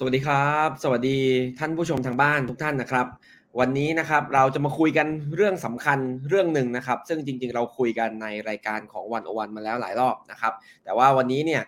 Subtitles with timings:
[0.00, 1.18] สวัสดีครับ สวัสดี
[1.58, 3.06] ท่านผู้ชมทางบ้านทุกท่านนะครับ
[3.60, 5.06] วันนี้นะครับเราจะมาคุยกัน
[5.36, 5.98] เรื่องสำคัญ
[6.28, 10.52] เรื่องหนึ่งนะครับ ซึ่งจริงๆ เราคุยกันในรายการของวันโอวันมาแล้วหลายรอบนะครับ
[10.84, 11.62] แต่ว่าวันนี้เนี่ย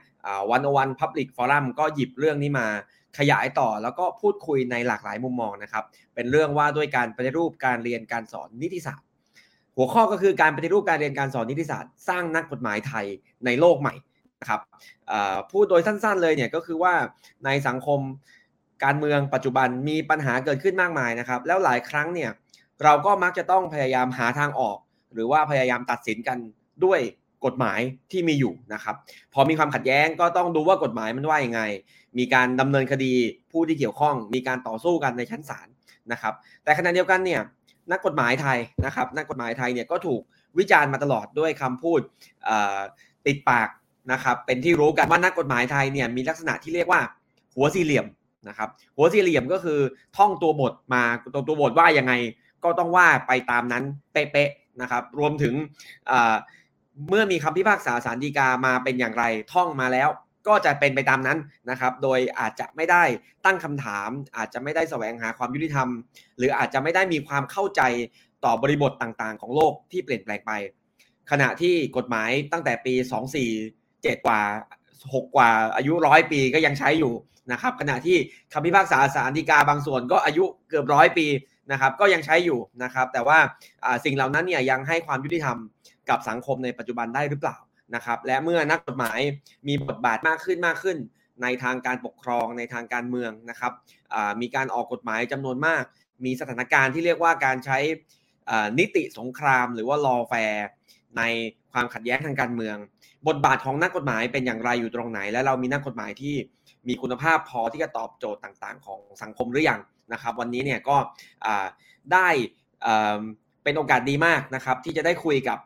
[0.50, 2.66] วันโอวันพับลิกฟอรัมก็หยิบเรื่องนี้มา
[3.18, 9.06] ขยายต่อแล้วก็พูดคุยในหลากหลายมุมมองนะครับ เป็นเรื่องว่าด้วยการปฏิรูปการเรียนการสอนนิติศาสตร์
[9.76, 13.06] หัวข้อก็คือการปฏิรูปการเรียนการสอนนิติศาสตร์ สร้างนักกฎหมายไทย
[13.46, 13.94] ในโลกใหม่
[14.40, 14.60] นะครับ
[15.50, 16.94] พูดโดยสั้นๆเลยเนี่ยก็คือว่า
[17.44, 18.00] ในสังคม
[18.84, 22.30] การเมืองปัจจุบันมีปัญหาเกิดขึ้นมากมายนะครับ แล้วหลายครั้งเนี่ย
[22.84, 24.78] เราก็มักจะต้องพยายามหาทางออก
[25.14, 26.38] หรือว่าพยายามตัดสินกัน
[26.84, 27.00] ด้วย
[27.44, 27.80] กฎหมาย
[28.12, 28.94] ที่มีอยู่นะครับ
[29.34, 31.62] พอมีความขัดแย้งก็ต้องดูว่ากฎหมายมันว่ายังไง
[32.18, 33.12] มีการดำเนินคดี
[33.52, 35.68] ผู้ที่เกี่ยวข้อง มีการต่อสู้กันในชั้นศาล
[36.12, 37.40] นะครับ แต่ขณะเดียวกันเนี่ย
[37.92, 40.20] นักกฎหมายไทยนะครับ นักกฎหมายไทยเนี่ยก็ถูก
[40.58, 42.00] วิจารณ์มาตลอดด้วยคำพูด
[43.26, 43.68] ติดปาก
[44.12, 47.00] นะครับเป็นที่รู้กันว่านักกฎหมายไทยเนี่ยมีลักษณะที่เรียกว่า
[47.54, 48.06] หัวสี่เหลี่ยม
[48.48, 49.80] นะครับหัวสี่เหลี่ยมก็คือ
[50.16, 51.02] ท่องตัวบทมา
[51.34, 52.12] ตัวตัวบทว่ายังไง
[52.64, 55.54] ก็ต้องว่าไปตามนั้นเป๊ะๆนะครับรวมถึง
[57.08, 60.08] เมื่อมีคำพิพากษาสารดีกามาเป็นอย่างไรท่องมาแล้ว
[60.48, 61.38] ก็จะเป็นไปตามนั้น
[61.70, 63.04] นะครับ โดยอาจจะไม่ได้
[63.44, 65.88] ตั้งคำถาม อาจจะไม่ได้แสวงหาความยุติธรรม
[66.38, 67.82] หรืออาจจะไม่ได้มีความเข้าใจ
[68.44, 70.52] ต่อบริบทต่างๆ ของโลกที่เปลี่ยนแปลงไป
[71.30, 72.94] ขณะที่กฎหมายตั้งแต่ปี
[73.38, 74.40] 24 7กว่า
[75.14, 77.14] 6กกว่าอายุร้อยปีก็ยังใช้อยู่
[77.52, 78.16] นะครับขณะที่
[78.52, 81.26] คำพิพากษาสารดีกาบางส่วนก็อายุเกือบร้อยปี
[81.72, 83.38] นะครับก็ยังใช้อยู่นะครับ แต่ว่า
[84.04, 85.56] สิ่งเหล่านั้นเนี่ยยังให้ความยุติธรรม
[86.08, 87.56] กับสังคมในปัจจุบันได้หรือเปล่า
[87.94, 89.18] นะครับ และเมื่อนักกฎหมาย
[89.68, 90.98] มีบทบาทมากขึ้นมากขึ้น
[91.42, 93.72] ในทางการปกครองในทางการเมืองนะครับ
[94.40, 95.82] มีการออกกฎหมายจำนวนมาก
[96.24, 97.78] มีสถานการณ์ที่เรียกว่าการใช้
[98.78, 100.62] นิติสงคราม หรือว่า lawfare
[101.18, 101.22] ใน
[101.72, 102.76] ความขัดแย้งทางการเมือง
[103.28, 106.34] บทบาทของนักกฎหมายเป็นอย่างไรอยู่ตรงไหน และเรามีนักกฎหมายที่
[106.88, 109.80] มีคุณภาพพอที่จะตอบโจทย์ต่างๆ ของสังคมหรือยัง
[110.12, 110.96] นะครับ วันนี้เนี่ยก็
[112.12, 112.28] ได้
[113.64, 115.58] เป็นโอกาสดีมากนะครับ ที่จะได้คุยกับ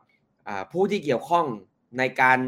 [0.73, 1.47] ผู้ที่เกี่ยวข้อง
[1.99, 2.39] ในการ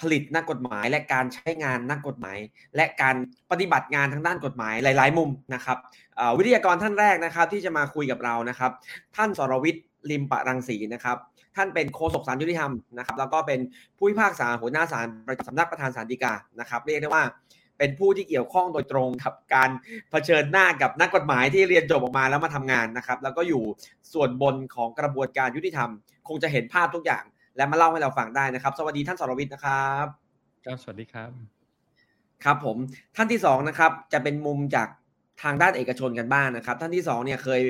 [0.00, 2.38] ผลิตนักกฎหมาย และการใช้งานนักกฎหมาย
[2.76, 3.16] และการ
[3.50, 5.78] ปฏิบัติงานทางด้านกฎหมายหลาย ๆ มุมนะครับ
[6.38, 8.72] วิทยากรท่านแรกนะครับที่จะมาคุยกับเรานะครับ
[9.16, 11.16] ท่านสรวิทย์ลิมปะรังสีนะครับ
[11.56, 13.60] ท่านเป็นโฆษกสารยุติธรรมนะครับแล้วก็เป็น
[13.96, 17.24] ผู้พิพากษาหัวหน้าศาลประจำสำนักประธานศาลฎีกานะครับเรียกได้ว่า
[17.78, 19.70] เป็นผู้ที่เกี่ยวข้องโดยตรงกับการ
[20.10, 23.62] เผชิญหน้ากับนักกฎหมายที่เรียนจบออกมาแล้วมาทำงานนะครับ แล้วก็อยู่
[24.12, 25.90] ส่วนบนของกระบวนการยุติธรรม
[26.28, 27.24] คงจะเห็นภาพทุกอย่าง
[27.56, 30.06] และมาเล่าให้เราฟังได้นะครับ สวัสดีท่านสรวิทย์นะครับ
[30.64, 31.30] ครับสวัสดีครับ
[32.44, 32.76] ครับผม
[33.16, 34.88] ท่านที่สองนะครับจะเป็นมุมจาก
[35.42, 37.60] ทางด้านเอกชนกันบ้างนนะครับ ท่านที่2เนี่ยเคย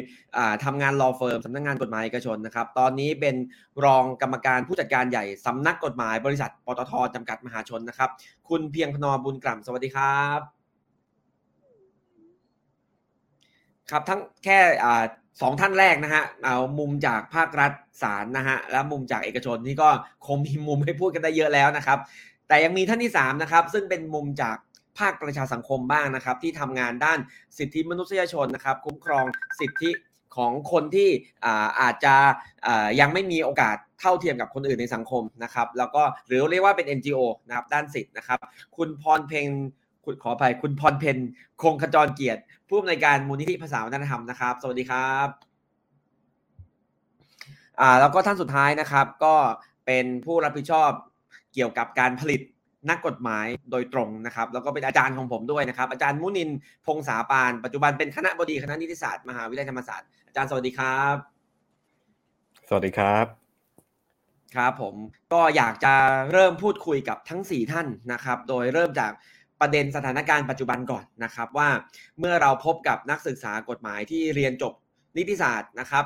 [0.64, 3.36] ทำงานรอเฟิร์มสำนักงงานกฎหมายเอกชนนะครับ ตอนนี้เป็น
[3.84, 8.10] รองกรรมการผู้จัดการใหญ่สำนักกฎหมายบริษัทปตทจำกัดมหาชนนะครับ
[8.48, 10.40] คุณเพียงพนอบุญกล่ำสวัสดีครับ
[13.90, 14.58] ครับทั้งแค่
[15.40, 19.88] สองท่านแรกนะฮะเอามุมจากภาครัฐศาลนะฮะและมุมจากเอกชนนี่ก็
[20.26, 21.98] คงมีมุมให้พูดกันได้เยอะแล้วนะครับ
[22.48, 24.56] แต่ยังมีท่านที่3นะครับซึ่งเป็นมุมจาก
[24.98, 27.18] ภาคประชาสังคมบ้างนะครับ ที่ทำงานด้าน
[27.58, 29.24] สิทธิมนุษยชนนะครับ คุ้มครอง
[29.60, 29.90] สิทธิ
[30.36, 31.08] ของคนที่
[31.80, 32.16] อาจจะ
[33.00, 38.38] ยังไม่มีโอกาสเท่าเทียมกับคนอื่นในสังคมนะครับ แล้วก็หรือเรียกว่าเป็น NGO นะครับด้านสิทธินะครับ
[38.76, 39.46] คุณพรเพง
[40.04, 41.18] คุณขออภัยคุณพรเพน
[41.62, 45.28] คงขจรเกียรติ ผู้อำนวยการมูลนิธิภาษาวัฒนธรรมนะครับ สวัสดีครับ
[47.80, 49.34] อ่าแล้วก็ท่านสุดท้ายนะครับ ก็
[49.86, 50.90] เป็นผู้รับผิดชอบ
[51.54, 52.40] เกี่ยวกับการผลิต
[52.88, 56.50] นักกฎหมายโดยตรงนะครับ แล้วก็เป็นอาจารย์ของผมด้วยนะครับ อาจารย์มุนิน
[56.86, 61.16] พงษาปาน ปัจจุบันเป็นคณะบดีคณะนิติศาสตร์มหาวิทยาลัยธรรมศาสตร์อาจารย์สวัสดีครับ
[62.68, 63.26] สวัสดีครับ
[64.54, 64.94] ครับผม
[65.32, 65.94] ก็อยากจะ
[66.32, 69.12] เริ่มพูดคุยกับทั้ง 4 ท่านนะครับ โดยเริ่มจาก
[69.60, 71.68] ประเด็นสถานการณ์ปัจจุบันก่อนนะครับ ว่า
[72.18, 74.74] เมื่อเราพบกับนักศึกษากฎหมายที่เรียนจบ
[75.16, 76.04] นิติศาสตร์นะครับ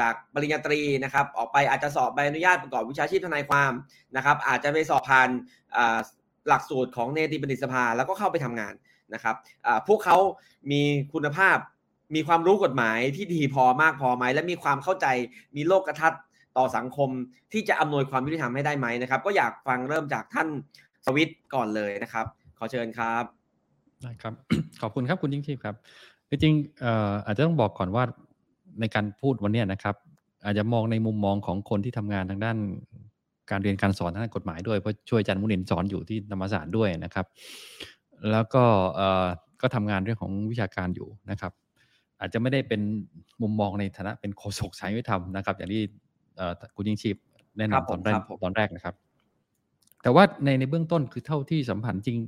[0.00, 3.72] จากปริญญาตรีนะครับออกไปอาจจะสอบใบอนุญาตประกอบวิชาชีพทนายความ
[4.16, 5.28] นะครับอาจจะไปสอบผ่าน
[6.48, 8.74] หลักสูตรของเนติบัณฑิตสภาแล้วก็เข้าไปทำงาน
[9.14, 9.36] นะครับ
[9.88, 10.16] พวกเขา
[10.70, 10.82] มี
[11.12, 11.58] คุณภาพ
[12.14, 15.06] มีความรู้กฎหมายที่ดีพอมากพอไหมและมีความเข้าใจ
[15.56, 16.14] มีโลกกระทัด
[16.58, 17.10] ต่อสังคม
[17.52, 20.48] ที่จะอำนวยความยุติธรรมให้ได้ไหมนะครับ ก็อยากฟังเริ่มจากท่าน
[21.06, 22.26] สวิตก่อนเลยนะครับ
[22.58, 23.24] ขอเชิญครับ
[24.02, 24.34] ได้ครับ
[24.80, 25.74] ขอบคุณครับคุณยิ่งชีพครับ
[26.30, 28.04] จริงๆอาจจะต้องบอกก่อนว่า
[28.80, 29.96] ในการพูดวันนี้นะครับ
[30.44, 32.56] อาจจะมองในมุมมองของคนที่ทำงานทางด้าน
[33.50, 37.26] การเรียนการสอนทางด้านกฎหมายด้วยเพราะช่วยอาจารย์มุนินสอนอยู่ที่ธรรมศาสตร์ด้วยนะครับ
[38.32, 38.64] แล้วก็
[39.60, 41.52] ก็ทำงานเรื่องของวิชาการอยู่นะครับ
[42.20, 42.80] อาจจะไม่ได้เป็น
[43.42, 45.82] มุมมองในฐานะเป็นโฆษกสายวิธรรมนะครับ อย่างที่
[46.74, 47.16] คุณยิ่งชีพ
[47.58, 48.94] แนะนำตอนแรกตอนแรกนะครับ
[50.02, 52.18] แต่ว่าในในเบื้องต้นคือเท่าที่สัมผัสจริง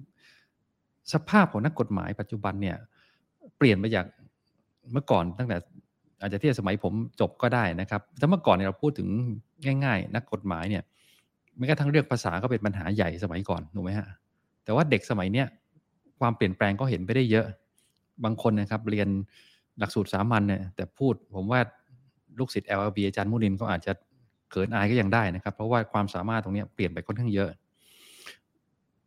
[1.13, 2.77] สภาพของนักกฎหมายปัจจุบันเนี่ย
[3.57, 4.07] เปลี่ยนไปจาก
[4.93, 5.57] เมื่อก่อนตั้งแต่
[6.23, 9.09] อาจจะที่สมัยผมจบก็ได้นะครับแต่เมื่อก่อนเนี่ยเราพูดถึง
[9.85, 10.83] ง่าย ๆ นักกฎหมายเนี่ย
[11.57, 14.07] ไม่กระทั่งเรื่องภาษาก็เป็นปัญหาใหญ่สมัยก่อนถูกไหมฮะ
[14.65, 15.47] แต่ว่าเด็กสมัยเนี้ย
[16.21, 17.47] ความเปลี่ยนแปลงก็เห็นไปได้เยอะ
[18.25, 19.09] บางคนนะครับ เรียน
[19.79, 21.61] หลักสูตรสามัญเนี่ยแต่พูดผมว่า
[22.39, 23.93] ลูกศิษย์ LLB อาจารย์มุนินก็อาจจะ
[24.51, 27.51] เขินอายก็ยังได้นะครับ เพราะว่าความสามารถตรงนี้เปลี่ยนไปค่อนข้างเยอะ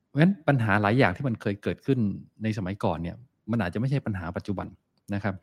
[0.08, 2.00] เพราะฉะนั้นปัญหาหลายอย่างที่มันเคยเกิดขึ้น
[2.44, 3.16] ในสมัยก่อนเนี่ย
[3.52, 4.68] มันอาจจะไม่ใช่ปัญหาปัจจุบัน
[5.14, 5.36] นะครับ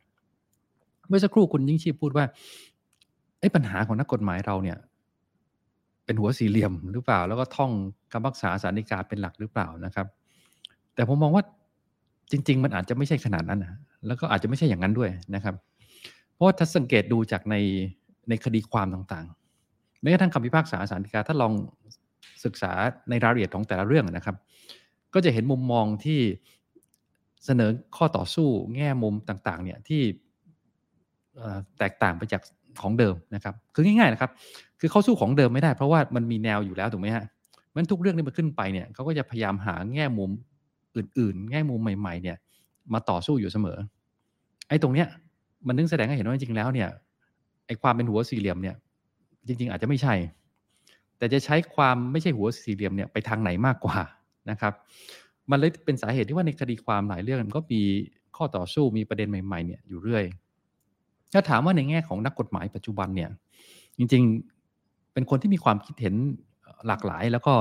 [1.08, 2.24] เมื่อสักครู่คุณยิ่งชีพพูดว่า
[3.40, 4.78] ไอ้ปัญหาของนักกฎหมายเราเนี่ย
[6.04, 7.70] เป็นหัวสี่เหลี่ยมหรือเปล่า แล้วก็ท่อง
[8.12, 10.06] คำพักษาสารนิกาเป็นหลักหรือเปล่านะครับ
[10.94, 11.44] แต่ผมมองว่า
[12.30, 13.74] จริง ๆ มันอาจจะไม่ใช่ขนาดนั้นนะ
[14.06, 15.54] แล้วก็อาจจะไม่ใช่อย่างนั้นด้วยนะครับ
[16.34, 17.56] เพราะถ้าสังเกตดูจากใน
[18.28, 21.52] ในคดีความต่างๆแม้กระทั่งคำพิพากษาสารดีกาถ้าลอง
[22.44, 22.72] ศึกษา
[23.10, 24.36] ในรายละเอียดของแต่ละเรื่องนะครับ
[25.14, 26.20] ก็จะเห็นมุมมองที่
[27.44, 30.02] เสนอข้อต่อสู้แง่มุมต่างๆ เนี่ยที่
[31.78, 32.42] แตกต่างไปจาก
[32.80, 34.30] ของเดิมนะครับ คือง่ายๆนะครับ
[34.80, 37.24] คือเขาสู้ของเดิมไม่ได้ เพราะว่ามันมีแนวอยู่แล้วถูกไหมฮะ
[37.74, 40.30] มันทุกเรื่องที่มันขึ้นไปเนี่ยเขาก็จะพยายามหาแง่มุม
[40.96, 42.36] อื่น ๆ แง่มุมใหม่ ๆ เนี่ย
[42.92, 43.78] มาต่อสู้อยู่เสมอ
[44.68, 45.08] ไอ้ตรงเนี้ย
[45.66, 46.88] มันนึงแสดงให้เห็นว่าจริงๆแล้วเนี่ย
[47.66, 48.76] ไอ้ความเป็นหัวสี่เหลี่ยมเนี่ย
[49.46, 50.14] จริง ๆ อาจจะไม่ใช่
[51.18, 53.98] แต่จะใช้ความไม่ใช่หัวสี่เหลี่ยมเนี่ยไปทางไหนมากกว่า
[54.50, 54.72] นะครับ
[55.50, 57.82] มันเลยเป็นสาเหตุที่ว่าในคดีความหลายเรื่องมันก็มี
[58.36, 60.24] ข้อต่อสู้มีประเด็นใหม่ๆเนี่ยอยู่เรื่อย
[61.32, 63.30] ถ้าถามว่าในแง่ของนักกฎหมายปัจจุบันเนี่ย
[63.98, 66.14] จริงๆ เป็นคนที่มีความคิดเห็น
[66.86, 67.54] หลากหลาย แล้วก็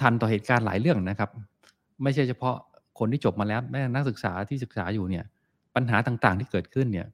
[0.00, 1.30] ทันต่อเหตุการณ์หลายเรื่องนะครับ
[2.02, 2.56] ไม่ใช่เฉพาะ
[2.98, 5.24] คนที่จบมาแล้วแม้นักศึกษาที่ศึกษาอยู่เนี่ย
[5.74, 7.06] ปัญหาต่างๆที่เกิดขึ้นเนี่ย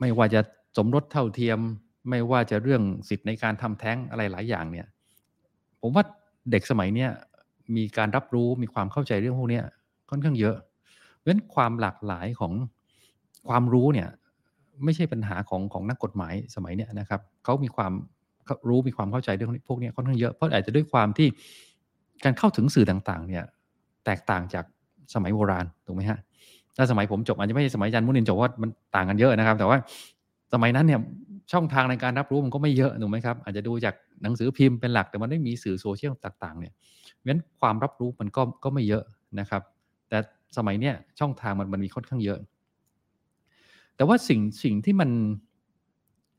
[0.00, 0.40] ไม่ว่าจะ
[0.76, 1.58] สมรสเท่าเทียม
[2.10, 4.86] ไม่ว่าจะเรื่องสิทธิ์ในการทำแท้งอะไรหลายอย่างเนี่ย
[5.80, 6.04] ผมว่า
[6.50, 7.10] เด็กสมัยเนี้ย
[7.76, 9.60] มีการรับรู้มีความเข้าใจเรื่องพวกนี้
[10.10, 10.56] ค่อนข้างเยอะ
[11.16, 12.52] เพราะฉะนั้นความหลากหลายของ
[13.48, 14.08] ความรู้เนี่ย
[14.84, 17.92] ไม่ใช่ปัญหาของของนักกฎหมายสมัยเนี้ยนะครับเขามีความ
[18.68, 21.28] รู้มีความเข้าใจเรื่องพวกนี้ค่อนข้างเยอะเพราะอาจจะด้วยความที่
[22.24, 23.44] การเข้าถึงสื่อต่างๆ เนี่ย
[24.04, 24.64] แตกต่างจาก
[25.14, 26.18] สมัยโบราณถูกไหมฮะ
[26.76, 29.76] ถ้าสมัยผมจบอาจจะไม่ใช่สมัยอาจารย์มุนินจบว่ามันต่างกันเยอะนะครับ แต่ว่า
[30.52, 31.00] สมัยนั้นเนี่ย
[31.52, 36.72] ช่องทางในการรับรู้มันก็ไม่เยอะถูกไหมครับอาจจะดูจากหนังสือพิมพ์เป็นหลักแต่มันไม่มีสื่อโซเชียลต่าง ๆ เนี่ย
[37.14, 39.04] เพราะฉะนั้นความรับรู้มันก็ก็ไม่เยอะ
[39.40, 39.62] นะครับ
[40.08, 40.18] แต่
[40.56, 42.38] สมัยเนี้ยช่องทางมันมันมีค่อนข้างเยอะ
[43.96, 45.10] แต่ว่าสิ่งสิ่งที่มัน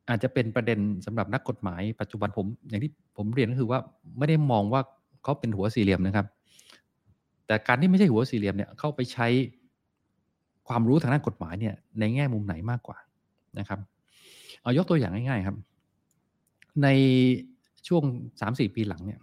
[0.09, 3.79] อาจจะเป็นประเด็นสำหรับนักกฎหมาย ปัจจุบันผมอย่างที่ผมเรียนก็คือว่า
[4.17, 4.81] ไม่ได้มองว่า
[5.23, 6.25] เขาเป็นหัวสี่เหลี่ยมนะครับ
[7.47, 9.27] แต่การที่ไม่ใช่หัวสี่เหลี่ยมเนี่ยเข้าไปใช้
[10.67, 12.97] ความรู้ทางด้านกฎหมายเนี่ยในแง่มุมไหนมากกว่า
[13.59, 13.79] นะครับ
[14.61, 15.57] เอายกตัวอย่างง่าย ๆครับ
[16.83, 16.87] ใน
[17.87, 18.03] ช่วง
[18.41, 19.19] สามสี่ปีหลังเนี่ย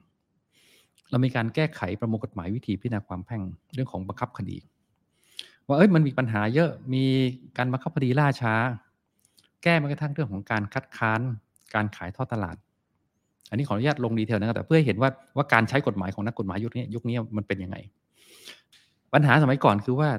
[1.10, 3.42] เรามีการแก้ไขประมวลกฎหมายวิธีพิจารณาความแพ่ง
[3.74, 4.56] เรื่องของบังคับคดี
[5.68, 7.04] ว่าเอ้ยมันมีปัญหาเยอะมี
[7.58, 8.54] การบังคับคดีล่าช้า
[9.62, 11.20] แก้มากระทั่งเรื่องของการคัดค้าน
[11.74, 12.56] การขายทอดตลาด
[13.50, 17.76] อันนี้ขออนุญาตลงดีเทลนะครับแต่เพื่อเห็นว่าว่าการใช้กฎหมายของนักกฎหมายยุคนี้ยุคนี้มันเป็นยังไง
[19.14, 20.10] ปัญหาสมัยก่อนคือว่า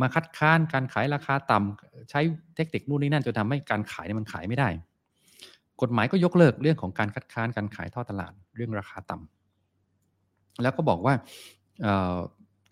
[0.00, 2.20] มาคัดค้านการขายราคาต่ำใช้
[2.56, 4.68] เทคนิคนู่นนี่นั่นจนทาให้การขายเนี่ยมันขายไม่ได้
[5.82, 11.14] กฎหมายก็ยกเลิกเรื่องของการคัดค้านการขายท่อตลาด เรื่องราคาต่ำแล้วก็บอกว่า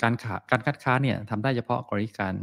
[0.03, 2.35] การขาการคัดค้านเนี่ยทำได้เฉพาะกรณีการ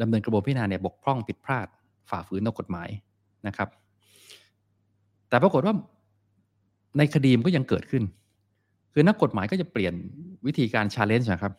[0.00, 1.66] ดำเนินกระบวนพิจารณาเนี่ยบกพร่องผิดพลาด
[2.10, 2.88] ฝ่าฝืนต่อกฎหมาย
[3.46, 3.68] นะครับ
[5.28, 5.74] แต่ปรากฏว่า
[6.98, 8.02] ในคดีมันก็ยังเกิดขึ้น
[8.92, 9.94] คือนักกฎหมายก็จะเปลี่ยน
[10.46, 11.52] วิธีการชาเลนจ์นะครับ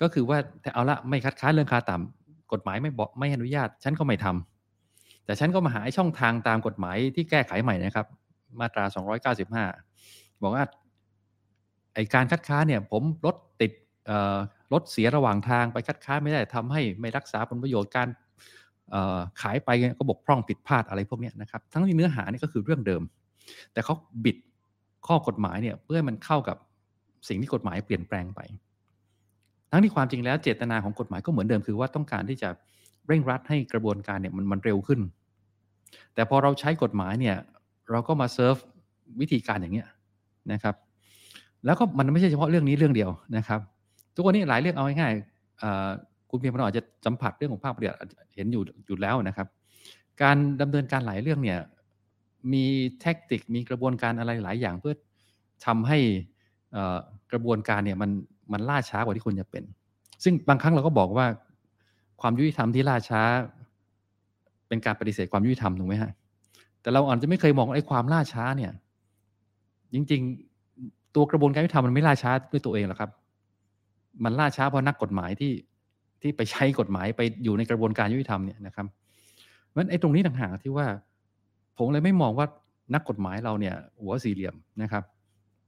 [0.00, 8.06] ก็คือว่าแต่เอาละไม่คัดค้านเรื่องค่าต่ำกฎหมายไม่บอกไม่อนุญาต ฉันก็ไม่ทำแต่ฉันก็มาหาช่องทางตามกฎหมายที่แก้ไขใหม่นะครับ
[8.60, 8.84] มาตรา
[9.64, 10.64] 295 บอกว่า
[11.94, 13.72] ไอการคัดค้านเนี่ย ผมรถติด
[14.72, 18.08] รถเสียระหว่างทางไปคัดค้านไม่ได้ทำให้ไม่รักษาผลประโยชน์การ
[19.40, 23.02] ขายไปก็บกพร่องผิดพลาดอะไรพวกนี้นะครับ ทั้งที่เนื้อหานี่ก็คือเรื่องเดิม
[23.72, 23.94] แต่เขา
[24.24, 24.36] บิด
[25.06, 26.56] ข้อกฎหมายเนี่ยเพื่อให้มันเข้ากับ
[27.28, 28.40] สิ่งที่กฎหมายเปลี่ยนแปลงไป
[29.70, 32.48] ทั้งที่ความจริงแล้วเจตนาของกฎหมายก็เหมือนเดิมคือว่าต้องการที่จะ
[33.08, 35.00] เร่งรัดให้กระบวนการเนี่ยมันมันเร็วขึ้น
[36.14, 37.36] แต่พอเราใช้กฎหมายเนี่ย
[37.90, 38.56] เราก็มาเซิร์ฟ
[39.20, 39.88] วิธีการอย่างเงี้ย
[40.52, 40.74] นะครับ
[41.64, 43.60] แล้วก็มันไม่ใช่เฉพาะเรื่องนี้เรื่องเดียวนะครับ
[44.14, 47.98] ทุกวันนี้หลายเรื่องเอาง่ายๆคุณเพียงพนอาจจะสัมผัสเรื่องของภาคปฏิบัติ
[48.34, 49.46] เห็นอยู่อยู่แล้วนะครับ
[50.22, 51.58] การดำเนินการหลายเรื่องเนี่ย
[52.52, 52.64] มี
[53.00, 54.94] แท็กติกมีกระบวนการอะไรหลายอย่างเพื่อ
[55.66, 55.98] ทำให้
[57.32, 58.10] กระบวนการเนี่ยมัน
[58.52, 59.64] มันล่าช้ากว่าที่ควรจะเป็น
[60.24, 61.26] ซึ่งบางครั้งเราก็บอกว่า
[62.20, 63.22] ความยุติธรรมที่ล่าช้า
[64.68, 66.12] เป็นการปฏิเสธความยุติธรรมถูกไหมฮะ
[66.80, 68.72] แต่เราอาจจะไม่เคยมองไอ้ความล่าช้าเนี่ย
[69.94, 70.22] จริง
[70.68, 73.10] ๆ ตัวกระบวนการยุติธรรมมันไม่ล่าช้าด้วยตัวเองหรอกครับ
[74.24, 75.52] มันล่าช้าเพราะนักกฎหมายที่
[76.22, 78.86] ที่ไปใช้กฎหมายไปอยู่ในกระบวนการยุติธรรมเนี่ยนะครับ
[79.68, 80.86] เพราะไอ้ตรงนี้ต่างหากที่ว่า
[81.78, 82.46] ผมเลยไม่มองว่า
[82.94, 85.04] นักกฎหมายเราเนี่ย หัวสี่เหลี่ยมนะครับ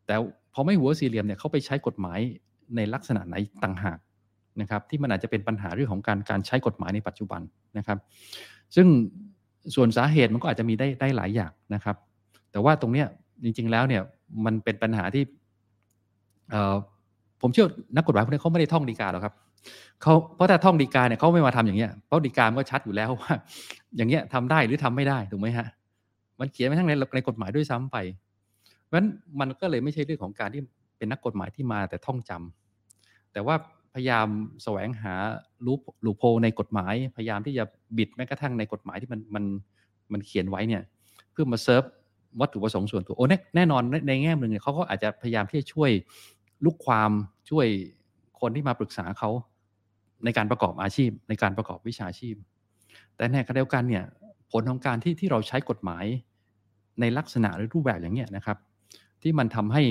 [0.06, 0.14] แต่
[0.54, 2.18] พอไม่หัวสี่เหลี่ยมเนี่ยเขาไปใช้กฎหมาย
[2.76, 3.34] ในลักษณะไหน
[3.64, 3.98] ต่างหาก
[4.60, 7.40] นะครับ ที่มันอาจจะเป็นปัญหาเรื่องของการการใช้กฎหมายในปัจจุบัน
[7.78, 7.98] นะครับ
[8.76, 8.86] ซึ่ง
[9.74, 11.96] ส่วนสาเหตุมันก็อาจจะมีได้ได้หลายอย่างนะครับ
[12.50, 13.06] แต่ว่าตรงเนี้ย
[13.44, 14.02] จริง ๆแล้วเนี่ย
[14.44, 15.24] มันเป็นปัญหาที่
[17.42, 17.66] ผมเชื่อ
[17.96, 19.34] นักกฎหมายพวกนี้เขาไม่ได้ท่องดีกาหรอกครับ
[20.02, 23.32] เขาเพราะถ้าท่องดีกาเนี่ยเขาไม่มาทำอย่างเงี้ยเพราะดีกามันก็ชัดอยู่แล้วว่า
[23.96, 25.66] อย่างเงี้ยทำได้หรือทำไม่ได้ถูกไหมฮะ
[26.40, 27.96] มันเขียนไว้ทั้งในในกฎหมายด้วยซ้ำไป
[28.84, 29.08] เพราะฉะนั้น
[29.40, 30.62] มันก็เลยไม่ใช่เรื่องของการที่
[30.98, 33.54] เป็นนักกฎหมายที่มาแต่ท่องจำแต่ว่า
[33.94, 34.28] พยายาม
[34.62, 35.14] แสวงหา
[35.66, 37.64] ลูปลูโพในกฎหมาย พยายามที่จะ
[37.96, 39.44] บิดแม้กระทั่งในกฎหมายที่มันมัน
[40.12, 40.82] มันเขียนไว้เนี่ย
[41.32, 41.82] เพื่อมาเซิร์ฟ
[42.40, 43.26] วัตถุประสงค์ส่วนตัวโอ้
[43.56, 45.90] แน่นอนในแง่หนึ่งเนี่ยเขาก็อาจจะพยายามที่จะช่วย
[46.64, 47.10] ลูกความ
[47.50, 47.66] ช่วย
[48.40, 49.30] คนที่มาปรึกษาเขา
[50.24, 52.34] ในการประกอบอาชีพ ในการประกอบวิชาชีพ
[53.16, 54.04] แต่ในขณะเดียวกันเนี่ย
[54.52, 56.04] ผลของการที่ที่เราใช้กฎหมาย
[57.00, 58.56] ในลักษณะหรือรูปแบบอย่างเนี้ยนะครับ
[59.22, 59.82] ที่มันทำให้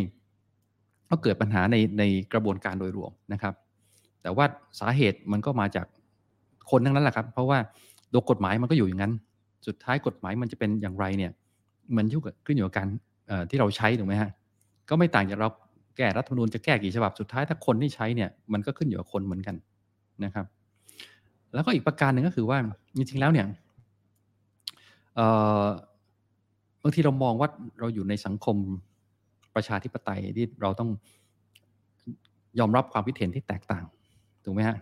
[1.09, 2.03] ก็เกิดปัญหาในใน
[2.33, 3.53] กระบวนการโดยรวมนะครับ
[4.21, 4.45] แต่ว่า
[4.79, 5.87] สาเหตุมันก็มาจาก
[6.71, 7.59] คนทั้งนั้นแหละครับ เพราะว่า
[8.11, 9.13] โดยกฎหมายมันก็อยู่อย่างนั้น
[9.67, 11.31] สุดท้ายกฎหมายมันจะเป็นอย่างไรเนี่ย
[11.97, 12.87] มันยุ่งขึ้นอยู่กับการ
[13.49, 14.31] ที่เราใช้ถูกไหมฮะ
[14.89, 15.49] ก็ไม่ต่างจากเรา
[15.97, 19.55] แก้รัฐธรรมนูญจะแก้กี่ฉบับสุดท้ายถ้าคนที่ใช้เนี่ยมันก็ขึ้นอยู่กับคนเหมือนกัน
[20.23, 20.45] นะครับ
[21.53, 22.57] แล้วก็อีกประการหนึ่งก็คือว่า
[22.97, 23.47] จริงๆแล้วเนี่ย
[26.83, 27.49] บางทีเรามองว่า
[27.79, 28.55] เราอยู่ในสังคม
[29.55, 30.89] ประชาธิปไตยที่เราต้อง
[32.59, 33.83] ยอมรับความคิดเห็นที่แตกต่าง
[34.43, 34.77] ถูกไหมฮะ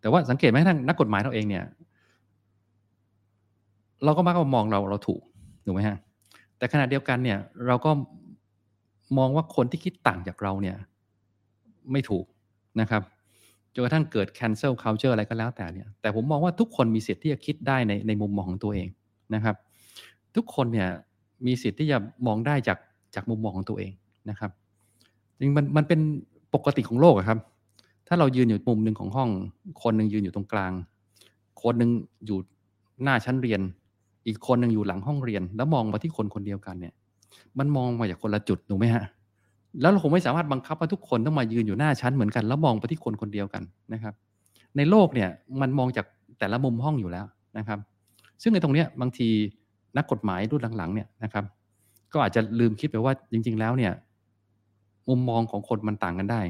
[0.00, 1.64] แต่ว่าสังเกตไหมทั้งนักกฎหมายเราเองเนี่ย
[4.04, 5.20] เราก็มักจะมองเราเราถูก
[5.64, 5.96] ถูกไหมฮะ
[6.58, 7.90] แต่ขณะเดียวกันเนี่ย เราก็
[9.18, 10.76] มองว่าคนที่คิดต่างจากเราเนี่ย
[11.92, 12.24] ไม่ถูก
[12.80, 13.02] นะครับ
[13.74, 18.88] จนกระทั่งเกิด cancel culture อะไรก็แล้วแต่เนี่ย แต่ผมมองว่าทุกคนมีสิทธิ์ที่จะคิดได้ในในมุมมองของตัวเอง
[19.34, 19.56] นะครับ
[20.36, 20.88] ทุกคนเนี่ย
[21.46, 22.78] มีสิทธิ์ที่จะมองได้จาก
[23.14, 23.92] จากมุมมองของตัวเอง
[24.30, 24.50] นะครับ
[25.38, 26.00] จริงมันมันเป็น
[26.54, 27.38] ปกติของโลกครับ
[28.08, 29.30] ถ้าเรายืนอยู่มุมหนึ่งของห้อง
[29.82, 30.72] คนหนึ่งยืนอยู่ตรงกลาง
[31.62, 31.90] คนหนึ่ง
[32.26, 32.38] อยู่
[33.02, 33.60] หน้าชั้นเรียน
[34.26, 36.94] อีกคนหนึ่งอยู่หลังห้องเรียน แล้วมองมาที่คนคนเดียวกันเนี่ย
[37.58, 39.04] มันมองมาจากคนละจุดถูกไหมฮะ
[39.80, 43.62] แล้วเราคงไม่สามารถบังคับให้ทุกคนต้องมายืนอยู่หน้าชั้นเหมือนกัน แล้วมองไปที่คนคนเดียวกัน
[43.92, 44.14] นะครับ
[44.76, 45.28] ในโลกเนี่ย
[45.60, 46.06] มันมองจาก
[46.38, 47.24] แต่ละมุมห้องอยู่แล้ว
[47.58, 47.78] นะครับ
[48.42, 49.28] ซึ่งในตรงนี้บางที
[49.96, 51.44] นักกฎหมายรุ่นหลังๆเนี่ยนะครับ
[52.12, 53.92] ก็อาจจะลืมคิดไปว่าจริง ๆ แล้วเนี่ย
[55.08, 56.40] มุมมองของคนมันต่างกันได้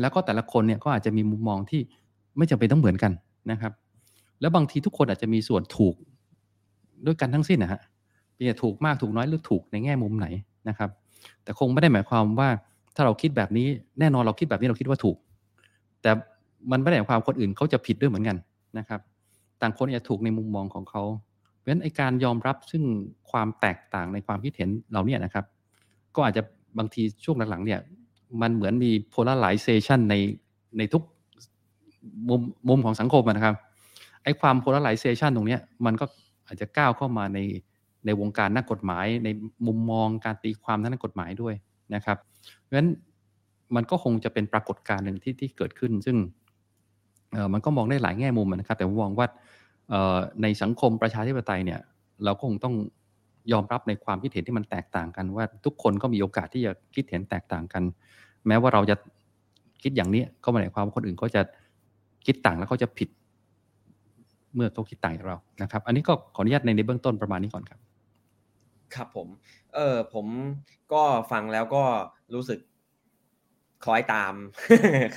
[0.00, 1.80] แล้วก็แต่ละคนเนี่ยก็อาจจะมีมุมมองที่
[2.36, 3.12] ไม่จำเป็นต้องเหมือนกัน
[3.50, 3.72] นะครับ
[4.40, 5.94] แล้วบางทีทุกคนอาจจะมีส่วนถูก
[7.06, 7.80] ด้วยกันทั้งสิ้นนะฮะ
[8.46, 10.26] เป็นถูกมากถูกน้อยหรือถูกในแง่มุมไหน
[10.68, 10.90] นะครับ
[11.42, 12.48] แต่คงไม่ได้หมายความว่า
[12.94, 13.66] ถ้าเราคิดแบบนี้
[14.00, 15.16] แน่นอนเราคิดแบบนี้เราคิดว่าถูก
[16.02, 16.10] แต่
[16.70, 18.36] มันไม่ได้หมายความคนอื่นเขาจะผิดด้วยเหมือนกัน
[18.78, 19.00] นะครับ
[19.60, 21.02] ต่างคนจะถูกในมุมมองของเขา
[21.56, 22.82] เพราะฉะนั้นไอการยอมรับซึ่ง
[23.30, 25.44] ความแตกต่างในความคิดเห็นเราเนี่ยนะครับ
[26.14, 26.42] ก็อาจจะ
[26.78, 27.80] บางทีช่วงหลังๆเนี่ย
[28.40, 30.14] มันเหมือนมี polarization ใน
[30.78, 31.02] ในทุก
[32.28, 33.56] มุมมุมของสังคมนะครับ
[34.24, 36.04] ไอ้ความ polarization ตรงนี้มันก็
[36.46, 37.38] อาจจะก้าวเข้ามาใน
[38.06, 39.28] ในวงการนักกฎหมาย ใน
[39.66, 41.54] มุมมองการตีความทางนักกฎหมายด้วย
[41.94, 42.18] นะครับ
[42.60, 42.88] เพราะฉะนั้น
[43.76, 46.16] มันก็คงจะเป็นปรากฏการณ์หนึ่งที่ที่เกิดขึ้น ซึ่ง
[47.52, 49.26] มันก็มองได้หลายแง่มุมนะครับ แต่มองว่า
[50.42, 51.80] ในสังคมประชาธิปไตยเนี่ย
[52.24, 52.74] เราก็คงต้อง
[53.52, 57.82] ยอมรับในความคิดเห็นที่มันแตกต่างกันว่าทุกคนก็มีโอกาสที่จะคิดเห็นแตกต่างกัน
[58.46, 58.96] แม้ว่าเราจะ
[59.82, 61.42] คิดอย่างนี้ก็หมายความว่าคนอื่นก็จะ
[62.26, 63.08] คิดต่างแล้วเขาจะผิด
[64.54, 67.80] เมื่อเขาคิดต่างจากเรานะครับ อันนี้ก็ขออนุญาตในในเบื้องต้นประมาณนี้ก่อนครับ
[68.94, 69.28] ครับผม
[69.74, 70.26] เออ ผม
[70.92, 71.84] ก็ฟังแล้วก็
[72.34, 72.60] รู้สึก
[73.84, 74.34] คล้อยตาม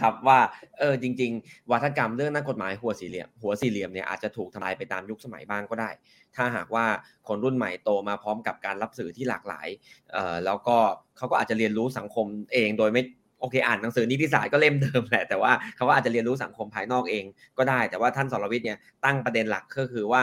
[0.02, 0.40] ครับว่า
[0.80, 5.90] เออจริง ๆ วัฒกรรมเรื่องนักกฎหมายหัวสี่เหลี่ยมหัวสี่เหลี่ยมเนี่ยอาจจะถูกทำลายไปตามยุคสมัยบ้างก็ได้
[6.36, 6.86] ถ้าหากว่า
[7.28, 9.68] คนรุ่นใหม่โตมาพร้อมกับการรับสื่อที่หลากหลาย
[10.14, 10.78] เอ่อแล้วก็
[11.18, 13.04] เขาก็อาจจะเรียนรู้สังคมเองโดยไม่
[13.42, 17.26] โอเคอ่านหนังสือนิติศาสตร์ก็เล่มเดิมแหละแต่ว่าเขาก็อาจจะเรียนรู้สังคมภายนอกเอง
[17.58, 20.22] ก็ได้ แต่ว่าท่านสรวิทย์เนี่ยตั้งประเด็นหลักก็คือว่า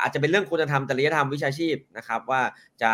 [0.00, 2.42] อาจจะเป็นเรื่องคุณธรรมจริยธรรมวิชาชีพนะครับว่า
[2.82, 2.92] จะ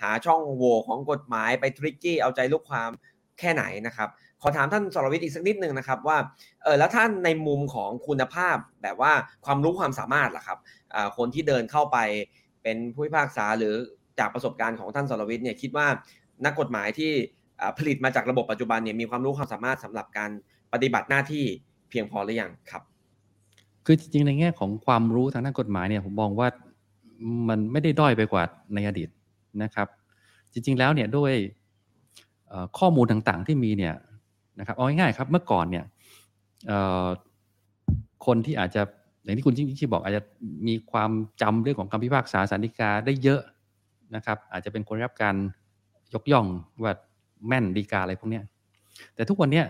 [0.00, 2.90] หาช่องโหว่ของกฎหมายไปทริกกี้เอาใจลูกความ
[3.38, 4.08] แค่ไหนนะครับ
[4.42, 6.18] ขอถามท่านสรวิทย์อีกสักนิดหนึ่งนะครับว่า
[6.62, 9.12] เออแล้วท่านในมุมของคุณภาพแบบว่า
[9.44, 10.58] ความรู้ความสามารถล่ะครับ
[11.16, 11.98] คนที่เดินเข้าไป
[12.62, 13.74] เป็นผู้พิพากษาหรือ
[14.18, 15.86] จากประสบการณ์ของท่านสรวิทย์เนี่ยคิดว่า
[16.44, 17.12] นักกฎหมายที่
[17.78, 20.30] ผลิตมาจากระบบปัจจุบันเนี่ยมีความรู้ความสามารถสำหรับการ
[20.72, 21.44] ปฏิบัติหน้าที่
[21.90, 22.82] เพียงพอหรือยังครับ
[23.86, 26.48] คือจริงๆในแง่ของความรู้ทางด้านกฎหมายเนี่ยผมมองว่า
[27.48, 28.42] มันไม่ได้ด้อยไปกว่า
[28.74, 29.08] ในอดีต
[29.62, 29.88] นะครับ
[30.52, 31.32] จริงๆแล้วเนี่ยด้วย
[32.78, 33.94] ข้อมูลต่างๆที่มีเนี่ย
[34.58, 35.84] นะครับเอาง่ายๆครับเมื่อก่อนเนี่ย
[38.26, 38.82] คนที่อาจจะ
[39.24, 40.22] อย่างที่คุณชิงชีบอกอาจจะ
[40.66, 41.10] มีความ
[41.42, 43.40] จำเรื่องของคำพิพากษาสารดีกาได้เยอะ
[44.14, 45.36] นะครับ อาจจะเป็นคนรับการ
[46.14, 46.46] ยกย่อง
[46.82, 46.92] ว่า
[47.48, 48.40] แม่นดีกาอะไรพวกนี้
[49.14, 49.62] แต่ทุกวันนี้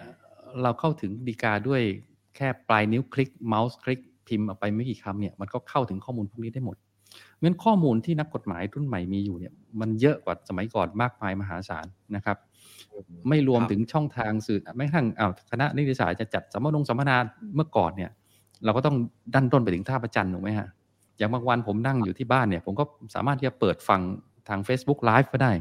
[0.63, 1.83] เราเข้าถึงดีกาด้วย
[2.37, 6.77] แค่ปลายนิ้วคลิกเมาส์คลิกพิมพ์ออกไปไม่กี่คำเนี่ยมันก็เข้าถึงข้อมูลพวกนี้ได้หมด
[7.43, 12.37] งั้นข้อมูลที่นักกฎหมายรุ่นใหม่มีอยู่เนี่ยมันเยอะกว่าสมัยก่อนมากมายมหาศาลนะครับ
[13.29, 17.17] ไม่รวมถึงช่องทางสื่อไม่ทั้งอ้าวคณะนิติศาสตร์จะจัดสัมมนาสัมมนา
[17.55, 18.11] เมื่อก่อนเนี่ย
[18.65, 18.97] เราก็ต้อง
[19.35, 20.69] ดันต้นไปถึงท่าประจันถูกไหมฮะ
[21.19, 24.01] อย่างบางวันผมนั่งอยู่ที่บ้านเนี่ย ผมก็สามารถที่จะเปิดฟัง
[24.49, 25.53] ทาง Facebook Live ก็ได้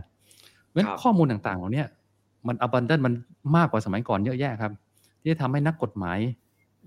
[0.66, 1.84] เพราะฉะนั้นข้อมูลต่างๆเหล่านี้
[2.48, 3.14] มันอบันดันมัน
[3.58, 4.72] มากกว่าสมัยก่อนเยอะแยะครับ
[5.22, 6.20] ที่จะทำให้นักกฎหมาย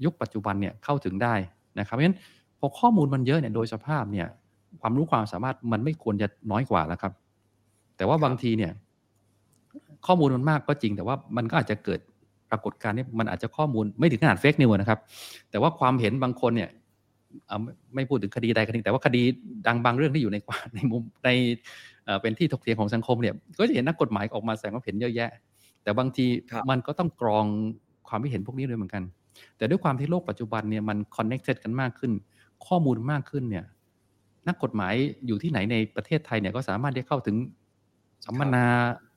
[0.05, 1.35] ยุคปัจจุบันเนี่ยเข้าถึงได้
[1.79, 2.19] นะครับเพราะฉะนั้น
[2.59, 4.27] พอข้อมูลมันเยอะเนี่ยโดยสภาพเนี่ย
[4.81, 7.13] ความรู้ความสามารถมันไม่ควรจะน้อยกว่าแล้วครับ
[7.97, 8.73] แต่ว่าบางทีเนี่ย
[10.07, 12.01] ข้อมูลมันมากก็จริง แต่ว่ามันก็อาจจะเกิด
[12.51, 14.99] ปรากฏการณ์นี้มันอาจจะข้อมูลไม่ถึงขนาดเฟกนิวนะครับ
[15.51, 16.71] แต่ว่าความเห็นบางคนเนี่ย
[17.95, 19.23] ไม่พูดถึงคดีใดคดีแต่ว่าคดี
[19.67, 20.37] ดังบางเรื่องที่อยู่ใน
[20.75, 21.29] ในมุมใน
[22.23, 25.31] เป็นที่ถกเถียงของสังคมเนี่ย ก็จะเห็นนักกฎหมายออกมาแสดงความเห็นเยอะแยะ
[25.83, 26.27] แต่บางที
[26.71, 27.47] มันก็ต้องกรอง
[28.09, 29.03] ความคิดเห็นพวกนี้ด้วยเหมือนกัน
[29.57, 32.13] แต่ด้วยความที่โลกปัจจุบันเนี่ยมันคอนเน็กเต็ดกันมากขึ้น
[32.67, 33.65] ข้อมูลมากขึ้นเนี่ย
[34.49, 34.95] นักกฎหมาย
[35.27, 37.37] อยู่ที่ไหนในประเทศไทยเนี่ยก็สามารถที่เข้าถึง
[38.25, 38.65] สัมมนา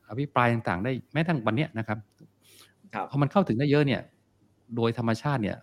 [0.09, 1.97] อภิปรายต่างๆ ได้แม้ทั้งวันนี้นะครับ
[3.09, 4.01] พอมันเข้าถึงได้เยอะเนี่ย
[4.75, 5.57] โดยธรรมชาติเนี่ย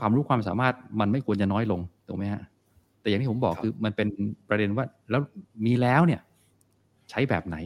[0.00, 2.42] ความรู้ความสามารถมันไม่ควรจะน้อยลงถูกไหมฮะ
[3.00, 4.08] แต่อย่างที่ผมบอกคือมันเป็น
[4.48, 5.20] ประเด็นว่าแล้ว
[5.66, 6.20] มีแล้วเนี่ย
[7.10, 7.56] ใช้แบบไหน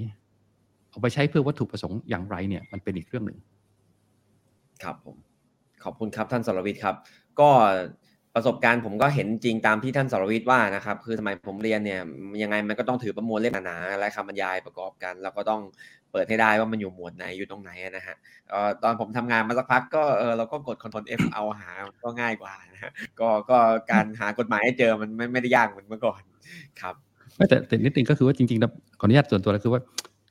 [0.91, 3.39] เอาไปใช้เพื่อวัตถุประสงค์อย่างไรเนี่ย มันเป็นอีกเรื่องหนึ่ง
[4.83, 5.17] ครับผม
[5.85, 6.95] ขอบคุณครับท่านสรวิทย์ครับ
[7.41, 7.49] ก็
[8.35, 12.01] ประสบการณ์ผมก็เห็นจริงตามที่ท่านสรวิทย์ว่านะครับ คือสมัยผมเรียนเนี่ย
[12.43, 15.61] ยังไงมันก็ต้องถือประมวลเล่มหนาและคำบรรยายประกอบกัน แล้วก็ต้อง
[16.13, 18.17] เปิดให้ได้ว่ามันอยู่หมวดไหนอยู่ตรงไหนนะฮะ
[18.83, 21.71] ตอนผมทำงานมาสักพักก็เออเราก็กด Ctrl F เอาหา
[22.05, 23.59] ก็ง่ายกว่านะฮะก็ก็
[23.91, 26.21] การหากฎหมายให้เจอมันไม่ไม่ได้ยากเหมือนเมื่อก่อน
[26.81, 26.95] ครับ
[27.49, 29.81] แต่แต่นิดนึงก็คือว่าจริงๆนะขออนุญาตส่วนตัวแล้วคือว่า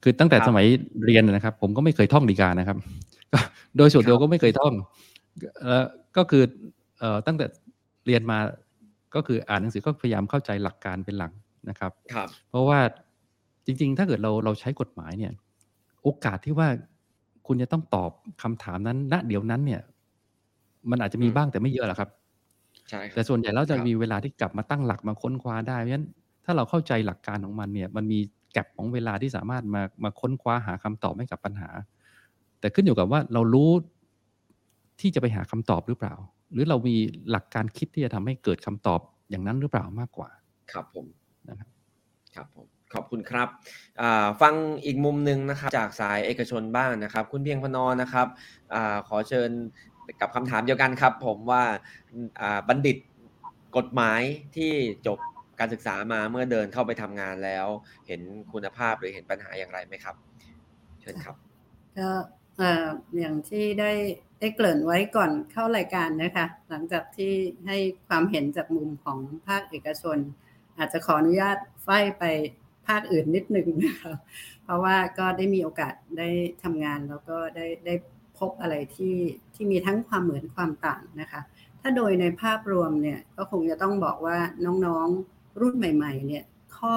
[0.03, 0.65] คือตั้งแต่สมัย
[1.05, 2.77] เรียนนะครับ ผมก็ไม่เคยท่องดีกานะครับ
[3.77, 4.73] โดยส่วนตัวก็ไม่เคยท่อง
[5.67, 5.85] แล้ว
[6.17, 6.43] ก็คือ
[6.99, 7.45] เอ่อตั้งแต่
[8.05, 8.39] เรียนมา
[9.15, 11.31] ก็คืออ่านหนังสือก็พยายามเข้าใจหลักการเป็นหลัก
[11.69, 12.79] นะครับครับ เพราะว่า
[13.65, 15.33] จริง ๆ ถ้าเกิดเราเราใช้กฎหมายเนี่ย
[16.03, 16.67] โอกาสที่ว่า
[17.47, 18.11] คุณจะต้องตอบ
[18.43, 19.81] คำถามนั้นณเดี๋ยวนั้นเนี่ย
[20.89, 22.09] มันอาจจะมีบ้างแต่ไม่เยอะหรอกครับ
[22.89, 26.07] ใช่แต่ส่วนใหญ่เราจะมีเวลาที่กลับมาตั้งหลักมาค้นคว้าได้เพราะฉะนั้น
[26.45, 28.19] ถ้าเราเข้าใจหลักการของมันเนี่ย มันมี
[28.53, 31.69] แกลบของเวลาที่สามารถมามาค้นคว้าหาคำตอบให้กับปัญหา
[32.59, 33.71] แต่ขึ้นอยู่กับว่าเรารู้
[35.01, 36.13] ที่จะไปหาคำตอบหรือเปล่า
[36.51, 36.95] หรือเรามี
[37.31, 40.29] หลักการคิดที่จะทำให้เกิดคำตอบอย่างนั้นหรือเปล่ามากกว่า
[40.71, 41.05] ครับผม
[41.49, 41.69] นะครับ
[42.35, 43.47] ครับผมขอบคุณครับ
[44.41, 44.53] ฟัง
[44.85, 48.27] อีกมุมหนึ่งนะครับ จากสายเอกชนบ้างนะครับ คุณเพียงพนอนะครับ
[48.73, 48.75] อ
[49.07, 49.49] ขอเชิญ
[50.21, 51.63] กับคำถามเดียวกันครับ ผมว่า
[52.67, 52.97] บัณฑิต
[53.77, 54.21] กฎหมาย
[54.55, 54.71] ที่
[55.07, 55.19] จบ
[55.59, 57.67] การศึกษามาเมื่อเดินเข้าไปทำงานแล้ว
[58.07, 58.21] เห็น
[58.53, 60.15] คุณภาพหรือเห็นปัญหาอย่างไรไหมครับ
[61.01, 61.35] เชิญครับ
[61.99, 62.09] ก็
[63.19, 63.91] อย่างที่ได้
[64.39, 67.33] ได้เกริ่นไว้ก่อนเข้ารายการนะคะ หลังจากที่
[67.67, 70.17] ให้ความเห็นจากมุมของภาคเอกชน
[70.77, 72.23] อาจจะขออนุญาตไฟไป
[72.87, 74.13] ภาคอื่นนิดหนึ่งนะคะ
[74.63, 76.29] เพราะว่าก็ได้มีโอกาสได้
[76.63, 77.93] ทำงานแล้วก็ได้ได้
[78.39, 79.15] พบอะไรที่
[79.55, 81.41] ที่มีทั้งความเหมือนความต่างนะคะ
[81.81, 84.37] ถ้าโดยในภาพรวมเนี่ยก็คงจะต้องบอกว่า
[84.85, 86.43] น้องๆรุ่นใหม่ๆเนี่ย
[86.77, 86.95] ข้อ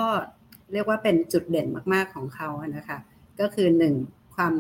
[0.73, 2.99] เรียกว่าเป็นจุดเด่นมากๆของเขานะคะ
[3.41, 3.95] ก็คือหนึ่ง
[4.35, 4.55] ความ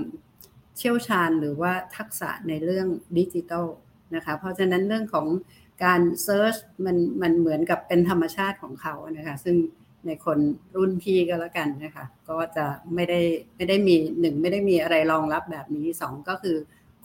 [0.76, 2.86] เชี่ยวชาญหรือว่าทักษะในเรื่อง
[3.18, 3.66] ดิจิทัล
[4.14, 5.26] นะคะเพราะฉะนั้นเรื่องของ
[5.84, 6.54] การเซิร์ช
[6.84, 9.56] มันมันเหมือนกับเป็นธรรมชาติของเขานะคะซึ่ง
[10.06, 10.38] ในคน
[10.76, 13.20] รุ่นพี่ก็แล้วกันนะคะก็จะไม่ได้
[13.56, 16.56] ไม่ได้มีหนึ่งไม่ได้มีอะไรรองรับแบบนี้สองก็คือ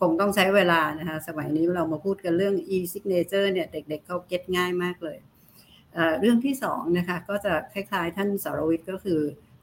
[0.02, 5.18] คงต้องใช้เวลานะคะสมัยนี้เรามาพูดกันเรื่อง e-signature เนี่ยเด็กๆเขาเก็ตง่ายมากเลย
[5.94, 9.22] เเรื่องที่สองนะคะก็จะคล้ายๆท่านสารวิทย์ก็คือ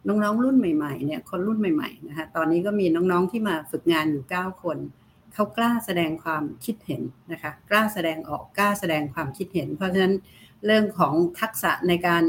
[0.08, 4.78] น้องๆ รุ่นใหม่ๆเนี่ยคนรุ่นใหม่ๆนะคะตอนนี้ก็มีน้องๆที่มาฝึกงานอยู่ 9 คน
[5.34, 10.14] เขากล้าแสดงความคิดเห็นนะคะกล้าแสดงออกกล้าแสดงความคิดเห็น เพราะฉะนั้น
[10.66, 12.24] เรื่องของทักษะในการ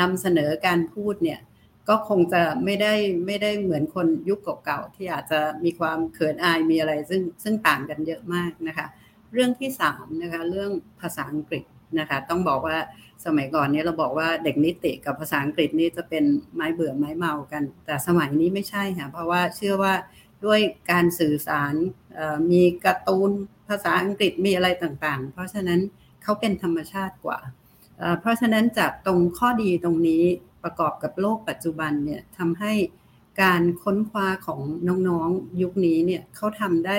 [0.00, 1.40] นำเสนอการพูดเนี่ย
[1.88, 2.94] ก็คงจะไม่ได้
[3.26, 8.86] ไม่ได้เหมือนคนยุคเก่าๆที่อาจจะมีความเขินอายมีอะไรซึ่งซึ่งต่างกันเยอะมากนะคะ
[9.32, 11.64] เรื่องที่3นะคะเรื่องภาษาอังกฤษ
[11.98, 12.78] นะคะต้องบอกว่า
[13.26, 19.94] สมัยก่อนนี้เราบอกว่าเด็กนิติกับภาษาอังกฤษนี่จะเป็นไม้เบื่อไม้เมากัน แต่สมัยนี้ไม่ใช่ค่ะเพราะว่าเชื่อว่า
[20.44, 20.60] ด้วย
[20.90, 21.74] การสื่อสาร
[22.50, 23.30] มีการ์ตูน
[23.68, 25.80] ภาษาอังกฤษมีอะไรต่างๆ เพราะฉะนั้น
[26.22, 27.38] เขาเป็นธรรมชาติกว่า
[28.20, 30.24] เพราะฉะนั้นจากตรงข้อดีตรงนี้
[30.64, 32.72] ประกอบกับโลกปัจจุบันเนี่ยทำให้
[33.42, 34.60] การค้นคว้าของ
[35.08, 36.98] น้องๆยุคนี้เนี่ยเขาทำได้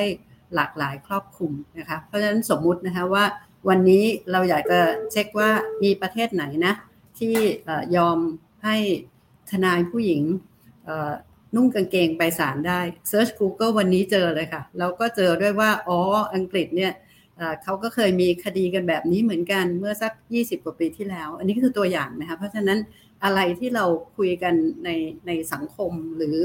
[0.55, 3.25] หลากหลายครอบคลุมนะคะเพราะฉะนั้นสมมุตินะคะว่า
[3.69, 4.79] วันนี้เราอยากจะ
[5.11, 5.49] เช็คว่า
[5.83, 6.73] มีประเทศไหนนะ
[7.19, 7.35] ที่
[7.95, 8.17] ยอม
[8.63, 8.77] ให้
[9.51, 10.23] ทนายผู้หญิง
[11.55, 12.79] นุ่งกางเกงไปศาลได้
[13.11, 15.99] Search Google วันนี้เจอเลยค่ะ แล้วก็เจอด้วยว่า อ๋อ
[16.35, 16.93] อังกฤษเนี่ย
[17.63, 22.79] เขาก็เคยมีคดีกันแบบนี้เหมือนกันเมื่อสัก 20 กว่าปีที่แล้ว อันนี้คือตัวอย่างนะคะ เพราะฉะนั้น
[23.23, 23.85] อะไรที่เรา
[24.17, 24.89] คุยกันใน
[25.27, 26.35] ในสังคมหรือ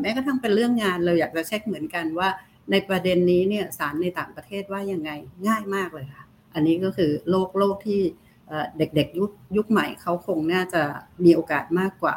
[0.00, 2.28] แม้กระทั่งเป็นเรื่องงาน เราอยากจะเช็คเหมือนกันว่า
[2.70, 5.10] ในประเด็นนี้เนี่ยศาลในต่างประเทศว่ายังไง
[5.48, 6.23] ง่ายมากเลยค่ะ
[6.54, 8.00] อันนี้ก็คือโลกโลกที่
[8.78, 10.82] เด็กๆยุคยุคใหม่เขาคงน่าจะ
[11.24, 12.16] มีโอกาสมากกว่า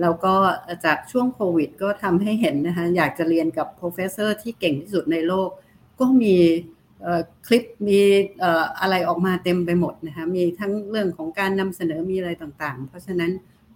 [0.00, 0.34] แล้วก็
[0.84, 5.48] จากช่วงโควิด ก็ทำให้เห็นนะคะอยากจะเรียนกับ professor ที่เก่งที่สุดในโลก
[6.00, 6.36] ก็มี
[7.46, 8.00] คลิปมี
[8.80, 13.30] อะไรออกมาเต็มไปหมดนะคะมีทั้งเรื่องของการนำเสนอมีอะไรต่างๆ เพราะฉะนั้น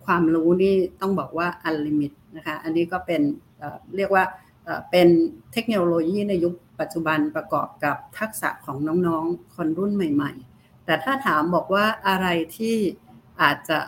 [0.04, 3.22] ความรู้นี่ต้องบอกว่า unlimit นะคะอันนี้ก็เป็น
[3.96, 4.24] เรียกว่า
[4.90, 5.09] เป็น
[5.53, 12.77] เทคโนโลยีในยุคปัจจุบันประกอบกับทักษะของน้องๆ คนรุ่นใหม่ ๆ แต่ถ้าถามบอกว่าอะไรที่
[13.42, 13.79] อาจจะ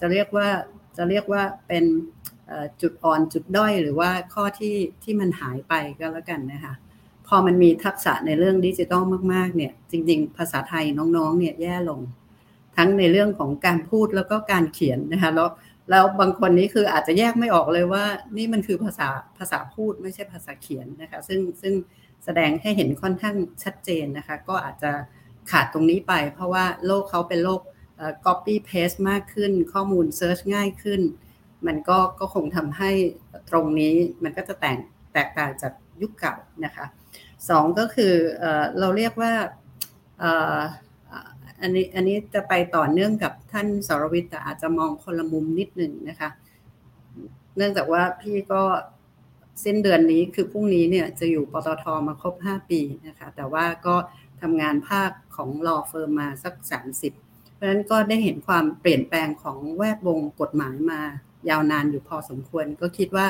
[0.00, 0.48] จะเรียกว่า
[0.96, 1.84] จะเรียกว่าเป็น
[2.80, 6.74] จุดอ่อนจุดด้อยหรือว่าข้อที่ที่มันหายไปก็แล้วกันนะคะ
[7.26, 9.02] พอมันมีทักษะในเรื่องดิจิทัล
[9.32, 12.00] มากๆเนี่ยจริง ๆ ภาษาไทยน้องๆเนี่ยแย่ลง
[12.76, 15.48] ทั้งในเรื่องของการพูดแล้วก็การเขียนนะคะแล้ว
[15.90, 18.04] แล้วบางคนนี้คืออาจจะแยกไม่ออกเลยว่า
[18.36, 21.74] นี่มันคือภาษาภาษาพูดไม่ใช่ภาษาเขียนนะคะ ซึ่งซึ่ง
[22.24, 24.92] แสดงให้เห็นค่อนข้างชัดเจนนะคะ ก็อาจจะ
[25.50, 27.60] ขาดตรงนี้ไป เพราะว่าโลกเขาเป็นโลก
[28.24, 31.00] copy paste มากขึ้น ข้อมูล search ง่ายขึ้น
[31.66, 32.90] มันก็ก็คงทำให้
[33.50, 34.78] ตรงนี้มันก็จะแตก
[35.14, 35.72] แตกต่างจาก
[36.02, 36.86] ยุคเก่านะคะ
[37.48, 38.14] สองก็คือ
[38.78, 39.32] เราเรียกว่า
[41.62, 46.30] อันนี้อันนี้จะไปต่อเนื่องกับท่านสรวิทย์แต่อาจจะมองคนละมุมนิดหนึ่งนะคะ
[47.56, 48.62] เนื่องจากว่าพี่ก็
[49.64, 53.96] สิ้นเดือนนี้คือพรุ่งนี้เนี่ยจะอยู่ปตทมาครบ 5 ปีนะคะ แต่ว่าก็
[54.40, 56.54] ทำงานภาคของ law firm มาสัก
[57.04, 61.00] 30 เพราะฉะนั้นก็ได้เห็นความเปลี่ยนแปลงของแวดวงกฎหมายมา
[61.48, 63.26] ยาวนานอยู่พอสมควร ก็คิดว่า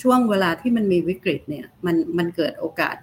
[0.00, 2.96] ช่วงเวลาที่มันมีวิกฤตเนี่ยมันมันเกิดโอกาส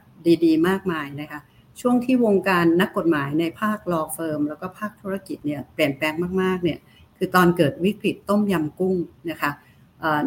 [0.44, 1.40] ดี ๆ มากมายนะคะ
[1.82, 6.80] ช่วงที่วงการนักกฎหมายในภาค law firm แล้วก็ภาคธุรกิจเนี่ยเปลี่ยนแปลงมากๆเนี่ย
[7.18, 8.96] คือตอนเกิดวิกฤตต้มยำกุ้ง
[9.30, 9.52] นะคะ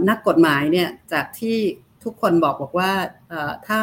[0.08, 1.58] นักกฎหมายเนี่ยจากที่
[2.04, 2.90] ทุกคนบอกบอกว่า
[3.68, 3.80] ถ้า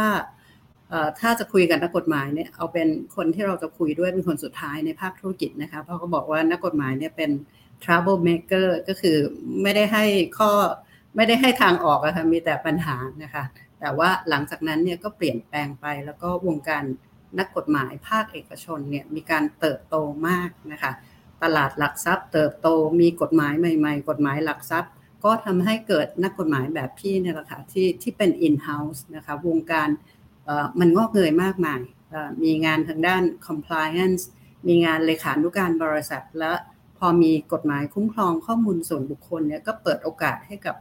[1.19, 7.31] ถ้าจะคุยกันนักกฎหมายเนี่ยเอาเป็นคนที่เราจะคุยด้วยเป็นคนสุดท้ายในภาคธุรกิจนะคะเพราะเขาบอกว่านักกฎหมายเนี่ยเป็น
[7.83, 9.17] trouble maker ก็คือ
[9.61, 10.05] ไม่ได้ให้
[10.37, 10.51] ข้อ
[11.15, 13.43] ไม่ได้ให้ทางออกอะค่ะมีแต่ปัญหานะคะ
[13.79, 16.83] แต่ว่าหลังจากนั้นเนี่ยก็เปลี่ยนแปลงไปแล้วก็วงการ
[17.39, 19.95] นักกฎหมายภาคเอกชนเนี่ยมีการเติบโต
[20.27, 20.91] มากนะคะ
[21.43, 22.67] ตลาดหลักทรัพย์ เติบโต
[23.01, 24.91] มีกฎหมายใหม่ ๆ กฎหมายหลักทรัพย์
[25.23, 29.89] ก็ทำให้เกิดนักกฎหมายแบบพี่เนี่ยแหละค่ะที่ที่เป็น in-house นะคะวงการ
[30.79, 31.81] มันงอกเงยมากมาย
[32.43, 34.23] มีงานทางด้าน compliance
[34.67, 36.51] มีงานเลขานุการบริษัท และ
[36.97, 40.75] พอมีกฎหมายคุ้มครองข้อมูลส่วนบุคคลเนี่ยก็เปิดโอกาสให้กับ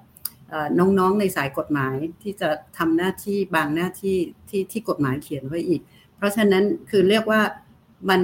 [0.79, 4.17] น้องๆในสายกฎหมายที่จะทำหน้าที่บางหน้าที่
[4.49, 5.83] ที่ที่กฎหมายเขียนไว้อีก
[6.23, 7.43] ราะฉะนั้นคือเรียกว่า
[8.11, 8.21] มัน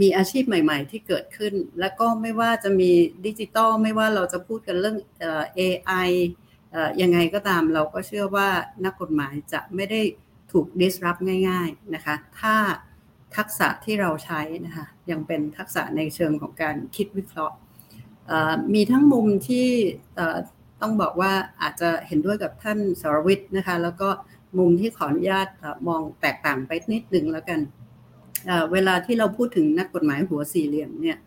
[0.00, 2.90] มีอาชีพใหม่ๆ ที่เกิดขึ้น แล้วก็ไม่ว่าจะมี
[3.26, 4.96] ดิจิตอลไม่ว่าเราจะพูดกันเรื่อง
[5.58, 6.08] AI
[7.02, 8.48] ยังไงก็ตามเราก็เชื่อว่า
[8.84, 10.00] นักกฎหมายจะไม่ได้
[10.52, 12.54] ถูก disrupt ง่ายๆนะคะถ้า
[13.36, 17.56] ทักษะที่เราใช้นะคะยังเป็นทักษะในเชิงของการคิดวิเคราะห์
[18.74, 19.68] มีทั้งมุมที่
[20.80, 24.08] ต้องบอกว่าอาจจะเห็นด้วยกับท่านสรวิทย์นะคะแล้วก็
[24.58, 25.48] มุมที่ขออนุญาต
[25.88, 27.60] มองแตกต่างไปนิดนึงแล้วกัน
[28.72, 31.18] เวลาที่เราพูดถึงนักกฎหมายหัวสี่เหลี่ยมเนี่ย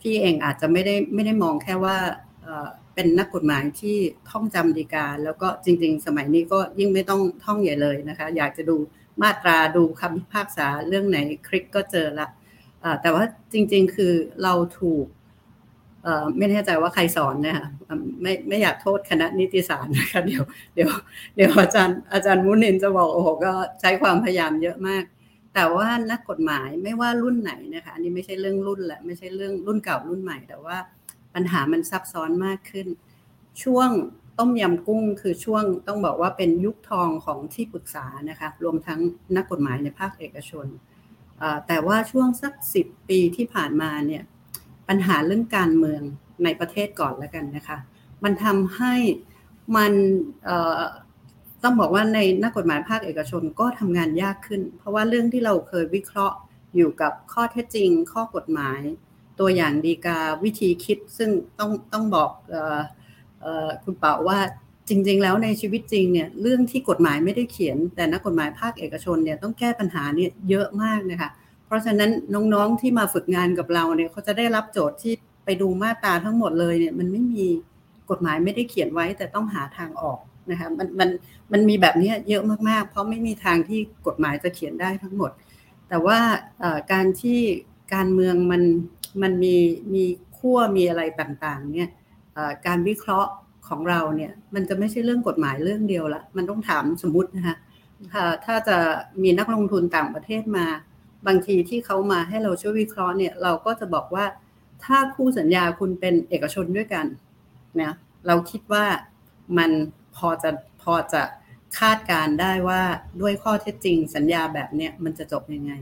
[0.00, 1.96] พี่เองอาจจะไม่ได้ไม่ได้มองแค่ว่า
[2.94, 3.96] เป็นนักกฎหมายที่
[4.30, 8.76] ท่องจำดีกา แล้วก็จริง ๆ สมัยนี้ก็ยิ่งไม่ต้องท่องใหญ่เลยนะคะ อยากจะดู
[9.22, 12.28] มาตราดูคำพิพากษาเรื่องไหนคลิกก็เจอละ
[13.02, 14.12] แต่ว่าจริง ๆ คือ
[14.42, 15.06] เราถูก
[16.36, 17.66] ไม่แน่ใจว่าใครสอนนะคะ
[18.22, 20.42] ไม่ไม่อยากโทษคณะนิติศาสตร์นะคะเดี๋ยว
[20.74, 20.90] เดี๋ยว
[21.36, 25.04] เดี๋ยวอาจารย์อาจารย์มุนินจะบอกโอ้โหก็ใช้ความพยายามเยอะมาก
[25.54, 30.76] แต่ว่านักกฎหมายไม่ว่ารุ่นไหนนะคะอันนี้ไม่ใช่เรื่องรุ่นแหละไม่ใช่เรื่องรุ่นเก่ารุ่นใหม่แต่ว่า
[31.34, 32.86] ปัญหามันซับซ้อนมากขึ้น
[33.62, 33.90] ช่วง
[34.38, 39.00] ต้มยำกุ้งคือช่วงต้องบอกว่าเป็นยุคทองของที่ปรึกษานะคะรวมทั้ง
[39.36, 40.66] นักกฎหมายในภาคเอกชน
[41.66, 44.22] แต่ว่าช่วงสักสิบปีที่ผ่านมาเนี่ย
[44.88, 46.02] ปัญหาเรื่องการเมือง
[46.44, 47.78] ในประเทศก่อนแล้วกันนะคะ
[48.24, 48.94] มันทำให้
[49.76, 49.92] มัน
[51.62, 56.36] ต้องบอกว่าในนักกฎหมายภาคเอกชนก็ทำงานยากขึ้น เพราะว่าเรื่องที่เราเคยวิเคราะห์
[56.76, 58.80] อยู่กับข้อเท็จจริง ข้อกฎหมาย
[59.40, 62.30] ตัวอย่างดีกาวิธีคิดซึ่งต้องต้องบอก
[63.84, 64.38] คุณเป่าว่า
[64.88, 71.30] จริง ๆ แล้วในชีวิตจริงเนี่ยเรื่องที่กฎหมายไม่ได้เขียน แต่นักกฎหมายภาคเอกชนเนี่ยต้องแก้ปัญหาเนี่ยเยอะมากนะคะ
[71.66, 77.46] เพราะฉะนั้นน้องๆที่มาฝึกงานกับเราเนี่ยเขาจะได้รับโจทย์ที่ไปดูมาตราทั้งหมดเลยเนี่ยมันไม่มี
[78.10, 80.18] กฎหมายไม่ได้เขียนไว้แต่ต้องหาทางออก
[80.50, 81.08] นะคะมันมัน
[81.52, 85.30] มันมีแบบนี้เยอะมากๆ เพราะไม่มีทางที่กฎหมายจะเขียนได้ทั้งหมด
[85.88, 86.18] แต่ว่า
[86.92, 87.40] การที่
[87.94, 88.62] การเมืองมัน
[89.22, 89.56] มันมี
[89.94, 90.04] มี
[90.38, 91.90] ขั้วมีอะไรต่างๆเนี่ย
[92.66, 93.30] การวิเคราะห์
[93.68, 97.56] ของเราเนี่ยมันจะไม่ใช่เรื่องกฎหมายเรื่องเดียวละมันต้องถามสมมตินะคะ
[98.44, 98.76] ถ้าจะ
[99.22, 100.66] มีนักลงทุนต่างประเทศมา
[101.26, 104.24] บางทีที่เขามาให้เราช่วยวิเคราะห์เนี่ยเราก็จะบอกว่า
[104.84, 107.06] ถ้าคู่สัญญาคุณเป็นเอกชนด้วยกัน
[107.80, 107.92] นะ
[108.26, 108.84] เราคิดว่า
[109.58, 109.70] มัน
[110.16, 110.50] พอจะ
[110.82, 111.22] พอจะ
[111.78, 112.82] คาดการได้ว่า
[113.20, 115.72] ด้วยข้อเท็จจริงสัญญาแบบเนี้ยมันจะจบยังไง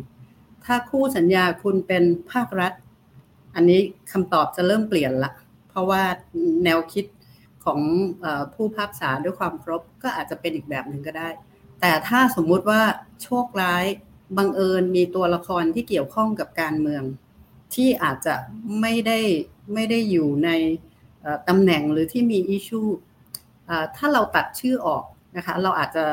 [0.65, 2.73] ถ้าคู่สัญญาคุณเป็นภาครัฐ
[3.55, 3.81] อันนี้
[4.13, 5.33] คำตอบจะเริ่มเปลี่ยนละ
[5.69, 6.03] เพราะว่า
[6.65, 7.05] แนวคิด
[7.65, 7.81] ของ
[8.55, 11.29] ผู้พักษาด้วยความครบก็อาจจะเป็นอีกแบบหนึ่งก็ได้
[11.81, 12.83] แต่ถ้าสมมุติว่า
[13.23, 13.85] โชคร้าย
[14.37, 17.03] บังเอิญมีตัวละครที่เกี่ยวข้องกับการเมือง
[17.75, 18.35] ที่อาจจะ
[18.81, 19.19] ไม่ได้
[19.75, 20.51] ไม่ได้อยู่ใน
[21.49, 22.81] ตำแหน่งหรือที่มีอิชู
[23.97, 25.05] ถ้าเราตัดชื่อออก
[25.37, 26.05] นะคะเราอาจจะ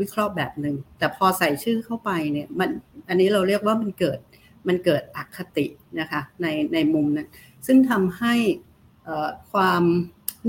[0.00, 2.70] วิเคราะห์แบบหนึ่งแต่พอใส่ชื่อเข้าไปเนี่ยมัน
[3.08, 4.18] อันนี้เราเรียกว่ามันเกิด
[4.68, 5.66] มันเกิดอคติ
[6.00, 7.28] นะคะในในมุมนั้น
[7.66, 8.34] ซึ่งทำให้
[9.52, 9.82] ความ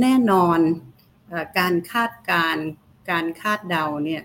[0.02, 0.60] แน่นอน
[1.60, 2.58] การคาดการ
[3.12, 4.24] การคาดเดาเนี่ย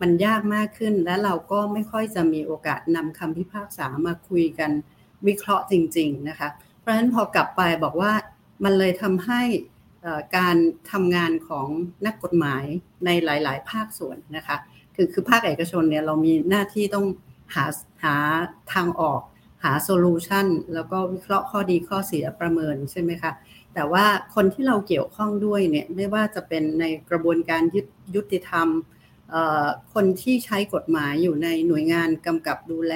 [0.00, 4.70] มันยากมากขึ้นและเราก็ไม่ค่อยจะมีโอกาสนำคำพิพากษามาคุยกัน
[5.26, 8.12] วิเคราะห์จริง ๆ นะคะ เพราะฉะนั้นพอกลับไปบอกว่า
[8.64, 9.42] มันเลยทำให้
[10.36, 10.56] การ
[10.90, 11.66] ทำงานของ
[12.06, 12.64] นักกฎหมาย
[13.04, 14.56] ในหลาย ๆ ภาคส่วนนะคะ
[14.94, 17.06] คือคือภาคเอกชนเนี่ยเรามีหน้าที่ต้อง
[17.54, 17.64] หา
[18.04, 18.16] หา
[18.74, 19.20] ทางออก
[19.64, 23.32] หาโซลูชันแล้วก็วิเคราะห์ข้อดีข้อเสียประเมินใช่ไหมคะ
[23.74, 27.62] แต่ว่าคนที่เราเกี่ยวข้องด้วยเนี่ยไม่ว่าจะเป็นในกระบวนการ
[28.14, 28.68] ยุติธรรม
[29.94, 32.94] คนที่ใช้กฎหมายอยู่ในหน่วยงานกำกับดูแล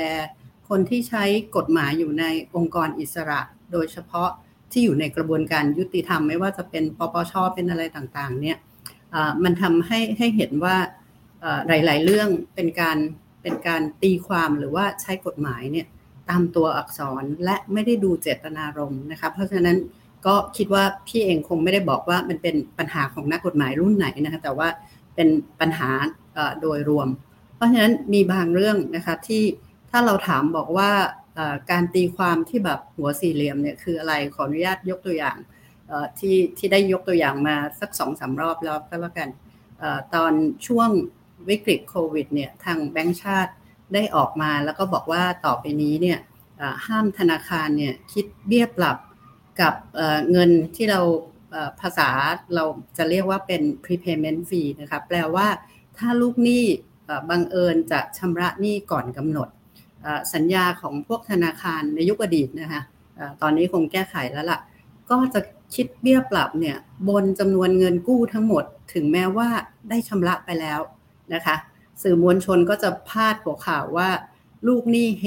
[0.69, 1.25] คนที่ใช้
[1.57, 2.25] กฎหมายอยู่ใน
[2.57, 3.41] องค์กรอิสระ
[3.73, 4.31] โดยเฉพาะ
[4.73, 8.59] ที่อยู่ในกระบวนการยุติธรรมไม่ว่าจะเป็นปปชเป็นอะไรต่างๆ เนี่ย
[9.45, 10.77] มันทำให้ให้เห็นว่า
[11.69, 12.99] หลาย ๆ เรื่องเป็นการ
[13.43, 15.87] เป็นการตีความหรือว่าใช้กฎหมายเนี่ย
[16.31, 19.77] ตามตัวอักษรและไม่ได้ดูเจตนารมณ์นะคะเพราะฉะนั้น
[20.27, 24.69] ก็คิดว่าพี่เองคงไม่ได้บอกว่ามันเป็นปัญหาของนักกฎหมายรุ่นไหนนะคะแต่ว่า
[25.15, 25.29] เป็น
[25.61, 25.91] ปัญหา
[26.61, 27.09] โดยรวม
[27.55, 29.45] เพราะฉะนั้นมีบางเรื่องนะคะที่
[29.91, 30.91] ถ้าเราถามบอกว่า
[31.71, 35.37] การตีความที่แบบหัวสี่เหลี่ยมเนี่ยคืออะไรขออนุญาตยกตัวอย่าง
[36.19, 39.29] ที่ที่ได้ยกตัวอย่างมาสักสองสารอบแล้วก็แล้วกัน
[40.15, 40.33] ตอน
[40.67, 40.91] ช่วง
[41.49, 43.53] วิกฤตโควิดเนี่ยทางแบงก์ชาติ
[43.95, 46.19] ได้ออกมาแล้วก็บอกว่าต่อไปนี้เนี่ย
[46.87, 48.99] ห้ามธนาคารเนี่ยคิดเบี้ยปรับ
[49.61, 49.75] กับ
[50.31, 51.01] เงินที่เรา
[51.81, 52.09] ภาษา
[52.55, 52.65] เรา
[52.97, 55.47] จะเรียกว่าเป็น prepayment fee นะคะแปลว่า
[56.03, 56.65] ถ้าลูกหนี้
[57.31, 59.49] บังเอิญจะชำระหนี้ก่อนกำหนด
[60.35, 62.83] สัญญาของพวกธนาคารในยุคอดีตนะคะ
[63.43, 64.61] ตอนนี้คงแก้ไขแล้วล่ะ
[65.11, 65.41] ก็จะ
[65.75, 66.77] คิดเบี้ยปรับเนี่ย
[67.09, 69.49] บนจำนวนเงินกู้ทั้งหมด ถึงแม้ว่า
[69.89, 70.81] ได้ชำระไปแล้ว
[71.35, 71.57] นะคะ
[72.03, 74.09] สื่อมวลชนก็จะพาดหัวข่าวว่า
[74.69, 75.25] ลูกหนี้เฮ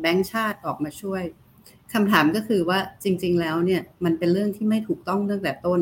[0.00, 1.22] แบงค์ชาติออกมาช่วย
[1.92, 5.80] คำถามก็คือว่าจริง ๆ แล้วเนี่ยมันเป็นเรื่องที่ไม่ถูกต้องตั้งแต่ต้น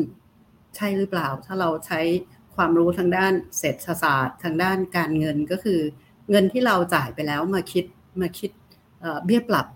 [0.75, 1.99] ใช่หรือเปล่า ถ้าเราใช้
[2.59, 5.79] ความรู้ทางด้านเศรษฐศาสตร์ ทางด้านการเงินก็คือ
[6.29, 7.85] เงินที่เราจ่ายไปแล้วมาคิด
[8.21, 8.51] มาคิด
[9.25, 9.67] เบี้ยปรับ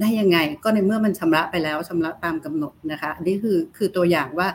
[0.00, 4.48] ได้ยังไง ก็ในเมื่อมันชำระไปแล้วชำระตามกำหนดนะคะนนี้คือคือตัวอย่างว่า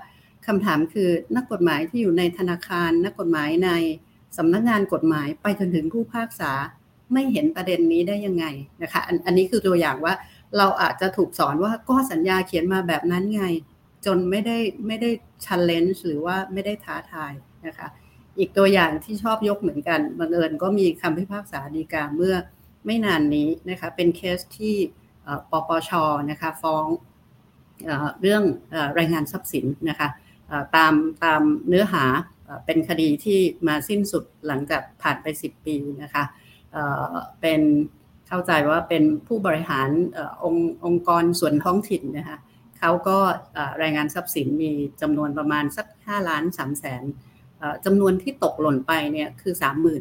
[0.48, 3.70] คำถามคือนักกฎหมายที่อยู่ในธนาคาร นักกฎหมายใน
[4.38, 6.52] สำนักงานกฎหมายไปจนถึงผู้พากษา
[7.14, 8.46] ไม่เห็นประเด็นนี้ได้ยังไง
[8.82, 10.14] นะคะอันอันนี้คือตัวอย่างว่า
[10.58, 13.44] เราอาจจะถูกสอนว่าก็สัญญาเขียนมาแบบนั้นไง
[14.06, 14.58] จนไม่ได้
[14.88, 15.10] ไม่ได้
[15.46, 17.34] challenge หรือว่าไม่ได้ท้าทาย
[17.68, 17.88] นะคะ
[18.40, 22.36] อีกตัวอย่างที่ชอบยกเหมือนกันบังเอิญก็มีคำพิพากษาดีกาเมื่อ
[22.86, 24.76] ไม่นานนี้นะคะเป็นเคสที่
[25.52, 25.92] ปปช
[26.32, 26.86] นะคะฟ้อง
[28.22, 28.44] เรื่อง
[29.00, 30.08] รายงานทรัพย์สินนะคะ
[30.76, 32.06] ตามตามเนื้อหา
[32.66, 36.24] เป็นคดีที่มาสิ้นสุดหลังจากผ่านไป 10 ปีนะคะ
[37.42, 37.62] เป็น
[38.28, 39.90] เข้าใจว่าเป็นผู้บริหาร
[40.44, 42.38] องค์องค์กรส่วนท้องถิ่นนะคะ
[42.80, 43.18] เขาก็
[43.82, 47.04] รายงานทรัพย์สินมีจำนวนประมาณสัก 5 ล้าน3แสน
[47.86, 49.54] จำนวนที่ตกหล่นไปเนี่ยคือ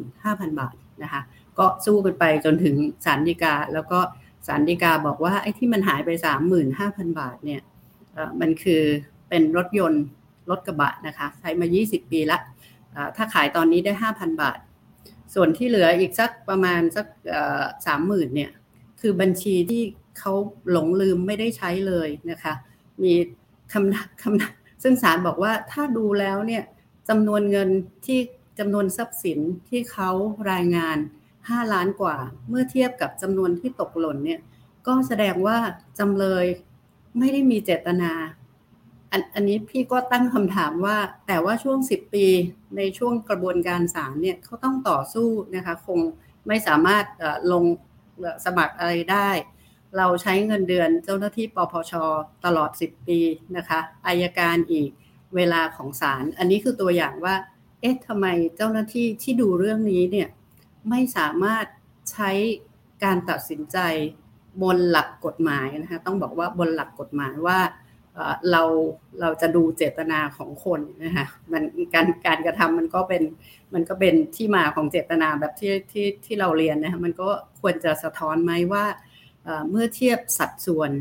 [0.05, 1.21] 35,000 บาทนะคะ
[1.57, 3.99] ก็สู้กันไปจนถึงศาลฎีกา แล้วก็
[4.47, 6.09] ศาลฎีกาบอกว่าไอ้ที่มันหายไป
[6.65, 7.61] 35,000 บาทเนี่ย
[8.39, 8.81] มันคือ
[9.29, 10.03] เป็นรถยนต์
[10.49, 12.39] รถกระบะนะคะใช้มา 20 ปีละ
[13.15, 14.59] ถ้าขายตอนนี้ได้ 5,000 บาท
[15.33, 17.05] ส่วนที่เหลืออีกสักประมาณสัก
[17.85, 18.51] สามหมื่นเนี่ย
[19.01, 19.83] คือบัญชีที่
[20.19, 20.33] เขา
[20.71, 22.53] หลงลืมไม่ได้ใช้เลยนะคะ
[23.03, 23.13] มี
[23.73, 26.63] คำคำซึ่งศาลบอกว่าถ้าดูแล้วเนี่ย
[27.09, 27.69] จำนวนเงิน
[28.05, 28.19] ที่
[28.59, 29.39] จำนวนทรัพย์สิน
[29.69, 30.09] ที่เขา
[30.51, 30.97] รายงาน
[31.35, 32.15] 5 ล้านกว่า
[32.49, 34.39] เมื่อเทียบกับจำนวนที่ตกหล่นเนี่ย
[34.87, 35.57] ก็แสดงว่า
[35.99, 36.45] จำเลย
[37.19, 38.11] ไม่ได้มีเจตนา
[39.11, 42.27] อันอันนี้พี่ก็ตั้งคำถามว่า แต่ว่าช่วง 10 ปี
[42.77, 45.99] ในช่วงกระบวนการศาลเนี่ยเขาต้องต่อสู้นะคะคง
[46.47, 47.05] ไม่สามารถ
[47.51, 47.63] ลง
[48.45, 49.29] สมัครอะไรได้
[49.97, 51.93] เราใช้เงินเดือนเจ้าหน้าที่ปปช
[52.45, 53.19] ตลอด 10 ปี
[53.57, 54.89] นะคะอายการอีก
[55.35, 57.35] เวลาของศาลอันนี้คือตัวอย่างว่า
[57.81, 58.25] เอ๊ะทำไม
[58.57, 60.27] เจ้าหน้าที่ที่ดูเรื่องนี้เนี่ย
[60.89, 61.65] ไม่สามารถ
[62.11, 62.31] ใช้
[63.03, 63.77] การตัดสินใจ
[64.63, 67.59] บนหลักกฎหมายนะคะต้องบอกว่าบนหลักกฎหมายว่า
[68.51, 68.63] เรา
[69.21, 73.23] เราจะดูเจตนาของคนนะคะมันการการกระทำมันก็เป็น
[73.73, 77.29] มันก็เป็นที่มาของเจตนาแบบที่ที่ที่เราเรียนนะคะมันก็
[77.61, 78.85] ควรจะสะท้อนไหมว่า
[79.69, 80.91] เมื่อเทียบสัดส่วน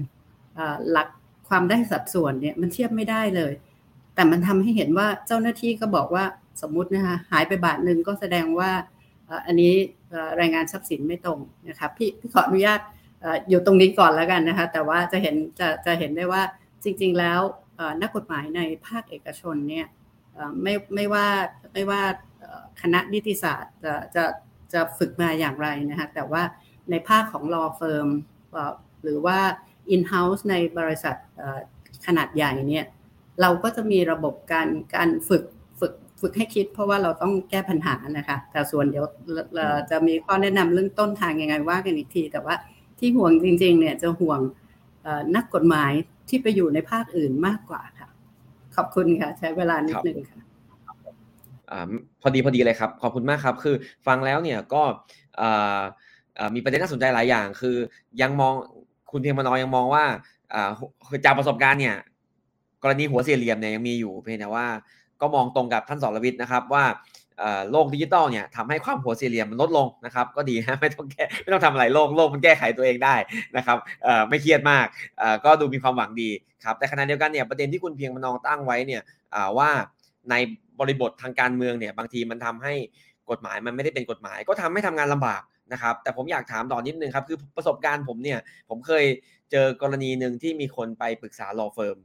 [0.91, 1.09] หลัก
[1.49, 3.53] ความได้สัดส่วนเนี่ยมันเทียบไม่ได้เลย
[4.15, 6.25] แต่มันทำให้เห็นว่าเจ้าหน้าที่ก็บอกว่า
[6.63, 8.71] สมมุตินะคะหายไปบาทหนึ่งก็แสดงว่า
[9.47, 9.73] อันนี้
[10.41, 12.81] รายงานทรัพย์สินไม่ตรงนะคะพี่พี่ขออนุญาต
[13.49, 16.43] อยู่ตรงนี้ก่อนแล้วกันนะคะแต่ว่าจะเห็นจะจะเห็นได้ว่า
[16.85, 17.41] จริง ๆ แล้ว
[18.03, 19.87] นักกฎหมายในภาคเอกชนเนี่ย
[20.63, 21.27] ไม่ไม่ว่า
[21.73, 22.03] ไม่ว่า
[22.83, 24.25] คณะนิติศาสตร์จะจะ
[24.73, 26.43] จะฝึกมาอย่างไรนะคะแต่ว่า
[26.91, 28.09] ในภาคของ law firm
[29.03, 29.39] หรือว่า
[29.95, 31.17] in-house ในบริษัท
[32.07, 32.85] ขนาดใหญ่เนี่ย
[33.41, 35.45] เราก็จะมีระบบการการฝึก
[35.81, 39.05] ฝึกฝึกให้คิด เพราะว่าเราต้องแก้ปัญหานะคะแต่ส่วนเดี๋ยว
[39.91, 42.55] จะมีข้อแนะนำเรื่องต้นทางยังไงว่ากันอีกที แต่ว่า
[42.99, 44.41] ที่ห่วงจริง ๆ เนี่ยจะห่วง
[45.37, 45.93] นักกฎหมาย
[46.29, 48.09] ที่ไปอยู่ในภาคอื่นมากกว่าค่ะ
[48.77, 50.41] ขอบคุณค่ะ ใช้เวลานิดนึงค่ะ
[52.21, 53.75] พอดีพอดีเลยครับ ขอบคุณมากครับ คือ
[54.07, 54.83] ฟังแล้วเนี่ยก็
[56.55, 57.77] มีประเด็นน่าสนใจหลายอย่าง คือ
[58.21, 58.55] ยังมอง
[59.11, 60.05] คุณเพียงมานอยังมองว่า
[61.25, 61.97] จากประสบการณ์เนี่ย
[62.85, 64.67] กรณีหัวเสี่เหลี่ยมเนี่ยยังมีอยู่เพียงแต่ว่า
[65.21, 66.85] ก็มองตรงกับท่านสรวิทย์นะครับว่า
[67.71, 73.15] โลกดิจิตอลเนี่ยทำให้ความหัวสี่เหลี่ยมมันลดลงนะครับก็ดีฮะไม่ต้องแก้ไม่ต้องทำอะไรโลกโลกมันแก้ไขตัวเองได้
[73.57, 73.79] นะครับ
[74.29, 74.87] ไม่เครียดมาก
[75.45, 76.31] ก็ดูมีความหวังดี
[76.65, 79.03] ครับแต่ขณะเดียวกันเนี่ยประเด็นที่คุณเพียงมานองตั้งไว้เนี่ย
[79.59, 79.71] ว่า
[80.31, 80.35] ใน
[80.81, 82.75] บริบททางการเมืองเนี่ยบางทีมันทำให้
[83.31, 85.43] กฎหมายมันไม่ได้เป็นกฎหมาย ก็ทำให้ทำงานลำบาก
[85.73, 88.39] นะครับแต่ผมอยากถามต่อนิดนึงครับคือประสบการณ์ผมเนี่ย
[88.71, 89.05] ผมเคย
[89.53, 91.97] เจอกรณีหนึ่งที่มีคนไปปรึกษา law firm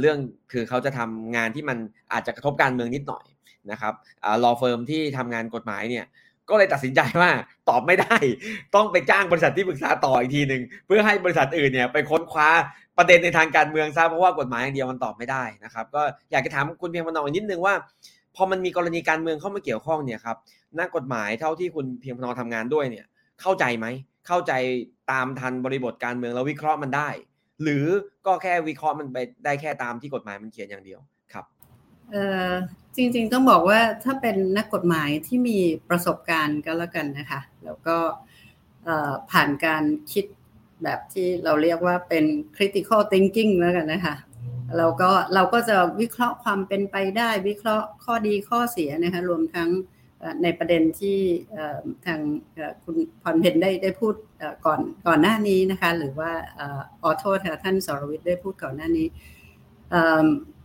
[0.00, 0.18] เรื่อง
[0.52, 1.78] คือเขาจะทำงานที่มัน
[2.12, 3.24] อาจจะกระทบการเมืองนิดหน่อย
[3.70, 3.94] นะครับ
[4.44, 6.06] รอเฟิร์มที่ทำงานกฎหมายเนี่ย
[6.48, 7.30] ก็เลยตัดสินใจว่า
[7.68, 8.16] ตอบไม่ได้
[8.74, 12.48] ต้องไปจ้างบริษัทที่ปรึกษาต่ออีกทีหนึ่งเพื่อให้บริษัทอื่นเนี่ยไปค้นคว้า
[12.98, 17.74] ประเด็นในทางการเมืองซะเพราะว่ากฎหมายอย่างเดียวมันตอบไม่ได้นะครับ ก็อยากจะถามคุณเพียงพนองนิดนึงว่า
[18.36, 20.36] พอมันมีกรณีการเมืองเข้ามาเกี่ยวข้องเนี่ยครับ
[20.78, 23.06] นักกฎหมายเท่าที่คุณเพียงพนองทำงานด้วยเนี่ย
[23.40, 23.86] เข้าใจไหม
[24.26, 24.52] เข้าใจ
[25.12, 27.08] ตามทันบริบทการเมืองแล้ววิเคราะห์มันได้
[27.62, 27.84] หรือ
[28.26, 31.00] ก็แค่วิเคราะห์มันไปได้แค่ตามที่กฎหมายมันเขียนอย่างเดียว
[31.32, 31.44] ครับ
[32.96, 37.96] จริงๆต้องบอกว่าถ้าเป็นนักกฎหมายที่มีประสบการณ์ก็แล้วกันนะคะ แล้วก็
[39.30, 40.24] ผ่านการคิด
[40.82, 42.24] แบบที่เราเรียกว่าเป็น
[42.56, 44.14] critical thinking แล้วกันนะคะ
[44.76, 49.68] เราก็เราก็จะวิเคราะห์ความเป็นไปได้วิเคราะห์ข้อดีข้อเสียนะคะรวมทั้ง
[50.42, 51.18] ในประเด็นที่
[52.06, 52.20] ทาง
[52.84, 54.14] คุณพรเพนได้ได้พูด
[54.66, 56.30] ก่อนก่อนหน้านี้นะคะ หรือว่า
[57.02, 59.06] ออโทษท่านสรวิทย์ได้พูดก่อนหน้านี้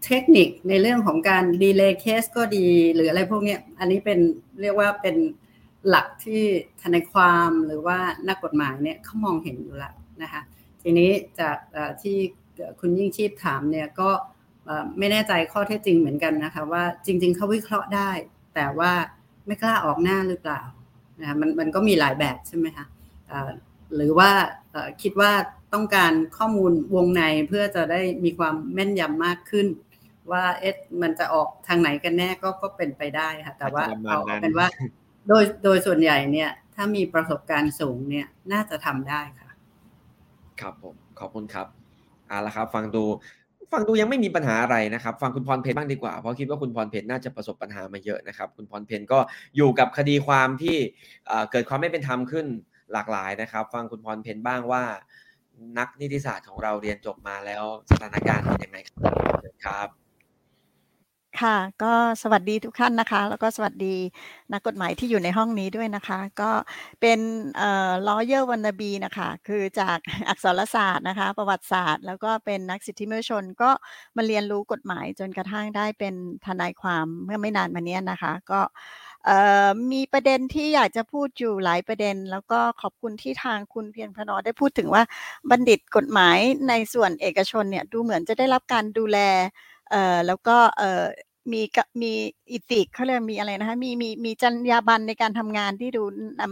[0.06, 4.19] เทคนิคในเรื่องของการ delay case ก็ดีหรืออะไรพวกนี้อันนี้เป็น
[4.62, 5.15] เรียกว่าเป็น
[5.89, 6.41] หลักที่
[6.82, 10.41] ทนายความหรือว่านักกฎหมายเนี่ยเขามองเห็นอยู่แล้วนะคะ
[10.82, 11.58] ทีนี้จาก
[12.02, 12.17] ที่
[12.80, 14.10] คุณยิ่งชีพถามเนี่ยก็
[14.98, 18.12] ไม่แน่ใจข้อเท็จจริงเหมือนกันนะคะว่าจริง ๆเขาวิเคราะห์ได้
[18.56, 18.91] แต่ว่า
[19.45, 20.62] ไม่กล้าออกหน้าหรือเปล่า
[21.19, 22.85] นะมันมันก็มีหลายแบบใช่ไหมคะ
[23.96, 24.29] หรือว่า
[25.02, 25.31] คิดว่า
[25.73, 29.67] ต้องการข้อมูลวงในเพื่อจะได้มีความแม่นยำมากขึ้น
[30.31, 34.67] ว่าเอ๊ะมันจะออกทางไหนกันแน่ก็ก็เป็นไปได้ค่ะ แต่ว่าเอาเป็นว่า
[35.27, 39.50] โดยโดยส่วนใหญ่เนี่ย ถ้ามีประสบการณ์สูงเนี่ยน่าจะทำได้ค่ะ
[40.62, 41.67] ครับผมขอบคุณครับ
[42.27, 43.04] เอาละครับ ฟังดู
[43.74, 49.20] ฟังดูยังไม่มีปัญหาอะไรนะครับ ฟังคุณพรเพชรบ้างดีกว่า เพราะคิดว่าคุณพรเพชรน่าจะประสบปัญหามาเยอะนะครับ คุณพรเพชรก็
[49.56, 50.78] อยู่กับคดีความที่
[51.52, 52.46] เกิดความไม่เป็นธรรมขึ้น
[52.94, 54.84] หลากหลายนะครับ ฟังคุณพรเพชรบ้างว่า
[55.78, 58.78] นักนิติศาสตร์ของเราเรียนจบมาแล้วสถานการณ์เป็นยังไง
[59.65, 60.08] ครับ
[61.38, 63.96] ค่ะ ก็สวัสดีทุกท่านนะคะ แล้วก็สวัสดี
[64.54, 66.52] นักกฎหมายที่อยู่ในห้องนี้ด้วยนะคะ ก็
[67.02, 67.19] เป็น
[67.58, 69.98] เอ่อ lawyer wannabe นะคะ คือจาก
[70.30, 73.71] อักษรศาสตร์นะคะ ประวัติศาสตร์ แล้วก็เป็นนักสิทธิมนุษยชน ก็
[74.15, 76.13] มาเรียนรู้กฎหมายจนกระทั่งได้เป็น
[76.46, 78.60] ทนายความเมื่อไม่นานมานี้นะคะ ก็
[79.92, 85.04] มีประเด็นที่อยากจะพูดอยู่หลายประเด็น แล้วก็ขอบคุณที่ทางคุณเพียรพนอได้พูดถึงว่า
[85.50, 89.19] บัณฑิตกฎหมายในส่วนเอกชนเนี่ยดูเหมือนจะได้รับการดูแล
[89.92, 91.06] เอ่อแล้วก็เอ่อ
[91.54, 91.62] มี
[92.02, 92.13] มี
[92.52, 96.04] อิติกเขาเรียกมีอะไรนะคะมีมีมีจรรยาบรรณในการทำงานที่ดู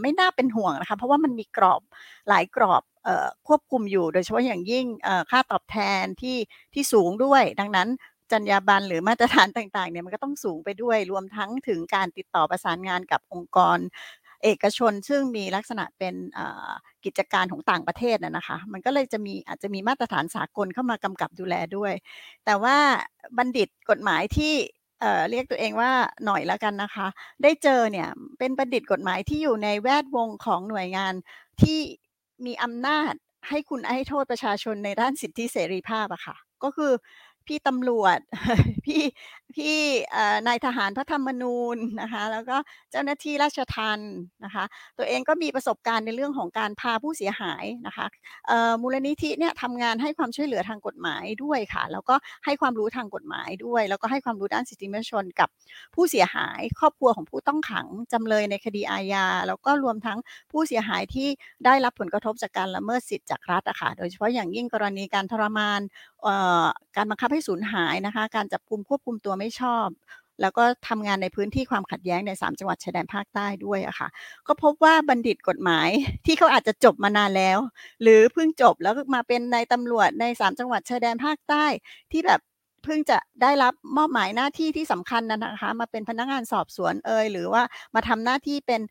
[0.02, 1.82] ไม่น่าเป็นห่วงนะคะเพราะว่ามันมีกรอบ
[2.30, 2.84] หลายกรอบ
[3.48, 4.86] ควบคุมอยู่โดยเฉพาะอย่างยิ่ง
[5.32, 6.38] ค่าตอบแทนที่
[6.74, 7.88] ที่สูงด้วย ดังนั้น
[8.32, 13.78] จรรยาบรรณหรือมาตรฐานต่างๆเนี่ยมันก็ต้องสูงไปด้วยรวมทั้งถึงการติดต่อประสานงานกับองค์กร
[14.44, 16.16] เอกชนซึ่งมีลักษณะเป็น
[17.06, 21.94] กิจการของต่างประเทศนะคะ มันก็เลยจะมีอาจจะมีมาตรฐานสากลเข้ามากำกับดูแลด้วย
[22.46, 22.78] แต่ว่า
[23.38, 24.54] บัณฑิตกฎหมายที่
[25.30, 25.92] เรียกตัวเองว่า
[26.26, 27.08] หน่อยแล้วกันนะคะ
[27.44, 28.08] ได้เจอเนี่ย
[28.40, 31.14] เป็นบัณฑิตกฎหมายที่อยู่ในแวดวงของหน่วยงาน
[31.62, 31.80] ที่
[32.46, 33.14] มีอำนาจ
[33.50, 36.92] ให้คุณให้โทษประชาชนในด้านสิทธิเสรีภาพอะค่ะ ก็คือ
[37.46, 38.20] พี่ตำรวจ
[38.86, 39.02] พี่
[39.56, 39.80] พี่
[40.48, 42.58] นายทหารพระธรรมนูญนะคะแล้วก็
[42.92, 44.64] เจ้าหน้าที่ราชทัณฑ์นะคะ
[44.98, 48.06] ตัวเองก็มีประสบการณ์ในเรื่องของการพาผู้เสียหายนะคะ
[48.82, 55.50] มูลนิธิเนี่ยทำงานให้ความช่วยเหลือทางกฎหมายด้วยค่ะ แล้วก็ให้ความรู้ทางกฎหมายด้วย แล้วก็ให้ความรู้ด้านสิทธิมนุษยชนกับ
[55.96, 60.20] ผู้เสียหาย ครอบครัวของผู้ต้องขังจำเลยในคดีอาญาแล้วก็รวมทั้ง
[60.52, 61.28] ผู้เสียหายที่
[61.66, 65.82] ได้รับผลกระทบจากการละเมิดสิทธิจากรัฐอะค่ะโดยเฉพาะอย่างยิ่งกรณีการทรมาน
[66.98, 69.88] การบังคับให้สูญหายนะคะการจับกลุ่มควบคุมตัวไม่ชอบ
[70.42, 74.08] แล้วก็ทำงานในพื้นที่ความขัดแย้งใน 3 จังหวัดชายแดนภาคใต้ด้วยอะค่ะ
[74.48, 75.90] ก็พบว่าบัณฑิตกฎหมาย
[76.26, 77.60] ที่เขาอาจจะจบมานานแล้ว
[78.02, 81.66] หรือเพิ่งจบแล้วมาเป็นในตำรวจใน 3 จังหวัดชายแดนภาคใต้
[82.12, 82.42] ที่แบบ
[82.84, 87.64] เพิ่งจะได้รับมอบหมายหน้าที่ที่สำคัญนะคะ มาเป็นพนักงานสอบสวนเอยหรือว่า
[87.96, 88.82] มาทำหน้าที่เป็น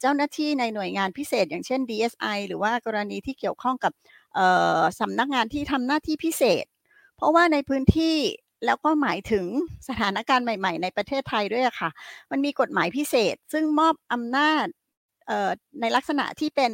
[0.00, 3.92] เจ้าหน้าที่ในหน่วยงานพิเศษ อย่างเช่น DSI หรือว่ากรณีที่เกี่ยวข้องกับ
[5.00, 6.64] สำนักงานที่ทำหน้าที่พิเศษ
[7.16, 8.16] เพราะว่าในพื้นที่
[8.64, 9.44] แล้วก็หมายถึง
[9.88, 11.90] สถานการณ์ใหม่ ๆ ในประเทศไทยด้วยค่ะ
[12.30, 14.66] มันมีกฎหมายพิเศษ ซึ่งมอบอำนาจ
[15.80, 16.72] ในลักษณะที่เป็น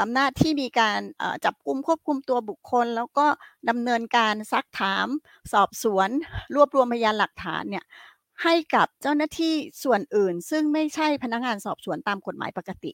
[0.00, 1.00] อำนาจที่มีการ
[1.44, 3.26] จับกุมควบคุมตัวบุคคล แล้วก็
[3.68, 5.06] ดำเนินการซักถาม
[5.52, 6.08] สอบสวน
[6.54, 7.84] รวบรวมพยานหลักฐานเนี่ย
[8.42, 12.92] ให้กับเจ้าหน้าที่ส่วนอื่น ซึ่งไม่ใช่พนักงานสอบสวนตามกฎหมายปกติ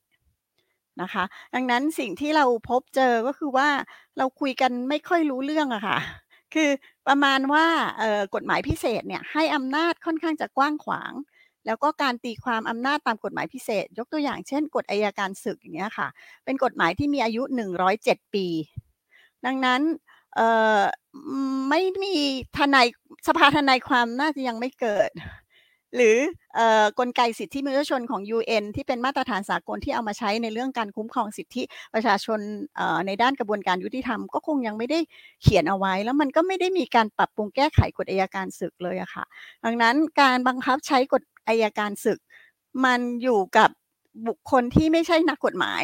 [1.03, 1.25] นะคะ
[1.55, 3.69] ดังนั้นสิ่งที่เราพบเจอก็คือว่า
[4.19, 5.99] เราคุยกันไม่ค่อยรู้เรื่องอะค่ะ
[6.55, 6.71] คือ
[7.11, 7.67] ประมาณว่า
[8.35, 11.13] กฎหมายพิเศษเนี่ยให้อำนาจค่อนข้างจะกว้างขวาง
[11.67, 16.09] แล้วก็การตีความอำนาจตามกฎหมายพิเศษ ยกตัวอย่างเช่น กฎอายการศึกอย่างเงี้ยค่ะ
[16.45, 17.43] เป็นกฎหมายที่มีอายุ
[17.89, 18.47] 107 ปี
[19.47, 19.81] ดังนั้น
[21.71, 22.15] ไม่มี
[22.57, 22.87] ทนาย
[23.29, 25.11] สภาทนายความน่าจะยังไม่เกิด
[25.97, 26.17] หรือ
[26.99, 31.63] กลไกสิทธิมนุษยชนของ UN ที่เป็นมาตรฐานสากลที่เอามาใช้ในเรื่องการคุ้มครองสิทธิ
[31.95, 32.41] ประชาชน
[33.07, 34.99] ในด้านกระบวนการยุติธรรม ก็คงยังไม่ได้
[35.43, 39.25] เขียนเอาไว้ แล้วมันก็ไม่ได้มีการปรับปรุงแก้ไขกฎอายการศึกเลยอะค่ะ
[39.65, 42.19] ดังนั้นการบังคับใช้กฎอายการศึก
[42.85, 43.71] มันอยู่กับ
[44.27, 45.83] บุคคลที่ไม่ใช่นักกฎหมาย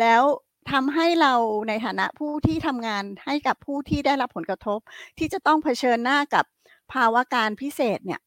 [0.00, 0.22] แล้ว
[0.70, 1.34] ทำให้เรา
[1.68, 4.78] ในฐานะผู้ที่ทำงานให้กับผู้ที่ได้รับผลกระทบ
[5.18, 6.44] ที่จะต้องเผชิญหน้ากับ
[6.92, 8.20] ภาวะการพิเศษเนี่ย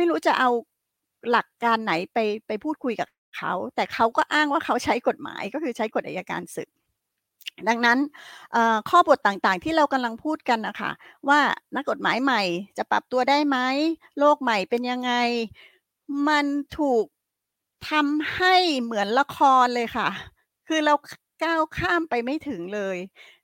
[0.00, 0.50] ไม่รู้จะเอา
[1.30, 6.68] หลักการไหนไปไปพูดคุยกับเขา แต่เขาก็อ้างว่าเขาใช้กฎหมายก็คือใช้กฎอัยการศึก
[7.68, 7.98] ดังนั้น
[8.90, 10.90] ข้อบทต่างๆที่เรากำลังพูดกันนะคะ
[11.28, 11.40] ว่า
[11.76, 12.42] นักกฎหมายใหม่
[12.78, 13.58] จะปรับตัวได้ไหม
[14.18, 15.12] โลกใหม่เป็นยังไง
[16.28, 16.46] มัน
[16.78, 17.04] ถูก
[17.90, 20.08] ทำให้เหมือนละครเลยค่ะ
[20.68, 20.94] คือเรา
[21.44, 22.96] ก้าวข้ามไปไม่ถึงเลย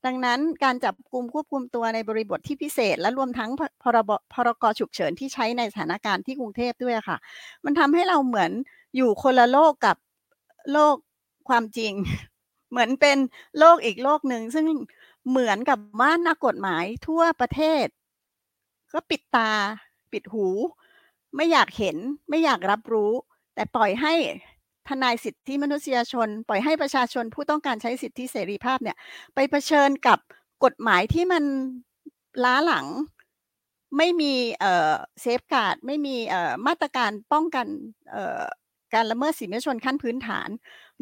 [0.05, 3.51] ดังนั้นการจับกลุ่มควบคุมตัวในบริบทที่พิเศษ และรวมทั้ง
[3.82, 7.18] พรบพรกฉุกเฉินที่ใช้ในสถานการณ์ที่กรุงเทพด้วยค่ะ
[7.64, 8.51] มันทำให้เราเหมือน
[8.97, 9.97] อยู่คนละโลกกับ
[10.72, 10.97] โลก
[11.49, 11.92] ความจริง
[12.70, 13.18] เหมือนเป็น
[13.59, 14.66] โลกอีกโลกหนึ่งซึ่ง
[15.30, 17.86] เหมือนกับว่านักกฎหมายทั่วประเทศ
[18.92, 19.53] ก็ปิดตา
[20.12, 20.47] ปิดหู
[21.36, 21.97] ไม่อยากเห็น
[22.28, 23.12] ไม่อยากรับรู้
[23.55, 24.14] แต่ปล่อยให้
[24.89, 28.97] ทนายสิทธิมนุษยชน ปล่อยให้ประชาชนผู้ต้องการใช้สิทธิเสรีภาพเนี่ย
[29.34, 30.18] ไปเผชิญกับ
[30.64, 31.45] กฎหมายที่มัน
[32.45, 32.87] ล้าหลัง
[33.97, 36.16] ไม่มีเซฟการ์ดไม่มี
[36.66, 37.66] มาตรการป้องกัน
[38.95, 40.49] การละเมิดสิทธิมนุษยชนขั้นพื้นฐาน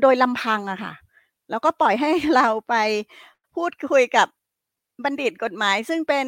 [0.01, 0.95] โดยลำพังอะค่ะ
[1.51, 2.75] แล้วก็ปล่อยให้เราไป
[3.55, 4.29] พูดคุยกับ
[5.05, 6.27] บัณฑิตกฎหมาย ซึ่งเป็น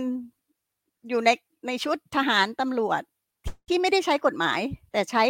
[1.08, 1.30] อยู่ใน
[1.66, 3.02] ในชุดทหารตำรวจ
[3.68, 4.60] ที่ไม่ได้ใช้กฎหมาย
[4.92, 5.24] แต่ใช้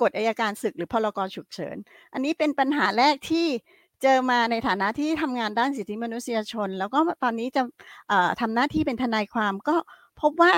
[0.00, 1.76] กฎอายการศึกหรือพรกฉุกเฉิน
[2.12, 3.46] อันนี้เป็นปัญหาแรกที่
[4.02, 7.62] เจอมาในฐานะที่ทำงานด้านสิทธิมนุษยชน แล้วก็ตอนนี้จะ
[8.40, 9.76] ทำหน้าที่เป็นทนายความก็
[10.20, 10.52] พบว่า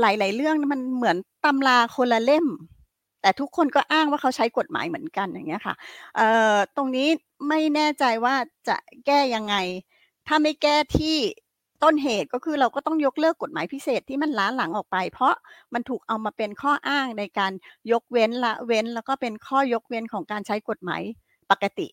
[0.00, 2.46] หลาย ๆ เรื่องมันเหมือนตำราคนละเล่ม
[3.22, 5.74] แต่ทุกคนก็อ้างว่าเขาใช้กฎหมายเหมือนกันอย่างเงี้ยค่ะ
[6.76, 7.08] ตรงนี้
[7.48, 8.34] ไม่แน่ใจว่า
[8.68, 9.54] จะแก้ยังไง
[10.26, 11.18] ถ้าไม่แก้ที่
[11.82, 15.34] ต้นเหตุก็คือเราก็ต้องยกเลิกกฎหมายพิเศษที่มันล้าหลังออกไป เพราะ
[15.74, 17.52] มันถูกเอามาเป็นข้ออ้างในการ
[17.92, 21.02] ยกเว้นละเว้น แล้วก็เป็นข้อยกเว้นของการใช้กฎหมาย
[21.50, 21.88] ปกติ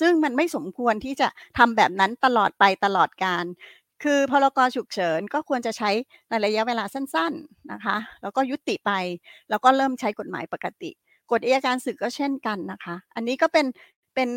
[0.00, 3.44] ซึ่งมันไม่สมควรที่จะทำแบบนั้นตลอดไปตลอดการ
[4.02, 5.90] คือพรกฉุกเฉินก็ควรจะใช้
[6.28, 8.92] ในระยะเวลาสั้น ๆนะคะ แล้วก็ยุติไป
[9.50, 10.90] แล้วก็เริ่มใช้กฎหมายปกติ
[11.30, 13.66] กฎอัยการศึกก็เช่นกันนะคะ อันนี้ก็เป็น
[14.14, 14.28] เป็น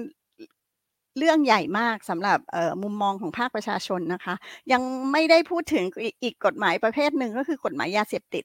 [1.18, 2.40] เรื่องใหญ่มากสำหรับ
[2.84, 4.36] มุมมองของภาคประชาชนนะคะ
[4.72, 4.82] ยัง
[5.12, 5.86] ไม่ได้พูดถึง
[6.24, 8.44] อีกกฎหมายประเภทหนึ่งก็คือกฎหมายยาเสพติด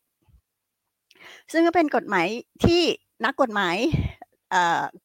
[1.53, 2.27] ซึ่งก็เป็นกฎหมาย
[2.65, 2.83] ที่
[3.25, 3.77] นักกฎหมาย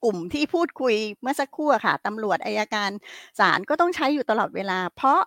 [0.04, 2.92] กลุ่มที่พูดคุยเมื่อสักครู่ค่ะตำรวจอายการ
[3.40, 5.22] ศาลก็ต้องใช้อยู่ตลอดเวลา เพราะ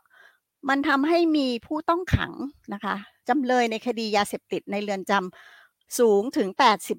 [0.68, 2.32] มันทำให้มีผู้ต้องขัง
[2.74, 2.94] นะคะ
[3.28, 6.48] จำเลยในคดียาเสพติดในเรือนจำสูงถึง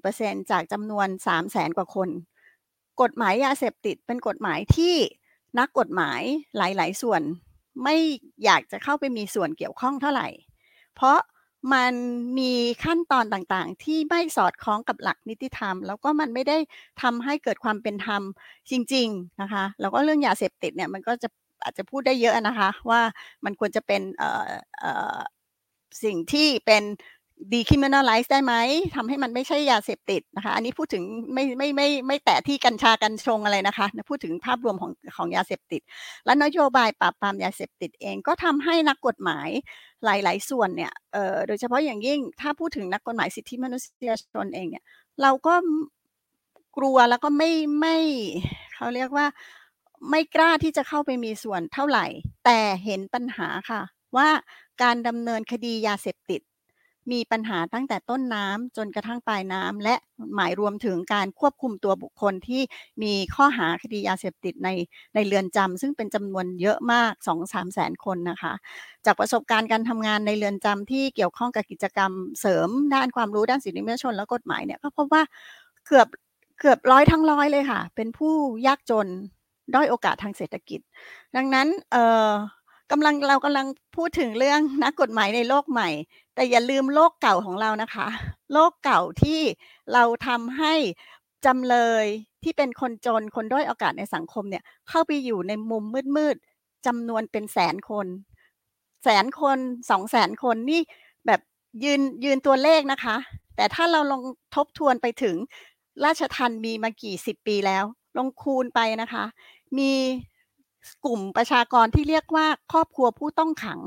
[0.00, 2.08] 80%จากจำนวน 3 0 0แสนกว่าคน
[3.02, 4.96] กฎหมายยาเสพติดเป็นกฎหมายที่
[5.58, 6.22] นักกฎหมาย
[6.56, 7.22] หลาย ๆ ส่วน
[7.84, 7.96] ไม่
[8.44, 10.28] อยากจะเข้าไปมีส่วนเกี่ยวข้องเท่าไหร่
[10.94, 11.18] เพราะ
[11.72, 11.94] มัน
[12.38, 12.52] มี
[12.84, 16.58] ขั้นตอนต่างๆ ที่ไม่สอดคล้องกับหลักนิติธรรม แล้วก็มันไม่ได้
[17.02, 18.22] ทำให้เกิดความเป็นธรรม
[18.70, 21.28] จริง ๆ นะคะ แล้วก็เรื่องยาเสพติดเนี่ยมันก็จะ
[21.62, 23.00] อาจจะพูดได้เยอะนะคะ ว่า
[23.44, 24.02] มันควรจะเป็น
[26.04, 26.82] สิ่งที่เป็น
[27.54, 28.54] decriminalize ได้ไหม
[28.94, 31.04] ทำให้มันไม่ใช่ยาเสพติดนะคะ อันนี้พูดถึง
[31.34, 35.82] ไม่ไม่ไม่ไม่แตะที่กัญชากัญชงอะไรนะคะพูดถึงภาพรวมของของยาเสพติด
[36.24, 39.48] และนโยบายปราบปรามยาเสพติดเองก็ทำให้นักกฎหมาย
[40.04, 44.84] หลาย ๆ ส่วนเนี่ยเอ่อโดยเฉพาะอย่างยิ่งถ้าพูดถึงนักกฎหมายสิทธิมนุษยชนเองเนี่ย
[45.22, 45.54] เราก็
[46.76, 47.96] กลัวแล้วก็ไม่ไม่
[48.74, 49.26] เขาเรียกว่า
[50.10, 52.06] ไม่กล้าที่จะเข้าไปมีส่วนเท่าไหร่
[52.44, 53.80] แต่เห็นปัญหาค่ะ
[54.16, 54.28] ว่า
[54.82, 56.40] การดำเนินคดียาเสพติด
[57.12, 59.94] มีปัญหาตั้งแต่ต้นน้ำจนกระทั่งปลายน้ำและ
[60.34, 62.62] หมายรวมถึงการควบคุมตัวบุคคลที่
[63.02, 64.68] มีข้อหาคดียาเสพติดใน
[65.14, 67.12] ในเรือนจำซึ่งเป็นจำนวนเยอะมาก
[67.44, 68.52] 2-3แสนคนนะคะ
[69.04, 75.22] จากประสบการณ์การทำงานในเรือนจำที่เกี่ยวข้องกับกิจกรรมเสริมด้านความรู้ด้านสิทธิมนุษยชนและกฎหมายเนี่ยก็พบว่า
[75.86, 76.08] เกือบ
[76.60, 78.34] เกือบร้อยทั้งร้อยเลยค่ะ เป็นผู้
[78.66, 79.06] ยากจน
[79.74, 80.80] ด้อยโอกาสทางเศรษฐกิจ
[81.36, 81.96] ดังนั้นเอ
[82.28, 82.30] อ
[82.92, 85.88] กำลังเรากำลังพูดถึงเรื่องนักกฎหมายในโลกใหม่
[86.34, 88.06] แต่อย่าลืมโลกเก่าของเรานะคะ
[88.52, 89.40] โลกเก่าที่
[89.92, 90.74] เราทำให้
[91.46, 92.06] จำเลย
[92.42, 95.84] ที่เป็นคนจนคนด้อยโอกาสในสังคมเนี่ยเข้าไปอยู่ในมุม
[96.16, 98.06] มืดๆจำนวนเป็นแสนคน
[99.04, 99.58] แสนคน
[99.90, 100.80] สองแสนคนนี่
[101.26, 101.40] แบบ
[101.84, 103.16] ยืนยืนตัวเลขนะคะ
[103.56, 104.22] แต่ถ้าเราลอง
[104.54, 105.36] ทบทวนไปถึง
[106.04, 107.84] ราชทันมีมากี่สิบปีแล้ว
[108.18, 109.24] ลงคูณไปนะคะ
[109.78, 109.92] มี
[111.04, 113.80] กลุ่มประชากรที่เรียกว่าครอบครัวผู้ต้องขัง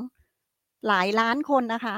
[0.88, 1.98] หลายล้านคนนะคะ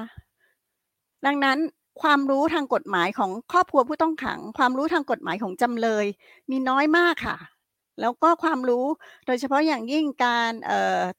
[1.26, 1.58] ดังนั้น
[2.02, 6.06] ความรู้ทางกฎหมายของครอบครัวผู้ต้องขัง ความรู้ทางกฎหมายของจำเลย
[6.52, 7.38] มีน้อยมากค่ะ
[8.02, 8.86] แล้วก็ความรู้
[9.26, 10.52] โดยเฉพาะอย่างยิ่งการ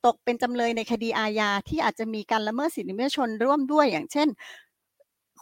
[0.06, 4.28] ตกเป็นจำเลยในคดีอาญาที่อาจจะมีการละเมิดสิทธิมนุษยชนร่วมด้วยอย่างเช่น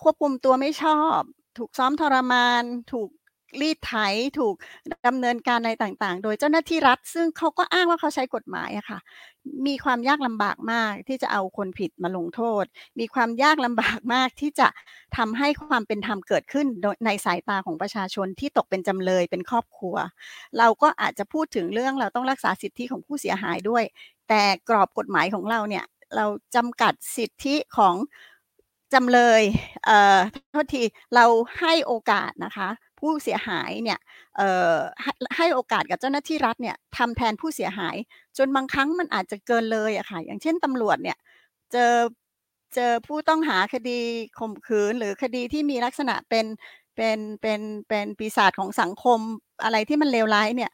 [0.03, 1.21] ควบคุมตัวไม่ชอบ
[1.59, 3.09] ถูกซ้อมทรมาน ถูก
[3.61, 3.95] รีดไถ
[4.39, 4.55] ถูก
[5.07, 8.99] ดำเนินการอะไรต่างๆ โดยเจ้าหน้าที่รัฐ ซึ่งเขาก็อ้างว่าเขาใช้กฎหมายอะค่ะ
[9.67, 12.65] มีความยากลำบากมากที่จะเอาคนผิดมาลงโทษ
[12.99, 14.69] มีความยากลำบากมากที่จะ
[15.17, 16.67] ทำให้ความเป็นธรรมเกิดขึ้น
[17.07, 19.97] ในสายตาของประชาชนที่ตกเป็นจำเลยเป็นครอบครัว
[20.59, 23.85] เราก็อาจจะพูดถึงเรื่องเราต้องรักษาสิทธิของผู้เสียหายด้วย
[24.29, 25.85] แต่กรอบกฎหมายของเราเนี่ย
[26.17, 27.95] เราจำกัดสิทธิของ
[28.95, 29.43] จำเลย
[29.85, 30.19] เอ่อ
[30.51, 30.83] โทษที
[31.15, 31.25] เรา
[31.61, 32.69] ให้โอกาสนะคะ
[32.99, 33.99] ผู้เสียหายเนี่ย
[35.37, 37.97] ให้โอกาสกับเจ้าหน้าที่รัฐเนี่ยทำแทนผู้เสียหาย
[38.39, 41.17] จนบางครั้งมันอาจจะเกินเลยอะค่ะอย่างเช่นตำรวจเนี่ย
[41.73, 41.95] เจอ
[42.75, 44.01] เจอผู้ต้องหาคดี
[44.39, 46.47] ข่มขืนหรือคดีที่มีลักษณะเป็น
[46.97, 49.19] เป็นเป็นเป็นปีศาจของสังคม
[49.65, 50.71] อะไรที่มันเลวร้ายเนี่ย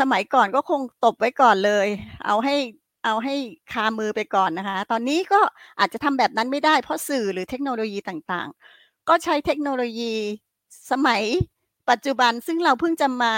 [0.00, 1.88] สมัยก่อนก็คงตบไว้ก่อนเลย
[2.26, 2.56] เอาให้
[3.04, 3.34] เอาให้
[3.72, 5.40] คามือไปก่อนนะคะ ตอนนี้ก็
[5.78, 10.14] อาจจะทำแบบนั้นไม่ได้เพราะสื่อหรือเทคโนโลยีต่างๆ ก็ใช้เทคโนโลยี
[10.90, 11.22] สมัย
[11.90, 13.34] ปัจจุบันซึ่งเราเพิ่งจะมา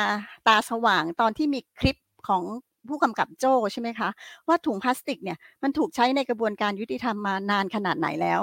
[0.48, 1.96] ตาสว่างตอนที่มีคลิป
[2.28, 2.42] ของ
[2.88, 4.08] ผู้กำกับโจ้ใช่ไหมคะ
[4.48, 8.40] ว่าถุงพลาสติกเนี่ยมันถูกใช้ในกระบวนการยุติธรรมมานานขนาดไหนแล้ว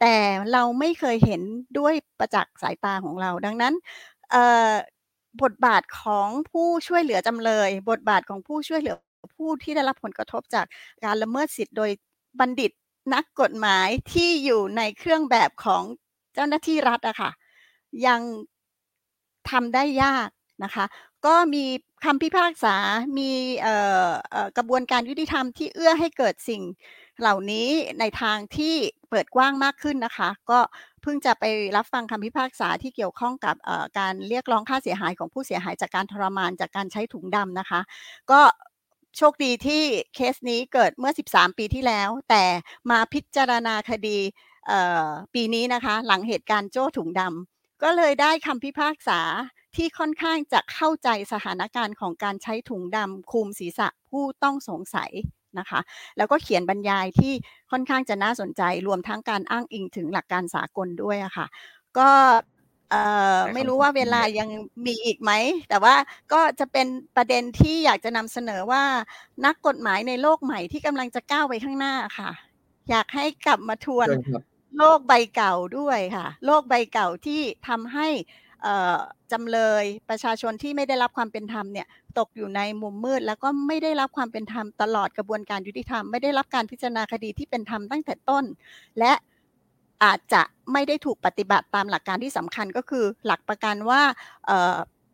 [0.00, 0.14] แต่
[0.52, 1.42] เราไม่เคยเห็น
[1.78, 3.74] ด้วยประจักษ์สายตาของเรา ดังนั้น
[5.42, 8.96] บทบาทของผู้ช่วยเหลือจำเลย บทบาทของผู้ช่วยเหลือ
[9.36, 10.66] ผู้ที่ได้รับผลกระทบจาก
[11.04, 11.90] การละเมิดสิทธิ์โดย
[12.40, 12.70] บัณฑิต
[13.14, 15.82] นักกฎหมายที่อยู่ในเครื่องแบบของ
[16.34, 17.30] เจ้าหน้าที่รัฐอะค่ะ
[18.06, 18.20] ยัง
[19.50, 20.28] ทำได้ยาก
[20.64, 20.84] นะคะ
[21.26, 21.64] ก็มี
[22.04, 22.74] คำพิพากษา
[23.18, 23.30] มี
[24.56, 26.62] กระบวนการยุติธรรมที่เอื้อให้เกิดสิ่ง
[27.20, 27.68] เหล่านี้
[28.00, 28.74] ในทางที่
[29.10, 30.60] เปิดกว้างมากขึ้นนะคะ ก็
[31.02, 31.44] เพิ่งจะไป
[31.76, 33.56] รับฟังคำพิพากษาที่เกี่ยวข้องกับ
[33.98, 37.80] การเรียกร้องค่าเสียหายของผู้เสียหายจากการทรมานจากการใช้ถุงดำนะคะ
[38.30, 38.40] ก็
[39.16, 39.82] โชคดีที่
[40.14, 42.44] เคสนี้เกิดเมื่อ 13 ปีที่แล้ว แต่
[42.90, 44.18] มาพิจารณาคดี
[45.34, 49.20] ปีนี้นะคะ หลังเหตุการณ์โจ้ถุงดำ ก็เลยได้คำพิพากษา
[49.76, 55.10] ที่ค่อนข้างจะเข้าใจสถานการณ์ของการใช้ถุงดำคุมศีรษะผู้ต้องสงสัย
[55.58, 55.80] นะคะ
[56.16, 57.32] แล้วก็เขียนบรรยายที่
[57.70, 61.46] ค่อนข้างจะน่าสนใจรวมทั้งการอ้างอิงถึงหลักการสากลด้วยอะค่ะ
[61.98, 62.10] ก็
[62.90, 63.02] เอ่
[63.36, 64.48] อไม่รู้ว่าเวลายัง
[64.86, 65.32] มีอีกไหม
[65.68, 65.94] แต่ว่า
[66.32, 68.84] ก็จะเป็นประเด็นที่อยากจะนำเสนอว่า
[69.44, 72.30] นักกฎหมายในโลกใหม่ที่กำลังจะก้าวไปข้างหน้าค่ะ
[72.90, 74.42] อยากให้กลับมาทวนเชิญครับ
[74.76, 78.08] โลกใบเก่าด้วยค่ะ โลกใบเก่าที่ทำให้
[79.32, 81.86] จำเลยประชาชนที่ไม่ได้รับความเป็นธรรมเนี่ย
[82.18, 88.44] ตกอยู่ในมุมมืด แล้วก็ไม่ได้รับความเป็นธรรมตลอดกระบวนการยุติธรรม ไม่ได้รับการพิจารณาคดีที่เป็นธรรมตั้งแต่ต้น
[88.98, 89.12] และ
[90.04, 90.42] อาจจะ
[90.72, 94.02] ไม่ได้ถูกปฏิบัติตามหลักการที่สำคัญก็คือ หลักประกันว่า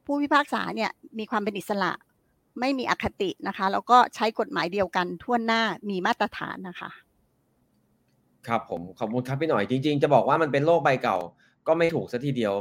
[0.06, 1.92] ผู้พิพากษาเนี่ยมีความเป็นอิสระ
[2.60, 6.90] ไม่มีอคตินะคะ แล้วก็ใช้กฎหมายเดียวกันทั่วหน้ามีมาตรฐานนะคะ
[8.48, 11.18] ครับผมขอบคุณครับพี่หน่อยจริง ๆ จะบอกว่ามันเป็นโลกใบเก่า
[11.66, 12.54] ก็ไม่ถูกซะทีเดียว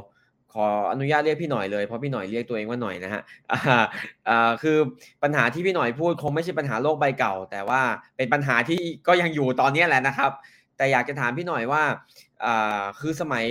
[0.54, 3.22] ขออนุญาตเรียกพี่หน่อยเลยเพราะพี่หน่อยเรียกตัวเองว่าหน่อยนะฮะ
[3.52, 3.60] อ่า
[4.30, 4.78] อ่าคือ
[5.24, 7.82] ปัญหาที่พี่หน่อยพูดคงไม่ใช่ปัญหาโลกใบเก่า แต่ว่า
[8.18, 10.32] เป็นปัญหาที่ก็ยังอยู่ตอนนี้แหละนะครับ
[10.78, 11.84] แต่อยากจะถามพี่หน่อยว่า
[12.46, 13.46] อ่าคือสมัย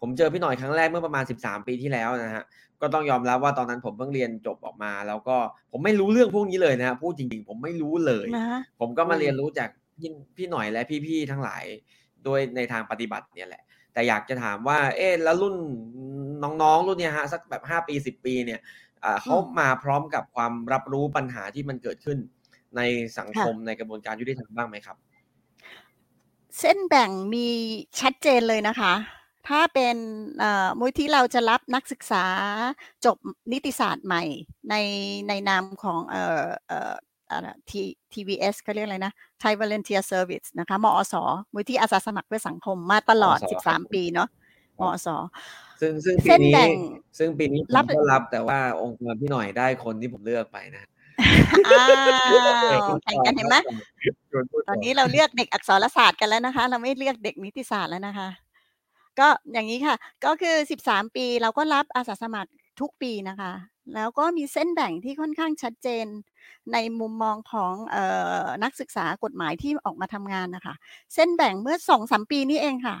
[0.00, 2.44] ผมเจอพี่หน่อยครั้งแรกเมื่อประมาณ 13 ปีที่แล้วนะฮะ
[2.80, 5.36] ก็ต้องยอมรับว่าตอนนั้นผมเพิ่งเรียนจบออกมา แล้วก็
[5.72, 9.68] ผมไม่รู้เรื่องพวกนี้เลยนะฮะพูดจริงๆ ผมไม่รู้เลยนะผมก็มาอืมเรียนรู้จาก
[9.98, 11.64] พี่พี่หน่อยและพี่ๆทั้งหลาย
[12.24, 15.56] โดยในทางปฏิบัติเนี่ยแหละ แต่อยากจะถามว่า เอ๊ะแล้วรุ่น
[16.62, 18.60] น้องๆ รุ่นเนี้ยฮะสักแบบห้าปีสิบปีเนี่ย
[19.04, 22.18] อ่าเขามาพร้อมกับความรับรู้ปัญหาที่มันเกิดขึ้น
[22.76, 22.80] ใน
[23.18, 24.96] สังคมในกระบวนการยุติธรรมบ้างไหมครับ
[26.60, 27.48] เส้นแบ่งมี
[28.00, 28.94] ชัดเจนเลยนะคะ
[29.48, 29.96] ถ้าเป็น
[30.38, 32.24] เอ่อมูลที่เราจะรับนักศึกษา
[33.04, 33.16] จบ
[33.52, 34.22] นิติศาสตร์ใหม่
[34.70, 34.74] ใน
[35.28, 36.00] ในนามของ
[37.28, 39.12] เอ่อเอ่ออะไรที TVS เขาเรียกอะไรนะ
[39.42, 41.14] Thai Volunteer Service นะคะมอส
[41.52, 44.28] มูลที่อาสาสมัครเพื่อสังคมมาตลอดมอสครับ13 ปีเนาะ
[44.80, 45.08] มอส
[45.80, 46.70] ซึ่งซึ่งเส้ปีนนี้แบ่ง
[47.18, 50.84] ซึ่งปีนี้ผรัมบก็รับแต่ว่าองค์กรพี่หน่อยได้คนที่ผมเลือกไปนะ
[51.68, 51.84] อ้า
[52.94, 53.56] วแข่งกันเห็นไหม
[54.30, 58.28] ชวนพูดตอนนี้เราเลือกเด็กอักษรศาสตร์กันแล้วนะคะ เราไม่เลือกเด็กนิติศาสตร์แล้วนะคะ
[59.18, 60.54] ก็อย่างนี้ค่ะ ก็คือ
[60.86, 62.50] 13 ปีเราก็รับอาสาสมัคร
[62.80, 63.52] ทุกปีนะคะ
[63.94, 66.06] แล้วก็มีเส้นแบ่งที่ค่อนข้างชัดเจน
[66.72, 67.96] ในมุมมองของอ
[68.44, 70.74] อนักศึกษากฎหมายที่ออกมาทำงานนะคะ
[71.14, 72.96] เส้นแบ่งเมื่อสองสามปีนี้เองค่ะ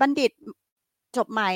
[0.00, 0.32] บัณฑิต
[1.16, 1.52] จบใหม่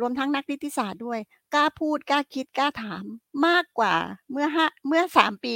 [0.00, 1.18] รวมทั้งนักนิติศาสตร์ด้วย
[1.54, 3.04] กล้าพูด กล้าคิด กล้าถาม
[3.46, 3.94] มากกว่า
[4.32, 5.54] เมื่อห้าเมื่อสามปี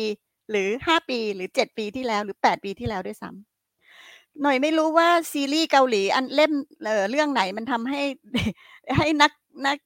[0.51, 8.03] หรือห้าปีหรือเจ็ดปีที่แล้วหรือแปดปีที่แล้วด้วยซ้ำหน่อยไม่รู้ว่าซีรีส์เกาหลีอันเล่มเเรื่องไหนมันทำให้
[8.97, 9.33] ให้นัก
[9.67, 9.77] นัก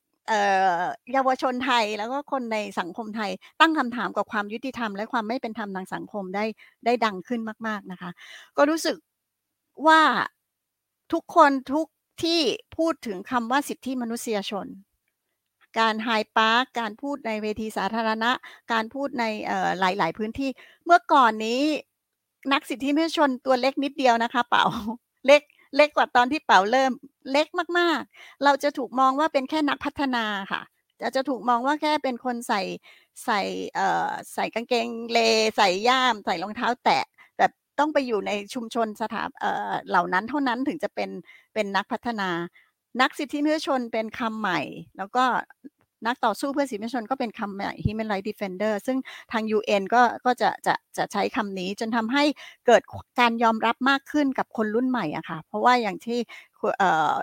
[1.12, 6.44] เยาวชนไทยแล้วก็คนในสังคมไทยตั้งคำถามกับความยุติธรรม และความไม่เป็นธรรมทางสังคมได้
[6.84, 8.10] ได้ดังขึ้นมาก ๆนะคะ
[8.56, 8.96] ก็รู้สึก
[9.86, 10.00] ว่า
[11.12, 11.86] ทุกคนทุก
[12.22, 12.40] ที่
[12.76, 14.66] พูดถึงคำว่าสิทธิมนุษยชน
[15.78, 18.30] การไฮปาร์กการพูดในเวทีสาธารณะ
[18.72, 19.24] การพูดใน
[19.80, 20.50] หลาย ๆ พื้นที่
[20.84, 21.62] เมื่อก่อนนี้
[22.52, 24.64] นักสิทธิมนุษยชนตัวเล็กนิดเดียวนะคะ เป๋า
[25.26, 25.42] เล็ก
[25.76, 26.92] เล็กกว่าตอนที่เป๋าเริ่ม
[27.32, 27.46] เล็ก
[27.78, 30.62] มากๆ เราจะถูกมองว่าเป็นแค่นักพัฒนาค่ะ
[31.00, 32.62] จะจะถูกมองว่าแค่เป็นคนใส่
[33.24, 33.40] ใส่
[33.74, 35.18] เอ่อใส่กางเกงเล
[35.56, 37.04] ใส่ย่าม ใส่รองเท้าแตะ
[37.38, 41.10] แบบต้องไปอยู่ในชุมชนสถาเอ่อเหล่านั้นเท่านั้นถึงจะเป็น
[41.54, 42.28] เป็นนักพัฒนา
[43.00, 44.60] นักสิทธิมนุษยชนเป็นคำใหม่
[44.96, 45.24] แล้วก็
[46.06, 48.98] นักต่อสู้เพื่อสิทธิมนุษยชนก็เป็นคำใหม่ Human Rights Defender ซึ่ง
[49.32, 52.24] ทาง UN ก็ก็จะจะจะใช้คำนี้จนทำให้
[52.66, 52.82] เกิด
[53.20, 56.18] การยอมรับมากขึ้นกับคนรุ่นใหม่อะค่ะ เพราะว่าอย่างที่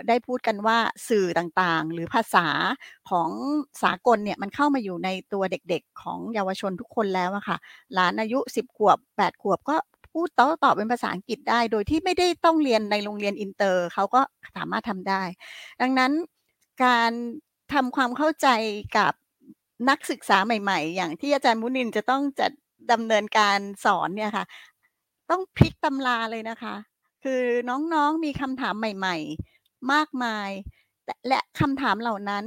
[0.07, 0.77] ได้พูดกันว่า
[1.09, 2.47] สื่อต่างๆ หรือภาษา
[3.09, 3.29] ของ
[3.83, 7.57] สากลเนี่ยมันเข้ามาอยู่ในตัวเด็กๆ ของเยาวชนทุกคนแล้วอะค่ะ
[7.93, 9.75] หลานอายุ 10 ขวบ 8 ขวบก็
[10.13, 14.21] พูดต่อต่อเป็นภาษาอังกฤษได้ โดยที่ไม่ได้ต้องเรียนในโรงเรียนอินเตอร์เขาก็
[14.55, 15.23] สามารถทำได้
[15.81, 16.11] ดังนั้น
[16.83, 17.11] การ
[17.73, 18.47] ทำความเข้าใจ
[18.97, 19.13] กับ
[19.89, 22.51] นักศึกษาใหม่ ๆ อย่างที่อาจารย์มุนินจะต้องจัด
[22.91, 24.45] ดำเนินการสอนเนี่ยค่ะ
[25.29, 26.75] ต้องพลิกตำราเลยนะคะ
[27.23, 29.17] คือน้องๆมีคำถามใหม่
[29.53, 30.49] ๆ มากมาย
[31.27, 32.45] และคำถามเหล่านั้น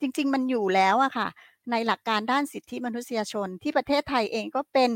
[0.00, 1.28] จริง ๆ มันอยู่แล้วอะค่ะ
[1.70, 4.90] ในหลักการด้านสิทธิมนุษยชนที่ประเทศไทยเองก็เป็น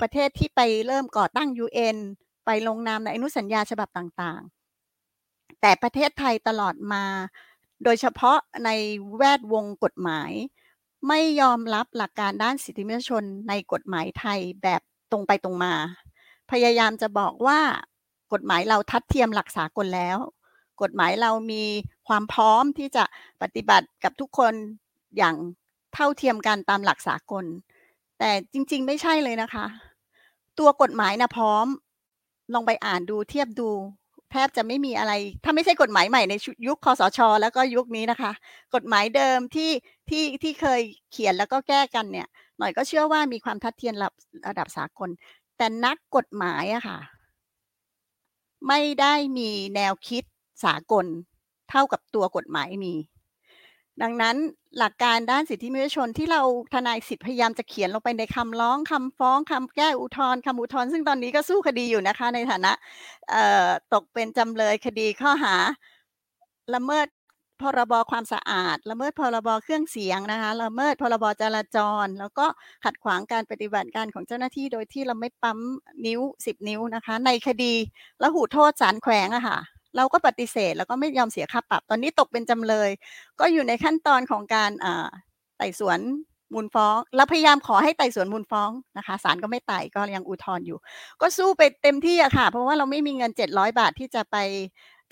[0.00, 1.96] ประเทศที่ไปเริ่มก่อตั้ง UN
[2.46, 7.04] ไปลงนามในอนุสัญญาฉบับต่างๆ แต่ประเทศไทยตลอดมา
[7.84, 8.70] โดยเฉพาะใน
[9.16, 10.32] แวดวงกฎหมาย
[11.08, 15.74] ไม่ยอมรับหลักการด้านสิทธิมนุษยชนในกฎหมายไทยแบบตรงไปตรงมา
[16.50, 17.60] พยายามจะบอกว่า
[18.32, 20.18] กฎหมายเราทัดเทียมหลักสากลแล้ว
[20.82, 21.64] กฎหมายเรามี
[22.08, 23.04] ความพร้อมที่จะ
[23.42, 24.54] ปฏิบัติกับทุกคน
[25.16, 25.36] อย่าง
[25.94, 27.44] เท่าเทียมกันตามหลักสากล
[28.18, 29.66] แต่จริงๆ ไม่ใช่เลยนะคะ
[30.58, 31.66] ตัวกฎหมายนะพร้อม
[32.54, 33.70] ลองไปอ่านดูเทียบดู
[34.30, 35.12] แทบจะไม่มีอะไร
[35.44, 36.34] ถ้าไม่ใช่กฎหมายใหม่ใน
[36.66, 38.32] ยุคคอสช แล้วก็ยุคนี้นะคะ
[38.74, 39.70] กฎหมายเดิมที่
[40.10, 40.80] ที่ที่เคย
[41.12, 44.08] เขียนแล้วก็แก้กันเนี่ย หน่อยก็เชื่อว่ามีความทัดเทียมระ
[44.48, 45.08] ระดับสากล
[45.56, 46.98] แต่นักกฎหมายอะค่ะ
[48.68, 50.24] ไม่ได้มีแนวคิด
[50.64, 51.06] สากล
[51.70, 52.94] เท่ากับตัวกฎหมายมี
[54.02, 54.36] ดังนั้น
[54.78, 56.42] หลักการด้านสิทธิมนุษยชนที่เรา
[56.74, 62.72] ทนายสิทธิพยายามจะเขียนลงไปในคำร้องคำฟ้องคำแก้อุทธรณ์คำอุทธรณ์ซึ่งตอนนี้ก็สู้คดีอยู่นะคะ ในฐานะ
[63.94, 65.54] ตกเป็นจำเลยคดีข้อหา
[66.74, 67.06] ละเมิด
[67.62, 72.46] พรบความสะอาด ละเมิดพรบเครื่องเสียงนะคะละเมิดพรบจราจร แล้วก็
[72.84, 75.58] ขัดขวางการปฏิบัติการของเจ้าหน้าที่โดยที่เราไม่ปั๊ม
[76.06, 77.74] นิ้วสิบนิ้วนะคะ ในคดี
[78.22, 79.58] ละหูโทษสารแขวงอะค่ะ
[79.96, 82.90] เราก็ปฏิเสธแล้วก็ไม่ยอมเสียค่าปรับ ตอนนี้ตกเป็นจำเลย
[83.40, 84.70] ก็อยู่ในขั้นตอนของการ
[85.58, 86.00] ไต่สวน
[86.54, 90.78] มูลฟ้อง เราพยายามขอให้ไต่สวนมูลฟ้องนะคะศาลก็ไม่ไต่ก็ยังอุทธรณ์อยู่
[91.20, 94.36] ก็สู้ไปเต็มที่อะค่ะ เพราะว่าเราไม่มีเงินเจ็ดร้อยบาทที่จะไป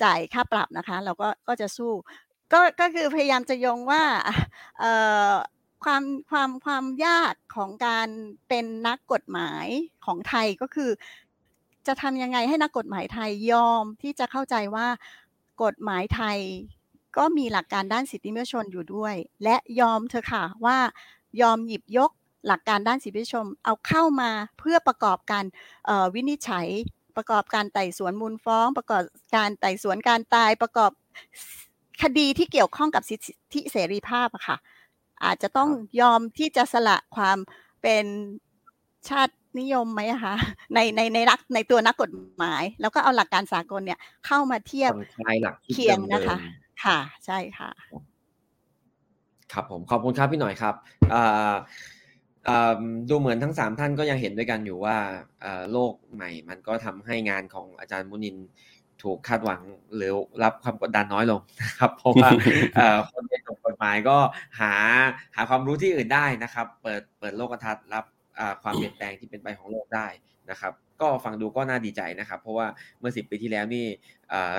[0.03, 1.93] จ่ายค่าปรับนะคะ เราก็ก็จะสู้
[2.53, 4.03] ก็ก็คือพยายามจะยงว่า
[5.85, 8.09] ความความความยากของการ
[8.49, 9.67] เป็นนักกฎหมาย
[10.05, 10.91] ของไทยก็คือ
[11.87, 14.87] จะทำยังไงให้นักกฎหมายไทยยอมที่จะเข้าใจว่า
[15.63, 16.39] กฎหมายไทย
[17.17, 19.15] ก็มีหลักการด้านสิทธิมนุษยชนอยู่ด้วย
[19.45, 20.79] และยอมเธอค่ะว่า
[21.41, 22.11] ยอมหยิบยก
[22.47, 25.45] หลักการด้านสิทธิมนุษยชนเอาเข้ามาเพื่อประกอบการ
[26.15, 26.69] วินิจฉัย
[27.17, 29.03] ประกอบการไต่สวนมูลฟ้อง ประกอบ
[29.35, 30.91] การไต่สวนการตายประกอบ
[32.03, 33.21] คดีที่เกี่ยวข้องกับสิท
[33.55, 34.57] ธิเสรีภาพอะค่ะ
[35.25, 35.71] อาจจะต้อง
[36.01, 37.39] ยอมที่จะสละความ
[37.83, 38.05] เป็น
[39.09, 40.35] ชาติ นิยมไหมคะ
[40.75, 44.93] ในในในรักในตัวนักกฎหมาย แล้วก็เอาหลักการสากลเนี่ย เข้ามาเทียบ
[45.73, 46.37] เคียงนะคะ
[46.85, 47.71] ค่ะ ใช่ค่ะ
[49.53, 50.75] ครับผมขอบคุณครับพี่หน่อยครับ
[53.09, 54.97] ดูเหมือนทั้งสามท่านก็ยังเห็นด้วยกันอยู่ว่า
[55.73, 58.37] โลกใหม่ มันก็ทำให้งานของอาจารย์มุนิน
[59.03, 59.63] ถูกคาดหวัง
[59.97, 62.29] หรือรับความกดดันน้อยลงนะครับ เพราะว่า
[63.11, 64.17] คนเรียนจบกฎหมายก็
[64.61, 64.73] หา
[65.37, 68.05] หาความรู้ที่อื่นได้นะครับ เปิดเปิดโลกทัศน์รับ
[68.63, 70.07] ความเปลี่ยนแปลงที่เป็นไปของโลกได้
[70.51, 72.67] นะครับ ก็ฟังดูก็น่าดีใจนะครับ เพราะว่า
[72.99, 73.87] เมื่อสิปีที่แล้วนี่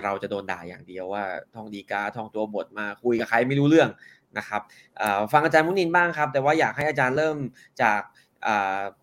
[0.03, 1.23] เราจะโดนด่าอย่างเดียวว่า
[1.55, 3.89] ท่องดีกาท่องตัวบทมาคุยกับใครไม่รู้เรื่อง
[4.37, 4.61] นะครับ
[5.31, 7.37] ฟังอาจารย์มุนินบ้างครับ แต่ว่าอยากให้อาจารย์เริ่ม
[7.81, 8.01] จาก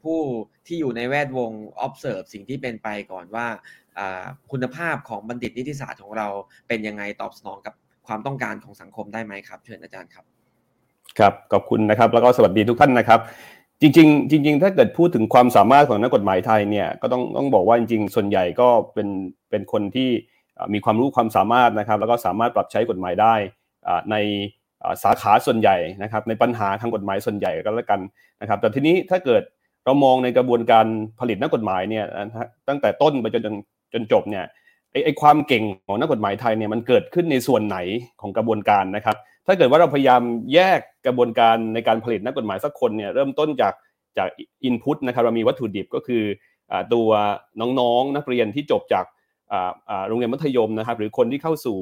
[0.02, 0.18] ผู้
[0.66, 1.50] ที่อยู่ในแวดวง
[1.86, 3.46] observe สิ่งที่เป็นไปก่อนว่า
[4.50, 6.28] คุณภาพของบัณฑิตนิติศาสตร์ของเรา
[6.68, 7.74] เป็นยังไงตอบสนองกับ
[8.06, 10.24] ความต้องการของสังคมได้ไหมครับ เชิญอาจารย์ครับ
[11.18, 13.20] ครับขอบคุณนะครับ แล้วก็สวัสดีทุกท่านนะครับ
[13.82, 19.08] จริงๆจริง ๆ ถ้าเกิดพูดถึงความสามารถของนักกฎหมายไทยเนี่ยก็ต้องต้องบอกว่าจริง ๆ ส่วนใหญ่ก็เป็น
[19.50, 20.10] เป็นคนที่
[20.74, 23.34] มีความรู้ความสามารถนะครับ แล้วก็สามารถปรับใช้กฎหมายได้
[24.10, 24.16] ใน
[25.04, 28.00] สาขาส่วนใหญ่นะครับในปัญหาทางกฎหมายส่วนใหญ่ก็แล้วกัน
[28.40, 29.42] นะครับ แต่ทีนี้ถ้าเกิด
[29.84, 30.86] เรามองในกระบวนการ
[31.20, 32.04] ผลิตนักกฎหมายเนี่ย
[32.68, 33.54] ตั้งแต่ต้นไปจน
[33.92, 34.44] จนจบเนี่ย
[34.92, 37.78] ไอไอความเก่งของนักกฎหมายไทยเนี่ยมันเกิดขึ้นในส่วนไหน
[38.20, 39.16] ของกระบวนการนะครับ
[39.46, 40.22] ถ้าเกิดว่าเราพยายาม
[40.54, 43.74] แยกกระบวนการในการผลิตนักกฎหมายสักคนเนี่ยเริ่มต้นจาก
[44.18, 44.28] จาก
[44.64, 46.22] อินพุตนะครับเรามีวัตถุดิบก็คือ
[46.94, 47.08] ตัว
[47.60, 49.04] น้องๆนักเรียนที่จบจาก
[50.08, 51.78] โรงเรียนมัธยมนะครับ หรือคนที่เข้าสู่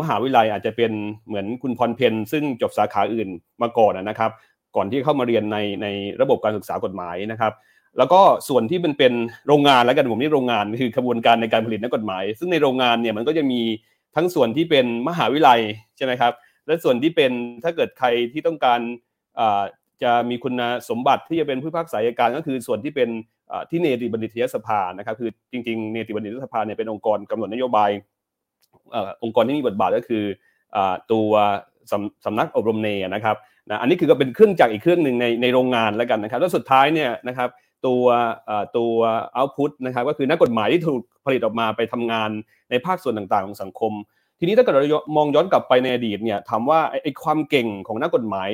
[0.00, 0.92] มหาวิทยาลัยอาจจะเป็น
[1.26, 3.28] เหมือนคุณพรเพนซึ่งจบสาขาอื่น
[3.62, 4.30] มาก่อนนะครับ
[4.76, 5.86] ก่อนที่เข้ามาเรียนในใน
[6.20, 7.52] ระบบการศึกษากฎหมายนะครับ
[7.98, 9.12] แล้วก็ส่วนที่มันเป็น
[9.46, 13.60] โรงงานแล้วกันผมนี่โรงงานคือกระบวนการในการผลิตนักกฎหมาย ซึ่งในโรงงานเนี่ยมันก็จะมี
[14.16, 15.60] ทั้งส่วนที่เป็นมหาวิทยาลัย
[15.96, 16.32] ใช่ไหมครับ
[16.66, 17.32] และส่วนที่เป็น
[17.64, 18.80] ถ้าเกิดใครที่ต้องการ
[20.02, 23.08] จะมีคุณสมบัติที่จะเป็นผู้พักษายการก็คือส่วนที่เป็น
[23.70, 27.90] ที่เนติบัณฑิตยสภานะครับคือจริงๆเนติบัณฑิตยสภาเนี่ยเป็นองค์กรกำหนดนโยบาย
[29.22, 30.24] องค์กรที่มีบทบาทก็คือ
[31.12, 31.30] ตัว
[31.90, 33.36] สำสำนักอบรมเนนะครับ
[33.70, 37.48] นะอันนี้คือก็เป็นเครื่องจักรอีกเครื่องหนึ่งในในโรงงานแล้วกันนะครับแล้วสุดท้ายเนี่ยนะครับ
[37.86, 38.04] ตัว
[38.76, 38.94] ตัว
[39.34, 42.30] เอาต์พุตนะครับก็คือนักกฎหมายที่ถูกผลิตออกมาไปทำงาน
[42.70, 43.92] ในภาคส่วนต่างๆของสังคม
[44.38, 44.82] ทีนี้ถ้าเกิดเรา
[45.16, 48.50] มองย้อนกลับไปในอดีตเนี่ยถามว่าไอ้ความเก่งของนักกฎหมาย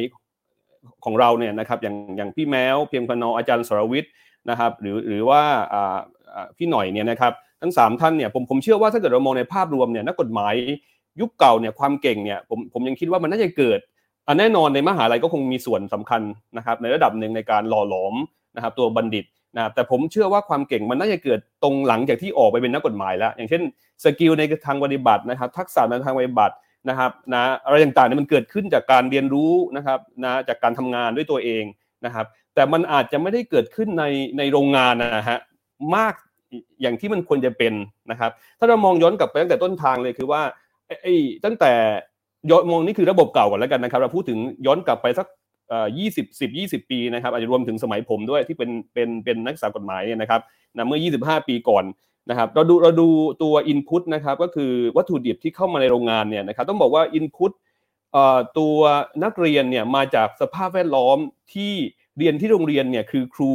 [1.05, 4.13] ของเราเนี่ยนะครับอย่างอย่างพี่แมวเพียงพนออาจารย์สรวิทย์
[4.51, 5.43] นะครับหรือหรือว่า
[6.57, 10.55] พี่หน่อยเนี่ยนะครับทั้ง 3 ท่านเนี่ยผมผมเชื่อว่าถ้าเกิดเรามองในภาพรวมเนี่ยนักกฎหมาย
[11.21, 13.79] ยุคเก่าเนี่ยความเก่งเนี่ยผมผมยังคิดว่ามันน่าจะเกิด
[14.39, 16.23] แน่นอนในมหาลัยก็คงมีส่วนสำคัญ
[16.57, 18.15] นะครับในระดับหนึ่งในการหล่อหลอม
[18.57, 19.25] นะครับตัวบัณฑิต
[19.57, 23.63] นะแต่ผมเชื่อว่าความเก่งมันน่าจะเกิดตรงหลังจากที่ออกไปเป็นนักกฎหมายแล้ว อย่างเช่น
[24.05, 26.55] skill ในทางปฏิบัตินะครับ ทักษะในทางปฏิบัติ
[26.89, 31.65] นะครับนะอะไรต่างๆเนี่ยมันเกิดขึ้นจากการเรียนรู้นะครับนะจากการทำงานด้วยตัวเอง
[32.05, 34.05] นะครับ แต่มันอาจจะไม่ได้เกิดขึ้นใน
[34.39, 35.39] ในโรงงานนะฮะ
[35.97, 36.15] มาก
[36.83, 37.75] อย่างที่มันควรจะเป็น
[38.11, 40.43] นะครับ ถ้าเรามองย้อนกลับไปตั้งแต่ต้นทางเลยคือว่า
[41.03, 41.73] ไอ้ตั้งแต่
[42.51, 45.27] ย้อนมองนี่คือระบบเก่าก่อนแล้วกันนะครับ เราพูดถึงย้อนกลับไปสัก
[45.99, 50.41] ยี่สิบสิบยี่สิบปีนะครับอาจจะรวมถึงสมัยผมด้วยที่เป็นเป็นเป็นนักศึกษากฎหมายเนี่ยนะครับ
[50.77, 51.85] นะเมื่อ 25 ปีก่อน
[52.31, 53.09] นะครับเราดูเราดู
[53.43, 57.53] ตัว Input นะครับก็คือวัตถุดิบที่เข้ามาในโรงงานเนี่ยนะครับต้องบอกว่า Input
[58.59, 58.77] ตัว
[59.25, 61.19] นักเรียนเนี่ยมาจากสภาพแวดล้อม
[61.55, 61.73] ที่
[62.19, 63.53] เรียนที่โรงเรียนเนี่ยคือครู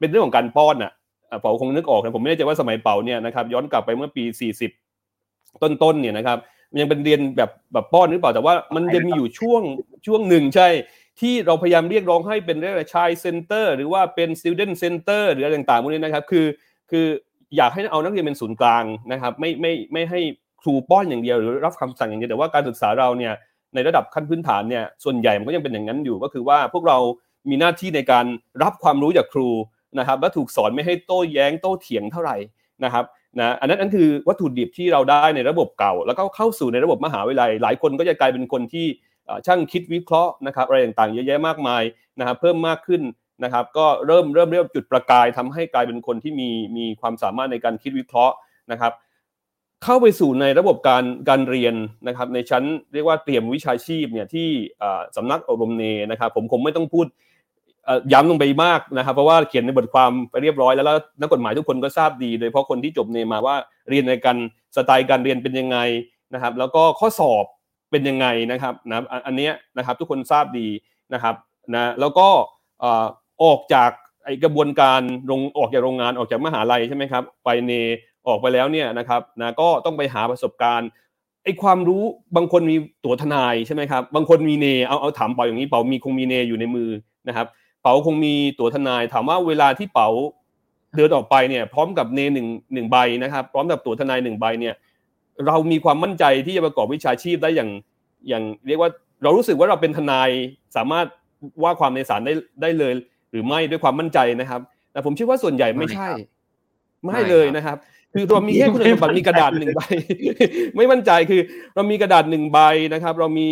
[0.00, 0.92] เป็นเรื่องของการป้อนอะ
[1.40, 4.24] เป๋าคงนึกออกนะผมไม่แน่ใจว่าสมัยเป๋าเนี่ยนะครับย้อนกลับไปเมื่อปี
[5.10, 6.38] 40 ต้นๆเนี่ยนะครับ
[6.80, 9.62] ยังเป็นเรียนแบบแบบป้อนหรือเปล่าแต่ว่ามันจะมีอยู่ช่วง
[10.06, 10.68] ช่วงหนึ่งใช่
[11.20, 16.46] ที่เราพยายามเรียกร้องให้เป็นเรื่อง child center หรือว่าเป็น student center หรืออะไรต่างๆพวกนี้นะครับคือ
[16.90, 17.06] คือ
[17.56, 20.20] อยากให้เอานักเรียนเป็นศูนย์กลางนะครับไม่ไม่ไม่ให้
[20.62, 23.32] ครูป้อนอย่างเดียวหรือรับคำสั่งอย่างเดียวแต่ว่าการศึกษาเราเนี่ย
[23.74, 26.98] ในระดับขั้นพื้นฐานเนี่ยส่วนใหญ่มันก็ยังเป็นอย่างนั้นอยู่ก็คือว่าพวกเรา
[27.50, 28.26] มีหน้าที่ในการ
[28.62, 29.48] รับความรู้จากครู
[29.98, 32.36] นะครับและถูกสอนไม่ให้โต้แย้งโต้เถียงเท่าไหร่
[32.84, 33.04] นะครับ
[33.38, 38.86] นะอันนั้นนั่นคือวัตถุดิบที่เราได้ในระบบเก่า แล้วก็เข้าสู่ในระบบมหาวิทยาลัย หลายคนก็จะกลายเป็นคนที่
[39.46, 41.82] ช่างคิดวิเคราะห์นะครับอะไรต่างๆเยอะแยะมากมาย
[42.18, 43.02] นะครับเพิ่มมากขึ้น
[43.44, 48.34] นะครับก็เริ่มเริ่มเริ่มจุดประกายทำให้กลายเป็นคนที่มีมีความสามารถในการคิดวิเคราะห์
[48.72, 48.92] นะครับ
[49.84, 51.74] เข้าไปสู่ในระบบการการเรียน
[52.08, 54.48] นะครับ ในชั้นเรียกว่าเตรียมวิชาชีพเนี่ยที่
[55.16, 57.06] สำนักอบรมเนนะครับ ผมคงไม่ต้องพูด
[58.12, 63.56] ย้ำลงไปมากนะครับ เพราะว่าเขียนในบทความไปเรียบร้อยแล้วแล้วนักกฎหมายทุกคนก็ทราบดี โดยเฉพาะคนที่จบเนมาว่า
[63.90, 64.36] เรียนในการ
[64.76, 65.78] สไตล์การเรียนเป็นยังไง
[66.34, 67.44] นะครับ แล้วก็ข้อสอบ
[67.94, 70.68] เป็นยังไงนะครับนะอันนี้นะครับทุกคนทราบดี
[71.14, 71.34] นะครับ
[71.74, 72.28] นะแล้วก็
[73.44, 73.90] ออกจาก
[74.24, 77.72] ไอกระบวนการลงออกจากโรงงานออกจากมหาลัยใช่ไหมครับไปเน
[78.26, 80.88] ออกไปแล้วเนี่ยนะครับนะก็ต้องไปหาประสบการณ์
[81.44, 82.02] ไอความรู้
[82.36, 86.90] บางคนมีตัวทนายใช่ไหมครับบางคนมีเนเอาเอาถามเปาอย่างนี้เปามีคงมีเนอยู่ในมือ
[87.28, 87.46] นะครับ
[87.82, 90.08] เป๋าคงมีตัวทนาย ถามว่าเวลาที่เป๋า
[90.96, 94.74] เดินออกไปเนี่ย พร้อมกับเนหนึ่งหนึ่งใบนะครับ พร้อมกับตัวทนายหนึ่งใบเนี่ย
[95.46, 97.70] เรามีความมั่นใจที่จะประกอบวิชาชีพได้อย่าง
[98.28, 98.90] อย่างเรียกว่า
[99.22, 100.30] เรารู้สึกว่าเราเป็นทนาย
[100.76, 101.06] สามารถ
[101.62, 102.32] ว่าความในศาลได้
[102.62, 102.92] ได้เลย
[103.30, 104.60] หรือไม่ด้วยความมั่นใจนะครับ
[104.92, 106.08] แต่ผมเชื่อว่าส่วนใหญ่ไม่ใช่
[107.04, 107.76] ไม่เลยนะครับ
[108.12, 109.80] คือเรามีแค่คุณสมบัติมีกระดาษหนึ่งใบ
[110.76, 111.40] ไม่มั่นใจคือ
[111.74, 112.58] เรามีกระดาษหนึ่งใบ
[112.92, 113.48] นะครับ เรามี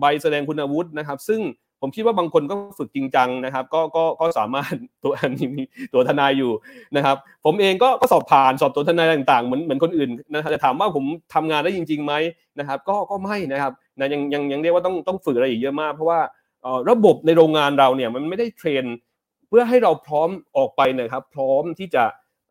[0.00, 1.40] ใบแสดงคุณวุฒินะครับ ซึ่ง
[1.80, 4.74] ผมคิดว่าบางคนก็ฝึกจริงจังนะครับ ก็ก็ก็สามารถ
[5.04, 5.62] ตัวอันนี้มี
[5.94, 6.52] ตัวทนายอยู่
[6.96, 11.04] นะครับ ผมเองก็ก็สอบผ่านสอบตัวทนายต่างๆเหมือนเหมือนคนอื่นนะครับจะถามว่าผม
[11.34, 12.12] ทำงานได้จริงๆไหม
[12.58, 16.20] นะครับ ก็ก็ไม่นะครับนะยังยังยังเรียกว่าต้องต้องฝึกอะไรอีกเยอะมากเพราะว่า
[16.90, 18.84] ระบบในโรงงานเราเนี่ยมันไม่ได้เทรน
[19.48, 22.04] เพื่อให้เราพร้อมออกไปนะครับ พร้อมที่จะ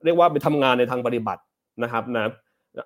[0.04, 1.42] เรียกว่าไปทำงานในทางปฏิบัติ
[1.84, 2.32] นะครับนะ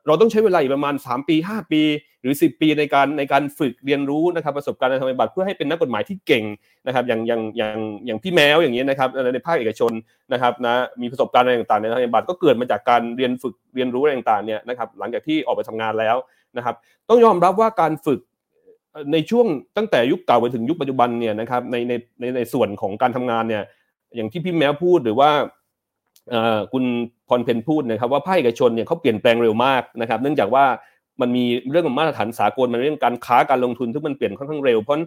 [0.07, 1.81] เราต้องใช้เวลาอีกประมาณ 3 ปี 5 ปี
[2.21, 6.43] หรือ 10 ปีในการในการฝึกเรียนรู้นะครับประสบการณ์ในทางปฏิบัติเพื่อให้เป็นนักกฎหมายที่เก่ง
[6.87, 9.91] นะครับอย่างอย่างอย่างอย่างพี่แมวอย่างนี้นะครับในภาคเอกชน
[10.33, 16.15] นะครับนะมีประสบการณ์อะไรต่างๆในทางปฏิบัติก็เกิดมาจากการเรียนฝึกเรียนรู้อะไรต่างๆเนี่ยนะครับหลังจากที่ออกไปทำงานแล้ว
[16.57, 16.75] นะครับ
[17.09, 18.19] ต้องยอมรับว่าการฝึก
[19.13, 23.63] ในช่วงตั้งแต่ยุคเก่าไปถึงยุคปัจจุบันเนี่ยนะครับในในในในส่วนของการทำงานเนี่ย
[24.15, 25.29] อย่างที่พี่แมวพูดหรือว่า
[26.73, 26.83] คุณ
[27.27, 30.65] พรเพนพูดนะครับว่าภาคเอกชนเนี่ยเขาเปลี่ยนแปลงเร็วมากนะครับ เนื่องจากว่า
[31.21, 34.97] มันมีเรื่องของมาตรฐานสากลมันเรื่องการค้าการลงทุนที่มันเปลี่ยนค่อนข้างเร็วเพราะ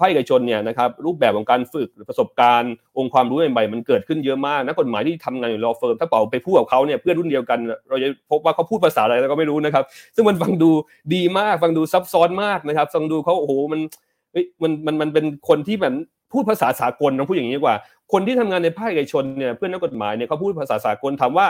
[0.00, 7.58] ภาคเอกชนเนี่ยนะครับรูปแบบของการฝึกประสบการณ์ องค์ความรู้ใหม่ๆมันเกิดขึ้นเยอะมากนักกฎหมายที่ทำงานอยู่รอเฟิร์มถ้าเป่าไปพูดกับเขาเนี่ยเพื่อนรุ่นเดียวกัน
[7.88, 10.70] เราจะพบว่าเขาพูดภาษาอะไรเราก็ไม่รู้นะครับ ซึ่งมันฟังดู
[11.14, 13.80] ดีมากฟังดูซับซ้อนมากนะครับฟังดูเขาโอ้โหมัน
[14.62, 15.94] มันมันมันเป็นคนที่แบบ
[16.32, 17.76] พูดภาษาสากลต้องพูดอย่างนี้ดีกว่า
[18.12, 21.46] คนที่ทำงานในภาคเอกชนเนี่ยเพื่อนนักกฎหมายเนี่ยเขาพูดภาษาสากลถามว่า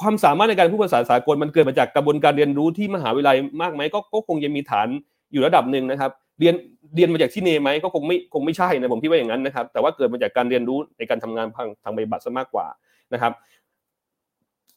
[0.00, 4.88] ความสามารถในการพูดภาษาสากลมันเกิดมาจากกระบวนการเรียนรู้ที่มหาวิทยาลัยมากไหมก็ก็คงจะมีฐาน
[5.32, 6.10] อยู่ระดับหนึ่งนะครับ
[6.40, 6.54] เรียน
[6.94, 12.66] เรียนมาจากที่เนไหมก็คงไม่คงไม่ใช่นะผมคิดว่าอย่างนั้นนะครับ แต่ว่าเกิดมาจากการเรียนรู้ในการทำงานทางทางปฏิบัติซะมากกว่า
[13.12, 13.32] นะครับ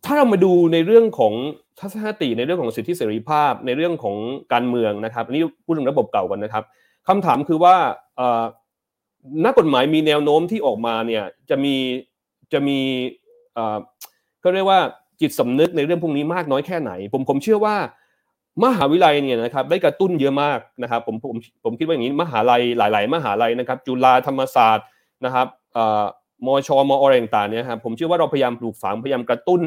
[0.06, 1.34] ถ้าเรามาดูในเรื่องของ
[1.80, 4.16] ทัศนคติในเรื่องของสิทธิเสรีภาพในเรื่องของ
[4.54, 6.64] การเมืองนะครับอันนี้พูดถึงระบบเก่ากันนะครับ
[7.08, 7.76] คำถามคือว่า
[9.46, 11.76] นักกฎหมายมีแนวโน้มที่ออกมาเนี่ยจะมี
[12.54, 12.80] จะมี
[14.44, 14.80] ก็เรียกว่า
[15.22, 17.76] จิตสำนึกในเรื่องพวกนี้มากน้อยแค่ไหน ผมผมเชื่อว่า
[18.64, 24.86] มหาวิทยาลัยเนี่ยนะครับได้กระตุ้นเยอะมากนะครับผมผมผมคิดว่าอย่างนี้มหาลัยหลาย ๆ มหาลัยนะครับ จุฬาธรรมศาสตร์
[25.26, 25.48] นะครับ
[26.46, 29.62] มอชมออะไรต่างๆเนี่ยครับผมเชื่อว่าเราพยายามปลูกฝังพยายามกระตุ้น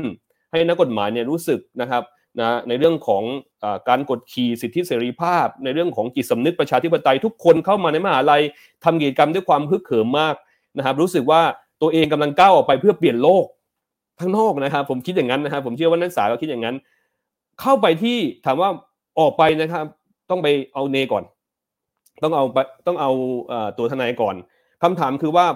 [0.50, 2.02] ให้นักกฎหมายเนี่ยรู้สึกนะครับ
[2.40, 3.22] นะในเรื่องของ
[3.64, 8.42] อการกดขี่สิทธิเสรีภาพ ในเรื่องของจิตสำนึกประชาธิปไตยทุกคนเข้ามาในมหาลัย
[8.84, 10.34] ทำกิจกรรมด้วยความฮึกเหิมมาก
[10.78, 11.42] นะครับรู้สึกว่า
[11.82, 13.44] ตัวเองกำลังก้าวออกไปเพื่อเปลี่ยนโลก
[14.20, 16.76] ข้างนอกนะครับ ผมคิดอย่างนั้นนะครับผมเชื่อว่านักศึกษาก็คิดอย่างนั้น
[17.60, 18.70] เข้าไปที่ถามว่า
[19.20, 19.84] ออกไปนะครับ
[20.30, 21.24] ต้องไปเอาเนก่อน
[22.22, 22.44] ต้องเอา
[22.86, 23.10] ต้องเอา
[23.78, 24.34] ตัวทนายก่อน
[24.82, 25.46] คำถามคือว่า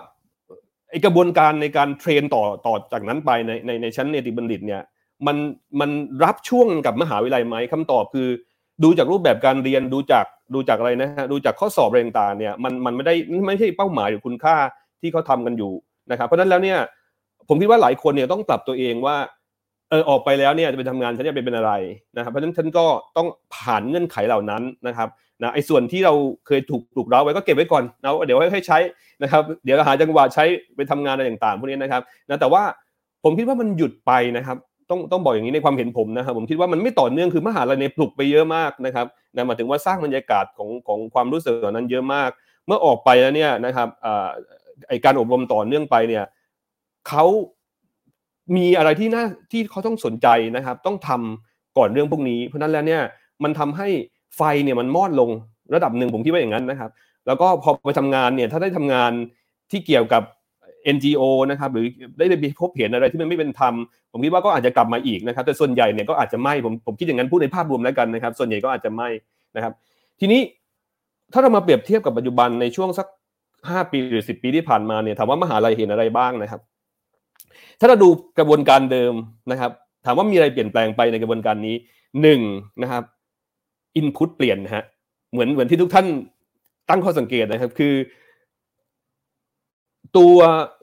[0.91, 4.83] ไอกระบวนการในการเทรนต่อต่อจากนั้นไปในในในชั้นเนติบัณฑิตเนี่ย
[5.27, 5.37] มัน
[5.81, 5.91] มัน
[6.25, 8.29] รับช่วงกับมหาวิทยาลัยไหมคำตอบคือ
[8.85, 13.15] ดูจากรูปแบบการเรียนดูจากดูจากอะไรนะฮะดูจากข้อสอบอะไรต่างๆเนี่ยมันมันไม่ได้
[13.47, 14.57] ไม่ใช่เป้าหมายหรือคุณค่า
[15.01, 15.73] ที่เขาทากันอยู่
[16.11, 16.79] นะครับเพราะฉะนั้นแล้วเนี่ย
[17.49, 19.17] ผมคิดว่าหลายคนเนี่ยต้องปรับตัวเองว่า
[19.91, 21.73] เออออกไปแล้วเนี่ยจะไปทำงานฉันจะไปเป็นอะไร
[22.17, 25.09] นะครับเพราะฉะนั้นฉันก็ต้องผ่านเงื่อนไขเหล่านั้นนะครับ
[25.43, 26.15] นะไอ้ส่วนที่เรา
[26.47, 28.79] เคยถูกถูกเร้าไว้ก็เก็บไว้ก่อนนะเดี๋ยวให้ใช้
[29.23, 30.45] นะครับ เดี๋ยวหาจังหวะใช้
[30.77, 32.63] ไปทำงานอะไรต่างๆพวกนี้นะครับนะแต่ว่า
[33.25, 34.57] ผมคิดว่ามันหยุดไปนะครับ
[34.91, 42.31] ต้องต้องบอกอย่างนี้ในความเห็นผมนะครับผมคิดว่ามันไม่ต่อเนื่องคือมหาลัยในปลุกไปเยอะมากนะครับนะหมายถึงว่าสร้างบรรยากาศของของความรู้สึกนั้นเยอะมาก
[42.67, 43.89] เมื่อออกไปแล้วเนี่ยนะครับ
[44.89, 46.25] ไอการอบรมต่อเนื่องไปเนี่ย
[47.09, 47.25] เขา
[48.57, 53.03] มีอะไรที่น่าที่เขาต้องสนใจนะครับ ต้องทำก่อนเรื่องพวกนี้ เพราะนั้นแล้วเนี่ย
[53.43, 53.89] มันทำให้
[54.37, 55.31] ไฟเนี่ยมันมอดลง
[55.75, 56.91] ระดับหนึ่งผมคิดว่าอย่างนั้นนะครับ
[57.27, 59.13] แล้วก็พอไปทำงานเนี่ยถ้าได้ทำงาน
[59.71, 60.23] ที่เกี่ยวกับ
[60.95, 61.87] NGO นะครับหรือ
[62.19, 63.75] ได้ไปพบเห็นอะไรที่มันไม่เป็นธรรม
[64.13, 69.09] ผมคิดว่าก็อาจจะกลับมาอีกนะครับ แต่ส่วนใหญ่เนี่ยก็อาจจะไม่ผมผมคิดอย่างนั้นพูดในภาพรวมแล้วกันนะครับ ส่วนใหญ่ก็อาจจะไม่
[69.57, 69.73] นะครับ
[70.21, 70.41] ทีนี้
[71.33, 73.07] ถ้าเรามาเปรียบเทียบกับปัจจุบันในช่วงสัก
[73.71, 76.61] ห้าปีหรือสิบปีที่ผ่านมาเนี่ยถามว่ามหาลัยเห็นอะไรบ้างนะครับ
[77.81, 78.09] ถ้าเราดู
[78.39, 79.15] กระบวนการเดิม
[79.51, 79.71] นะครับ
[80.05, 81.75] ถามว่ามีอะไรเปลี่ยนแปลงไปในกระบวนการนี้
[82.23, 82.41] หนึ่ง
[82.83, 83.05] นะครับ
[83.97, 84.85] อินพุตเปลี่ยนฮะ
[85.33, 86.07] เหมือนเหมือนที่ทุกท่าน
[86.89, 87.95] ตั้งข้อสังเกตนะครับ คือ
[90.19, 90.37] ตัว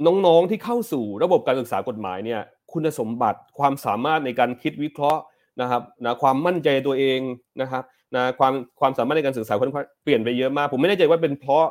[0.05, 2.41] น้องๆที่เข้าสู่ระบบการศึกษากฎหมายเนี่ย
[2.72, 5.22] คุณสมบัติความสามารถในการคิดวิเคราะห์
[5.61, 7.20] นะครับนะความมั่นใจตัวเอง
[7.61, 7.84] นะครับ
[8.16, 9.53] นะความความสามารถในการศึกษา
[10.03, 11.66] เปลี่ยนไปเยอะมาก ผมไม่แน่ใจว่าเป็นเพราะ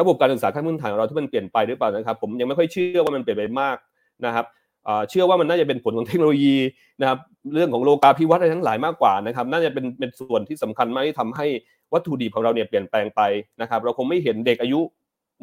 [0.00, 3.76] ระบบการศึกษาขั้นพื้นฐานของเราที่มันเปลี่ยนไปหรือเปล่านะครับ ผมยังไม่ค่อยเชื่อว่ามันเปลี่ยนไปมาก
[4.26, 4.46] นะครับ
[5.10, 6.56] เชื่อว่ามันน่าจะเป็นผลของเทคโนโลยี
[7.00, 7.18] นะครับ
[7.54, 11.46] เรื่องของโลกาภิวัตน์อะไรทั้งหลายมากกว่านะครับน่าจะเป็นเป็นส่วนที่สำคัญมากที่ทำให้
[11.92, 13.20] วัตถุดิบของเราเนี่ยเปลี่ยนแปลงไป
[13.60, 14.80] นะครับ เราคงไม่เห็นเด็กอายุ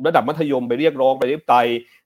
[0.08, 1.56] ระดับมัธยมไปเรียกร้องไปเรียกไต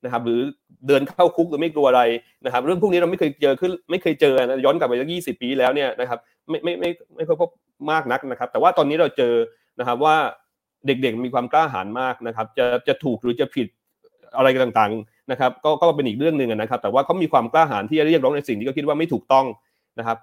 [0.03, 0.39] นะครับ หรือ
[0.87, 2.01] เดินเข้าคุกโดยไม่กลัวอะไร
[2.45, 6.19] นะครับ เรื่องพวกนี้เราไม่เคยเจอขึ้นไม่เคยเจอนะย้อนกลับไปสักยี่สิบปีแล้วเนี่ยนะครับ
[6.49, 7.49] ไม่ไม่ไม่ไม่ค่อยพบ
[7.91, 9.33] มากนักนะครับ แต่ว่าตอนนี้เราเจอ
[9.79, 10.15] นะครับว่า
[10.87, 13.67] เด็กๆมีความกล้าหาญมากนะครับ จะจะถูกหรือจะผิด
[14.37, 19.45] อะไรต่างๆนะครับ ก็ก็เป็นอีกเรื่องหนึ่งนะครับ แต่ว่าเขามีความกล้าหาญที่จะเรียกร้องในสิ่งที่เขาคิดว่าไม่ถูกต้อง
[19.99, 20.17] นะครับ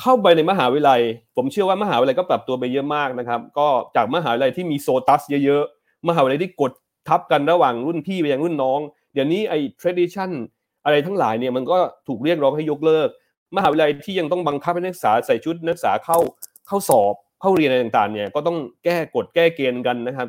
[0.00, 1.00] เข้าไปในมหาวิทยาลัย
[1.36, 3.66] ผมเชื่อว่ามหาวิทยาลัยก็ปรับตัวไปเยอะมากนะครับ ก็
[3.96, 6.72] จากมหาวิทยาลัยที่มีโซตัสเยอะๆ มหาวิทยาลัยที่กด
[7.08, 8.80] ทับกันระหว่างรุ่นพี่ไปยังรุ่นน้อง
[9.14, 10.30] เดี๋ยวนี้ไอ้ tradition
[10.84, 11.78] อะไรทั้งหลายเนี่ยมันก็
[12.08, 13.08] ถูกเรียกร้องให้ยกเลิก
[13.56, 16.18] มหาวิทยาลัยที่ยังต้องบังคับให้นักศึกษาใส่ชุดนักศึกษาเข้า
[16.66, 20.28] เข้าสอบเข้าเรียนอะไรต่างๆเนี่ยก็ต้องแก้กฎแก้เกณฑ์กันนะครับ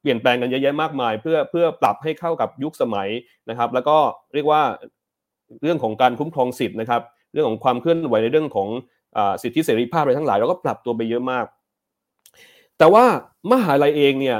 [0.00, 3.08] เปลี่ยนแปลงกันเยอะแยะมากมาย เพื่อเพื่อปรับให้เข้ากับยุคสมัย
[3.50, 3.96] นะครับ แล้วก็
[4.34, 4.62] เรียกว่า
[5.62, 7.02] เรื่องของการคุ้มครองสิทธิ์นะครับ
[7.32, 8.68] เรื่องของความเคลื่อนไหวในเรื่องของ
[9.42, 11.46] สิทธิเสรีภาพอะไรทั้งหลายเราก็ปรับตัวไปเยอะมาก
[12.78, 13.04] แต่ว่า
[13.52, 14.38] มหาลัยเองเนี่ย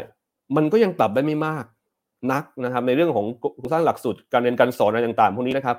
[0.57, 1.65] มันก็ยังปรับได้ไม่มาก
[2.33, 3.27] นักนะครับในเรื่องของ
[3.57, 5.77] โครงสร้างหลักสูตรการเรียนการสอนอะไรต่างๆพวกนี้นะครับ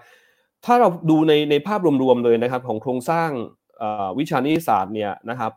[0.66, 3.30] ถ้าเราดูในในภาพรวมๆเลยนะครับ ของโครงสร้าง
[4.20, 5.52] วิชานิติศาสตร์เนี่ยนะครับ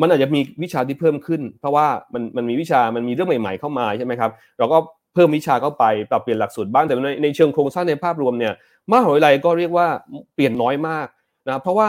[0.00, 4.78] มันอาจจะมีวิชาที่เพิ่มขึ้น เพราะว่ามันมันมีวิชามันมีเรื่องใหม่ๆเข้ามาใช่ไหมครับเราก็
[5.14, 8.52] เพิ่มวิชาเข้าไปปรับเปลี่ยนหลักสูตรบ้างแต่ในในเชิงโครงสร้างในภาพรวมเนี่ย
[8.90, 9.86] มหาวิทยาลัยก็เรียกว่า
[10.34, 11.06] เปลี่ยนน้อยมาก
[11.46, 11.88] นะเพราะว่า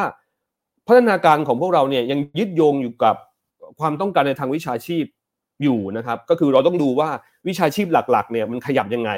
[0.88, 3.15] พัฒนาการของพวกเราเนี่ยยังยึดโยงอยู่กับ
[3.79, 5.03] ความต้องการในทางวิชาชีพ
[5.64, 7.09] อยู่นะครับ ก็คือเราต้องดูว่า
[7.47, 9.11] วิชาชีพหลักๆเนี่ยมันขยับยังไง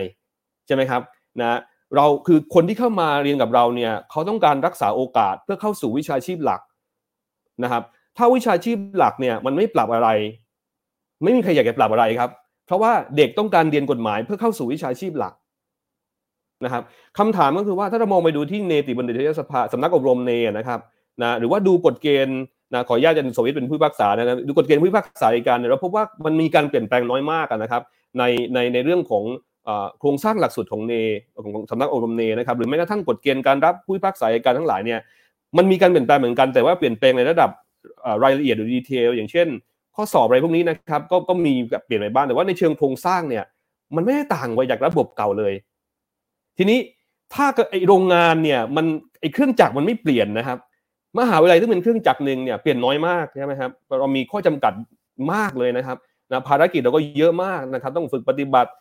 [0.68, 1.02] ใช่ไหมครับ
[1.40, 1.60] นะ
[1.96, 6.62] เราคือคนที่เข้ามาเรียนกับเราเนี่ยเขาต้องการรักษาโอกาสเพื่อเข้าสู่วิชาชีพหลัก
[7.64, 7.84] นะครับ
[8.18, 10.10] ถ้าวิชาชีพหลักเนี่ยมันไม่ปรับอะไร
[11.24, 12.30] ไม่มีใครอยากจะปรับอะไรครับ
[12.66, 15.34] เพราะว่าเด็กต้องการเรียนกฎหมายเพื่อเข้าสู่วิชาชีพหลัก
[16.66, 16.84] นะครับ
[17.18, 20.80] คำถามก็คือว่าถ้าเรามองไปดูที่เนติบัณฑิตยสภาสำนักอบรมเนนะครับ
[21.22, 22.40] นะหรือว่าดูกฎเกณฑ์
[22.74, 27.82] นะขออนุญาตอาจะสวิตเป็นผู้พิพากษานะดูกฎเกณฑ์ผู้พิพากษาในการเราพบว่ามันมีการเปลี่ยนแปลงน้อยมากนะครับ
[28.20, 29.24] ในในในเรื่องของ
[30.00, 30.94] โครงสร้างหลักสูตรของเน
[31.44, 35.00] ของสำนักอบรมเนนะครับหรือแม้กระทั่งกฎเกณฑ์การรับผู้พิพากษาในการทั้งหลายเนี่ย
[35.58, 37.50] มันมีการเปลี่ยนแปลงเหมือนกันแต่ว่าเปลี่ยนแปลงในระดับ
[38.24, 39.48] รายละเอียดหรือดีเทลอย่างเช่น
[39.96, 41.54] ข้อสอบอะไรพวกนี้นะครับก็ก็มี
[41.86, 43.44] เปลี่ยนไปบ้างแต่ว่าในเชิงโครงสร้างเนี่ย
[43.96, 45.54] มันไม่ได้ต่างไปจากระบบเก่าเลย
[46.58, 46.80] ทีนี้
[47.34, 48.86] ถ้าไอโรงงานเนี่ยมัน
[49.22, 50.58] ไอเครื่องจักรมันไม่เปลี่ยนนะครับ
[51.20, 54.74] มหาวิทยาลัยที่เป็นเครื่องจักรหนึ่งเนี่ยเปลี่ยนน้อยมากใช่ไหมครับเรามีข้อจำกัด
[55.34, 55.98] มากเลยนะครับ
[56.32, 58.72] นะภารกิจเราก็เยอะมากนะครับ ต้องฝึกปฏิบัติ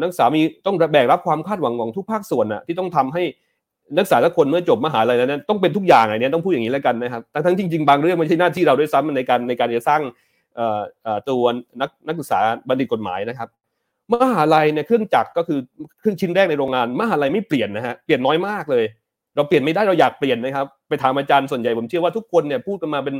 [0.00, 3.22] นักศึกษามีต้องแบกรับความคาดหวังของทุกภาคส่วนนะที่ต้องทำให้
[3.96, 10.00] นักศึกษาทุกคนเมื่อจบมหาลัยแล้วนั้นต้องเป็นทุกอย่างอะไงเนี่ยต้องพูดอย่างนี้แล้วกันนะครับทั้งจริงๆบางเรื่องไม่ใช่หน้าที่เราด้วยซ้ำในการในการจะสร้าง
[11.28, 11.42] ตัว
[11.80, 12.38] นักนักศึกษา
[12.68, 13.48] บัณฑิตกฎหมายนะครับ
[14.12, 15.58] มหาลัยเนี่ยเครื่องจักรก็คือ
[15.98, 18.84] เครื่องชิ้นแรกในโรงงาน มหาลัยไม่เปลี่ยนนะฮะเปลี่ยนน้อยมากเลย
[19.36, 23.14] เราเปลี่ยนไม่ได้เราอยากเปลี่ยนนะครับ ไปถามอาจารย์ส่วนใหญ่ผมเชื่อว่าทุกคนเนี่ยพูดกันมาเป็น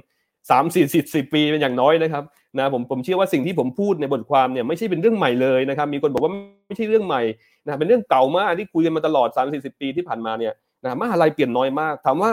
[0.51, 2.23] สามสี่สิบสิบปีเป็นอย่างน้อยนะครับ
[2.59, 6.33] นะผมผมเชื่อว่าสิ่งที่ผมพูดในบทความเนี่ยไม่ใช่เป็นเรื่องใหม่เลยนะครับ มีคนบอกว่า
[6.67, 7.23] ไม่ใช่เรื่องใหม่
[7.65, 10.53] นะเป็นเรื่องเก่ามากที่คุยกันมาตลอดสามสี่สิบปีที่ผ่านมาเนี่ย
[10.83, 12.33] นะมหาลัยเปลี่ยนน้อยมาก ถามว่า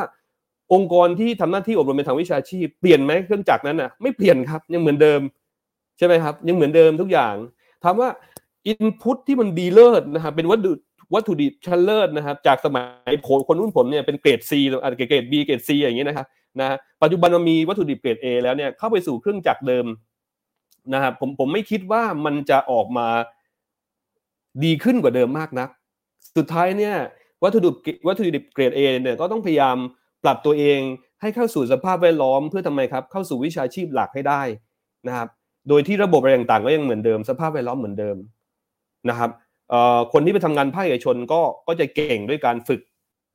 [0.74, 5.22] องค์กรที่ทำหน้าที่อบรมในทางวิชาชีพเปลี่ยนไหมเครื่องจักรนั้นน่ะไม่เปลี่ยนครับยังเหมือนเดิม
[5.98, 7.36] ใช่ไหมครับยังเหมือนเดิมทุกอย่าง
[7.84, 8.10] ถามว่า
[8.68, 10.72] อินพุตที่มันดีเลิศนะครับเป็นวัตถุ
[11.14, 16.28] วัตถุดิบชั้นเลิศนะครับจากสมัยผมคนรุ่นผมเนี่ยเป็นเกรด C หรือเกรด B เกรด C อย่างนี้นะครับ
[16.60, 19.86] นะปัจจุบันมันมีวัตถุดิบเกรด A แล้วเนี่ยเข้าไปสู่เครื่องจักรเดิม
[20.94, 23.08] นะครับผมผมไม่คิดว่ามันจะออกมา
[24.64, 25.70] ดีขึ้นกว่าเดิมมากนัก
[26.38, 26.96] สุดท้ายเนี่ย
[27.44, 27.76] วัตถุดิบ
[28.08, 29.78] วัตถุดิบเกรด A เนี่ยก็ต้องพยายาม
[30.24, 30.80] ปรับตัวเอง
[31.22, 34.42] ให้เข้าสู่สภาพแวดล้อมเพื่อทำไมครับเข้าสู่วิชาชีพหลักให้ได้
[35.08, 35.28] นะครับ
[35.70, 38.18] โดยที่ระบบอะไรต่างๆก็ยังเหมือนเดิม สภาพแวดล้อมเหมือนเดิม
[39.10, 39.30] นะครับ
[40.14, 42.82] คนที่ไปทำงานภาคเอกชนก็ก็จะเก่งด้วยการฝึก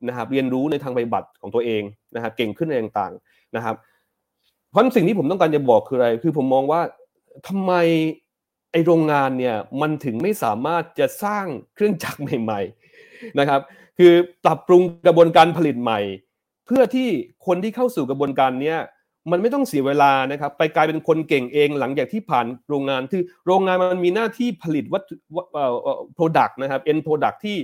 [0.07, 1.83] นะครับเรียนรู้ในทางปฏิบัติของตัวเอง
[2.15, 3.75] นะครับเก่งขึ้นในต่างๆนะครับ
[4.69, 6.81] เพราะสิ่งที่ผมต้องการจะบอกคืออะไร คือผมมองว่า
[7.47, 7.73] ทำไม
[8.71, 12.61] ไอโรงงานเนี่ยมันถึงไม่สามารถจะสร้างเครื่องจักรใหม่
[12.99, 13.61] ๆนะครับ
[13.97, 14.13] คือ
[14.45, 15.99] ปรับปรุงกระบวนการผลิตใหม่
[16.65, 17.09] เพื่อที่
[17.45, 18.77] คนที่เข้าสู่กระบวนการเนี้ย
[19.31, 25.15] มันไม่ต้องเสียเวลานะครับ ไปกลายเป็นคนเก่งเองหลังจากที่ผ่านโรงงานคือโรงงานมันมีหน้าที่ผลิตวัตถุ
[25.53, 25.65] เอ่
[25.97, 27.57] อ product นะครับ end product ที่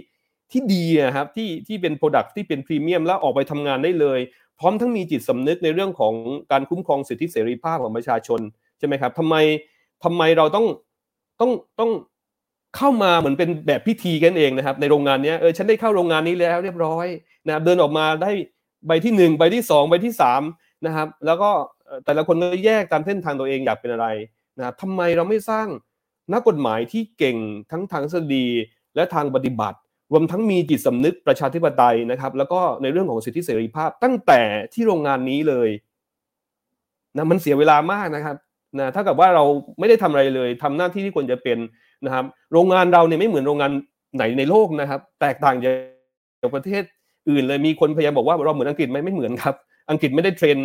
[0.51, 4.19] ที่ดีนะครับที่ที่เป็น product ที่เป็นพรีเมียมแล้วออกไปทำงานได้เลย
[4.59, 6.13] พร้อมทั้งมีจิตสำนึกในเรื่องของ
[6.51, 8.39] การคุ้มครองสิทธิเสรีภาพของประชาชน
[8.77, 9.35] ใช่ไหมครับทำไม
[10.03, 10.65] ทำไมเราต้อง
[11.41, 11.91] ต้องต้อง
[12.77, 17.07] เข้ามาเหมือนเป็นแบบพิธีกันเองนะครับ ในโรงงานนี้เออฉันได้เข้าโรงงานนี้แล้วเรียบร้อย
[17.47, 18.31] นะเดินออกมาได้
[18.87, 20.41] ใบที่หนึ่งใบที่สองใบที่สาม
[20.85, 21.49] นะครับ แล้วก็
[22.05, 24.07] แต่ละคนก็แยกตามเส้นทางตัวเองอยากเป็นอะไร
[24.57, 25.67] นะครับทำไมเราไม่สร้าง
[26.33, 27.37] นักกฎหมายที่เก่ง
[27.71, 28.45] ทั้งทางสดี
[28.95, 29.77] และทางปฏิบัติ
[30.11, 34.41] รวมทั้งมีจิตสำนึกประชาธิปไตยนะครับ แล้วก็ในเรื่องของสิทธิเสรีภาพตั้งแต่
[34.73, 35.69] ที่โรงงานนี้เลย
[37.17, 38.35] นะมันเสียเวลามากนะครับ
[38.79, 39.43] นะถ้ากับว่าเรา
[39.79, 41.57] ไม่ได้ทำอะไรเลยทำหน้าที่ที่ควรจะเป็น
[42.05, 43.71] นะครับ โรงงานเราเนี่ยไม่เหมือนโรงงาน
[44.15, 45.71] ไหนในโลกนะครับ แตกต่างจา
[46.47, 46.83] กประเทศ
[47.29, 49.55] อื่นเลยมีคนพยายามบอกว่าเราเหมือนอังกฤษไหมไม่เหมือนครับ
[49.91, 50.57] อังกฤษไม่ได้เทรน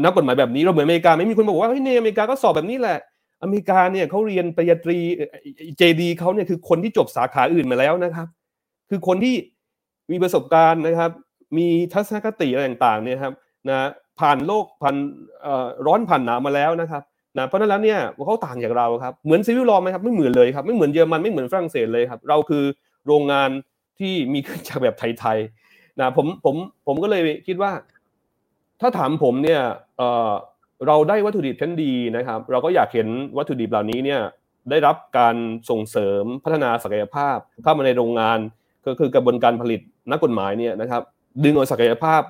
[0.00, 2.98] นักกฎหมายแบบนี้เราเหมือนอเมริกาไม่มีคนบอกว่าเฮ้ยในอเมริกาก็สอบแบบนี้แหละ
[3.42, 4.98] อเมริกาเนี่ยเขาเรียนปริญญาตรี
[5.78, 8.26] เจดีเขาเนี่ยคือคนที่จบสาขาอื่นมาแล้วนะครับ
[8.90, 9.34] คือคนที่
[10.12, 11.10] มีประสบการณ์นะครับ
[11.58, 13.32] มีทัศนคติอะไรต่างๆเนี่ยครับ
[13.68, 13.88] นะ
[14.20, 14.96] ผ่านโลกผ่าน
[15.86, 17.02] ร้อนผ่านหนาวมาแล้วนะครับ
[17.38, 22.64] นะเพราะนั้นแล้วเนี่ยเขาต่างจากเราครับเหมือนซีวิลลอไหมครับไม่เหมือนเลยครับไม่เหมือนเยอรมันไม่เหมือนฝรั่งเศสเลยครับ เราคือ
[23.06, 23.50] โรงงาน
[23.98, 26.54] ที่มีเครื่องจักรแบบไทยๆนะผมผม
[26.86, 27.70] ผมก็เลยคิดว่า
[28.82, 29.62] ถ้าถามผมเนี่ย
[29.98, 30.30] เออ
[30.86, 34.20] เราได้วัตถุดิบชั้นดีนะครับ เราก็อยากเห็นวัตถุดิบเหล่านี้เนี่ย
[34.70, 35.36] ได้รับการ
[35.70, 38.38] ส่งเสริมพัฒนาศักยภาพเข้ามาในโรงงาน
[38.86, 39.80] ก็คือกระบวนการผลิต
[40.10, 41.02] นักกฎหมายเนี่ยนะครับ
[41.44, 42.22] ดึงเอาศักยภาพ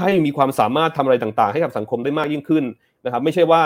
[0.00, 2.64] ให้มีความสามารถทำอะไรต่าง ๆ ให้กับสังคมได้มากยิ่งขึ้น
[3.04, 3.62] นะครับ ไม่ใช่ว่า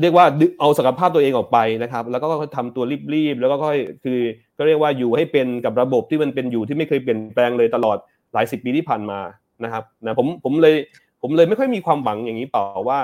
[0.00, 0.26] เรียกว่า
[0.60, 2.26] เอาศักยภาพตัวเองออกไปนะครับ แล้วก็
[2.56, 4.20] ทำตัวรีบๆแล้วก็ค่อยคือ
[4.58, 7.96] ก็เรียกว่าอยู่ให้เป็นกับระบบที่มันเป็นอยู่ที่ไม่เคยเปลี่ยนแปลงเลยตลอด
[8.32, 9.20] หลายสิบปีที่ผ่านมา
[9.64, 10.74] นะครับนะผมผมเลย
[11.22, 13.00] ผมเลยไม่ค่อยมีความหวังอย่างนี้เปล่าว่า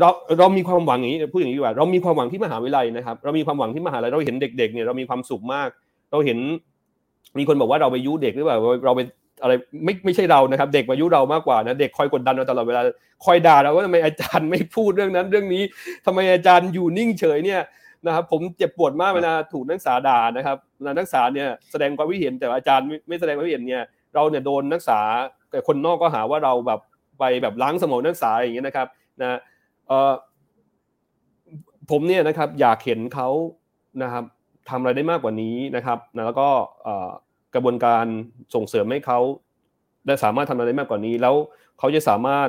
[0.00, 5.68] เราเรามีความหวังอย่างนี้พูดอย่างนี้ดีกว่าเรามีความหวังที่มหาวิทยาลัยนะครับ เรามีความหวังที่มหาลัยเราเห็นเด็ก ๆเนี่ยเรามีความสุขมาก
[6.10, 6.38] เราเห็น
[7.38, 9.00] มีคนบอกว่าเราไปยุเด็กหรือเปล่าเราไป
[9.42, 9.52] อะไร
[9.84, 12.80] ไม่ไม่ใช่เรานะครับ เด็กมายุเรามากกว่านะเด็กคอยกดดันเราตลอดเวลา
[13.24, 15.62] คอยด่าเราว่าทำไมอาจารย์ไม่พูดเรื่องนั้น เรื่องนี้
[16.06, 17.62] ทำไมอาจารย์อยู่นิ่งเฉยเนี่ย
[18.06, 23.84] นะครับผมเจ็บปวดมากเวลาถูกนักศึกษาด่านะครับนักศึกษาเนี่ยแสดงความคิดเห็นแต่อาจารย์ไม่แสดงความคิดเห็นเนี่ย
[24.14, 25.00] เราเนี่ยโดนนักศึกษา
[25.50, 26.80] แต่คนนอกก็หาว่าเราแบบ
[27.18, 28.88] ไปแบบล้างสมองนักศึกษาอย่างเงี้ยนะครับ
[29.20, 29.38] นะ
[29.86, 30.12] เออ
[31.90, 33.28] ผมเนี่ยนะครับอยากเห็นเขา
[34.02, 34.24] นะครับ
[34.68, 36.48] ทำอะไรได้มากกว่านี้นะครับนะแล้วก็
[37.54, 38.04] กระบวนการ
[38.54, 39.18] ส่งเสริมให้เขา
[40.06, 41.34] ได้สามารถทำอะไรได้มากกว่านี้ แล้ว
[41.78, 42.48] เขาจะสามารถ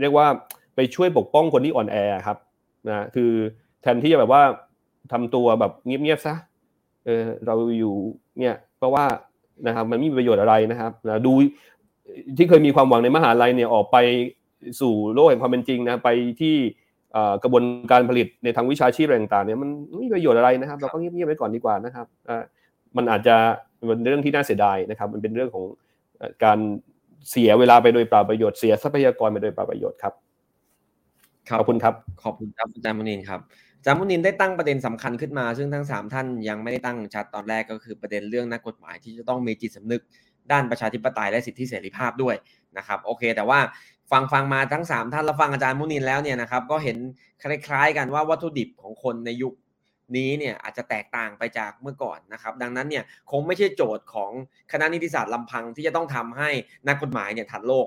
[0.00, 0.26] เรียกว่า
[0.74, 1.96] ไปช่วยปกป้องคนที่อ่อนแอ
[2.26, 2.38] ครับ
[2.88, 3.30] นะคือ
[3.82, 4.42] แทนที่จะแบบว่า
[5.12, 6.34] ทำตัวแบบเงียบๆซะ
[7.04, 7.94] เออเราอยู่
[8.38, 9.04] เนี่ยเพราะว่า
[9.66, 11.32] นะครับ มันไม่มีประโยชน์อะไรนะครับนะดู
[12.36, 13.96] ที่เคยมีความหวังในมหาลัยเนี่ยออกไป
[14.80, 16.08] สู่โลกแห่งความเป็นจริงนะไป
[16.40, 16.56] ที่
[17.42, 22.06] กระบวนการผลิตในทางวิชาชีพอะไรต่างๆเนี่ยมันไม่มีประโยชน์อะไรนะครับ เราก็เงียบๆไว้ก่อนดีกว่านะครับ
[22.96, 23.36] มันอาจจะ
[23.86, 25.64] เป็นเรื่องที่น่าเสียดายนะครับ มันเป็นเรื่องของ
[26.44, 26.58] การ
[27.30, 30.14] เสียเวลาไปโดยเปล่าประโยชน์เสียทรัพยากรไปโดยเปล่าประโยชน์ครับ
[31.58, 40.02] ขอบคุณครับ ขอบคุณครับอาจารย์มุนินครับอา จามุนินได้ตั้งประเด็นสำคัญขึ้นมา ซึ่งทั้งสามท่านยังไม่ได้ตั้งชัดตอนแรกก็คือประเด็นเรื่องนักกฎหมายที่จะต้องมีจิตสำนึก
[40.52, 42.36] ด้านประชาธิปไตยและสิทธิเสรีภาพด้วย
[42.78, 43.60] นะครับโอเค แต่ว่า
[44.10, 46.96] ฟังฟังมาทั้ง 3 ท่านแล้วฟังอาจารย์มุนินแล้วเนี่ยนะครับก็เห็น
[47.42, 49.54] คล้ายๆ กันว่าวัตถุดิบของคนในยุค
[50.16, 54.30] นี้เนี่ยอาจจะแตกต่างไปจากเมื่อก่อนนะครับ ดังนั้นเนี่ยคงไม่ใช่โจทย์ของ
[54.72, 56.50] คณะนิติศาสตร์ลำพังที่จะต้องทำให้
[56.88, 57.86] นักกฎหมายเนี่ยทันโลก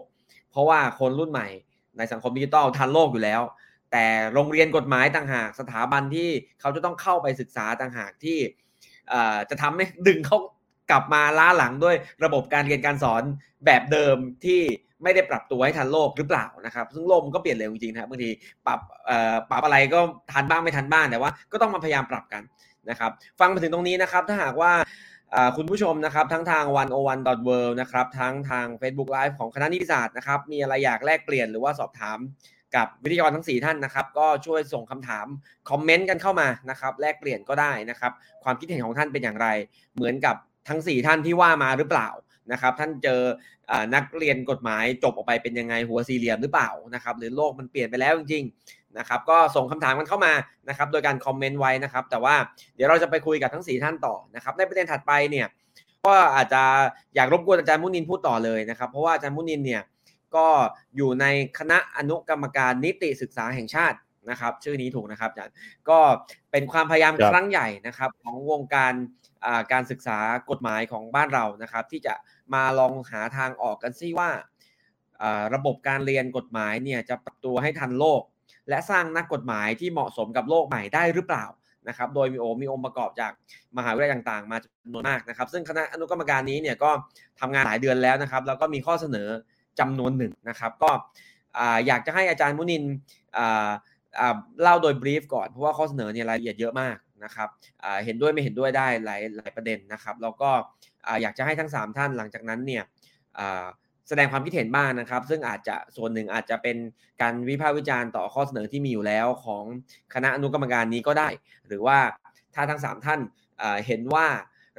[0.51, 1.47] เพราะว่าคนรุ่นใหม่
[1.97, 3.41] ในสังคมดิจิทัลทันโลกอยู่แล้ว
[3.91, 6.29] แต่โรงเรียนกฎหมายต่างหากสถาบันที่
[6.61, 8.37] เขาจะต้องเข้าไปศึกษาต่างหากที่
[9.49, 10.37] จะทำให้ดึงเขา
[10.91, 11.95] กลับมาล้าหลังด้วย
[12.25, 13.23] ระบบการเรียนการสอน
[13.65, 14.61] แบบเดิมที่
[15.03, 18.29] ไม่ได้ปรับตัวให้ทันโลกหรือเปล่านะครับ ซึ่งโลกมันก็เปลี่ยนเร็วจริงๆนะครับบางที
[18.67, 18.79] ปรับ
[19.49, 19.99] ปรับอะไรก็
[20.31, 22.43] ทันบ้างไม่ทันบ้างแต่ว่าก็ต้องมาพยายามปรับกัน
[22.89, 24.73] นะครับ ฟังมาถึงตรงนี้นะครับ ถ้าหากว่า
[25.57, 32.17] คุณผู้ชมนะครับ ทั้งทาง 101.world นะครับทั้งทาง Facebook Live ของคณะนิติศาสตร์นะครับ มีอะไรอยากแลกเปลี่ยนหรือว่าสอบถาม
[32.75, 35.25] กับวิทยากรทั้ง 4 ท่านนะครับ ก็ช่วยส่งคำถาม
[35.69, 38.11] คอมเมนต์กันเข้ามานะครับแลกเปลี่ยนก็ได้นะครับ
[38.43, 39.47] ความคิดเห็นของท่านเป็นอย่างไร
[39.95, 40.35] เหมือนกับ
[40.69, 42.09] ทั้ง 4 ท่านที่ว่ามาหรือเปล่า
[42.51, 43.21] นะครับ ท่านเจอ
[43.95, 50.33] นักเรียนกฎหมายจบออกไปเป็นยังไงหัวสี่เหลี่ยมหรือเปล่านะครับ หรือโลกมันเปลี่ยนไปแล้วจริงๆนะครับ ก็ส่งคำถามกันเข้ามา
[50.69, 52.35] นะครับ โดยการคอมเมนต์ไว้นะครับ แต่ว่า
[52.75, 55.47] เดี๋ยวเราจะไปคุยกับทั้ง 4 ท่านต่อนะครับ ในประเด็นถัดไปเนี่ย
[56.05, 56.63] ก็อาจจะ
[57.15, 59.81] อยากรบกวนอาจารย์มุนินพูดต่อเลยนะครับ เพราะว่าอาจารย์มุนินเนี่ย
[60.35, 60.47] ก็
[60.95, 61.25] อยู่ใน
[61.59, 63.97] คณะอนุกรรมการนิติศึกษาแห่งชาติ
[64.29, 65.55] นะครับ ชื่อนี้ถูกนะครับอาจารย์
[65.89, 65.99] ก็
[66.51, 68.93] เป็นความพยายามครั้งใหญ่นะครับ ของวงการ
[69.71, 70.17] การศึกษา
[70.49, 72.13] กฎหมายของบ้านเรานะครับ ที่จะ
[72.53, 74.29] มาลองหาทางออกกันซิว่า
[75.55, 78.21] ระบบการเรียนกฎหมายเนี่ยจะปรับตัวให้ทันโลก
[78.69, 81.45] และสร้างนักกฎหมายที่เหมาะสมกับโลกใหม่ได้หรือเปล่า
[81.87, 83.31] นะครับ โดยมีโอมีองค์ประกอบจาก
[83.77, 86.91] มหาวิทยาลัยต่างๆ มาจำนวนมากนะครับ ซึ่งคณะอนุกรรมการนี้เนี่ยก็
[87.39, 89.29] ทำงานหลายเดือนแล้วนะครับ แล้วก็มีข้อเสนอ
[89.81, 90.91] จำนวนหนึ่งนะครับ ก็
[91.87, 92.83] อยากจะให้อาจารย์มุนิน
[94.63, 97.49] เล่าโดยบรีฟก่อน เพราะว่าข้อเสนอเนี่ยรายละเอียดเยอะมากนะครับ
[98.05, 100.49] เห็นด้วยไม่เห็นด้วยได้หลายหลายประเด็นนะครับแล้วก็
[101.21, 102.83] อยากจะให้ทั้ง 3 ท่านหลังจากนั้นเนี่ย
[104.07, 106.77] แสดงความคิดเห็นบ้างนะครับ ซึ่งอาจจะส่วนหนึ่งอาจจะเป็น
[107.21, 109.63] การวิพากษ์วิจารณ์ต่อข้อเสนอที่มีอยู่แล้วของ
[110.13, 111.29] คณะอนุกรรมการนี้ก็ได้
[111.67, 111.97] หรือว่า
[112.55, 113.19] ถ้าทั้ง 3 ท่าน
[113.87, 114.27] เห็นว่า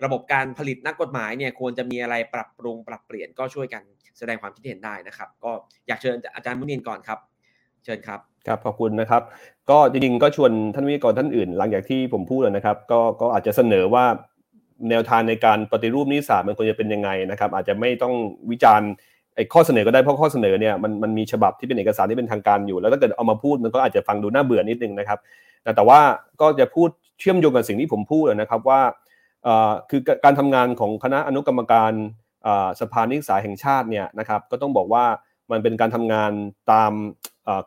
[0.04, 3.82] ระบบการผลิตนักกฎหมายเนี่ยควรจะมีอะไรปรับปรุงปรับเปลี่ยนก็ช่วยกัน
[4.18, 5.52] แสดงความคิดเห็นได้นะครับ ก็
[5.88, 7.18] อยากเชิญอาจารย์มุนินก่อนครับ
[7.84, 9.22] เชิญครับครับขอบคุณนะครับ
[9.70, 14.04] ก็จริงๆก็ชวนท่านวิทยากรท่านอื่น หลังจากที่ผมพูดแล้วนะครับ ก็ก็อาจจะเสนอว่า
[14.90, 18.14] แนวทางในการปฏิรูปนิสามันควรจะเป็นยังไงนะครับ อาจจะไม่ต้อง
[18.50, 18.90] วิจารณ์
[19.36, 25.18] ไอ้ข้อเสนอก็ได้เพราะข้อเสนอเนี่ยมันมันมีฉบับที่เป็นเอกสารที่เป็นทางการอยู่ แล้วถ้าเกิดเอามาพูดมันก็อาจจะฟังดูน่าเบื่อนิดนึงนะครับ
[25.76, 26.00] แต่ว่า
[26.40, 26.88] ก็จะพูด
[27.20, 28.80] เชื่อมโยงกับสิ่งที่ผมพูดนะครับว่า
[29.90, 31.92] คือการทำงานของคณะอนุกรรมการ
[32.80, 35.04] สภานิสาแห่งชาติเนี่ยนะครับก็ต้องบอกว่า
[35.50, 36.32] มันเป็นการทำงาน
[36.72, 36.92] ตาม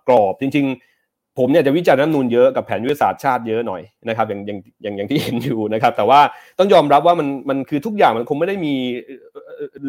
[0.07, 0.65] กรอบจริง
[1.01, 6.19] ๆ ผมเนี่ยจะวิจารณ์น้ำนูนเยอะกับแผนยุทธศาสตร์ชาติเยอะหน่อยนะครับอย่างอย่างอย่างอย่างที่เห็นอยู่นะครับ แต่ว่า
[6.59, 8.73] ต้องยอมรับว่ามันมันคือทุกอย่างมันคงไม่ได้มี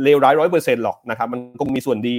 [0.02, 2.16] เลวร้ายร้อยเปอร์เซ็นต์หรอกนะครับ มันคงมีส่วนดี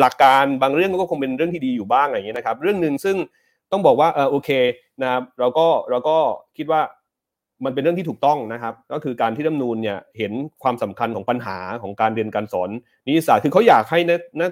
[0.00, 3.16] หลักการบางเรื่องก็คงเป็นเรื่องที่ดีอยู่บ้างอะไรอย่างเงี้ยนะครับ เรื่องหนึ่งซึ่ง
[3.72, 4.50] ต้องบอกว่าเออโอเค
[5.02, 6.16] นะครับเราก็เราก็
[6.56, 6.80] คิดว่า
[7.64, 10.32] มันเป็นเรื่องที่ถูกต้องนะครับ ก็คือการที่รัฐนูนเนี่ยเห็น
[10.62, 12.70] ความสำคัญของปัญหาของการเรียนการสอน
[13.06, 14.50] นิติศาสตร์คือเขาอยากให้นักนัก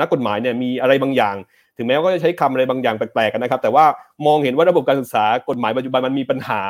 [0.00, 1.36] นักกฎหมายเนี่ยมีอะไรบางอย่าง
[1.76, 3.84] ถึงแม้ว่าจะใช้คำอะไรบางอย่างแปลกๆกันนะครับ แต่ว่า
[4.26, 6.62] มองเห็นว่าระบบการศึกษากฎหมายปัจจุบันมันมีปัญหา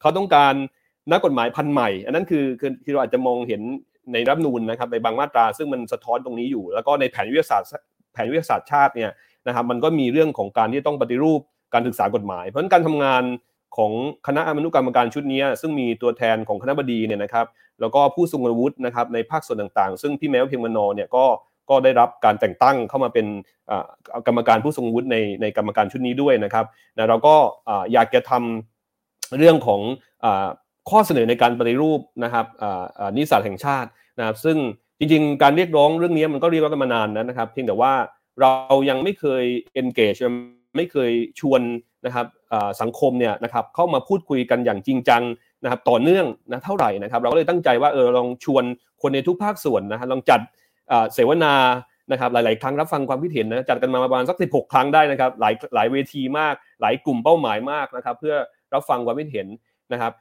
[0.00, 0.54] เขาต้องการ
[1.12, 3.62] นักกฎหมายพันใหม่ อันนั้นคือคือที่เราอาจจะมองเห็น
[4.12, 7.68] ในรัฐนูนนะครับในบางมาตรา ซึ่งมันสะท้อนตรงนี้อยู่ แล้วก็ในแผนวิทยาศาสตร์
[8.12, 9.10] แผนวิทยาศาสตร์ชาติเนี่ย
[9.46, 11.40] นะครับมันก็มีเรื่องของการที่ต้องปฏิรูป
[11.74, 13.22] การศึกษากฎหมาย เพราะฉะนั้นการทำงาน
[13.76, 13.92] ของ
[14.26, 17.46] คณะอนุกรรมการชุดนี้ ซึ่งมีตัวแทนของคณะบดีเนี่ยนะครับ
[17.80, 21.24] แล้วก็ผู้ทรงวุฒินะครับในภาคส่วนต่างๆ ซึ่งพี่แม้วเพียงมโนเนี่ยก็
[21.70, 23.26] ก็ได้รับการแต่งตั้งเข้ามาเป็น
[24.26, 27.36] กรรมการผู้ทรงวุฒิในในกรรมการชุดนี้ด้วยนะครับนะเราก็
[27.92, 29.80] อยากจะทำเรื่องของ
[30.90, 32.46] ข้อเสนอในการปฏิรูปนะครับ
[33.16, 33.88] นิสสัตแห่งชาติ
[34.18, 34.56] นะครับซึ่ง
[34.98, 37.92] จริงๆ การเรียกร้องเรื่องนี้มันก็เรียกร้องกันมานานนะครับ เพียงแต่ว่า
[38.40, 38.52] เรา
[38.88, 39.44] ยังไม่เคย
[39.80, 40.18] engage
[40.76, 41.62] ไม่เคยชวน
[42.06, 42.26] นะครับ
[42.80, 45.22] สังคมเนี่ยนะครับเข้ามาพูดคุยกันอย่างจริงจัง
[45.62, 48.64] นะครับต่อเนื่องนะเท่าไหร่นะครับ เราก็เลยตั้งใจว่าเออลองชวน
[49.02, 50.40] คนในทุกภาคส่วนนะฮะลองจัด
[51.14, 51.54] เสวนา
[52.12, 58.34] นะครับหลาย ๆ ครั้งรับฟังความคิดเห็นนะจัดกันมาประมาณสัก 16 ครั้งได้นะครับหลายหลายเวทีมาก หลายกลุ่มเป้าหมายมากนะครับเพื่อ
[58.74, 59.46] รับฟังความคิดเห็น
[59.92, 60.12] นะครับ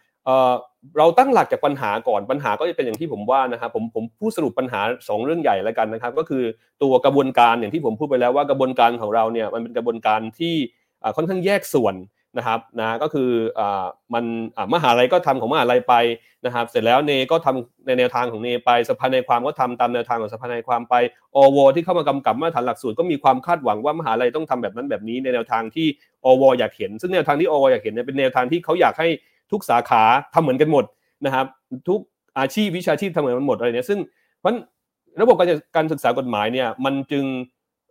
[0.98, 6.44] เราตั้งหลักจากปัญหาก่อนปัญหาก็จะเป็นอย่างที่ผมว่านะครับผมผมพูดสรุปปัญหา 2 เรื่องใหญ่แล้วกันนะครับ ก็คือ
[6.84, 10.56] ตัวกระบวนการอย่างที่ผมพูดไปแล้วว่ากระบวนการของเราเนี่ยมันเป็นกระบวนการที่
[11.16, 11.96] ค่อนข้างแยกส่วน
[12.38, 13.30] นะครับนะก็คือ
[13.60, 14.24] อ่ามัน
[14.74, 15.94] มหาลัยก็ทำของมหาลัยไป
[16.46, 20.96] นะครับ เสร็จแล้วเนก็ทำในแนวทางของเนไปสภาในความก็ทำตามแนวทางของสภาในความไป
[21.36, 25.88] อวที่เข้ามากำกับมาตรฐานหลักสูตรก็มีความคาดหวังว่ามหาลัยต้องทำแบบนั้นแบบนี้ในแนวทางที่
[26.26, 29.08] อวอยากเห็น ซึ่งแนวทางที่อวอยากเห็นเนี่ยเป็นแนวทางที่เขาอยากให้
[29.52, 30.04] ทุกสาขา
[30.34, 30.86] ทำเหมือนกันหมด
[31.26, 31.46] นะครับ
[31.90, 32.00] ทุก
[32.40, 34.00] อาชีพวิชาชีพทำเหมือนกันหมดอะไรเนี่ยซึ่ง
[34.40, 34.54] เพราะ
[35.22, 37.26] ระบบการการศึกษากฎหมายเนี่ยมันจึง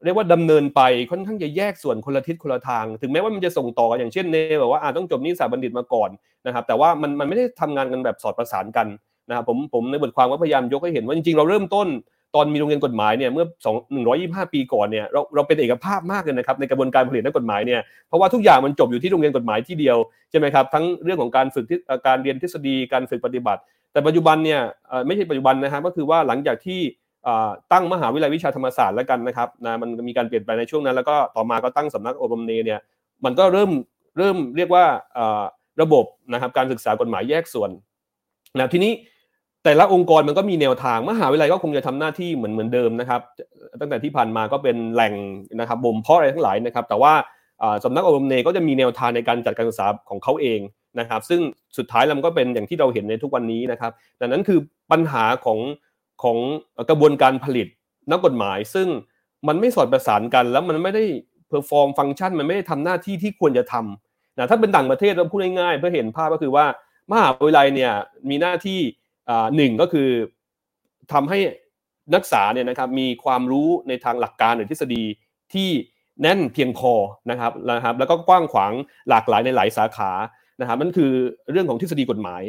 [0.05, 0.81] เรียกว่าดำเนินไป
[1.11, 6.11] ค่อนข้างจะแยกส่วนคนละทิศคนละทาง ถึงแม้ว่ามันจะส่งต่ออย่างเช่นเนบอกว่าอาต้องจบนิสสาบัณฑิตมาก่อน
[6.47, 8.87] นะครับแต่ว่ามันมันไม่ได้ทำงานกันแบบสอดประสานกัน
[9.29, 11.89] นะครับผมผมในบทความก็พยายามยกให้เห็นว่าจริงๆเราเริ่มต้น
[12.35, 19.97] ตอนมีโรงเรียนกฎหมายเนี่ยเมื่อ2 125 ปีก่อนเนี่ยเราเราเป็นเอกภาพมากเลยนะครับในกระบวนการผลิตนักกฎหมายเนี่ยเพราะว่าทุกอย่างมันจบอยู่ที่โรงเรียนกฎหมายที่เดียว
[20.31, 23.61] ใช่ไหมครับทั้งเรื่องของการฝึกที่การเรียนทฤษฎีการฝึกปฏิบัติ
[23.93, 24.61] แต่ปัจจุบันเนี่ย
[25.07, 26.81] ไม่ใช่ปัจจุบันนะครับก็คือว่าหลังจากที่
[27.73, 32.81] ตั้งมหาวิทยาลัยวิชาธรรมศาสตร์แล้วกันนะครับนะมันมีการเปลี่ยนแปลงในช่วงนั้น แล้วก็ต่อมาก็ตั้งสำนักอบรมเนเนี่ย
[33.25, 33.71] มันก็เริ่ม
[34.19, 34.85] เริ่มเรียกว่า
[35.83, 37.71] ระบบนะครับการศึกษากฎหมายแยกส่วน
[38.59, 38.93] นะทีนี้
[39.65, 43.21] แต่ละองค์กรมันก็มีแนวทางมหาวิทยาลัยก็คงจะทำหน้าที่เหมือนเหมือนเดิมนะครับ
[43.81, 45.15] ตั้งแต่ที่ผ่านมาก็เป็นแหล่ง
[45.61, 47.13] นะครับบ่มเพาะอะไรทั้งหลายนะครับ แต่ว่า
[47.85, 50.61] สำนักอบรมเนก็จะมีแนวทางในการจัดการศึกษาของเขาเอง
[51.01, 51.41] นะครับ ซึ่ง
[51.79, 54.59] สุดท้ายมันก็เป็นอย่างที่เราเห็นในทุกวันนี้นะครับ ดังนั้นคือ
[54.93, 55.59] ปัญหาของ
[56.23, 56.39] ของ
[56.91, 57.67] กระบวนการผลิต
[58.11, 58.89] นักกฎหมาย ซึ่ง
[59.49, 61.05] มันไม่สอดประสานกัน แล้วมันไม่ได้
[61.49, 66.67] perform function มันไม่ได้ทำหน้าที่ที่ควรจะทำนะถ้าเป็นต่างประเทศเราพูดง่ายๆเพื่อเห็นภาพก็คือว่า
[67.11, 67.93] มหาวิทยาลัยเนี่ย
[68.29, 68.81] มีหน้าที่
[69.57, 70.09] หนึ่งก็คือ
[71.13, 71.39] ทำให้
[72.15, 75.05] นักศึกษาเนี่ยนะครับมีความรู้ในทางหลักการหรือทฤษฎี
[75.55, 75.69] ที่
[76.23, 76.93] แน่นเพียงพอ
[77.31, 78.73] นะครับนะครับแล้วก็กว้างขวาง
[79.09, 80.11] หลากหลายในหลายสาขา
[80.61, 81.13] นะครับนั่นคือ
[81.53, 82.43] เรื่องของทฤษฎีกฎหมาย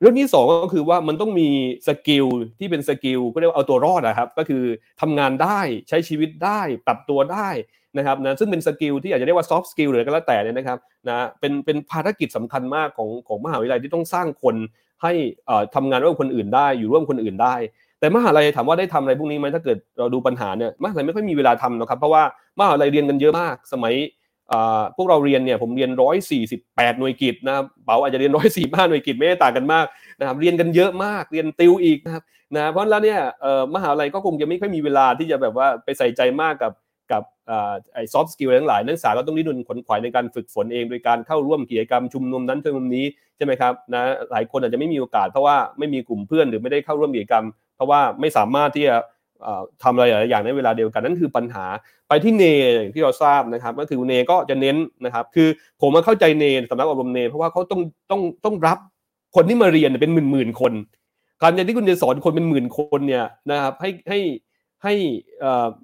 [0.00, 1.48] เรื่องที่สองก็คือว่ามันต้องมี
[1.88, 2.26] skill
[2.58, 4.62] ที่เป็น skill ก็เรียกว่าเอาตัวรอดนะครับ ก็คือ
[5.00, 7.48] ทำงานได้ใช้ชีวิตได้ปรับตัวได้
[7.98, 14.56] นะครับนะซึ่งเป็น skill ที่อาจจะเรียกว่า soft skill หรือก็แล้วแต่เนี่ยนะครับนะเป็นเป็นภารกิจสำคัญมากของของมหาวิทยาลัยที่ต้องสร้างคน
[15.02, 15.12] ให้
[15.74, 17.54] ทำงานร่วมคนอื่นได้ อยู่ร่วมคนอื่นได้
[18.00, 22.22] แต่มหาลัยถามว่าได้ทำอะไรพวกนี้ไหมถ้าเกิดเราดูปัญหาเนี่ยมหาลัยไม่ค่อยมีเวลาทำนะครับเพราะว่า
[22.58, 23.94] มหาลัยเรียนกันเยอะมาก สมัย
[24.96, 29.86] พวกเราเรียนเนี่ยผมเรียนร้อยสี่สิบแปดหน่วยกิตนะครับเป๋าอาจจะเรียนร้อยสี่ห้าหน่วยกิตไม่ได้ต่างกันมาก
[30.20, 32.22] นะครับเรียนกันเยอะมากเรียนติวอีกนะครับ
[32.54, 33.20] นะเพราะแล้วเนี่ย
[33.74, 36.72] มหาลัยก็คงจะไม่ค่อยมีเวลาที่จะแบบว่าไปใส่ใจมากกับ
[37.12, 37.22] กับ
[37.94, 43.06] ไอ้ soft skill ทั้งหลายนักศึกษาก็ต้องดิ้นรนขนขวายในการฝึกฝนเองโดยการเข้าร่วมกิจกรรมชุมนุมนั้นชุมนุมนี้
[43.36, 47.44] ใช่ไหมครับนะหลายคนอาจจะไม่มีโอกาสเพราะว่าไม่มีกลุ่มเพื่อนหรือไม่ได้เข้าร่วมกิจกรรม
[47.76, 48.96] เพราะว่าไม่สามารถที่จะ
[49.82, 51.64] ทำอะไรหลายอย่างในเวลาเดียวกันนั่นคือปัญหา
[52.08, 52.44] ไปที่เน
[52.74, 55.48] อย่างที่เราทราบนะครับ ก็คือเนก็จะเน้นนะครับ คือ
[55.80, 58.78] ผมมาเข้าใจเนสำนักอบรมเน เพราะว่าเขาต้องต้องต้องรับ
[59.36, 60.72] คนที่มาเรียนเป็นหมื่นหมื่นคน
[61.42, 64.18] การที่คุณจะสอนคนเป็นหมื่นคนเนี่ยนะครับให้ให้
[64.84, 64.94] ให้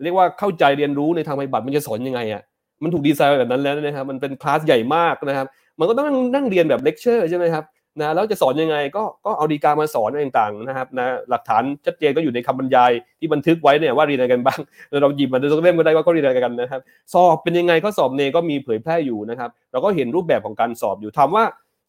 [0.02, 2.43] เรียกว่าเข้าใจเรียนรู้ในทางปฏิบัติมันจะสอนยังไงอะ
[2.82, 5.47] มันถูกดีไซน์แบบนั้นแล้วนะครับ มันเป็นคลาสใหญ่มากนะครับ
[5.78, 7.64] มันก็ต้องนั่งเรียนแบบเลคเชอร์ใช่ไหมครับ
[8.00, 14.60] นะแล้วจะสอนยังไงก็ก็เอาดีกามาสอนต่างๆนะครับนะหลักฐานชัดเจนก็อยู่ในคำบรรยายที่บันทึกไว้เนี่ยว่าเรียนอะไรกันบ้าง
[15.02, 16.80] เราหยิบมาดูสักเล่มก็ได้ว่าก็เรียนอะไรกันนะครับ
[17.14, 21.44] สอบเป็นยังไงก็สอบเนก็มีเผยแพร่อยู่นะครับเราก็เห็นรูปแบบของการสอบอยู่ถามว่า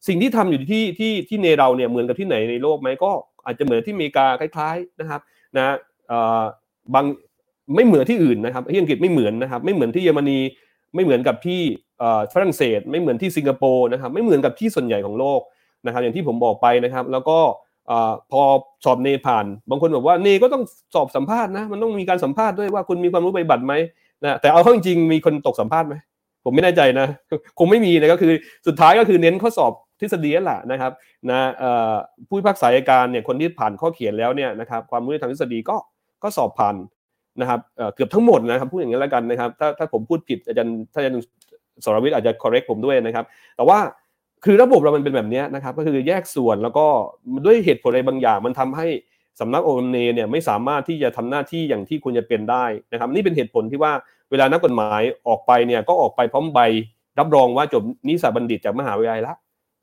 [0.08, 3.10] สิ่งที่ทำอยู่ที่ที่ที่เนเราเนี่ยเหมือนกับที่ไหนในโลกไหมก็
[3.44, 5.20] อาจจะเหมือนที่อเมริกาคล้ายๆนะครับ
[5.56, 5.76] นะ
[6.94, 7.04] บาง
[7.74, 10.38] ไม่เหมือนที่อื่นนะครับที่อังกฤษไม่เหมือนนะครับ ไม่เหมือนที่เยอรมนี
[10.94, 11.60] ไม่เหมือนกับที่
[12.32, 15.40] ฝรั่งเศส ไม่เหมือนที่สิงคโปร์นะครับไม่เหมือนกับที่ส่วนใหญ่ของโลก
[15.84, 17.38] นะครับอย่างที่ผมบอกไปนะครับ แล้วก็
[18.30, 18.42] พอ
[18.84, 20.62] สอบเนผ่าน บางคนบอกว่าเนก็ต้อง
[20.94, 23.74] สอบสัมภาษณ์นะมันต้องมีการสัมภาษณ์ด้วยว่าคุณมีความรู้ใบบัตรไหม
[24.22, 25.94] นะแต่เอาเข้าจริงมีคนตกสัมภาษณ์ไหม
[26.44, 27.06] ผมไม่แน่ใจนะ
[27.58, 28.32] คงไม่มีนะก็คือ
[28.66, 30.92] สุดท้ายก็คือเน้นข้อสอบทฤษฎีแหละนะครับ
[31.30, 31.38] นะ
[32.28, 35.76] ผู้พิพากษาการเนี่ยคนที่ผ่านข้อเขียนแล้วเนี่ยนะครับความรู้ทางทฤษฎีก็
[36.22, 36.76] ก็สอบผ่าน
[37.40, 37.60] นะครับ
[37.94, 41.18] เกือบทั้งหมดนะครับพูดอย่างนี้แล้วกันนะครับถ้าถ้าผมพูดผิดอาจารย์ถ้าอาจารย์
[41.84, 43.24] สรวิทย์อาจจะ correct ผมด้วยนะครับ
[43.56, 43.78] แต่ว่า
[44.44, 46.86] คือระบบเรามันเป็นแบบนี้นะครับ ก็คือแยกส่วนแล้วก็
[47.44, 48.86] ด้วยเหตุผลอะไรบางอย่าง มันทำให้
[49.40, 53.92] สำนักโอเมเนเนี่ยไม่สามารถที่จะทำหน้าที่อย่างที่ควรจะเป็นได้นะครับ นี่เป็นเหตุผลที่ว่า
[54.30, 56.60] เวลานักกฎหมายออกไปเนี่ยก็ออกไปพร้อมใบ
[57.18, 59.36] รับรองว่าจบนิสสบัณฑิตจากมหาวิทยาลัยแล้ว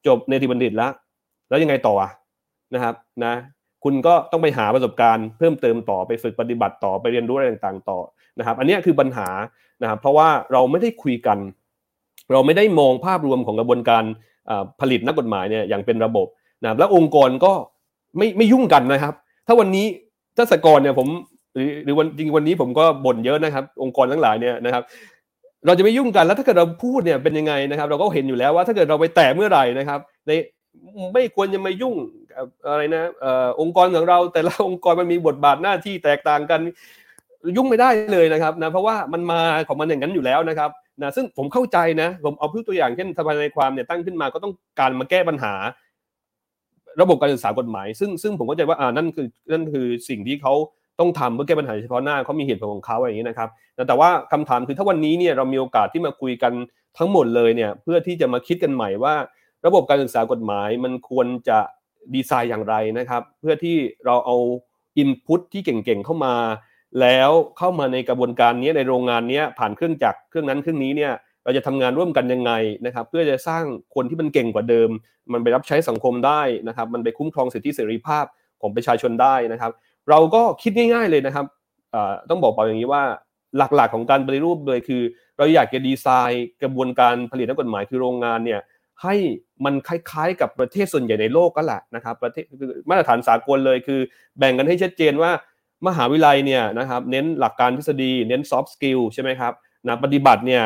[0.08, 0.92] จบเนติบัณฑิตแล้ว
[1.50, 1.96] แล้วยังไงต่อ
[2.74, 3.34] นะครับนะ
[3.84, 8.00] คุณก็ต้องไปหาประสบการณ์เพิ่มเติมต่อไปฝึกปฏิบัติต่อไปเรียนรู้อะไรต่างๆ ต่อ
[8.40, 9.30] นะครับ อันนี้คือปัญหา
[9.82, 11.38] นะครับเพราะว่าเราไม่ได้คุยกัน
[12.32, 14.04] เราไม่ได้มองภาพรวมของกระบวนการ
[14.82, 16.28] ผลิตนักกฎหมายเนี่ยอย่างเป็นระบบ
[16.62, 17.54] นะแล้วองค์กรก็
[18.18, 19.14] ไม่ไม่ยุ่งกันนะครับ
[19.48, 19.86] ถ้าวันนี้
[20.38, 21.08] ถ้าสกรเนี่ยผม
[21.54, 24.84] หรือหรือวันจริงวันนี้ผมก็บ่นเยอะนะครับ องค์กรทั้งหลายเนี่ยนะครับ
[25.66, 30.32] เราจะไม่ยุ่งกันแล้วถ้าเกิดเราพูดเนี่ยเป็นยังไงนะครับ เราก็เห็นอยู่แล้วว่าถ้าเกิดเราไปแตะเมื่อไหร่นะครับ ใน
[31.14, 31.96] ไม่ควรจะมายุ่ง
[32.70, 33.10] อะไรนะ
[33.62, 36.60] องค์กรของเรา แต่ละองค์กรมันมีบทบาทหน้าที่แตกต่างกัน
[37.58, 40.70] ยุ่งไม่ได้เลยนะครับนะเพราะว่ามันมาของมันอย่างนั้นอยู่แล้วนะครับ
[41.02, 45.54] นะซึ่งผมเข้าใจนะ ผมเอาพูดตัวอย่างเช่นสภาในความเนี่ยตั้งขึ้นมาก็ต้องการมาแก้ปัญหา
[47.02, 50.54] ระบบการศึกษากฎหมาย ซึ่งซึ่งผมก็ใจว่าอ่านั่นคือนั่นคือสิ่งที่เขา
[51.00, 53.50] ต้องทำเพื่อแก้ปัญหาเฉพาะหน้าเขามีเหตุผลของเขาอย่างนี้นะครับ
[53.88, 56.54] แต่ว่าคำถามคือถ้าวันนี้เนี่ยเรามีโอกาสที่มาคุยกัน
[56.98, 59.16] ทั้งหมดเลยเนี่ยเพื่อที่จะมาคิดกันใหม่ว่า
[59.66, 61.60] ระบบการศึกษากฎหมายมันควรจะ
[62.16, 63.76] ดีไซน์อย่างไรนะครับ เพื่อที่
[64.06, 64.38] เราเอา
[64.98, 66.34] อินพุตที่เก่งๆเข้ามา
[67.02, 71.14] แล้วเข้ามาในกระบวนการนี้ในโรงงานนี้ผ่านเครื่องจักรเครื่องนั้นเครื่องนี้เนี่ย
[71.44, 72.52] เราจะทำงานร่วมกันยังไง
[72.86, 73.64] นะครับ เพื่อจะสร้าง
[73.96, 74.90] คนที่มันเก่งกว่าเดิม
[75.34, 78.26] มันไปรับใช้สังคมได้นะครับ มันไปคุ้มครองสิทธิเสรีภาพ
[78.62, 79.72] ของประชาชนได้นะครับ
[80.10, 81.46] เราก็คิดง่าย ๆเลยนะครับ
[82.30, 83.04] ต้องบอกเปล่าอย่างนี้ว่า
[83.58, 85.02] หลักๆของการปฏิรูปเลยคือ
[85.38, 88.62] เราอยากจะดีไซน์กระบวนการผลิตนักกฎหมายคือโรงงานเนี่ย
[89.04, 89.16] ให้
[89.66, 92.46] มันคล้ายๆ กับประเทศส่วนใหญ่ในโลกก็แหละนะครับประเทศ
[92.90, 94.00] มาตรฐานสากลเลยคือ
[94.38, 95.32] แบ่งกันให้ชัดเจนว่า
[95.88, 99.54] มหาวิทยาลัยเนี่ยนะครับเน้นหลักการทฤษฎีเน้น soft skill ใช่ไหมครับ
[99.88, 100.64] นะปฏิบัติเนี่ย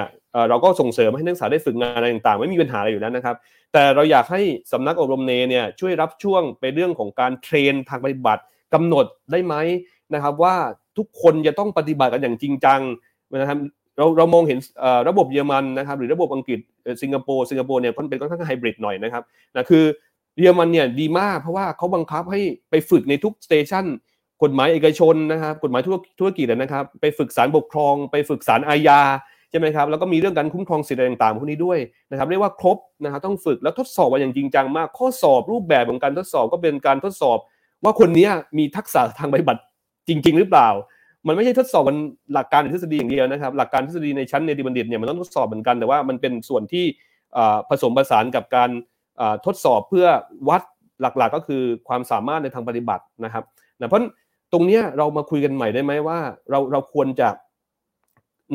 [0.49, 3.35] เราก็ส่งเสริมให้นักศึกษาได้ฝึกงานอะไรต่างๆ ไม่มีปัญหาอะไรอยู่แล้วนะครับ
[3.73, 8.41] แต่เราอยากให้สำนักอบรมเนเนี่ยช่วยรับช่วงไปเรื่องของการ train ทางปฏิบัติ
[8.73, 9.55] กำหนดได้ไหม
[10.13, 10.55] นะครับ ว่า
[10.97, 12.81] ทุกคนจะต้องปฏิบัติกันอย่างจริงจัง
[13.35, 13.57] นะครับ
[13.97, 14.59] เราเรามองเห็น
[15.09, 16.59] ระบบเยอรมันนะครับ หรือระบบอังกฤษ
[17.01, 19.23] สิงคโปร์สิงคโปร์เนี่ยมันเป็นค่อนข้างไฮบริดหน่อยนะครับ
[19.55, 19.83] นะคือ
[20.39, 23.85] เยอรมันเนี่ยดีมากเพราะว่าเขาบังคับให้ไปฝึกในทุกสเตชัน
[24.43, 25.81] กฎหมายเอกชนนะครับกฎหมาย
[26.19, 29.01] ธุรกิจนะครับ ไปฝึกสารปกครอง ไปฝึกสารอาญา
[29.49, 31.79] ใช่ไหมครับแล้วก็มีเรื่องการคุ้มครองสิทธิ์ต่างๆพวกนี้ด้วย
[32.11, 37.37] นะครับเรียกว่าครบนะครับต้องฝึกแล้วทดสอบอย่างจริงจังมาก ข้อสอบรูปแบบของการทดสอบก็เป็นการทดสอบ
[37.83, 38.27] ว่าคนนี้
[38.57, 39.61] มีทักษะทางปฏิบัติ
[40.07, 40.69] จริง ๆ หรือเปล่า
[41.27, 41.97] มันไม่ใช่ทดสอบมัน
[42.33, 46.85] หลักการทฤษฎีอย่างเดียวนะครับ หลักการทฤษฎีในชั้นเนติบัณฑิตเนี่ยมันต้องทดสอบเหมือนกันแต่ว่ามันเป็นส่วนที่
[47.69, 48.69] ผสมผสานกับการ
[49.45, 50.07] ทดสอบเพื่อ
[50.49, 50.61] วัด
[51.01, 53.43] หลักๆ ก็คือความสามารถในทางปฏิบัตินะครับ
[53.77, 54.01] เพราะ
[54.51, 56.19] ตรงนี้เรามาคุยกันใหม่ได้ไหมว่า
[56.49, 57.29] เราเราควรจะ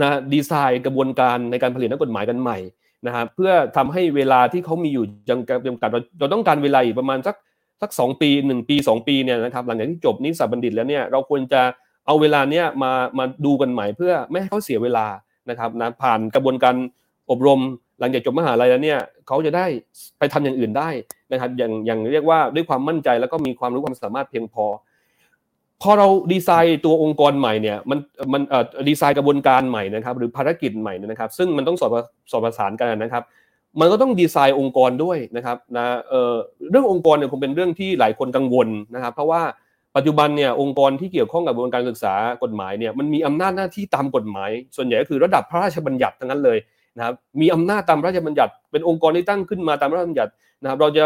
[0.02, 2.58] นะดีไซน์กระบวนการในการผลิตนักกฎหมายกันใหม่
[3.06, 7.36] นะครับเพื่อทำให้เวลาที่เขามีอยู่ยังจำกัดเราเราต้องการเวลาอีกประมาณสัก
[7.82, 11.62] สักสองปีหนึ่งปีสองปีเนี่ยนะครับหลังจากที่จบนิสสับัณฑิตแล้วเนี่ยเราควรจะ
[12.06, 15.06] เอาเวลาเนี้ยมามาดูกันใหม่เพื่อไม่ให้เขาเสียเวลา
[15.50, 16.76] นะครับนะผ่านกระบวนการ
[17.30, 17.60] อบรม
[18.00, 19.66] หลังจากจบมหาลัยแล้วเนี่ยเขาจะได้
[20.18, 20.90] ไปทำอย่างอื่นได้
[21.32, 24.64] นะครับอย่างอย่างเรียกว่าด้วยความมั่นใจแล้วก็มีความรู้ความสามารถเพียงพอ
[25.82, 27.98] พอเราดีไซน์ตัวองค์กรใหม่เนี่ยมัน
[28.32, 31.90] มันเอ่อดีไซน์กระบวนการใหม่นะครับ หรือภารกิจใหม่นะครับ ซึ่งมันต้องสอด
[32.30, 33.22] สอดประสานกันนะครับ
[33.80, 36.34] มันก็ต้องดีไซน์องค์กรด้วยนะครับนะเอ่อ
[36.70, 39.42] เรื่ององค์กรเนี่ยคงเป็นเรื่องที่หลายคนกังวลนะครับ เพราะว่า
[39.96, 46.58] ปัจจุบันเนี่ยองค์กรที่เกี่ยวข้องกับกระบวนการศึกษากฎหมายเนี่ยมันมีอำนาจหน้าที่ตามกฎหมาย ส่วนใหญ่ก็คือระดับพระราชบัญญัติทั้งนั้นเลย
[46.96, 50.32] นะครับมีอำนาจตามพระราชบัญญัติ เป็นองค์กรที่ตั้งขึ้นมาตามพระราชบัญญัติ
[50.62, 51.04] นะครับเราจะ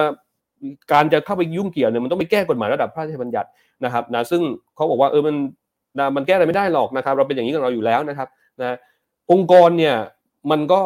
[0.93, 3.49] การจะเข้าไปยุ่งเกี่ยวเนี่ยมันต้องไปแก้กฎหมายระดับพระราชบัญญัติ
[3.85, 4.43] นะครับนะซึ่ง
[4.75, 5.37] เขาบอกว่าเออมัน
[5.99, 8.29] นะมันแก้อะไรไม่ได้หรอกนะครับ เราเป็นอย่างนี้กับเราอยู่แล้วนะครับ
[8.61, 8.77] นะ
[9.33, 9.95] องค์กรเนี่ย
[10.51, 10.81] มันก็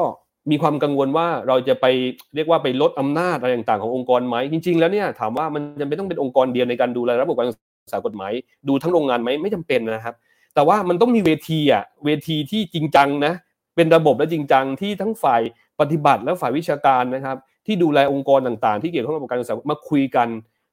[0.51, 1.87] มีความกังวลว่าเราจะไป
[2.35, 7.55] เรียกว่าไปลดอำนาจอะไรต่างๆขององค์กรไหมจริง ๆ แล้วเนี่ยถามว่ามันจะไม่ต้องเป็นองค์กรเดียวในการดูแลระบบการศึ
[7.87, 8.33] กษากฎหมาย
[8.69, 10.15] ดูทั้งโรงงานไหมไม่จำเป็นนะครับ
[10.55, 13.33] แต่ว่ามันต้องมีเวทีอะเวทีที่จริงจังนะ
[13.77, 15.43] เป็นระบบและจริงจังที่ทั้งฝ่าย
[15.81, 17.37] ปฏิบัติและฝ่ายวิชาการนะครับ
[17.71, 20.29] ที่ดูแลองค์กรต่างๆ ที่เกี่ยวข้องกับการศึกษามาคุยกัน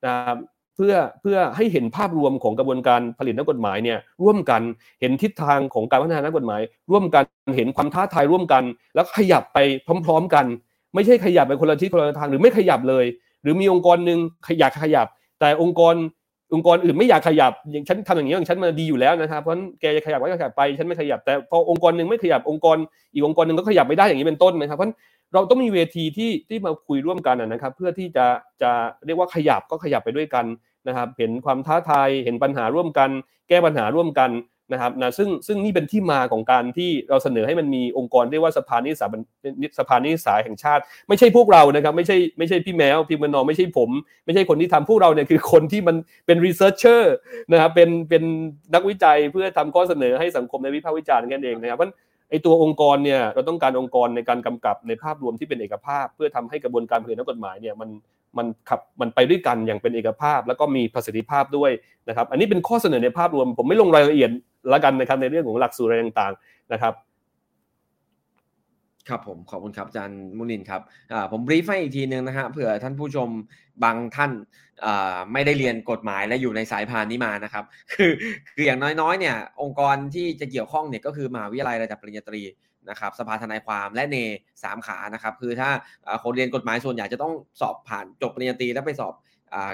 [0.06, 0.38] นะครับ
[0.76, 4.62] เพื่อเพื่อให้เห็นภาพรวมของกระบวนการผลิตนักกฎหมายเนี่ยร่วมกัน
[5.02, 6.62] เห็นทิศทางของการพัฒนานักกฎหมาย
[6.92, 7.24] ร่วมกัน
[7.58, 8.64] เห็นความท้าทายร่วมกัน
[8.96, 9.58] แล้วขยับไป
[10.06, 10.46] พร้อม ๆ กัน
[10.96, 13.06] ไม่ใช่ขยับไปคนละทิศคนละทางหรือไม่ขยับเลย
[13.42, 15.08] หรือมีองค์กรหนึ่งขยับขยับ
[15.40, 15.96] แต่องค์กร
[16.54, 22.78] องค์กรอื่นไม่อยากขยับอย่างฉันทำอย่างนี้อย่างฉันมาดีอยู่แล้วนะครับเพราะแกจะขยับก็ขยับไปฉันไม่ขยับ แต่พอองค์กรหนึ่งไม่ขยับองค์กร
[23.14, 24.90] อีกองค์กรหนึ่งก็ขยับไม่ได้อย่างนี้เป็นต้นนะครับเพราะ
[25.34, 28.26] เราต้องมีเวทีที่ที่มาคุยร่วมกันนะครับ เพื่อที่จะ
[28.62, 28.72] จะ
[29.06, 30.46] เรียกว่าขยับก็ขยับไปด้วยกัน
[30.88, 33.10] นะครับเห็นความท้าทายเห็นปัญหาร่วมกัน
[33.50, 34.32] แก้ปัญหาร่วมกัน
[34.74, 39.08] นะครับนะซึ่งซึ่งนี่เป็นที่มาของการที่เราเสนอให้มันมีองค์กรเรียกว่าสภานิติศึกษา
[39.80, 43.90] สภานิติศึกษาแห่งชาติ ไม่ใช่พวกเรานะครับไม่ใช่ไม่ใช่พี่แมวพี่มนอไม่ใช่ผม
[44.26, 45.96] ไม่ใช่คนที่ทำพวกเราเนี่ยคือคนที่มัน
[46.26, 47.14] เป็น researcher
[47.52, 48.24] นะครับเป็นเป็น
[48.74, 51.92] นักวิจัยเพื่อทำข้อเสนอให้สังคมในวิพากษ์วิจารณ์กันเองนะครับเพราะ
[52.30, 57.90] ไอตัวองค์กรเนี่ยเราต้องการองค์กรในการกำกับในภาพรวมที่เป็นเอกภาพ เพื่อทำให้กระบวนการผลิตนักกฎหมายเนี่ยมัน
[58.38, 61.72] มันขับมันไปด้วยกันอย่างเป็นเอกภาพ แล้วก็มีประสิทธิภาพด้วย
[62.08, 64.32] นะครับ อันนี้เป็นข้อเสนอในภาพรวม ผมไม่ลงรายละเอียด
[64.74, 66.94] ละกันนะครับในเรื่องของหลักสูตรอะไรต่างๆนะครับ
[69.10, 70.82] ครับผมขอบคุณครับอาจารย์มุนินครับ
[71.32, 73.30] ผมบรีฟให้อีกทีนึงนะฮะเผื่อท่านผู้ชม
[73.84, 74.32] บางท่าน
[75.34, 77.64] ไม่ได้เรียนกฎหมายและอยู่ในสายพานนี้มานะครับ
[77.94, 78.12] คือ
[78.56, 82.42] คืออย่างน้อยๆเนี่ยองค์กรที่จะเกี่ยวข้องเนี่ยก็คือมหาวิทยาลัยระดับปริญญาตรี
[82.90, 84.18] นะครับสภาทนายความและเน
[84.64, 85.70] สามขานะครับคือถ้า
[86.24, 89.14] คนเรียนกฎหมายส่วนใหญ่จะต้องสอบผ่านจบปริญญาตรีแล้วไปสอบ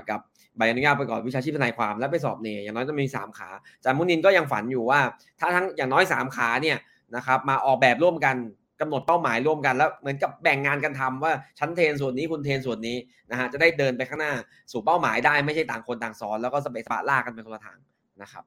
[0.09, 0.19] กับ
[0.57, 4.99] ใบอนุญาตประกอบวิชาชีพทนายความแล้วไปสอบเนอย่างน้อยต้องมี 3 ขาอาจารย์มุนินก็ยังฝันอยู่ว่า
[5.39, 6.77] ถ้าทั้งอย่างน้อย 3 ขาเนี่ย
[7.15, 8.35] นะครับมาออกแบบร่วมกัน
[8.83, 12.97] กำหนดเป้าหมายร่วมกันแล้วเหมือนกับแบ่งงานกันทำว่าชั้นเทนส่วนนี้คุณเทนส่วนนี้
[13.31, 14.33] นะฮะจะได้เดินไปข้างหน้า
[14.71, 17.77] สู่เป้าหมายได้ไม่ใช่ต่างคนต่างสอนแล้วก็สเปซปะลากกันเป็นคนละทาง
[18.21, 18.43] นะครับ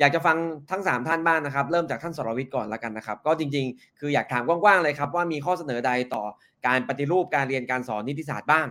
[0.00, 0.36] อยากจะฟัง
[0.70, 6.24] ทั้ง 3 ท่านบ้างนะครับ เริ่มจากท่านสรวิทย์ก่อนแล้วกันนะครับ ก็จริงๆ คืออยากถามกว้างๆเลยครับว่ามีข้อเสนอใดต่อ
[6.66, 8.66] การปฏิรูปการเรียนการสอนนิติศาสตร์บ้าง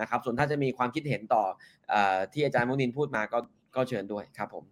[0.00, 1.44] นะครับ ส่วนถ้าจะมีความคิดเห็นต่อ
[1.92, 1.94] อ
[2.32, 3.38] ที่อาจารย์มุนินพูดมาก็
[3.76, 4.64] ก็เชิญด้วยครับผม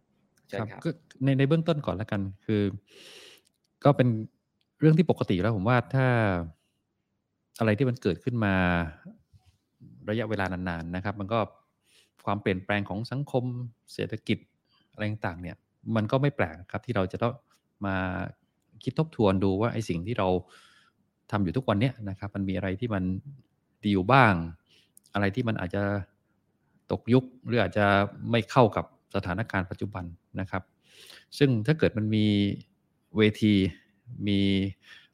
[0.48, 0.80] เชิญครับ
[1.24, 2.62] ในในเบื้องต้นก่อนแล้วกันคือ
[3.84, 4.08] ก็เป็น
[4.80, 6.06] เรื่องที่ปกติแล้วผมว่าถ้า
[7.58, 8.54] อะไรที่มันเกิดขึ้นมา
[10.10, 11.38] ระยะเวลานานๆนะครับ มันก็
[12.24, 13.44] ความเปลี่ยนแปลงของสังคม
[13.94, 14.38] เศรษฐกิจ
[14.92, 15.56] อะไรต่างๆเนี่ย
[15.96, 17.34] มันก็ไม่แปลกครับที่เราจะต้อง
[17.86, 17.96] มา
[18.84, 20.28] คิดทบทวนดูว่าไอ้สิ่งที่เรา
[21.30, 23.04] ทำอยู่ทุกวันเนี้นะครับ มันมีอะไรที่มัน
[23.84, 24.34] ดีอยู่บ้าง
[25.14, 25.82] อะไรที่มันอาจจะ
[26.90, 27.86] ตกยุคหรืออาจจะ
[28.30, 28.84] ไม่เข้ากับ
[29.14, 30.04] สถานการณ์ปัจจุบัน
[30.40, 30.62] นะครับ
[31.38, 32.26] ซึ่งถ้าเกิดมันมี
[33.16, 33.54] เวที
[34.28, 34.40] มี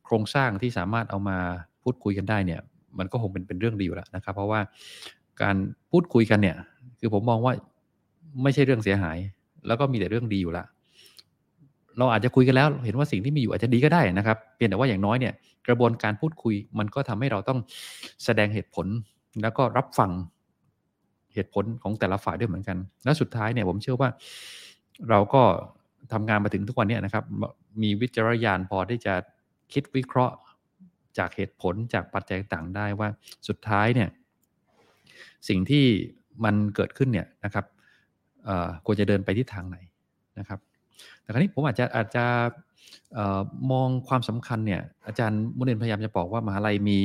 [0.05, 1.39] โครงสร้างที่สามารถเอามา
[1.83, 2.61] พูดคุยกันได้เนี่ย
[2.99, 4.61] มันก็คงเป็นเป็นเรื่องดีอยู่แล้วนะครับ เพราะว่า
[5.43, 5.57] การ
[5.91, 6.57] พูดคุยกันเนี่ย
[7.01, 7.53] คือผมมองว่า
[8.43, 9.17] ไม่ใช่เรื่องเสียหาย
[9.67, 10.65] แล้วก็มีแต่เรื่องดีอยู่ละ
[11.99, 15.33] เราอาจจะคุยกันแล้ว เห็นว่าสิ่งที่มีอยู่อาจจะดีก็ได้นะครับเพียงแต่ว่าอย่างน้อยเนี่ย
[15.69, 17.59] กระบวนการพูดคุยมันก็ทำให้เราต้อง
[18.25, 18.87] แสดงเหตุผล
[19.43, 20.11] แล้วก็รับฟัง
[21.35, 24.11] เหตุผลของแต่ละฝ่ายด้วยเหมือนกัน และสุดท้ายเนี่ยผมเชื่อว่า
[25.11, 25.43] เราก็
[26.13, 27.25] ทำงานมาถึงทุกวันนี้นะครับ
[27.83, 29.15] มีวิจารณญาณพอที่จะ
[29.73, 30.37] คิดวิเคราะห์
[31.19, 33.09] จากเหตุผลจากปัจจัยต่างได้ว่า
[33.49, 34.09] สุดท้ายเนี่ย
[35.49, 35.85] สิ่งที่
[36.45, 37.65] มันเกิดขึ้นเนี่ยนะครับ
[38.87, 39.77] ควรจะเดินไปที่ทางไหน
[40.39, 40.59] นะครับ
[41.21, 42.25] แต่ครั้นี้ผมอาจจะอาจจะ
[43.73, 46.99] มองความสำคัญเนี่ยอาจารย์มุนินพยายามจะบอกว่ามหาลัยมี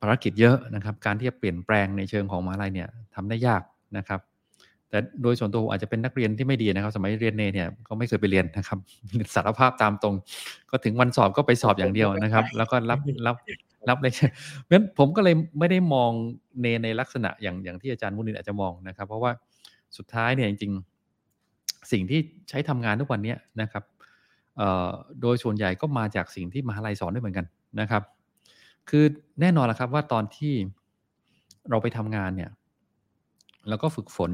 [0.00, 3.62] ภารกิจเยอะนะครับ การที่จะเปลี่ยนแปลงในเชิงของมหาลัยเนี่ยทำได้ยาก
[3.96, 4.20] นะครับ
[4.90, 8.78] แต่โดยส่วนตัวอาจจะเป็นนักเรียนที่ไม่ดีนะครับ สมัยเรียนเนเนี่ยก็ไม่เคยไปเรียนนะครับ
[9.34, 10.14] สารภาพตามตรง
[10.70, 13.36] ก็ถึงวันสอบก็ไปสอบอย่างเดียวนะครับ แล้วก็รับรับ
[13.88, 14.12] รับเลย
[14.62, 16.10] เพราะฉะนั้นผมก็เลยไม่ได้มอง
[16.60, 19.32] เนในลักษณะอย่างอย่างที่อาจารย์มุนินอาจจะมองนะครับ เพราะว่า
[19.96, 20.72] สุดท้ายเนี่ยจริง
[21.30, 23.84] ๆ สิ่งที่ใช้ทำงานทุกวันนี้นะครับ
[25.22, 27.46] โดยส่วนใหญ่ก็มาจากสิ่งที่มหาลัยสอนด้วยเหมือนกัน
[27.80, 28.02] นะครับ
[28.90, 29.04] คือ
[29.40, 30.54] แน่นอนละครับว่าตอนที่
[31.70, 32.50] เราไปทำงานเนี่ย
[33.68, 34.32] เราก็ฝึกฝน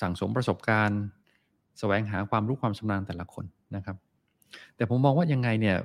[0.00, 3.44] สั่งสมประสบการณ์สแสวงหาความรู้ความชำนาญแต่ละคน
[3.76, 3.96] นะครับ
[4.76, 5.76] แต่ผมมองว่ายังไงเนี่ย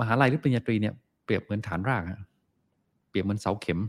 [0.00, 0.94] มหาลัยหรือปริญญาตรีเนี่ย
[1.24, 2.02] เปรียบเหมือนฐานราก
[3.08, 3.80] เปรียบเหมือนเสาเข็ม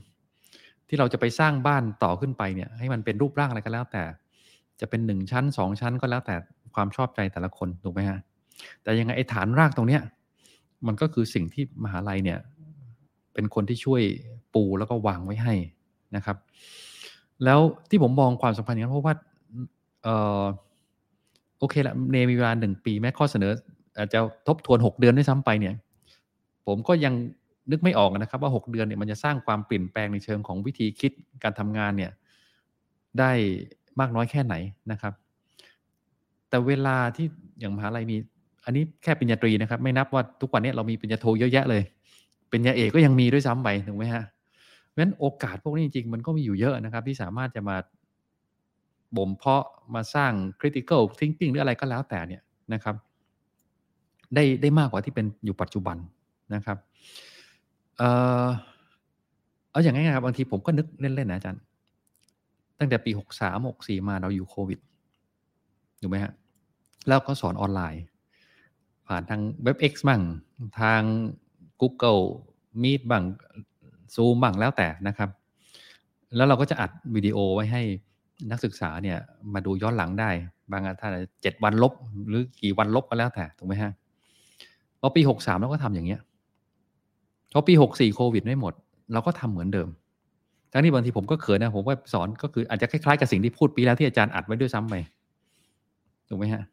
[0.87, 4.03] ที่เราจะไปสร้างบ้านต่อขึ้นไปเนี่ยให้มันเป็นรูปร่างอะไรก็แล้ว แต่
[4.79, 6.35] จะเป็นหนึ่งชั้นสองชั้นก็แล้วแต่
[6.75, 8.19] ความชอบใจแต่ละคนถูกไหมฮะ
[8.83, 10.01] แต่ยังไงไอ้ฐานรากตรงเนี้ย
[10.87, 12.39] มันก็คือสิ่งที่มหาลัยเนี่ย
[13.33, 14.01] เป็นคนที่ช่วย
[14.53, 15.53] ปูแล้วก็วางไว้ให้
[16.15, 16.37] นะครับ
[17.43, 17.59] แล้ว
[17.89, 19.13] ที่ผมมองความสัมพันธ์อย่างนั้นเพราะว่า
[20.03, 20.07] เอ
[20.41, 20.43] อ
[21.59, 23.51] โอเคละเนมีเวลาหนึ่งปีแม้ข้อเสนอ
[23.97, 25.73] อาจจะทบทวนหกเดือนด้วยซ้ำไปเนี่ย
[26.67, 27.13] ผมก็ยัง
[27.71, 31.11] นึกไม่ออกนะครับ ว่าหกเดือนเนี่ยมันจะสร้างความเปลี่ยนแปลงในเชิงของวิธีคิด
[31.43, 32.11] การทำงานเนี่ย
[33.19, 33.31] ได้
[33.99, 34.55] มากน้อยแค่ไหน
[34.91, 35.13] นะครับ
[36.49, 37.27] แต่เวลาที่
[37.59, 38.17] อย่างมหาลัยมี
[38.65, 41.83] อันนี้แค่ปริญญาตรีนะครับ ไม่นับว่าทุกวันนี้เรามีปริญญาโทเยอะแยะเลย
[42.49, 44.23] ปริญญาเอกก็ยังมีด้วยซ้ำไปถูกไหมฮะ
[44.97, 47.77] ราะฉะนั้นโอกาสพวกนี้จริงๆ มันก็มีอยู่เยอะนะครับ ที่สามารถจะมา
[49.17, 49.65] บ่มเพาะ
[49.95, 52.41] มาสร้าง critical thinking หรืออะไรก็แล้วแต่เนี่ย
[52.73, 52.95] นะครับ
[54.35, 55.97] ได้ได้มากกว่าที่เป็นอยู่ปัจจุบัน
[56.55, 56.77] นะครับ
[57.97, 58.03] เอ
[58.45, 58.47] อ
[59.71, 61.61] เอาอย่างง่ายๆครับบางทีผมก็นึกเล่นๆนะอาจารย์
[62.79, 64.79] ตั้งแต่ปีหกสามหกสี่มาเราอยู่โควิด
[66.01, 66.33] ถูกไหมฮะ
[67.07, 68.03] แล้วก็สอนออนไลน์
[69.07, 70.21] ผ่านทาง WebX บ้าง
[70.81, 71.01] ทาง
[71.81, 72.21] Google
[72.81, 73.23] Meet บ้าง
[74.15, 75.29] Zoom บ้างแล้วแต่นะครับ
[76.35, 77.81] แล้วเราก็จะอัดวิดีโอไว้ให้
[78.51, 79.17] นักศึกษาเนี่ย
[79.53, 80.29] มาดูย้อนหลังได้
[80.71, 81.11] บางท่าน
[81.41, 81.93] เจ็ดวันลบ
[82.27, 83.91] หรือกี่วันลบก็แล้วแต่ถูกไหมฮะ
[85.01, 86.19] พอปีหกสามเราก็ทำอย่างเงี้ย
[87.53, 88.73] พอปีหกสี่โควิดไม่หมด
[89.13, 89.89] เราก็ทำเหมือนเดิม
[90.71, 94.95] ทั้งนี้บางทีผมก็เขินนะผมว่าสอนก็คืออาจจะคล้ายๆกับสิ่งที่พูดปีแล้วที่อาจารย์อัดไว้ด้วยซ้ำไป
[96.29, 96.63] ถูกไหมฮะ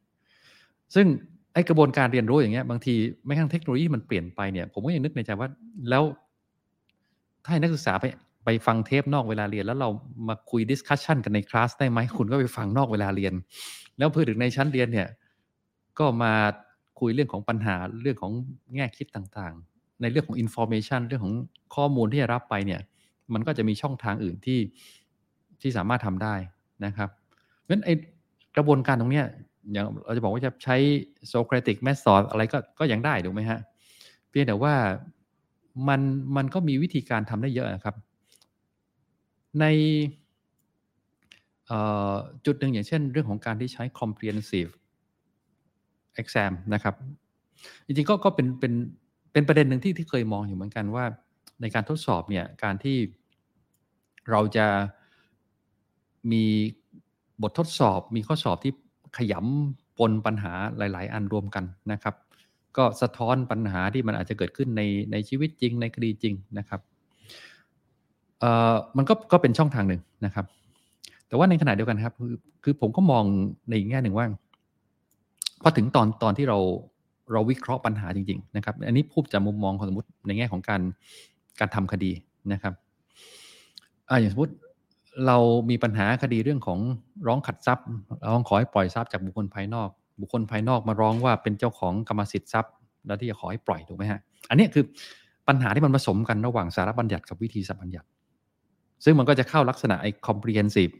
[0.94, 1.06] ซึ่ง
[1.54, 2.94] ไอกระบวนการเรียนรู้อย่างเงี้ยบางที
[3.26, 5.48] แม้กระทั่งเทคโนโลยีมันเปลี่ยนไปเนี่ยผมก็ยังนึกในใจว่า
[5.90, 6.02] แล้ว
[7.44, 8.04] ถ้านักศึกษาไป
[8.44, 9.88] ไปฟังเทปนอกเวลาเรียน แล้วเรา
[10.28, 13.34] มาคุย discussion กันในคลาสได้ไหมคุณก็ไปฟังนอกเวลาเรียน
[13.98, 15.08] แล้วเพื่อถึงในชั้นเรียนเนี่ย
[15.98, 16.32] ก็มา
[17.00, 18.32] คุยเรื่องของปัญหาเรื่องของ
[18.74, 21.34] แง่คิดต่างๆ ในเรื่องของ information เรื่องของ
[21.74, 22.80] ข้อมูลที่จะรับไปเนี่ย
[23.34, 24.60] มันก็จะมีช่องทางอื่นที่
[25.60, 26.34] ที่สามารถทำได้
[26.84, 27.08] นะครับ
[27.60, 27.90] เพราะฉะนั้นไอ
[28.56, 29.26] กระบวนการตรงเนี้ย
[29.72, 30.76] อย่างเราจะบอกว่าจะใช้
[31.28, 33.60] โซเครติกแมสซอดอะไรก็ก็ยังได้ถูกไหมฮะ
[34.28, 34.74] เพียงแต่ว่า
[35.88, 36.00] มัน
[36.36, 37.94] มันก็มีวิธีการทำได้เยอะนะครับ
[39.60, 39.64] ใน
[42.46, 44.70] จุดหนึ่งอย่างเช่นเรื่องของการที่ใช้ comprehensive
[46.20, 46.94] exam นะครับ
[47.86, 48.72] จริงๆก็ก็เป็นเป็น
[49.32, 51.04] เป็นประเด็นหนึ่งที่ที่เคยมองอยู่เหมือนกันว่า
[51.60, 52.96] ในการทดสอบเนี่ยการที่
[54.30, 54.66] เราจะ
[56.32, 56.44] มี
[57.42, 58.72] บททดสอบมีข้อสอบที่
[59.18, 62.14] ขยำปนปัญหาหลาย ๆ อันรวมกันนะครับ
[62.76, 64.82] ก็สะท้อนปัญหาที่มันอาจจะเกิดขึ้นใน
[65.12, 66.80] ในชีวิตจริงในคดีจริงนะครับ
[68.40, 70.46] เอ่อมันก็ก็เป็นช่องทางหนึ่งนะครับ
[71.28, 73.24] แต่ว่าในขณะเดียวกันครับ คือคือผมก็มอง
[73.70, 74.26] ในแง่หนึ่งว่า
[75.62, 76.58] พอถึงตอนตอนที่เรา
[77.32, 80.80] เราวิเคราะห์ปัญหาจริง ๆ นะครับ อันนี้พูดจากมุมมองของสมมติในแง่ของการ
[81.60, 82.10] การทำคดี
[82.52, 82.74] นะครับ
[84.08, 84.54] อ่าอย่างสมมติ
[85.26, 85.36] เรา
[85.70, 86.78] มีปัญหาคดีเรื่องของ
[87.26, 87.86] ร้องขัดทรัพย์
[88.32, 89.88] ร้องขอให้ปล่อยทรัพย์จากบุคคลภายนอก
[90.20, 92.74] บุคคลภายนอกมาร้องว่าเป็นเจ้าของกรรมสิทธิ์ทรัพย์
[93.06, 94.84] แล้วที่จะขอให้ปล่อยถูกไหมฮะ อันนี้คือ
[95.48, 98.08] ปัญหาที่มันผสมกันระหว่างสารบัญญัติกับวิธีสัมบัญญัติ
[99.04, 100.92] ซึ่งมันก็จะเข้าลักษณะไอ้ comprehensive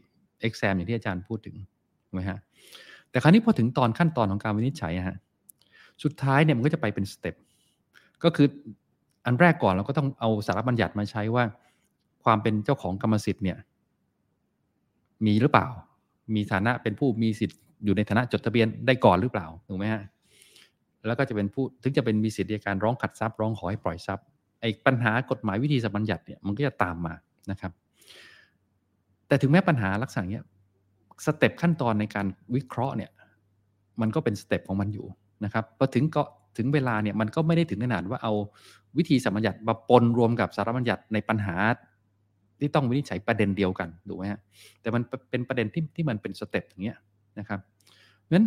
[0.47, 1.55] exam อย่างที่อาจารย์พูดถึง
[2.05, 2.37] ถูกไหมฮะ
[3.09, 5.17] แต่คราวนี้พอถึงตอนขั้นตอนของการวินิจฉัยฮะ
[6.03, 7.35] สุดท้ายเนี่ยมันก็จะไปเป็น step
[8.23, 8.47] ก็คือ
[9.25, 11.43] อันแรกก่อนเราก็ต้องเอาสารบัญญัติมาใช้ว่า
[12.23, 13.57] ความเป็นเจ้าของกรรมสิทธิ์เนี่ย
[15.25, 15.67] มีหรือเปล่า
[16.35, 20.03] มีฐานะเป็นผู้มีสิทธิ์ อยู่ในฐานะจดทะเบียนได้ก่อนหรือเปล่าถูกไหมฮะ
[21.07, 24.25] แล้วก็จะเป็นผู้ถึงจะเป็นมีสิทธิ์ในการร้องขัดทรัพย์ร้องขอให้ปล่อยทรัพย์
[24.61, 27.13] ไอ้ปัญหากฎหมายวิธีสัมบัญญัติเนี่ยมันก็จะตามมา
[27.51, 27.71] นะครับ
[29.27, 30.43] แต่ถึงแม้ปัญหาลักษณะเนี้ย
[31.25, 32.25] step ขั้นตอนในการ
[32.55, 33.11] วิเคราะห์เนี่ย
[34.01, 35.07] มันก็เป็น step ของมันอยู่
[35.45, 36.23] นะครับพอถึงก็
[36.57, 38.33] ถึงเวลาเนี่ยมันก็ไม่ได้ถึงขนาดว่าเอา
[38.97, 41.55] วิธีสัมบัญญัติมาปนรวมกับสารบัญญัติในปัญหา
[42.59, 44.39] ที่ต้องวินิจฉัยประเด็นเดียวกันถูกไหมฮะ
[44.81, 46.97] แต่มันเป็นประเด็นที่ที่มันเป็น step อย่างเงี้ย
[47.39, 47.59] นะครับ
[48.31, 48.45] งั้น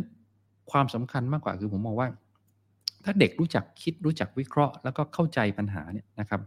[0.70, 2.08] ความสำคัญมากกว่าคือผมมองว่า
[3.04, 6.40] ถ้าเด็กรู้จักคิดรู้จักวิเคราะห์ แล้วก็เข้าใจปัญหาเนี่ยนะครับ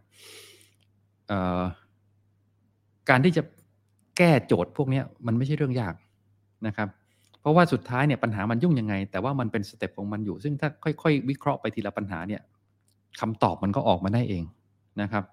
[3.09, 3.43] การที่จะ
[4.17, 5.95] แก้โจทย์พวกนี้มันไม่ใช่เรื่องยาก
[6.67, 6.89] นะครับ
[7.41, 12.41] เพราะว่าสุดท้ายเนี่ยปัญหามันยุ่งยังไง แต่ว่ามันเป็นสเต็ปของมันอยู่ ซึ่งถ้าค่อย ๆ วิเคราะห์ไปทีละปัญหาเนี่ย
[13.19, 14.43] คำตอบมันก็ออกมาได้เอง
[15.01, 15.23] นะครับ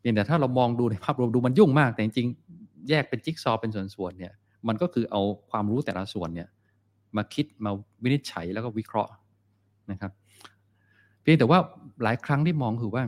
[0.00, 4.32] เพียงแต่ถ้าเรามองดูในภาพรวมดูมันยุ่งมาก แต่จริงๆแยกเป็นจิ๊กซอเป็นส่วนๆเนี่ย
[4.68, 6.48] มันก็คือเอาความรู้แต่ละส่วนเนี่ย
[7.16, 7.70] มาคิดมา
[8.02, 9.12] วินิจฉัยแล้วก็วิเคราะห์
[9.90, 10.12] นะครับ
[11.22, 11.58] เพียงแต่ว่า
[12.02, 13.04] หลายครั้งที่มองคือว่า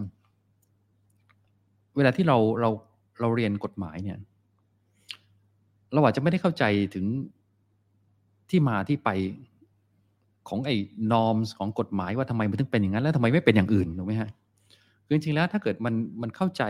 [1.97, 2.71] เวลาที่เราเรา
[3.21, 4.19] เราเรียนกฎหมายเนี่ย
[5.93, 6.65] เราอาจจะไม่ได้เข้าใจ
[6.95, 7.07] ถึง
[8.51, 9.11] ที่มาที่ไป
[10.49, 10.77] ของไอ้
[11.13, 14.31] norms ของกฎหมายว่าทำไมมันถึงเป็นอย่างนั้น แล้วทำไมไม่เป็นอย่างอื่นถูกไหมฮะ
[15.05, 16.63] คือจริงๆแล้วถ้าเกิดมันมันเข้าใจ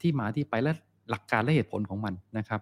[0.00, 0.72] ที่มาที่ไปและ
[1.10, 2.60] หลักการและเหตุผลของมันนะครับ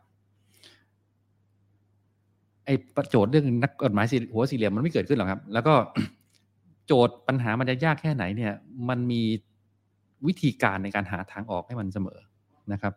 [2.69, 2.77] ไอ้
[3.11, 5.75] โจทย์เรื่องนักกฎหมายหัวสี่เหลี่ยมมันไม่เกิดขึ้นหรอกครับ แล้วก็
[6.87, 8.53] โจทย์ปัญหามันจะยากแค่ไหนเนี่ย
[8.89, 9.23] มันมี
[10.27, 12.19] วิธีการในการหาทางออกให้มันเสมอ
[12.73, 12.93] นะครับ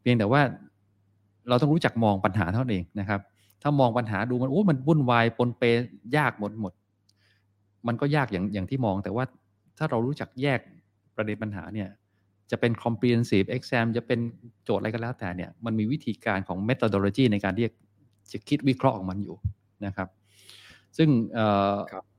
[0.00, 0.40] เพียงแต่ว่า
[1.48, 3.20] เราต้องรู้จักมองปัญหาเท่านั้นเองนะครับ
[3.62, 5.62] ถ้ามองปัญหาดูมันโอ้ มันวุ่นวายปนเป
[6.16, 6.72] ยากหมดหมด
[7.86, 9.24] มันก็ยากอย่างอย่างที่มอง แต่ว่า
[9.78, 10.60] ถ้าเรารู้จักแยก
[11.16, 11.88] ประเด็นปัญหาเนี่ย
[12.50, 14.18] จะเป็น comprehensive exam จะเป็น
[14.64, 17.66] โจทย์อะไรก็แล้วแต่เนี่ย มันมีวิธีการของ methodology ในการที่
[18.32, 19.36] จะคิดวิเคราะห์ของมันอยู่
[19.86, 20.08] นะครับ
[20.96, 21.08] ซึ่ง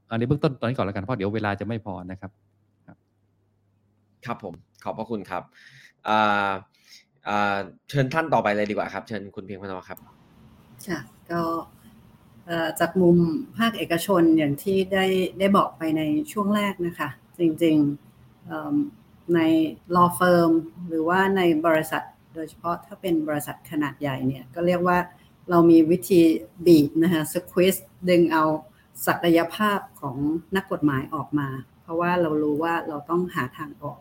[0.10, 2.32] อันนี้เบื้องต้นตอนนี้ก่อนแล้วกันเพราะเดี๋ยวเวลาจะไม่พอนะครับ
[4.26, 4.54] ครับผม
[4.84, 5.44] ขอบพระคุณครับ
[7.90, 10.00] เชิญท่านต่อไปเลยดีกว่าครับ เชิญคุณเพียงพนครับ
[10.88, 11.00] ค่ะ
[11.32, 11.42] ก็
[12.80, 13.18] จากมุม
[13.58, 15.06] ภาคเอกชนอย่างที่ได้
[15.40, 17.10] ได้บอกไปในช่วงแรกนะคะ
[17.40, 19.40] จริงๆใน
[19.96, 20.52] law firm
[20.88, 22.04] หรือว่าในบริษัท
[22.34, 24.98] โดยเฉพาะถ้าเป็นบริษัทขนาดใหญ่เนี่ยก็เรียกว่า
[25.50, 26.22] เรามีวิธี
[26.66, 27.76] บีบนะคะสควิส
[28.10, 28.44] ดึงเอา
[29.08, 30.18] ศักยภาพของ
[30.56, 31.48] นักกฎหมายออกมา
[31.82, 34.00] เพราะว่าเรารู้ว่าเราต้องหาทางออก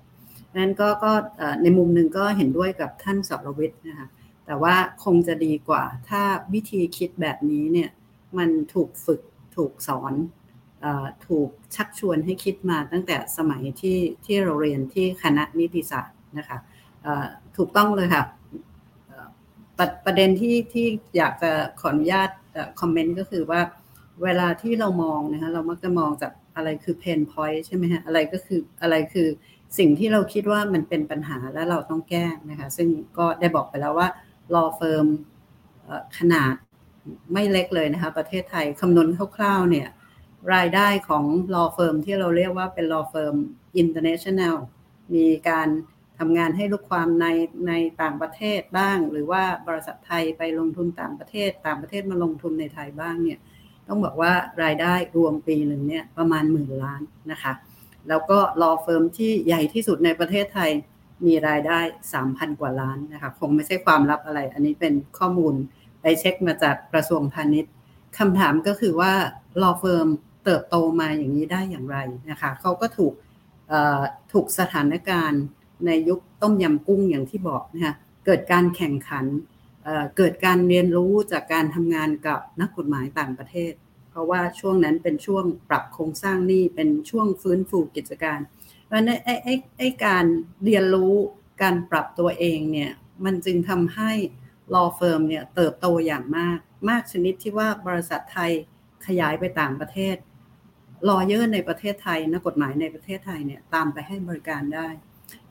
[0.57, 1.13] นั้นก็ก็
[1.63, 4.09] ในมุมหนึ่งก็เห็นด้วยกับท่านสรวิทย์นะคะ
[4.47, 4.75] แต่ว่า
[5.05, 6.23] คงจะดีกว่าถ้า
[6.55, 7.91] วิธีคิดแบบนี้เนี่ย
[8.39, 9.21] มันถูกฝึก
[9.57, 10.15] ถูกสอน
[11.27, 16.59] ถูกชักชวนให้คิดมาตั้งแต่สมัยที่ที่เราเรียนที่คณะนิติศาสตร์นะคะ
[17.57, 18.25] ถูกต้องเลยค่ะ
[19.83, 20.87] ประประเด็นที่ที่
[21.17, 21.51] อยากจะ
[21.81, 22.31] ขออนุญาต
[22.81, 23.61] คอมเมนต์ก็คือว่า
[24.23, 29.29] เวลาที่เรามองนะคะเรามักจะมองจากอะไรคือเพนพอยต์ใช่ไหมฮะอะไรก็คืออะไรคือ
[29.79, 32.89] สิ่งที่เราคิดว่ามันเป็นปัญหาและเราต้องแก้นะคะซึ่ง
[33.19, 34.09] ก็ได้บอกไปแล้วว่า
[34.55, 35.07] law firm
[36.19, 36.55] ขนาด
[37.33, 39.89] ไม่เล็กเลยนะคะประเทศไทยคำนวณคร่าวๆเนี่ย
[40.55, 43.37] รายได้ของ law firm ที่เราเรียกว่าเป็น law firm
[43.83, 44.57] international
[45.15, 45.69] มีการ
[46.23, 47.27] ทำงานให้ลูกความใน
[47.69, 47.73] ใน
[48.03, 53.39] ต่างประเทศบ้าง หรือว่าบริษัทไทยไปลงทุนต่างประเทศ ต่างประเทศมาลงทุนในไทยบ้างเนี่ย
[53.89, 54.33] ต้องบอกว่า
[54.63, 57.53] รายได้รวมปีหนึ่งเนี่ยประมาณหมื่นล้านนะคะ
[58.09, 60.71] แล้วก็รอเฟิร์มที่ใหญ่ที่สุดในประเทศไทย
[61.27, 61.79] มีรายได้
[62.21, 65.55] 3,000 กว่าล้านนะคะคงไม่ใช่ความลับอะไร อันนี้เป็นข้อมูล
[66.01, 67.73] ไปเช็คมาจากกระทรวงพาณิชย์
[68.19, 69.13] คำถามก็คือว่า
[69.63, 70.09] รอเฟิร์ม
[70.45, 71.99] เติบโตมาอย่างนี้ได้อย่างไร
[72.31, 73.13] นะคะเขาก็ถูก
[74.33, 75.43] ถูกสถานการณ์
[75.87, 77.95] ในยุคต้มยำกุ้งอย่างที่บอกนะคะ
[78.27, 79.27] เกิดการแข่งขัน
[80.17, 83.73] เกิดการเรียนรู้จากการทำงานกับนักกฎหมายต่างประเทศ
[84.11, 88.39] เพราะว่าช่วงนั้นเป็นช่วงปรับโครงสร้างหนี้เป็นช่วงฟื้นฟูกิจการ
[88.85, 90.25] เพราะนั้นไอ้ไอ้ไอ้การ
[90.65, 91.15] เรียนรู้
[91.63, 92.91] การปรับตัวเองเนี่ย
[93.25, 94.13] มันจึงทำให้
[94.75, 98.51] law firm เนี่ยเติบโตอย่างมาก มากชนิดที่ว่าบริษัทไทย
[99.07, 100.17] ขยายไปต่างประเทศ
[101.09, 104.89] รอเยอร์ในประเทศไทยนักกฎหมายในประเทศไทยเนี่ยตามไปให้บริการได้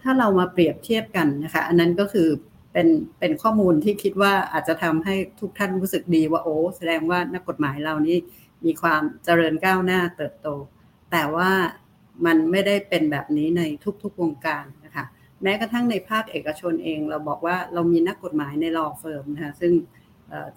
[0.02, 2.28] ถ้าเรามาเปรียบเทียบกันนะคะ อันนั้นก็คือ
[2.73, 2.88] เป็น
[3.19, 8.18] เป็นข้อมูลที่คิดว่าอาจจะทำให้ทุกท่านรู้สึกดีว่าโอ้แสดงว่านักกฎหมายเรานี้
[8.65, 10.48] มีความเจริญก้าวหน้าเติบโต
[11.11, 11.52] แต่ว่า
[12.26, 13.61] มันไม่ได้เป็นแบบนี้ใน
[14.03, 15.06] ทุกๆวงการนะคะ
[15.44, 19.73] แม้กระทั่งในภาคเอกชนเอง เราบอกว่าเรามีนักกฎหมายในรอเฟิร์มนะคะซึ่ง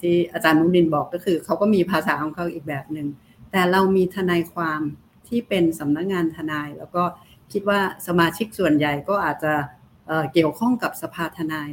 [0.01, 3.09] ที่อาจารย์นุนินบอกก็คือเขาก็มีภาษาของเขาอีกแบบหนึ่ง
[3.53, 4.81] แต่เรามีทนายความ
[5.29, 7.03] ที่เป็นสำนักงงานทนายแล้วก็
[7.53, 9.53] คิดว่าสมาชิกส่วนใหญ่ก็อาจจะ
[10.33, 11.71] เกี่ยวข้องกับสภาทนาย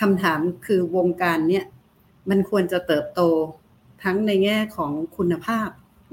[0.00, 1.64] คำถามคือวงการเนี่ย
[2.30, 3.20] มันควรจะเติบโต
[4.04, 5.68] ทั้งในแง่ของคุณภาพ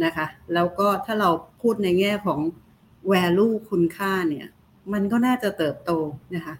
[0.05, 1.29] นะคะ แล้วก็ถ้าเรา
[1.61, 2.39] พูดในแง่ของ
[3.11, 4.47] value คุณค่าเนี่ย
[4.93, 5.91] มันก็น่าจะเติบโต
[6.35, 6.55] นะคะ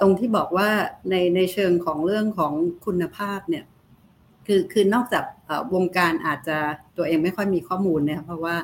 [0.00, 0.68] ตรงที่บอกว่า
[1.10, 2.52] ในในเชิงของเรื่องของ
[2.86, 3.64] คุณภาพเนี่ย
[4.46, 5.24] คือคือนอกจาก
[5.74, 6.58] วงการอาจจะ
[6.96, 8.56] ตัวเองไม่ค่อยมีข้อมูลเนี่ยเพราะว่า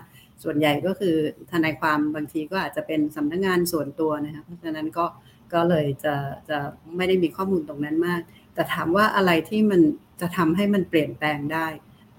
[0.49, 1.17] ส่วนใหญ่ก็คือ
[1.51, 5.07] ทนายความบางทีก็อาจจะเป็นสำนักงงานส่วนตัวนะคะเพราะฉะนั้นก็
[5.55, 6.15] ก็เลยจะ
[6.49, 6.59] จะ
[6.97, 8.21] ไม่ได้มีข้อมูลตรงนั้นมาก
[8.55, 9.81] แต่ถามว่าอะไรที่มัน
[10.21, 11.67] จะทำให้มันเปลี่ยนแปลงได้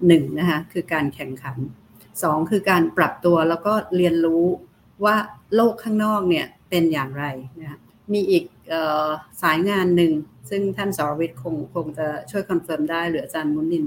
[0.06, 1.58] หนึ่งนะคะคือการแข่งขัน
[2.22, 4.44] สองคือการปรับตัวแล้วก็เรียนรู้
[5.04, 5.16] ว่า
[5.54, 7.24] โลกข้างนอกเนี่ยเป็นอย่างไร
[7.60, 7.78] นะ
[8.12, 8.44] มีอีก
[9.42, 10.12] สายงานหนึ่ง
[10.50, 13.84] ซึ่งท่านสรวิทย์คงคงจะช่วย confirm ได้หรืออาจารย์มุนิน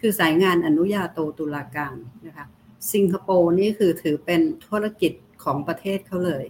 [0.00, 1.96] คือสายงานอนุญาโตตุลาการ
[2.26, 2.46] นะคะ
[2.92, 5.12] สิงคโปร์นี่คือถือเป็นธุรกิจ
[5.44, 6.44] ของประเทศเขาเลย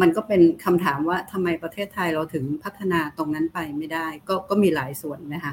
[0.00, 5.52] มันก็เป็นคำถามว่าทำไมประเทศไทยเราถึงพัฒนาตรงนั้นไปไม่ได้ ก็ก็มีหลายส่วนนะคะ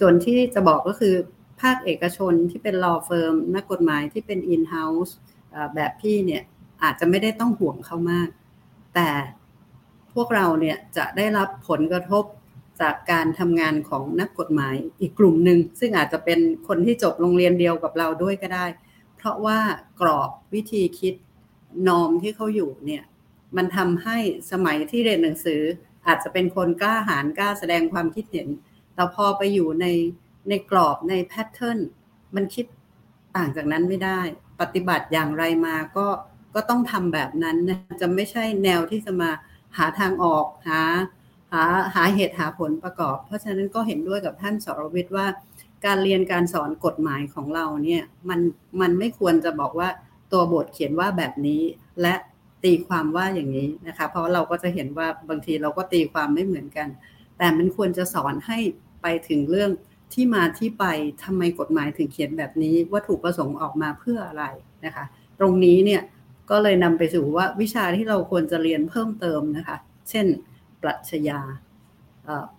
[0.00, 1.14] ส่วนที่จะบอกก็คือ
[1.60, 5.12] ภาคเอกชนที่เป็น law firm นักกฎหมายที่เป็น in house
[5.74, 6.42] แบบพี่เนี่ย
[6.82, 8.28] อาจจะไม่ได้ต้องห่วงเขามาก
[8.94, 9.10] แต่
[10.14, 12.24] พวกเราเนี่ยจะได้รับผลกระทบ
[12.80, 18.66] จากการทำงานของนักกฎหมายอีกกลุ่มหนึ่งซึ่งอาจจะเป็นคนที่จบโรงเรียนเดียวกับเราด้วยก็ได้
[19.20, 19.60] เพราะว่า
[20.00, 21.14] กรอบวิธีคิด
[21.88, 23.04] นอมที่เขาอยู่เนี่ย
[23.56, 24.16] มันทำให้
[24.50, 25.62] สมัยที่เรียนหนังสือ
[26.06, 28.48] อาจจะเป็นคนกล้าหาญกล้าแสดงความคิดเห็น
[28.94, 29.86] แต่พอไปอยู่ใน
[30.48, 31.78] ในกรอบในแพทเทิร์น
[32.34, 32.66] มันคิด
[33.36, 34.20] ต่างจากนั้นไม่ได้
[34.60, 36.06] ปฏิบัติอย่างไรมาก็
[36.54, 39.30] ก็ต้องทำแบบนั้นนะจะไม่ใช่แนวที่จะมา
[39.76, 40.80] หาทางออกหา
[41.52, 41.62] หา
[41.94, 45.26] หาเหตุหาผลประกอบ เพราะฉะนั้นก็เห็นด้วยกับท่านสรวิทย์ว่า
[45.86, 48.40] การเรียนการสอนกฎหมายของเราเนี่ยมัน
[48.80, 49.88] มันไม่ควรจะบอกว่า
[50.32, 51.62] ตัวบทเขียนว่าแบบนี้
[52.02, 52.14] และ
[52.64, 56.88] ตีความว่าอย่างนี้นะคะ เพราะเราก็จะเห็นว่าบางทีเราก็ตีความไม่เหมือนกัน
[57.38, 58.58] แต่มันควรจะสอนให้
[59.02, 59.70] ไปถึงเรื่อง
[60.12, 60.84] ที่มาที่ไป
[61.24, 64.44] ทำไมกฎหมายถึงเขียนแบบนี้ วัตถุประสงค์ออกมาเพื่ออะไร
[64.84, 65.04] นะคะ
[65.38, 66.02] ตรงนี้เนี่ย
[66.50, 69.76] ก็เลยนำไปสู่ว่าวิชาที่เราควรจะเรียนเพิ่มเติมนะคะ
[70.10, 70.26] เช่น
[70.82, 71.40] ปรัชญา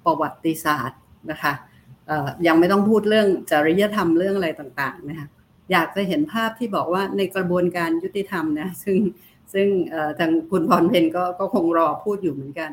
[0.05, 0.99] ประวัติศาสตร์
[1.31, 1.53] นะคะ
[2.47, 5.27] ยังไม่ต้องพูดเรื่องจริยธรรมเรื่องอะไรต่างๆนะคะ
[5.71, 8.97] อยากจะเห็นภาพที่บอกว่าในกระบวนการยุติธรรมนะซึ่ง
[9.53, 9.67] ซึ่ง
[10.19, 12.71] ทางคุณพรเพนก็ก็คงรอพูดอยู่เหมือนกัน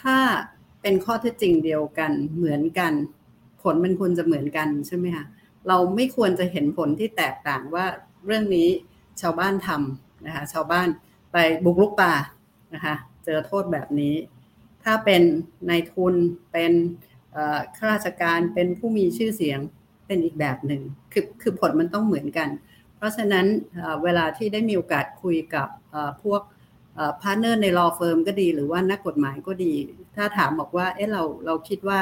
[0.00, 0.18] ถ้า
[0.82, 2.92] เป็นข้อเท็จจริงเดียวกันเหมือนกัน
[3.62, 5.24] ผลมันควรจะเหมือนกันใช่ไหมคะ
[5.68, 7.86] เราไม่ควรจะเห็นผลที่แตกต่างว่า
[8.26, 8.68] เรื่องนี้
[9.20, 10.88] ชาวบ้านทำนะคะชาวบ้าน
[11.32, 12.12] ไปบุกรุกป่า
[12.74, 12.94] นะคะ
[13.24, 14.14] เจอโทษแบบนี้
[14.84, 15.22] ถ้าเป็น
[15.70, 16.14] นายทุน
[16.52, 16.72] เป็น
[17.76, 19.58] ข้าราชการเป็นผู้มีชื่อเสียง
[20.06, 20.82] เป็นอีกแบบหนึ่ง
[21.12, 22.48] คือคือผลมันต้องเหมือนกัน
[22.96, 23.46] เพราะฉะนั้น
[24.02, 25.68] เวลาที่ได้มีโอกาสคุยกับ
[26.22, 26.42] พวก
[27.22, 29.72] partner ใน law firm ก็ดี หรือว่านักกฎหมายก็ดี
[30.16, 32.00] ถ้าถามบอกว่าเอ๊ะเราเราคิดว่า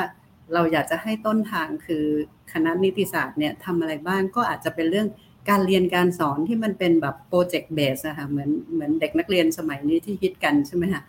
[0.55, 2.05] เราอยากจะให้ต้นทางคือ
[2.53, 5.09] คณะนิติศาสตร์เนี่ยทำอะไรบ้างก็อาจจะเป็นเรื่อง
[5.51, 11.03] การเรียนการสอนที่มันเป็นแบบ project based นะคะเหมือนเหมือนเด็กนักเรียนสมัยนี้ที่ฮิตกันใช่ไหมคะ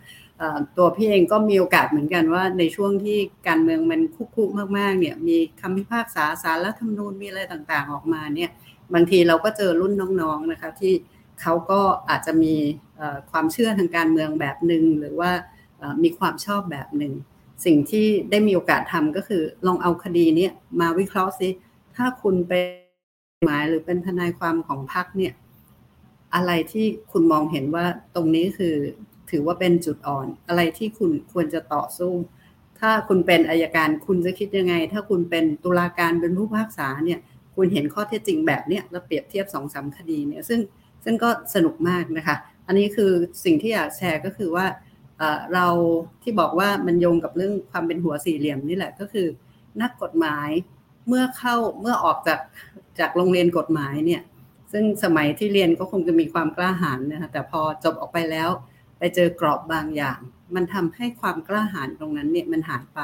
[0.76, 4.44] ตัวพี่เองก็มีโอกาสเหมือนกันว่า ในช่วงที่การเมืองมันคุกคุ
[4.78, 8.50] มากๆเนี่ยมีคำพิพากษาสารรัฐธรรมนูญมีอะไรต่างๆ ออกมาเนี่ย
[8.94, 10.92] บางทีเราก็เจอรุ่นน้องๆนะคะที่
[11.40, 12.54] เขาก็อาจจะมี
[13.30, 15.30] ความเชื่อทางการเมืองแบบหนึ่งหรือว่า
[16.02, 17.12] มีความชอบแบบหนึ่ง
[17.64, 20.48] สิ่งที่ได้มีโอกาสทำก็คือลองเอาคดีนี้
[20.80, 21.48] มาวิเคราะห์ซิ
[21.96, 22.66] ถ้าคุณเป็น
[23.44, 25.32] หมายหรือเป็นทนายความของพรรคเนี่ย
[26.34, 28.74] อะไรที่คุณมองเห็นว่าตรงนี้คือ
[29.32, 32.12] ถือว่าเป็นจุดอ่อน อะไรที่คุณควรจะต่อสู้
[32.80, 37.20] ถ้าคุณเป็นอายการคุณจะคิดยังไง ถ้าคุณเป็นตุลาการเป็นผู้พากษาเนี่ย
[37.56, 40.60] คุณเห็นข้อเท็จจริงแบบเนี้ยแล้วเปรียบเทียบสองสาคดีเนี่ยซึ่ง
[41.04, 42.36] ซึ่งก็สนุกมากนะคะ
[42.66, 43.12] อันนี้คือ
[43.44, 44.66] สิ่งที่อยากแชร์ก็คือว่า
[45.54, 45.66] เรา
[46.22, 49.26] ที่บอกว่ามันโยงกับเรื่องความเป็นหัวสี่เหลี่ยมนี่แหละก็คือ
[49.82, 50.50] นักกฎหมาย
[51.08, 52.40] เมื่อเข้าเมื่อออกจาก
[52.98, 54.22] จากโรงเรียนกฎหมายเนี่ย
[54.72, 58.50] ซึ่งสมัยที่เรียนก็คงจะมีความกล้าหาญนะคะแต่พอจบออกไปแล้ว
[59.02, 60.18] ไปเจอกรอบบางอย่าง
[60.54, 63.00] มันทำให้ความกล้าหาญตรงนั้นเนี่ยมันหายไป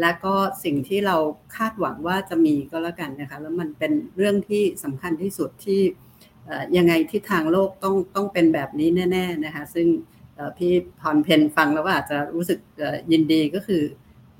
[0.00, 0.34] และก็
[0.64, 1.16] สิ่งที่เรา
[1.56, 5.80] คาดหวังว่าจะมีก็แล้วกันนะคะแล้วมันเป็นเรื่องที่สำคัญที่สุดที่
[6.76, 9.86] ยังไงที่ทางโลกต้องต้องเป็นแบบนี้แน่ ๆนะคะ ซึ่ง
[10.56, 12.58] พี่พรเพนฟังแล้วว่าอาจจะรู้สึก
[13.12, 13.82] ยินดีก็คือ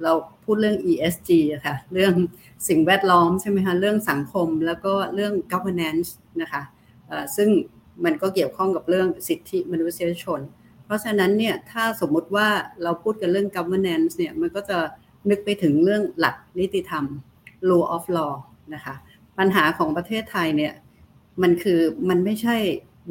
[0.03, 0.13] เรา
[0.45, 2.15] พูดเรื่อง ESG ะค่ะเรื่อง
[2.69, 6.09] สิ่งแวดล้อมใช่ไหมคะเรื่องสังคมแล้วก็เรื่อง governance
[6.43, 6.63] นะคะ
[7.37, 7.49] ซึ่ง
[8.05, 10.41] มันก็เกี่ยวข้องกับเรื่องสิทธิมนุษยชน
[10.89, 12.49] เพราะฉะนั้นเนี่ยถ้าสมมุติว่า
[12.83, 14.79] เราพูดกันเรื่อง governance เนี่ยมันก็จะ
[15.31, 17.05] นึกไปถึงเรื่องหลักนิติธรรม
[17.71, 18.35] law of law
[18.75, 18.95] นะคะ
[19.39, 20.73] ปัญหาของประเทศไทยเนี่ย
[21.43, 22.57] มันคือมันไม่ใช่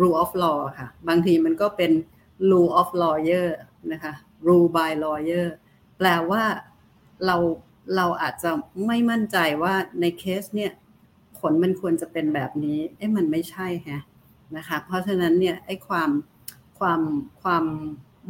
[0.01, 1.91] rule of law ค่ะ บางทีมันก็เป็น
[2.49, 3.47] rule of lawyer
[3.91, 4.13] นะคะ
[4.47, 5.47] rule by lawyer
[5.97, 6.43] แปลว่า
[7.25, 7.35] เรา
[7.95, 8.51] เราอาจจะ
[8.87, 10.71] ไม่มั่นใจว่าในเคสเนี่ย
[11.39, 14.01] ผลมันควรจะเป็นแบบนี้ เอ๊ะมันไม่ใช่ฮะ
[14.57, 16.09] นะคะ เพราะฉะนั้นเนี่ยไอ้ความ
[16.79, 17.01] ความ
[17.43, 17.65] ความ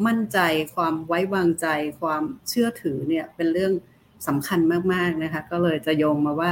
[0.05, 0.39] มั่นใจ
[0.75, 1.67] ความไว้วางใจ
[2.01, 3.73] ความเชื่อถือเนี่ยเป็นเรื่อง
[4.27, 4.59] สำคัญ
[4.93, 6.51] มากๆนะคะก็เลยจะโยงมาว่า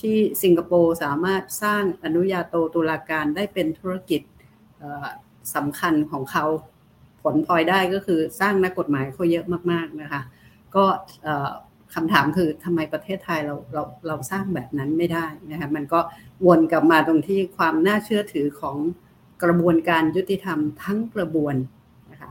[0.00, 4.20] ที่สิงคโปร์สามารถสร้างอนุญาโตตุลาการได้เป็นธุรกิจ
[5.54, 6.44] สำคัญของเขา
[7.22, 10.20] ผลพลอยได้ก็คือสร้างนักกฎหมายเขาเยอะมากๆนะคะ
[10.74, 10.84] ก็
[11.94, 16.00] คำถามคือทำไมประเทศไทยเราเราเราสร้างแบบนั้นไม่ได้นะคะมันก็
[16.46, 18.76] วนกลับมาตรงที่ความน่าเชื่อถือของ
[19.42, 21.54] กระบวนการยุติธรรมทั้งกระบวน
[22.10, 22.30] นะคะ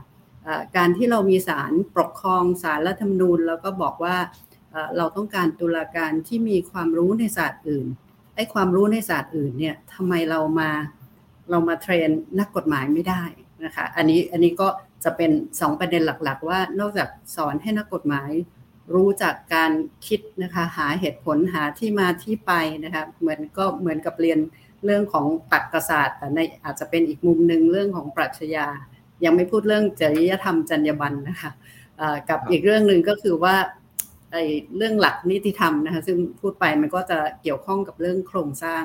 [0.76, 4.16] การที่เรามีศาลปกครองศาลรัฐธรรมนูญ แล้วก็บอกว่า
[4.96, 7.86] เราต้องการตุลาการที่มีความรู้ในศาสตร์อื่น
[8.34, 10.70] ไอ้ความรู้ในศาสตร์อื่นเนี่ยทำไมเรามา
[11.50, 12.08] เรามาเทรน
[12.38, 13.22] นักกฎหมายไม่ได้
[13.64, 14.68] นะคะอันนี้อันนี้ก็
[15.04, 18.30] จะเป็น 2 ประเด็นหลักๆ ว่านอกจากสอนให้นักกฎหมาย
[18.94, 19.72] รู้จักการ
[20.06, 22.52] คิดนะคะหาเหตุผลหาที่มาที่ไป
[22.84, 24.38] นะคะเหมือนก็เหมือนกับเรียน
[24.84, 28.66] เรื่องของตรรกศาสตร์แต่ในอาจจะเป็นอีกมุมหนึ่งเรื่องของปรัชญา
[29.24, 31.50] ยังไม่พูดเรื่องจริยธรรมจรรยาบรรณนะคะ
[32.30, 33.56] กับอีกเรื่องหนึ่งก็คือว่า
[34.32, 34.44] ไอ้
[34.76, 38.84] เรื่องหลักนิติธรรมนะคะซึ่งพูดไปมันก็จะเกี่ยวข้องกับเรื่องโครงสร้าง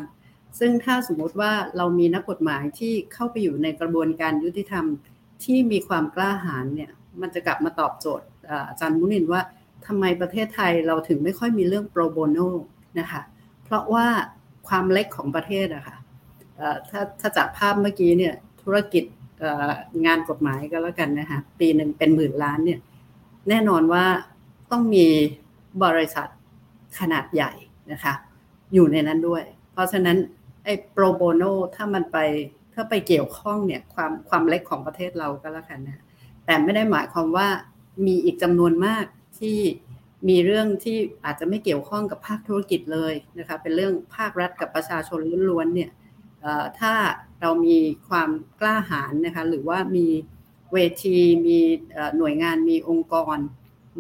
[0.60, 4.86] ซึ่งถ้าสมมติว่าเรามีนักกฎหมายที่เข้าไปอยู่ในกระบวนการยุติธรรม
[5.44, 6.92] ที่มีความกล้าหาญเนี่ย
[7.22, 8.26] มันจะกลับมาตอบโจทย์
[8.70, 9.42] อาจารย์มุนินว่า
[9.88, 12.38] ทำไมประเทศไทยเราถึงไม่ค่อยมีเรื่องโปรโบโน
[13.00, 13.22] นะคะ
[13.64, 14.08] เพราะว่า
[14.68, 15.98] ความเล็กของประเทศอะคะ่ะ
[16.90, 19.04] ถ้าถ้าจากภาพเมื่อกี้เนี่ยธุรกิจ
[20.06, 22.80] งานกฎหมายก็แล้วกันนะคะปีหนึ่งเป็นหมื่นล้านเนี่ย
[23.50, 24.06] แน่นอนว่า
[24.72, 25.06] ต้องมี
[25.84, 26.28] บริษัท
[27.00, 27.52] ขนาดใหญ่
[27.92, 28.14] นะคะ
[28.74, 30.18] อยู่ในนั้นด้วย เพราะฉะนั้น
[30.64, 31.44] ไอ้โปรโบโน
[31.76, 32.18] ถ้ามันไป
[32.74, 36.04] ถ้าไปเกี่ยวข้องเนี่ยความความเล็กของประเทศเราก็แล้วกันนะ
[36.46, 37.48] แต่ไม่ได้หมายความว่า
[38.06, 39.06] มีอีกจำนวนมาก
[39.40, 39.58] ที่
[40.30, 45.20] มีเรื่องที่อาจจะไม่เกี่ยวข้องกับภาคธุรกิจเลยนะคะเป็นเรื่องภาครัฐกับประชาชน
[45.50, 45.90] ล้วนๆเนี่ย
[46.80, 46.94] ถ้า
[47.42, 47.78] เรามี
[48.10, 48.30] ความ
[48.60, 50.08] กล้าหาญนะคะหรือว่ามี
[50.74, 51.18] เวที
[51.48, 51.60] มี
[52.18, 53.38] หน่วยงานมีองค์กร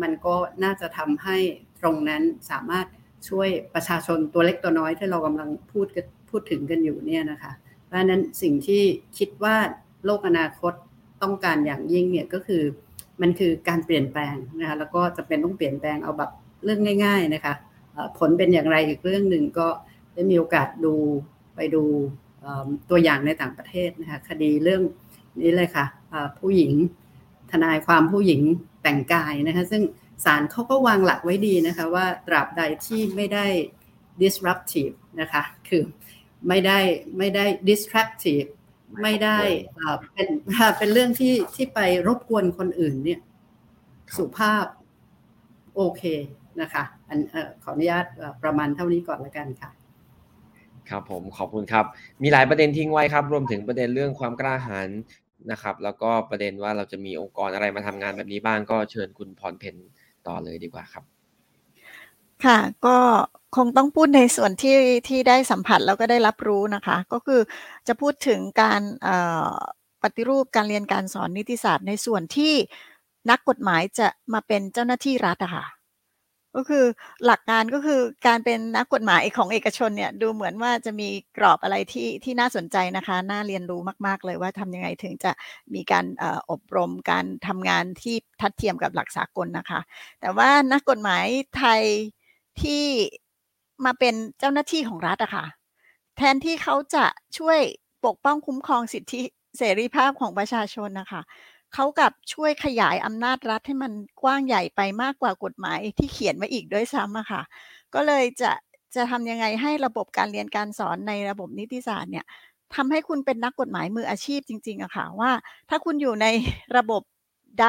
[0.01, 1.37] มันก็น่าจะทำให้
[1.81, 2.87] ตรงนั้นสามารถ
[3.29, 5.87] ช่วยประชาชนตัวเล็กตัวน้อยที่เรากำลังพูด
[6.29, 7.51] พูดถึงกันอยู่เนี่ยนะคะ
[7.85, 8.83] เพราะนั้นสิ่งที่
[9.17, 9.55] คิดว่า
[10.05, 10.73] โลกอนาคต
[11.23, 12.63] ต้องการอย่างยิ่งเนี่ยก็คือ
[13.21, 16.31] มันคือการเปลี่ยนแปลงนะคะแล้วก็จะเป็นต้องเปลี่ยนแปลงเอาแบบ
[16.63, 17.53] เรื่องง่าย ๆนะคะ
[18.17, 19.67] ผลเป็นอย่างไรอีกเรื่องหนึ่งก็
[20.13, 20.95] ได้มีโอกาสดู
[21.55, 21.83] ไปดู
[22.89, 24.81] ตัวอย่างในต่างประเทศนะคะคดีเรื่อง
[25.41, 25.85] นี้เลยค่ะ
[26.39, 26.73] ผู้หญิง
[27.51, 28.41] ทนายความผู้หญิง
[28.83, 29.83] แต่งกายนะคะซึ่ง
[30.25, 33.45] ศาลเขาก็วางหลักไว้ดีนะคะว่าตราบใดที่ไม่ได้
[34.21, 35.83] disruptive นะคะคือ
[36.47, 36.79] ไม่ได้
[37.17, 38.47] ไม่ได้ distractive
[39.01, 39.39] ไม่ได้
[40.13, 40.27] เป็น
[40.77, 43.19] เป็นเรื่องที่ที่ไปรบกวนคนอื่นเนี่ย
[44.17, 44.65] สุภาพ
[45.75, 46.03] โอเค
[46.61, 47.19] นะคะอัน
[47.63, 48.05] ขออนุญาต
[48.43, 49.71] ประมาณเท่านี้ก่อนละกันค่ะ
[50.89, 51.85] ครับผมขอบคุณครับ
[52.23, 54.89] มีหลายประเด็นทิ้งไว้ครับ รวมถึงประเด็นเรื่องความกล้าหาญ
[55.51, 59.75] นะครับ แล้วก็ประเด็นว่าเราจะมีองค์กรอะไรมาทำงานแบบนี้บ้างก็เชิญคุณพรเพน
[60.27, 61.03] ต่อเลยดีกว่าครับ
[62.45, 62.97] ค่ะ ก็
[63.55, 64.77] คงต้องพูดในส่วนที่
[65.07, 67.41] ที่ได้สัมผัส แล้วก็ได้รับรู้นะคะ ก็คือ
[67.87, 68.81] จะพูดถึงการ
[70.03, 72.53] ปฏิรูปการเรียนการสอนนิติศาสตร์ ในส่วนที่
[73.29, 75.65] นักกฎหมายจะมาเป็นเจ้าหน้าที่รัฐอะค่ะ
[76.55, 76.85] ก็คือ
[77.25, 85.31] หลักการ ก็คือการเป็นนักกฎหมายของเอกชนเนี่ย ดูเหมือนว่าจะมีกรอบอะไรที่ ที่น่าสนใจนะคะ น่าเรียนรู้มาก ๆ เลยว่าทำยังไงถึงจะ
[85.73, 86.05] มีการ
[86.51, 89.79] อบรมการทำงานที่ทัดเทียมกับหลักสากลนะคะ
[90.21, 91.25] แต่ว่านักกฎหมาย
[91.57, 91.81] ไทย
[92.63, 92.85] ที่
[93.85, 95.45] มาเป็นเจ้าหน้าที่ของรัฐอะค่ะ
[96.17, 97.05] แทนที่เขาจะ
[97.37, 97.59] ช่วย
[98.05, 99.21] ปกป้องคุ้มครองสิทธิ
[99.57, 101.21] เสรีภาพของประชาชนนะคะ
[101.73, 107.41] เขากับช่วยขยายอำนาจรัฐให้มันกว้างใหญ่ไปมากกว่ากฎหมายที่เขียนไว้อีกด้วยซ้ำอะค่ะ
[107.93, 108.51] ก็เลยจะ
[108.95, 112.25] จะทำยังไงให้ระบบการเรียนการสอนในระบบนิติศาสตร์เนี่ย
[112.75, 115.31] ทำให้คุณเป็นนักกฎหมายมืออาชีพจริงๆอะค่ะว่า
[115.69, 116.27] ถ้าคุณอยู่ใน
[116.77, 117.01] ระบบ
[117.61, 117.67] ใด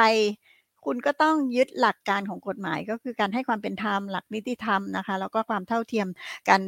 [0.84, 6.09] คุณก็ต้องยึดหลักการของกฎหมายก็คือการให้ความเป็นธรรมหลักนิติธรรมนะคะแล้วก็ความเท่าเทียม
[6.48, 6.60] กัน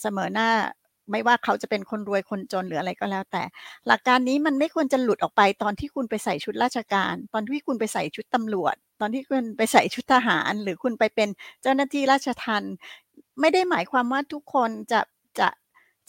[0.00, 0.50] เสมอหน้า
[1.10, 3.42] ไม่ว่าเขาจะเป็นคนรวยคนจนหรืออะไรก็แล้ว แต่
[3.86, 11.28] หลักการนี้มันไม่ควรจะหลุดออกไปตอนที่คุณไปใส่ชุดราชการ ตอนที่คุณไปใส่ชุดตำรวจ ตอนที่คุณไปใส่ชุดทหาร หรือคุณไปเป็น
[11.62, 12.74] เจ้าหน้าที่ราชทัณฑ์
[13.40, 15.00] ไม่ได้หมายความว่าทุกคนจะ
[15.38, 15.48] จะ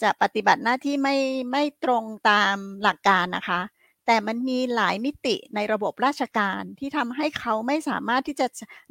[0.02, 1.16] จะปฏิบัติหน้าที่ไม่
[1.52, 3.60] ไม่ตรงตามหลักการนะคะ
[4.10, 8.46] แต่มันมีหลายมิติในระบบราชการที่ทำให้เขาไม่สามารถที่จะ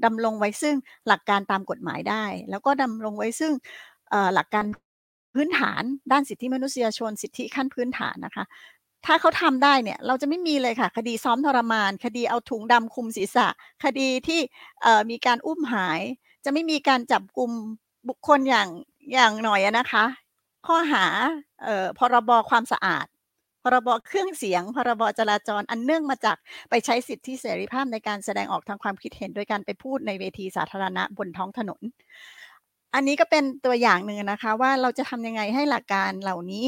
[0.05, 0.75] ดำรงไว้ซึ่ง
[1.07, 3.53] หลักการตามกฎหมายได้ แล้วก็ดำรงไว้ซึ่ง
[4.35, 4.65] หลักการ
[5.35, 8.45] พื้นฐาน ด้านสิทธิมนุษยชน สิทธิขั้นพื้นฐานนะคะ
[9.05, 13.47] ถ้าเขาทำได้เนี่ยเราจะไม่มีเลยค่ะ คดีซ้อมทรมาน คดีเอาถุงดำคลุมศีรษะ
[13.83, 14.39] คดีที่
[15.09, 16.01] มีการอุ้มหาย
[16.45, 17.51] จะไม่มีการจับกลุ่ม
[18.07, 18.69] บุคคลอย่าง
[19.13, 20.05] อย่างหน่อยนะคะ
[20.67, 21.05] ข้อหา
[21.63, 23.05] เอ่อพรบความสะอาด
[23.73, 26.37] รบเครื่องเสียง พรบจราจรอันเนื่องมาจาก
[26.69, 31.81] ไปใช้สิทธิเสรีภาพในการแสดงออกทางความคิดเห็น โดยการไปพูดในเวทีสาธารณะบนท้องถนน
[32.93, 36.67] อันนี้ก็เป็นตัวอย่างหนึ่งนะคะว่าเราจะทำยังไงให้หลักการเหล่านี้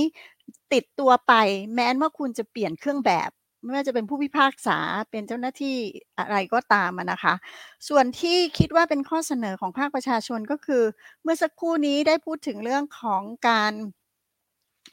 [0.74, 1.34] ติดตัวไป
[1.76, 3.32] แม้ว่าคุณจะเปลี่ยนเครื่องแบบ
[3.64, 4.78] ไม่ว่าจะเป็นผู้พิพากษา
[5.12, 5.76] เป็นเจ้าหน้าที่
[6.18, 7.34] อะไรก็ตามนะคะ
[7.88, 10.84] ส่วนที่คิดว่าเป็นข้อเสนอของภาคประชาชนก็คือ
[11.24, 13.74] เมื่อสักครู่นี้ได้พูดถึงเรื่องของการ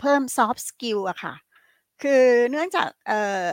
[0.00, 1.34] เพิ่ม soft skill อะค่ะ
[2.02, 3.46] คือเนื่องจากเอ่อ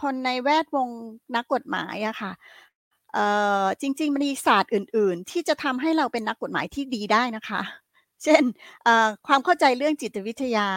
[0.00, 0.88] คนในแวดวง
[1.36, 2.32] นักกฎหมายอะค่ะ
[3.14, 3.26] เอ่
[3.62, 7.62] อจริง ๆ มันมีศาสตร์อื่น ๆ ที่จะทำให้เราเป็นนักกฎหมายที่ดีได้นะคะ
[8.24, 8.42] เช่น
[8.84, 10.68] เอ่อความเข้าใจเรื่องจิตวิทยา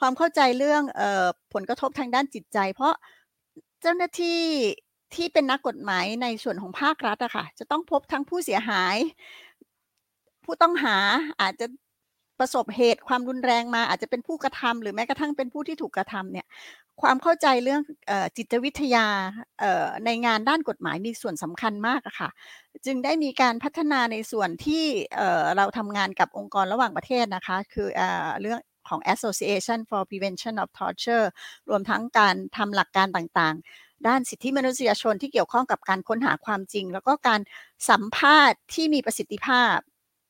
[0.00, 2.94] ความเข้าใจเรื่องเอ่อผลกระทบทางด้านจิตใจ เพราะ
[3.82, 4.40] เจ้าหน้าที่
[5.14, 8.96] ที่เป็นนักกฎหมายในส่วนของภาครัฐอะค่ะจะต้องพบทั้งผู้เสียหาย
[10.44, 10.96] ผู้ต้องหา
[11.40, 11.66] อาจจะ
[12.40, 16.46] ประสบเหตุความรุนแรงมาอาจจะเป็นผู้กระทำหรือแม้กระทั่งเป็นผู้ที่ถูกกระทำเนี่ย
[17.02, 19.06] ความเข้าใจเรื่องอจิตวิทยา
[20.04, 22.30] ในงานด้านกฎหมายมีส่วนสำคัญมากค่ะ
[22.86, 24.84] จึงได้มีการพัฒนาในส่วนที่
[25.56, 31.26] เราทำงานกับองค์กรระหว่างประเทศนะคะ คือเอ่อเรื่องของ Association for Prevention of Torture
[31.68, 37.40] รวมทั้งการทำหลักการต่างๆ ด้านสิทธิมนุษยชนที่เกี่ยวข้องกับการค้นหาความจริง แล้วก็การ
[37.90, 39.76] สัมภาษณ์ที่มีประสิทธิภาพ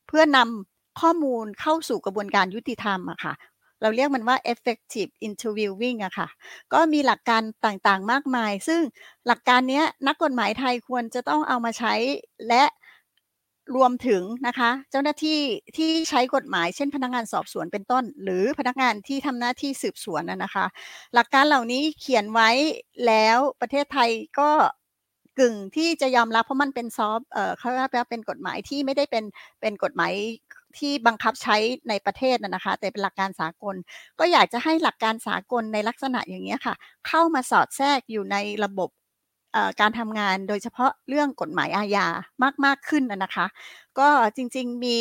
[0.07, 0.68] เพื่อนำ
[1.01, 3.33] ข้อมูลเข้าสู่กระบวนการยุติธรรมอะค่ะ
[3.81, 6.27] เราเรียกมันว่า effective interviewing อะค่ะ
[6.73, 8.81] ก็มีหลักการต่างๆ มากมาย ซึ่ง
[9.27, 11.93] หลักการเนี้ยนักกฎหมายไทยควรจะต้องเอามาใช้
[12.47, 12.63] และ
[13.75, 15.39] รวมถึงนะคะ เจ้าหน้าที่
[15.77, 20.65] ที่ใช้กฎหมาย เช่น พนักงานสอบสวนเป็นต้น หรือพนักงานที่ทำหน้าที่สืบสวนนะนะคะ
[21.13, 22.49] หลักการเหล่านี้เขียนไว้
[23.07, 24.09] แล้วประเทศไทย
[24.39, 24.51] ก็
[25.39, 29.23] กึ่งที่จะยอมรับเพราะมันเป็นซอฟเอ่อเขาเรียกว่าเป็นกฎหมายที่ไม่ได้เป็น
[29.61, 30.13] เป็นกฎหมาย
[30.77, 31.55] ที่บังคับใช้
[31.89, 33.75] ในประเทศนะนะคะ แต่เป็นหลักการสากล
[34.19, 36.75] ก็อยากจะให้หลักการสากลในลักษณะอย่างนี้ค่ะ
[37.07, 38.89] เข้ามาสอดแทรกอยู่ในระบบ
[39.79, 42.07] การทำงานโดยเฉพาะเรื่องกฎหมายอาญา
[42.43, 43.45] มากมากขึ้นนะนะคะ
[43.99, 44.97] ก็จริง ๆ มี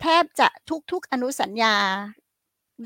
[0.00, 0.48] แทบจะ
[0.90, 1.74] ทุก ๆ อนุสัญญา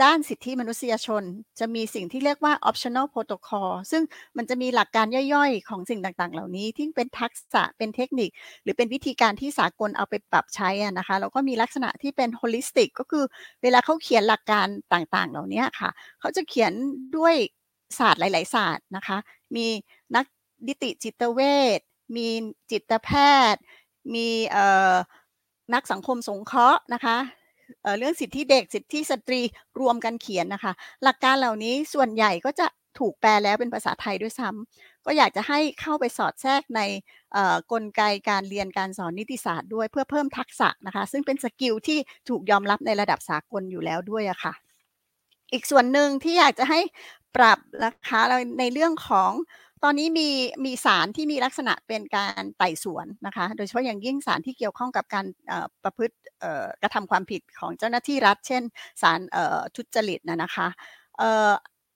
[0.02, 1.23] ด้านสิทธิมนุษยชน
[1.59, 4.02] จะมีสิ่งที่เรียกว่า optional protocol ซึ่ง
[4.36, 8.31] มันจะมีหลักการย่อยๆ ของสิ่งต่างๆ เหล่านี้ ที่เป็นทักษะเป็นเทคนิค
[8.62, 13.24] หรือเป็นวิธีการที่สากลเอาไปปรับใช้นะคะแล้วก็มีลักษณะที่เป็น holistic ก็คือ
[13.62, 15.90] เวลาเขาเขียนหลักการต่างๆ เหล่านี้ค่ะ
[16.20, 16.73] เขาจะเขียน
[17.16, 17.35] ด้วย
[17.98, 19.19] ศาสตร์หลาย ๆ ศาสตร์นะคะ
[19.56, 19.66] มี
[20.16, 20.24] นัก
[20.69, 21.40] นิติจิตเว
[21.78, 21.81] ช
[22.16, 22.28] มี
[22.70, 23.10] จิตแพ
[23.52, 23.62] ทย์
[24.14, 24.28] มี
[25.74, 27.19] นักสังคมสงเคราะห์นะคะ
[27.98, 29.40] เรื่องสิทธิเด็กสิทธิสตรี
[29.80, 30.72] รวมกันเขียนนะคะ
[31.02, 32.66] หลักการเหล่านี้ส่วนใหญ่ก็จะ
[32.98, 36.80] ถูกแปลแล้วเป็นภาษาไทยด้วยซ้ำก็อยากจะให้เข้าไปสอดแทรกใน
[37.72, 41.98] กลไกการเรียนการสอนนิติศาสตร์ด้วยเพื่อเพิ่มทักษะนะคะ ซึ่งเป็น skill ที่
[42.28, 44.52] ถูกยอมรับในระดับสากลอยู่แล้วด้วยอะค่ะ
[45.52, 46.80] อีกส่วนหนึ่งที่อยากจะให้
[47.36, 48.20] ปรับนะคะ
[48.59, 49.32] ในเรื่องของ
[49.84, 50.28] ตอนนี้มี
[50.64, 55.26] มีศาลที่มีลักษณะเป็นการไต่สวนนะคะ โดยเฉพาะอย่างยิ่งศาลที่เกี่ยวข้องกับการ
[55.84, 56.16] ประพฤติ
[56.82, 58.62] กระทำความผิดของเจ้าหน้าที่รัฐ เช่น
[59.02, 59.20] สาร
[59.76, 60.68] ทุจริตนะนะคะ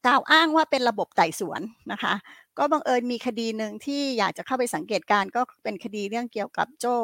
[0.07, 1.61] กล่าวอ้างว่าเป็นระบบไต่สวน
[1.93, 2.15] นะคะ
[2.59, 6.95] ก็บังเอิญมีคดีหนึ่งที่อยากจะเข้าไปสังเกตการก็เป็นคดีเรื่องเกี่ยวกับโจ้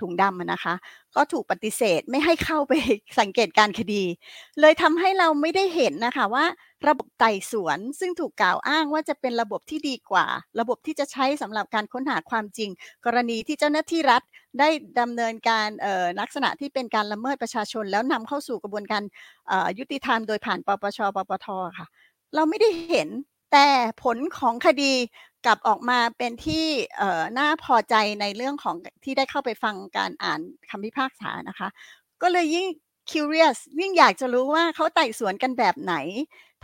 [0.00, 0.74] ถุงดำนะคะ
[1.16, 2.72] ก็ถูกปฏิเสธไม่ให้เข้าไป
[3.20, 4.02] สังเกตการคดี
[4.60, 6.44] เลยทำให้เราไม่ได้เห็นนะคะว่า
[6.88, 10.26] ระบบไต่สวนซึ่งถูกกล่าวอ้างว่าจะเป็นระบบที่ดีกว่า
[10.60, 12.70] ระบบที่จะใช้สำหรับการค้นหาความจริง
[13.06, 14.22] กรณีที่เจ้าหน้าที่รัฐ
[14.58, 14.68] ได้
[15.00, 15.68] ดำเนินการ
[16.20, 19.02] ลักษณะที่เป็นการละเมิดประชาชน แล้วนำเข้าสู่กระบวนการ
[19.78, 21.46] ยุติธรรมโดยผ่านปปชปปท
[21.78, 21.86] ค่ะ
[22.34, 23.08] เราไม่ได้เห็น
[23.52, 23.68] แต่
[24.02, 24.92] ผลของคดี
[25.46, 26.66] กลับออกมาเป็นที่
[27.38, 30.40] น่าพอใจในเรื่องของที่ได้เข้าไปฟังการอ่าน
[30.70, 31.68] คำพิพากษานะคะ
[32.22, 32.66] ก็เลยยิ่ง
[33.10, 35.94] curious ยิ่งอยากจะรู้ว่าเขาไต่สวนกันแบบไหน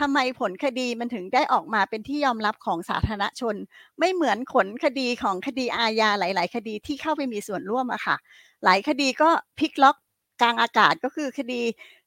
[0.00, 3.56] ทำไมผลคดีมันถึงได้ออกมาเป็นที่ยอมรับของสาธารณชน
[3.98, 8.16] ไม่เหมือนผลคดีของคดีอาญาหลาย ๆ คดีที่เข้าไปมีส่วนร่วมอะค่ะ
[8.64, 9.96] หลายคดีก็พลิกล็อก
[10.42, 11.60] กลางอากาศก็คือคดี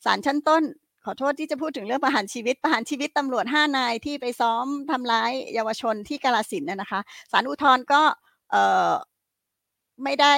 [0.06, 0.64] ศาลชั้นต้น
[1.06, 7.00] ขอโทษที่จะพูดถึงเรื่องประหารชีวิตประหารชีวิตตำรวจ5นายที่ไปซ้อมทำร้ายเยาวชนที่กาลสินนะคะ
[7.32, 8.02] ศาลอุทธรณ์ก็
[10.04, 10.34] ไม่ได้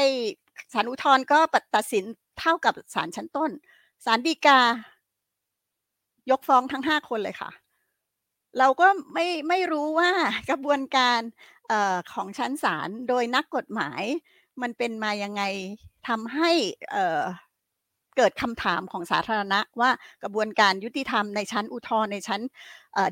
[0.73, 1.39] ศาลอุทธรณ์ก็
[1.75, 2.03] ตัดสิน
[2.39, 3.51] เท่ากับศาลชั้นต้น
[4.05, 4.59] ศาลฎีกา
[6.31, 7.49] ยกฟ้องทั้งห้าคนเลยค่ะ
[8.59, 10.11] เราก็ไม่ไม่รู้ว่า
[10.49, 11.19] กระบวนการ
[11.71, 14.03] ออของชั้นศาลโดยนักกฎหมาย
[14.61, 15.43] มันเป็นมายังไง
[16.07, 16.51] ทำให้
[18.17, 19.91] เกิดคำถามของสาธารณะว่า
[20.23, 22.41] กระบวนการยุติธรรมในชั้นอุทธรณ์ในชั้น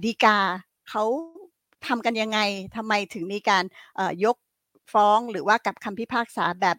[0.06, 0.38] ฎีกา
[0.90, 1.04] เขา
[1.88, 2.40] ทำกันยังไง
[2.76, 3.64] ทำไมถึงมีการ
[4.26, 4.38] ยก
[4.94, 6.78] ฟ้องหรือว่ากับคำพิพากษาแบบ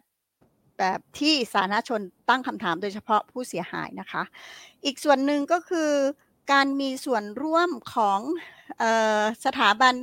[0.79, 4.23] แบบที่สาธารณชนตั้งคำถามโดยเฉพาะผู้เสียหายนะคะ
[4.85, 5.91] อีกส่วนหนึ่งก็คือ
[6.51, 8.19] การมีส่วนร่วมของ
[8.81, 8.83] อ
[9.21, 9.95] อสถาบัน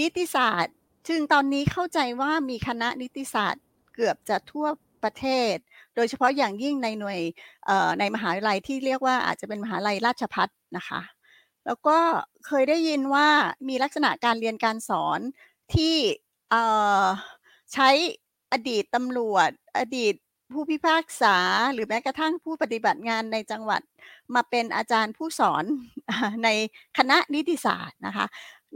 [0.00, 0.74] นิติศาสตร์
[1.08, 4.66] ซึ่งตอนนี้เข้าใจว่ามีคณะนิติศาสตร์เกือบจะทั่ว
[5.02, 5.56] ประเทศ
[5.98, 7.20] โดยเฉพาะอย่างยิ่งในหน่วย
[7.98, 11.00] ในมหาวิทยาลัยที่เรียกว่าอาจจะเป็นมหาลัยราชพัฒนะคะ
[11.66, 11.98] แล้วก็
[12.46, 13.28] เคยได้ยินว่า
[13.68, 15.20] มีลักษณะการเรียนการสอน
[15.74, 15.96] ที่
[17.72, 17.88] ใช้
[18.52, 20.14] อดีตตำรวจ อดีต
[20.52, 21.36] ผู้พิพากษา
[21.72, 23.80] หรือแม้กระทั่งผู้ปฏิบัติงานในจังหวัด
[24.34, 25.64] มาเป็นอาจารย์ผู้สอน
[26.44, 26.48] ใน
[26.98, 28.26] คณะนิติศาสตร์นะคะ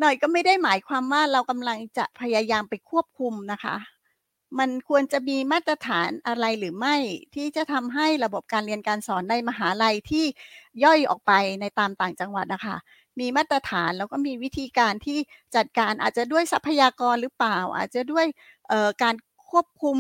[0.01, 3.77] หน่อยก็ไม่ได้หมายความว่าเรากำลังจะพยายามไปควบคุมนะคะ
[4.59, 6.97] มันควรจะมีมาตรฐานอะไรหรือไม่
[7.35, 10.25] ที่จะทำให้ระบบการเรียนการสอนในมหาลัยที่
[10.85, 12.77] ย่อยออกไปในตามต่างจังหวัดนะคะ
[13.21, 15.19] มีมาตรฐานแล้วก็มีวิธีการที่
[15.57, 18.27] จัดการอาจจะด้วยทรัพยากรหรือเปล่า อาจจะด้วย
[19.03, 19.15] การ
[19.51, 19.99] ควบคุม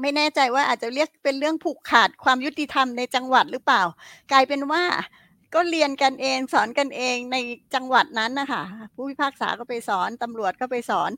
[0.00, 3.82] ไม่แน่ใจว่าอาจจะเรียกเป็นเรื่องผูกขาดความยุติธรรมในจังหวัดหรือเปล่า
[4.32, 4.84] กลายเป็นว่า
[5.54, 7.36] ก็เรียนกันเองสอนกันเองใน
[7.74, 8.62] จังหวัดนั้นนะคะ
[8.94, 11.10] ผู้พิพากษาก็ไปสอนตำรวจก็ไปสอน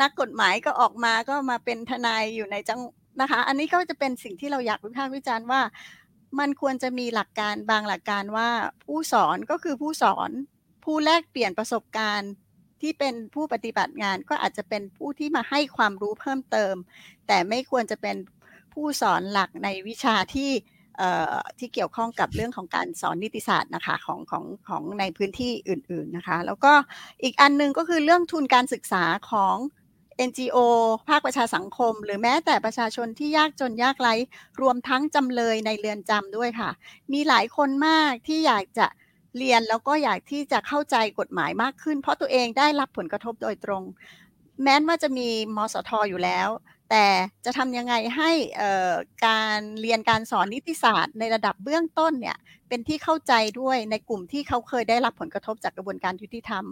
[0.00, 2.80] นักกฎหมายก็ออกมาก็มาเป็นทนายอยู่ในจัง
[3.20, 5.60] นะคะ อันนี้ก็จะเป็นสิ่งที่เราอยากวิพากษ์วิจารณ์ว่า
[6.38, 8.48] มันควรจะมีหลักการบางหลักการว่า
[8.84, 10.30] ผู้สอนก็คือผู้สอน
[10.84, 12.32] ผู้แลกเปลี่ยนประสบการณ์
[12.80, 16.74] ที่เป็นผู้ปฏิบัติงานก็อาจจะเป็นผู้ที่มาให้ความรู้เพิ่มเติม
[17.26, 18.16] แต่ไม่ควรจะเป็น
[18.72, 20.50] ผู้สอนหลักในวิชาที่
[21.58, 26.72] ที่เกี่ยวข้องกับเรื่องของการสอนนิติศาสตร์นะคะของของของในพื้นที่อื่น ๆนะคะ แล้วก็
[27.22, 29.56] อีกอันนึงก็คือเรื่องทุนการศึกษาของ
[30.28, 30.58] NGO
[31.08, 34.14] ภาคประชาสังคม หรือแม้แต่ประชาชนที่ยากจนยากไร้
[34.60, 36.70] รวมทั้งจำเลยในเรือนจำด้วยค่ะ
[37.12, 38.86] มีหลายคนมากที่อยากจะ
[39.38, 43.82] เรียนแล้วก็อยากที่จะเข้าใจกฎหมายมากขึ้น เพราะตัวเองได้รับผลกระทบโดยตรง
[44.62, 46.48] แม้ว่าจะมีมสทออยู่แล้ว
[46.90, 47.06] แต่
[47.44, 48.30] จะทำยังไงให้
[49.26, 52.36] การเรียนการสอนนิติศาสตร์ในระดับเบื้องต้นเนี่ย
[52.68, 56.64] เป็นที่เข้าใจด้วยในกลุ่มที่เขาเคยได้รับผลกระทบจากกระบวนการยุติธรรม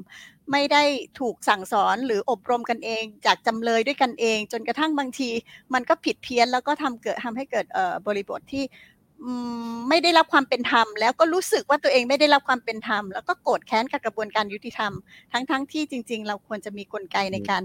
[0.53, 0.83] ไม่ได้
[1.21, 5.29] ถูกสั่งสอนหรืออบรมกันเอง จากจำเลยด้วยกันเอง จนกระทั่งบางที
[5.75, 7.67] มันก็ผิดเพี้ยนแล้วก็ทำเกิดทำให้เกิด
[8.07, 8.65] บริบทที่
[9.89, 14.93] ไม่ได้รับความเป็นธรรม แล้วก็รู้สึกว่าตัวเองไม่ได้รับความเป็นธรรม แล้วก็โกรธแค้นกับกระบวนการยุติธรรม
[15.33, 17.63] ทั้งๆทที่จริง ๆ เราควรจะมีกลไกในการ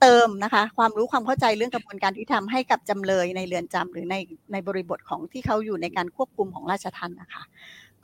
[0.00, 4.16] เติมนะคะ ความรู้ความเข้าใจเรื่องกระบวนการยุติธรรมให้กับจำเลยในเรือนจำหรือใน
[4.52, 7.42] ในบริบทของที่เขาอยู่ในการควบคุมของราชทัณฑ์นะคะ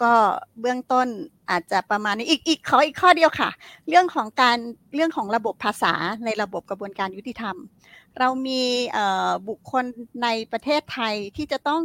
[0.02, 0.12] ก็
[0.60, 1.08] เบื้องต้น
[1.50, 3.50] อาจจะประมาณนี้อีกอีกขออีกข้อเดียวค่ะ
[3.88, 4.58] เรื่องของการ
[4.94, 7.56] เรื่องของระบบภาษาในระบบกระบวนการยุติธรรม
[8.18, 8.62] เรามี
[9.48, 9.84] บุคคล
[10.22, 11.82] ในประเทศไทยที่จะต้อง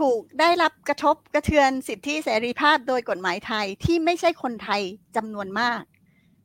[0.00, 4.82] ถูกได้รับกระทบกระเทือนสิทธิเสรีภาพโดยกฎหมายไทยที่ไม่ใช่คนไทย
[5.16, 5.82] จำนวนมาก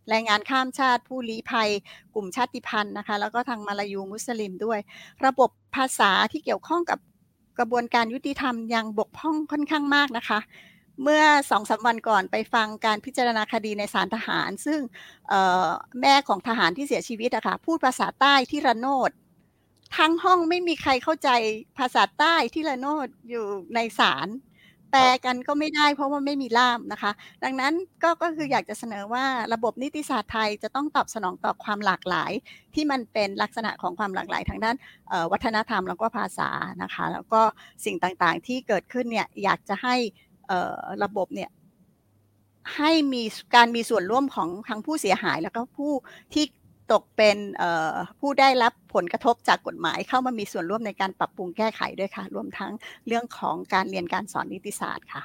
[0.09, 1.69] แรงงานข้ามชาติผู้ลี้ภัย
[2.13, 4.79] กลุ่มชาติพันธุ์นะคะ แล้วก็ทางมาลายูมุสลิมด้วย
[5.25, 6.99] ระบบภาษาที่เกี่ยวข้องกับ
[7.59, 10.39] กระบวนการยุติธรรมยังบกพร่องค่อนข้างมากนะคะ
[11.03, 14.79] เมื่อสองสาวันก่อนไปฟังการพิจารณาคดีในศาลทหาร ซึ่ง
[16.01, 19.11] แม่ของทหารที่เสียชีวิตอะคะ่ะพูดภาษาใต้ที่ระโนด
[19.97, 21.29] ทั้งห้องไม่มีใครเข้าใจ
[21.77, 24.27] ภาษาใต้ที่ละโนดอยู่ในศาล
[24.93, 27.11] แปลกันก็ไม่ได้เพราะว่าไม่มีล่ามนะคะ
[27.43, 32.31] ดังนั้นก็ก็คืออยากจะเสนอว่าระบบนิติศาสตร์ไทยจะต้องตอบสนองต่อความหลากหลาย
[32.75, 34.75] ที่มันเป็นลักษณะของความหลากหลายทางด้าน
[35.31, 36.49] วัฒนธรรมแล้วก็ภาษา
[36.83, 37.41] นะคะ แล้วก็
[37.85, 39.95] สิ่งต่างๆที่เกิดขึ้นเนี่ยอยากจะให้
[41.03, 41.49] ระบบเนี่ย
[42.75, 43.23] ให้มี
[43.55, 45.91] การมีส่วนร่วมของทั้งผู้เสียหายแล้วก็ผู้
[46.33, 46.45] ที่
[46.91, 47.37] ตกเป็น
[48.19, 52.71] ผู้ได้รับผลกระทบจากกฎหมายเข้ามามีส่วนร่วมในการปรับปรุงแก้ไขด้วยค่ะ รวมทั้ง
[53.07, 55.23] เรื่องของการเรียนการสอนนิติศาสตร์ค่ะ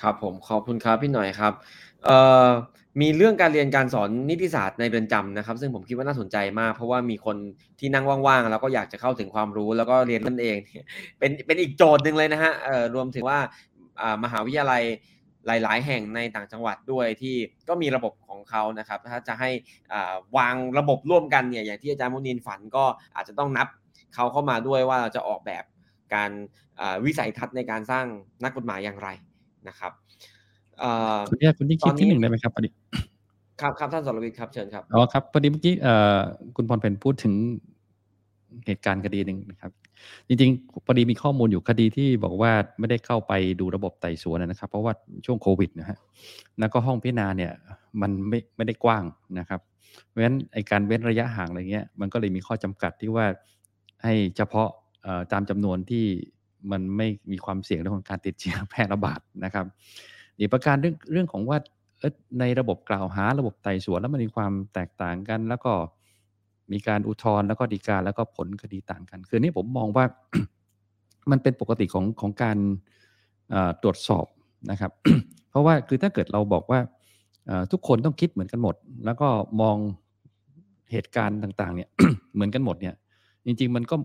[0.00, 1.52] ครับผมขอบคุณครับพี่หน่อยครับ
[3.00, 7.36] มีเรื่องการเรียนการสอนนิติศาสตร์ในเรือนจำนะครับ ซึ่งผมคิดว่าน่าสนใจมาก เพราะว่ามีคน
[7.78, 10.56] ที่นั่งว่างๆ แล้วก็อยากจะเข้าถึงความรู้แล้วก็เรียนนั่นเอง
[11.18, 12.52] เป็นเป็นอีกโจทย์หนึ่งเลยนะฮะ
[12.94, 13.38] รวมถึงว่า
[14.24, 14.82] มหาวิทยาลัย
[15.46, 17.36] หลาย ๆ แห่งในต่างจังหวัดด้วยที่
[17.68, 19.50] ก็มีระบบของเขานะครับ ถ้าจะให้
[20.36, 22.84] วางระบบร่วมกันเนี่ยอย่างที่อาจารย์มุนินฝันก็
[23.16, 23.68] อาจจะต้องนับ
[24.14, 25.64] เขาเข้ามาด้วยว่าเราจะออกแบบ
[26.14, 26.30] การ
[27.04, 28.06] วิสัยทัศน์ในการสร้าง
[28.44, 29.08] นักกฎหมายอย่างไร
[29.68, 29.92] นะครับ
[31.28, 32.70] คุณเนี่ยคุณยิ่งคิดที่หนึ่งได้ไหมครับพอดี
[33.60, 35.74] ครับครับท่านสรวิทย์ครับเชิญครับอ๋อครับพอดีเมื่อกี้
[36.56, 37.34] คุณพรเพนพูดถึง
[38.66, 39.72] เหตุการณ์คดีหนึ่งนะครับ
[40.28, 44.92] จริงๆพอดีมีข้อมูลอยู่คดีที่บอกว่าไม่ได้เข้าไปดูระบบไต่สวนนะครับ เพราะว่า
[45.26, 45.98] ช่วงโควิดนะฮะ
[46.58, 47.52] แล้วก็ห้องพิจารณาเนี่ย
[48.00, 49.04] มันไม่ไม่ได้กว้าง
[49.38, 49.60] นะครับ
[50.08, 53.26] เพราะฉะนั้นไอการเว้นระยะห่างอะไรเงี้ยมันก็เลยมีข้อจำกัดที่ว่า
[54.02, 54.68] ให้เฉพาะ
[55.32, 56.06] ตามจำนวนที่
[56.72, 59.66] มันไม่มีความเสี่ยงเรื่องของการติดเชื้อแพร่ระบาดนะครับ
[60.38, 61.58] อีกประการเรื่องเรื่องของว่า
[62.40, 65.72] ในระบบกล่าวหาระบบไต่สวนแล้วมันมีความแตกต่างกัน แล้วก็
[66.72, 70.04] มีการอุทธรณ์แล้วก็ดีกาแล้วก็ผลคดีต่างกัน คือนี่ผมมองว่า
[71.30, 72.58] มันเป็นปกติของของการ
[73.82, 74.26] ตรวจสอบ
[74.70, 74.92] นะครับ
[75.50, 76.80] เพราะว่าคือถ้าเกิดเราบอกว่า
[77.72, 78.74] ทุกคนต้องคิดเหมือนกันหมด
[79.04, 79.28] แล้วก็
[79.60, 79.76] มอง
[80.92, 81.88] เหตุการณ์ต่างๆเนี่ย
[82.34, 82.94] เหมือนกันหมดเนี่ย
[83.46, 83.96] จริง ๆ มันก็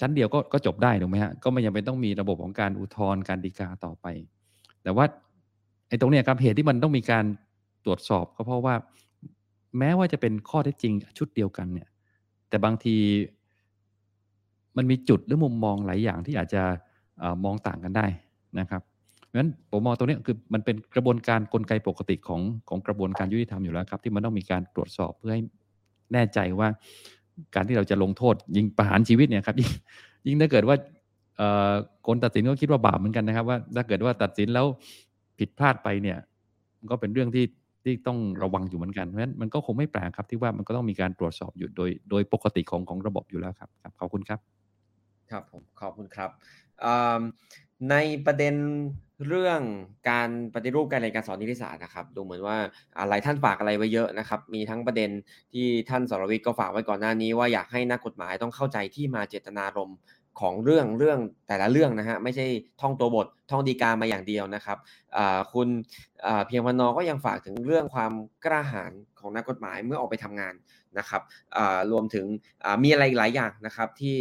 [0.00, 4.06] ชั้นเดียวก็ก็จบได้ถูกไหมฮะก็ไม่ยังเป็นต้องมีระบบของการอุทธรณ์การดีกาต่อไป
[4.82, 5.04] แต่ว่า
[5.88, 7.24] ไอ้ตรงเนี้ยครับเหตุที่มันต้องมีการ
[7.84, 8.74] ตรวจสอบก็เพราะว่า
[9.78, 11.88] แม้ว่าจะเป็นข้อเท็จจริงชุดเดียวกันเนี่ย
[12.48, 12.96] แต่บางที
[14.76, 16.62] มันมีจุดหรือมุมมองหลายอย่างที่อาจจะ
[17.44, 18.06] มองต่างกันได้
[18.60, 18.82] นะครับ
[19.26, 25.42] เพราะฉะนั้นผมมองตรงนี้คือมันเป็นกระบวนการกลไกปกติของของกระบวนการยุติธรรมอยู่แล้วครับ ที่มันต้องมีการตรวจสอบเพื่อให้
[26.12, 26.68] แน่ใจว่า
[27.54, 29.56] การที่เราจะลงโทษ ยิงประหารชีวิตเนี่ยครับ
[30.26, 30.76] ยิ่งถ้าเกิดว่า
[32.06, 34.66] คนตัดสินก็คิดว่าบาปเหมือนกันนะครับ ว่าถ้าเกิดว่าตัดสินแล้ว
[35.38, 36.18] ผิดพลาดไปเนี่ย
[36.78, 37.44] มันก็เป็นเรื่องที่
[37.84, 44.40] ที่ต้องระวังอยู่เหมือนกันเพราะฉะนั้นมันก็คงไม่แปลกครับที่ว่ามันก็ต้องมีการตรวจสอบอยู่โดยโดยปกติของของระบบอยู่แล้วครับครับขอบคุณครับ
[45.30, 46.30] ครับผมขอบคุณครับ
[47.90, 47.96] ใน
[48.26, 48.54] ประเด็น
[49.28, 49.60] เรื่อง
[50.10, 52.56] การปฏิรูปการเรียนการสอนนิติศาสตร์นะครับ ดูเหมือนว่า
[52.98, 55.10] อะไรท่านฝากอะไรไว้เยอะนะครับ มีทั้งประเด็น
[55.52, 59.96] ที่ท่านสรวิทย์ก็ฝากไว้ก่อนหน้านี้ว่าอยากให้นักกฎหมายต้องเข้าใจที่มาเจตนารมณ์
[60.40, 61.18] ของเรื่องเรื่อง
[61.48, 62.46] แต่ละเรื่องนะฮะไม่ใช่
[62.80, 64.78] ท่องตัวบทท่องดีกามาอย่างเดียวนะครับ
[65.52, 65.68] คุณ
[66.46, 68.12] เพียงพันนอก็ยังฝากถึงเรื่องความ
[68.44, 70.54] กล้าหาญของนักกฎหมายเมื่อออกไปทำงาน
[70.98, 71.22] นะครับ
[71.92, 72.26] รวมถึง
[72.82, 74.18] มีอะไรหลายอย่างนะครับที่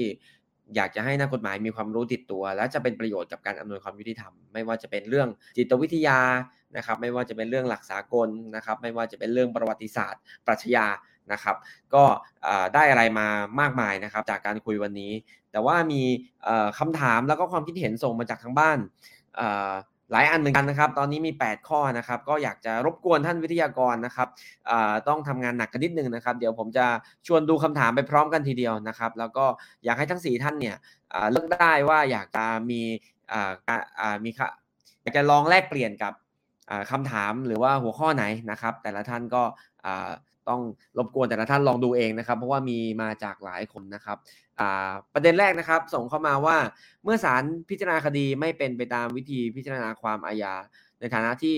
[0.75, 6.19] อยากจะให้นักกฎหมายมีความรู้ติดตัว และจะเป็นประโยชน์กับการอำนวยความยุติธรรม ไม่ว่าจะเป็นเรื่องจิตวิทยา
[6.77, 10.85] นะครับ ไม่ว่าจะเป็นเรื่องหลักสากลนะครับ ไม่ว่าจะเป็นเรื่องประวัติศาสตร์ ปรัชญา
[11.33, 11.55] นะครับ
[11.93, 12.03] ก็
[12.73, 13.27] ได้อะไรมา
[13.59, 15.11] มากมายนะครับ จากการคุยวันนี้
[15.51, 16.01] แต่ว่ามี
[16.79, 18.77] คำถามแล้วก็ความคิดเห็นส่งมาจากทางบ้าน
[20.11, 24.27] หลายอันเหมือนกันนะครับ ตอนนี้มี 8 ข้อนะครับ ก็อยากจะรบกวนท่านวิทยากรนะครับ
[25.07, 26.85] ต้องทำงานหนักกันนิดนึงนะครับ เดี๋ยวผมจะ
[27.27, 29.45] ชวนดูคำถามไปพร้อมกันทีเดียวนะครับ แล้วก็
[29.85, 30.75] อยากให้ทั้ง 4 ท่านเนี่ย
[31.31, 32.81] เลือกได้ว่าอยากจะมี
[34.23, 34.29] มี
[35.03, 36.13] อยากจะลองแลกเปลี่ยนกับ
[36.91, 39.43] คำถามหรือว่าหัวข้อไหนนะครับ แต่ละท่านก็
[40.49, 40.61] ต้อง
[40.97, 44.17] รบกวนแต่ละท่านลองดูเองนะครับ เพราะว่ามีมาจากหลายคนนะครับ
[45.13, 46.57] ประเด็นแรกนะครับ ส่งเข้ามาว่า
[47.03, 50.53] เมื่อศาลพิจารณาคดีไม่เป็นไปตามวิธีพิจารณาความอาญา
[50.99, 51.57] ในฐานะที่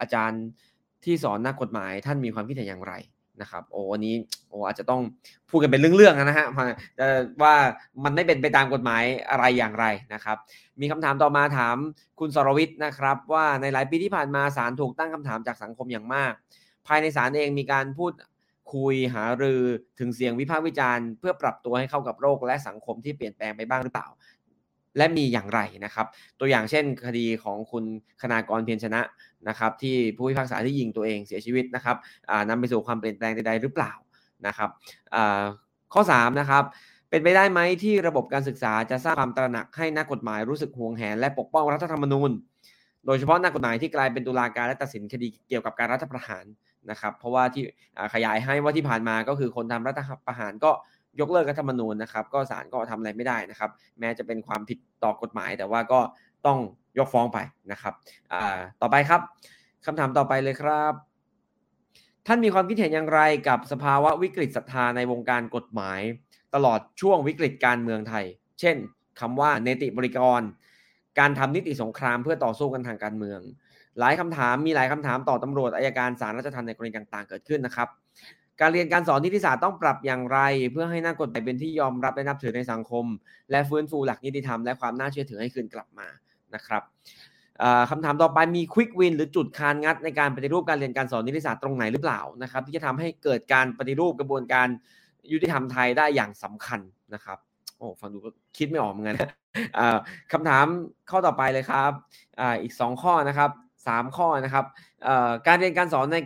[0.00, 0.42] อาจารย์
[1.04, 2.94] ที่สอนนักกฎหมาย ท่านมีความคิดเห็นอย่างไร
[3.42, 4.14] นะครับโอ้วันนี้
[4.48, 5.02] โอ้อาจจะต้อง
[5.50, 6.46] พูดกันเป็นเรื่องๆนะฮะ
[7.42, 7.54] ว่า
[8.04, 10.36] มันไม่เป็นไปตามกฎหมายอะไรอย่างไรนะครับ
[10.80, 11.76] มีคำถามต่อมาถาม
[12.20, 16.32] คุณสรวิทย์นะครับ ว่าในหลายปีที่ผ่านมาศาลถูกตั้งคำถามจากสังคมอย่างมาก
[16.86, 18.12] ภายในศาลเองมีการพูด
[18.74, 19.62] คุยหารือ
[19.98, 24.08] ถึงเสียงวิพากษ์วิจารณ์ เพื่อปรับตัวให้เข้ากับโลกและสังคมที่เปลี่ยนแปลงไปบ้างหรือเปล่า
[24.98, 26.06] และมีอย่างไรนะครับ
[26.40, 27.84] ตัวอย่างเช่น คดีของคุณ
[28.22, 29.00] คณากรเพียรชนะ
[29.48, 31.96] นะครับ ที่ผู้พิพากษาที่ยิงตัวเองเสียชีวิตนะครับ
[32.48, 33.92] นำไปสู่ความเปลี่ยนแปลงใดๆหรือเปล่า
[34.46, 34.70] นะครับ
[35.92, 36.64] ข้อ3นะครับ
[37.10, 42.30] เป็นไปได้ไหมที่ระบบการศึกษาจะสร้างความตระหนักให้นักกฎหมายรู้สึกห่วงแหนและปกป้องรัฐธรรมนูญ
[43.06, 46.44] โดยเฉพาะนักกฎหมายที่กลายเป็นตุลาการและตัดสินคดีเกี่ยวกับการรัฐประหาร
[46.90, 47.62] นะครับเพราะว่าที่
[48.14, 50.70] ขยายให้ว่าที่ผ่านมาก็คือคนทำรัฐประหารก็
[51.20, 56.00] ยกเลิกรัฐธรรมนูญนะครับ ก็ศาลก็ทำอะไรไม่ได้นะครับ แม้จะเป็นความผิดต่อกฎหมาย แต่ว่าก็
[56.46, 56.58] ต้อง
[56.98, 57.38] ยกฟ้องไป
[57.72, 57.94] นะครับ
[58.80, 59.20] ต่อไปครับ
[59.86, 60.92] คำถามต่อไปเลยครับ
[62.26, 66.00] ท่านมีความคิดเห็นอย่างไรกับสภาวะวิกฤตศรัทธาในวงการกฎหมาย
[66.54, 68.24] ตลอดช่วงวิกฤตการเมืองไทย
[68.60, 68.76] เช่น
[69.20, 70.40] คำว่าเนติบริกร
[71.18, 73.40] การทำนิติสงครามเพื่อต่อสู้กันทางการเมือง
[74.00, 77.88] หลายคำถามมีหลายคำถามต่อตำรวจอายการศาลรัชทันในกรณีต่างๆ เกิดขึ้นนะครับ
[78.60, 80.38] การเรียนการสอนนิติศาสตร์ต้องปรับอย่างไร
[80.72, 83.04] เพื่อให้นักกฎหมายเป็นที่ยอมรับและนับถือในสังคม
[83.50, 86.08] และฟื้นฟูหลักนิติธรรมและความน่าเชื่อถือให้คืนกลับมา
[86.54, 86.82] นะครับ
[87.90, 94.68] คำถามต่อไปมีควิกวินหรือจุดคานงัดในการปฏิรูปการเรียนการสอนนิติศาสตร์ตรงไหนหรือเปล่านะครับ ที่จะทำให้เกิดการปฏิรูปกระบวนการ
[95.32, 96.80] ยุติธรรมไทยได้อย่างสำคัญ
[97.14, 97.38] นะครับ
[97.78, 99.16] โอ้ฟังดูก็คิดไม่ออกเหมือนกัน
[100.32, 100.66] คำถาม
[101.10, 101.92] ข้อต่อไปเลยครับ
[102.40, 103.50] ออีก 2 ข้อนะครับ
[103.94, 104.64] 3 ข้อนะครับ
[105.46, 106.16] การเรียนการสอนใน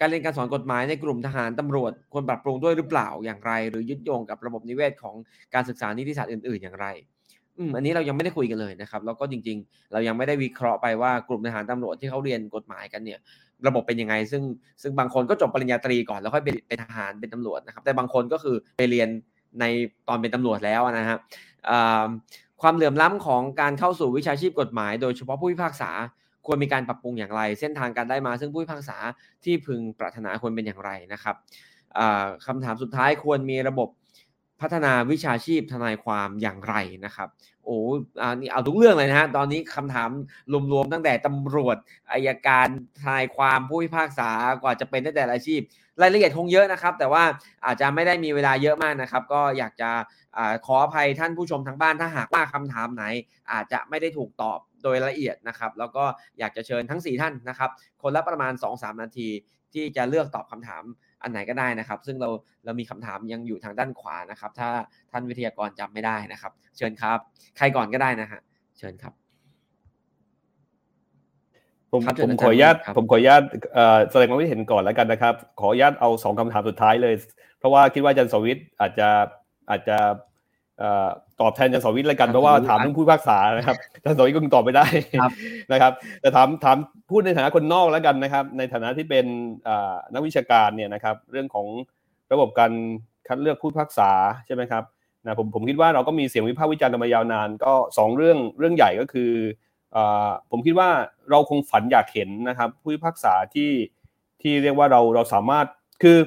[0.00, 5.14] การเรียนการสอนกฎหมายในกลุ่มทหารตำรวจควรปรับปรุงด้วยหรือเปล่าอย่างไร หรือยึดโยงกับระบบนิเวศของ
[5.54, 6.86] การศึกษานิติศาสตร์อื่น ๆ อย่างไร
[7.58, 13.18] อืมอันนี้เรายังไม่ได้คุยกันเลยนะครับ แล้วก็จริง ๆ เรายังไม่ได้วิเคราะห์ไปว่ากลุ่มทหารตำรวจที่เขาเรียนกฎหมายกันเนี่ย
[13.66, 14.42] ระบบเป็นยังไง ซึ่ง
[14.82, 19.08] ซึ่งบางคนก็จบปริญญาตรีก่อนแล้วค่อยเป็นเป็นทหารเป็นตำรวจนะครับ แต่บางคนก็คือไปเรียน
[19.60, 19.64] ใน
[20.08, 21.18] ตอนเป็นตำรวจแล้วนะฮะ
[22.62, 25.90] ความเหลื่อมล้ำของการเข้าสู่วิชาชีพกฎหมาย โดยเฉพาะผู้พิพากษา
[26.46, 28.98] ควรมีการปรับปรุงอย่างไร เส้นทางการได้มาซึ่งผู้พิพากษา
[29.44, 31.36] ที่พึงปรารถนาควรเป็นอย่างไรนะครับ
[32.46, 33.88] คำถามสุดท้ายควรมีระบบ
[34.60, 37.28] พัฒนาวิชาชีพทนายความอย่างไรนะครับ
[37.64, 37.76] โอ้
[38.20, 40.10] อันนี้เอาทุกเรื่องเลยนะฮะตอนนี้คำถาม
[40.72, 41.76] รวมๆตั้งแต่ตำรวจ
[42.12, 42.66] อายการ
[43.00, 44.30] ทนายความผู้พิพากษา
[44.62, 45.60] กว่าจะเป็นได้แต่ละอาชีพ
[46.00, 47.24] รายละเอียดคงเยอะนะครับ แต่ว่า
[47.66, 49.90] อาจจะไม่ได้มีเวลาเยอะมากนะครับ ก็อยากจะ
[50.36, 53.04] อขออภัยท่านผู้ชมทางบ้านถ้าหากว่าคำถามไหน
[53.52, 56.04] อาจจะไม่ได้ถูกตอบ โดยละเอียดนะครับ แล้วก็
[56.38, 57.70] อยากจะเชิญทั้ง 4 ท่านนะครับ
[58.02, 59.28] คนละประมาณ 2-3 นาที
[59.72, 60.82] ที่จะเลือกตอบคำถาม
[61.22, 62.30] อันไหนก็ได้นะครับ ซึ่งเรา
[62.64, 64.70] เรามีคำถามยังอยู่ทางด้านขวานะครับ ถ้า
[65.12, 67.18] ท่านวิทยากรจำไม่ได้นะครับ เชิญครับ
[67.56, 68.40] ใครก่อนก็ได้นะฮะ
[68.78, 69.14] เชิญครับ
[71.92, 73.42] ผมผมขออนุญาตผมขออนุญาต
[74.10, 77.14] แสดงความคิดเห็นก่อนแล้วกันนะครับ ขออนุญาตเอาสองคำถามสุดท้ายเลย
[77.58, 79.08] เพราะว่าคิดว่าอาจารย์สวิทย์อาจจะ
[79.70, 79.98] อาจจะ
[81.40, 84.86] ตอบแทนอาจารย์สวิทย์แล้วกันเพราะว่าถามเรื่องผู้พิพากษานะครับอาจารย์สวิทย์ก็คงตอบไม่ได้
[85.72, 86.76] นะครับ แต่ถามถาม
[87.10, 89.26] พูดในฐานะคนนอกแล้วกันนะครับ ในฐานะที่เป็น
[90.14, 91.66] นักวิชาการเนี่ยนะครับ เรื่องของ
[92.32, 92.72] ระบบการ
[93.28, 94.10] คัดเลือกผู้พิพากษา
[94.46, 94.84] ใช่ไหมครับ
[95.24, 99.32] นะผมผมคิดว่าเราก็มีเสียงวิพากษ์วิจารณ์มายาวนาน ก็ 2 เรื่องเรื่องใหญ่ก็คือ
[100.50, 100.88] ผมคิดว่า
[101.30, 103.70] เราคงฝันอยากเห็นนะครับ ผู้พิพากษาที่
[104.42, 105.66] ที่เรียกว่าเราเราสามารถ
[106.02, 106.18] คือ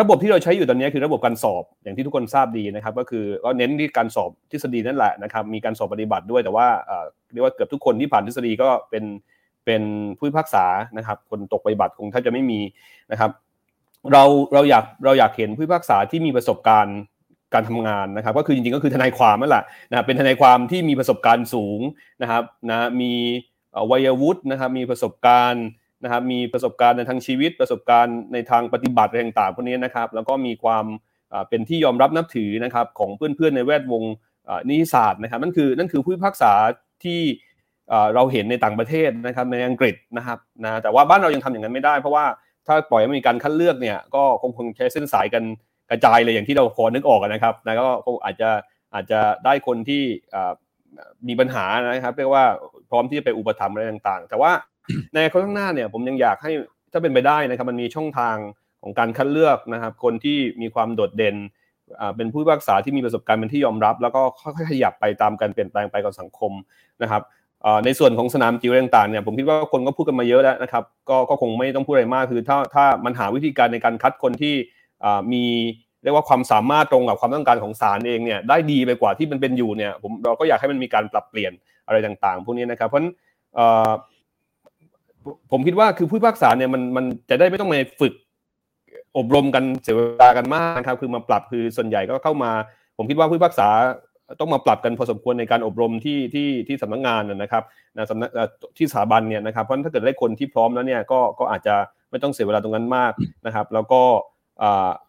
[0.00, 6.66] ระบบที่เราใช้อยู่ตอนนี้คือระบบการสอบอย่างที่ทุกคนทราบดีนะครับ ก็คือก็เน้นที่การสอบทฤษฎีนั่นแหละนะครับ มีการสอบปฏิบัติด้วยแต่ว่า
[7.32, 9.04] เรียกว่าเกือบทุกคนที่ผ่านทฤษฎีก็เป็น
[9.64, 9.82] เป็น
[10.16, 10.64] ผู้พิพากษา
[10.96, 12.60] นะครับ คนตกปฏิบัติคงถ้าจะไม่มี
[13.12, 13.30] นะครับ
[14.12, 16.98] เราเราอยากเราอยากเห็นผู้พิพากษาที่มีประสบการณ์
[17.54, 21.80] การทำงานนะครับ ก็คือจริงๆก็คือทนายความนั่นแหละนะเป็นทนายความที่มีประสบการณ์สูง
[22.22, 23.12] นะครับนะมี
[23.90, 25.64] วัยวุฒินะครับมีประสบการณ์
[26.04, 30.84] นะครับมีประสบการณ์ในทางชีวิต ประสบการณ์ในทางปฏิบัติอะไรต่างๆพวกนี้นะครับ แล้วก็มีความ
[31.48, 34.02] เป็นที่ยอมรับนับถือนะครับของเพื่อนๆในแวดวง
[34.68, 36.52] นิติศาสตร์นะครับนั่นคือนั่นคือผู้พิพากษา
[37.04, 37.20] ที่
[38.14, 42.24] เราเห็นในต่างประเทศนะครับในอังกฤษนะครับนะแต่ว่าบ้านเรายังทำอย่างนั้นไม่ได้ เพราะว่า
[42.66, 45.42] ถ้าปล่อยให้มีการคัดเลือกเนี่ยก็คงคงใช้เส้นสายกัน
[45.90, 48.50] กระจายเลยอย่างที่เราพอนึกออกนะครับนะก็คงอาจจะ
[48.94, 50.02] อาจจะได้คนที่
[51.28, 52.44] มีปัญหานะครับเรียกว่า
[52.90, 54.52] พร้อมที่จะไปอุปถัมภ์อะไรต่างๆ แต่ว่า
[55.14, 56.52] ในข้างหน้าเนี่ยผมยังอยากให้
[56.92, 58.36] ถ้าเป็นไปได้นะครับมันมีช่องทาง
[58.82, 61.36] ของการคัดเลือกนะครับ คนที่มีความโดดเด่น
[62.16, 66.52] เป็นผู้พิพากษาที่มีประสบการณ์เป็นที่ยอมรับ แล้วก็ค่อยๆขยับไปตามการเปลี่ยนแปลงไปกับสังคม
[67.02, 67.22] นะครับ
[67.84, 74.54] ในส่วนของสนามจิ๋วต่างๆเนี่ยผมคิดว่าคนก็พูดกันมาเยอะแล้วนะครับก็ก็คงไม่ต้องพูดอะไรมากคือถ้าถ้ามันหาวิธีการในการคัดคนที่
[75.32, 75.44] มี
[76.02, 81.52] เรียกว่าความสามารถตรงกับความต้องการของศาลเองเนี่ยได้ดีไปกว่าที่มันเป็นอยู่เนี่ยผมเราก็อยากให้มันมีการปรับเปลี่ยน
[81.86, 83.02] อะไรต่างๆ พวกนี้นะครับเพราะ
[85.52, 88.12] ผมคิดว่าคือผู้พิพากษาเนี่ยมันมันจะได้ไม่ต้องมาฝึก
[89.18, 92.50] อบรมกันเสียเวลากันมากนะครับ คือมาปรับคือส่วนใหญ่ก็เข้ามา
[92.98, 93.68] ผมคิดว่าผู้พิพากษา
[94.40, 97.62] ต้องมาปรับกันพอสมควรในการอบรมที่ที่ที่สำนักงานนะครับ
[97.96, 98.30] นะสำนัก
[98.78, 101.74] ที่สถาบันเนี่ยนะครับเพราะถ้าเกิดได้คนที่พร้อมแล้วเนี่ยก็ก็อาจจะ
[102.10, 103.12] ไม่ต้องเสียเวลาตรงนั้นมาก
[103.46, 104.02] นะครับ แล้วก็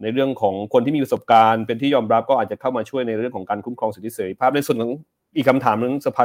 [0.02, 4.92] ในเรื่องของคนที่มีประสบการณ์ เป็นที่ยอมรับก็อาจจะเข้ามาช่วยในเรื่องของการคุ้มครองสิทธิเสรีภาพในส่วนของ
[5.36, 6.24] อีกคำถามเรื่งสภา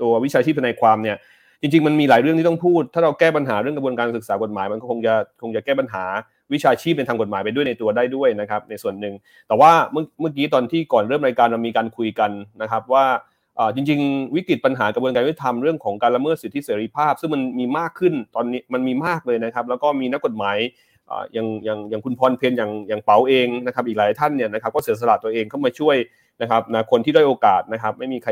[0.00, 1.16] ตัววิชาชีพทนายความเนี่ย
[1.60, 6.04] จริง ๆ มันมีหลายเรื่องที่ต้องพูด ถ้าเราแก้ปัญหาเรื่องกระบวนการศึกษากฎหมาย มันก็คงจะคงจะแก้ปัญหา
[6.52, 9.14] วิชาชีพในทางกฎหมายไปด้วยในตัวได้ด้วยนะครับ ในส่วนหนึ่ง
[9.48, 12.30] แต่ว่าเมื่อเมื่อกี้ตอนที่ก่อนเริ่มรายการเรามีการคุยกัน
[12.62, 13.04] นะครับว่า
[13.74, 20.56] จริง ๆ วิกฤตปัญหากระบวนการยุติธรรมเรื่องของการละเมิดสิทธิเสรีภาพ ซึ่งมันมีมากขึ้นตอนนี้มันมีมากเลยนะครับ แล้วก็มีนักกฎหมาย
[21.32, 25.96] อย่างอย่างอย่างคุณพรเพนอย่างอย่างเปาเองนะครับอีกหลายท่านเนี่ยนะครับก็เสียสละตัวเองเข้ามาช่วย
[26.42, 28.30] นะครับนะคนที่ได้โอกาสนะครับ ไม่มีใคร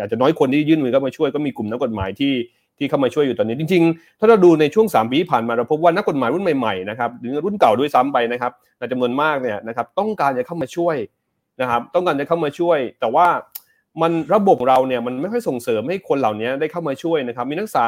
[0.00, 2.34] อาจจะน้อยคนที่ยื่นมือเข้ามาช่วยก็มีกลุ่มนักกฎหมายที่
[2.78, 10.96] ที่เข้ามาช่วยอยู่ตอนนี้จริงๆ ถ้าเราดูในช่วง 3 ปีที่ผ่านมาเราพบว่านักกฎหมายรุ่นใหม่ๆนะครับหรือรุ่นเก่าด้วยซ้ำไปนะครับในจำนวนมากเนี่ยนะครับต้องการจะเข้ามาช่วย
[11.60, 13.26] นะครับต้องการจะเข้ามาช่วย แต่ว่า
[14.02, 17.84] มันระบบเราเนี่ยมันไม่ค่อยส่งเสริมให้คนเหล่านี้ได้เข้ามาช่วยนะครับมีนักศึกษา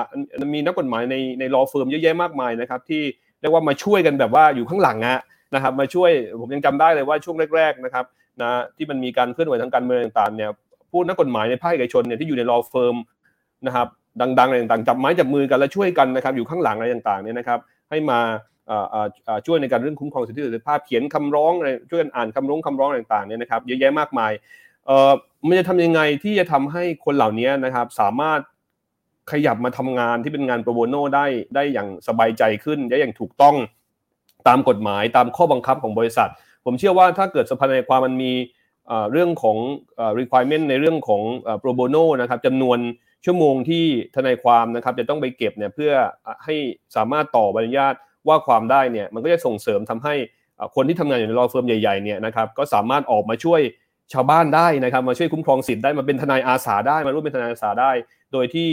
[0.54, 3.02] มีนักกฎหมายในในรอเฟิร์มเยอะแยะมากมายนะครับที่
[3.40, 5.20] เรียกว่ามาช่วยกันแบบว่าอยู่ข้างหลังอะ
[5.54, 8.04] นะครับมาช่วยผมยังจำได้เลยว่าช่วงแรกๆนะครับ
[8.42, 10.50] นะที่มันมีการเคลื่อนไหวทางการเมืองต่างๆเนี่ย
[10.92, 12.96] ผู้นักกฎหมายในภาคเอกชนเนี่ยที่อยู่ในรอเฟิร์ม
[13.66, 13.88] นะครับ
[14.20, 17.58] ดังๆอะไรต่างๆจับไม้จับมือกันและช่วยกันนะครับอยู่ข้างหลังอะไรต่างๆเนี่ยนะครับ
[17.90, 18.18] ให้มา
[19.46, 21.52] ช่วยในการเรื่องคุ้มครองสิทธิเสรีภาพเขียนคำร้อง
[21.90, 24.32] ช่วยกันอ่านคำร้องคำร้องต่างๆเนี่ยนะครับเยอะแยะมากมาย
[24.86, 25.12] เอ่อ
[25.46, 28.40] มันจะทำยังไงที่จะทำให้คนเหล่านี้นะครับสามารถ
[29.32, 33.56] ขยับมาทำงานที่เป็นงานโปรโบโนได้ได้อย่างสบายใจขึ้นได้อย่างถูกต้อง
[34.48, 36.30] ตามกฎหมายตามข้อบังคับของบริษัท
[36.64, 38.32] ผมเชื่อว่าถ้าเกิดสภาในความมันมี
[39.12, 39.58] เรื่องของ
[40.20, 41.22] requirement ในเรื่องของ
[41.60, 42.78] โปรโบโนนะครับจำนวน
[43.24, 43.84] ชั่วโมงที่
[44.16, 45.92] ทนายความนะครับจะต้องไปเก็บเนี่ยเพื่อ
[46.44, 46.54] ให้
[46.96, 47.94] สามารถต่อใบอนุญาต
[48.28, 50.14] ว่าความได้เนี่ยมันก็จะส่งเสริมทำให้
[50.74, 53.60] คนที่ทำงานอยู่ในรอเฟิร์มใหญ่ๆเนี่ยนะครับก็สามารถออกมาช่วย
[54.12, 57.90] ชาวบ้านได้นะครับมาช่วยคุ้มครองสิทธิ์ได้มาเป็นทนายอาสาได้มาร่วมเป็นทนายอาสาได้
[58.32, 58.68] โดยที่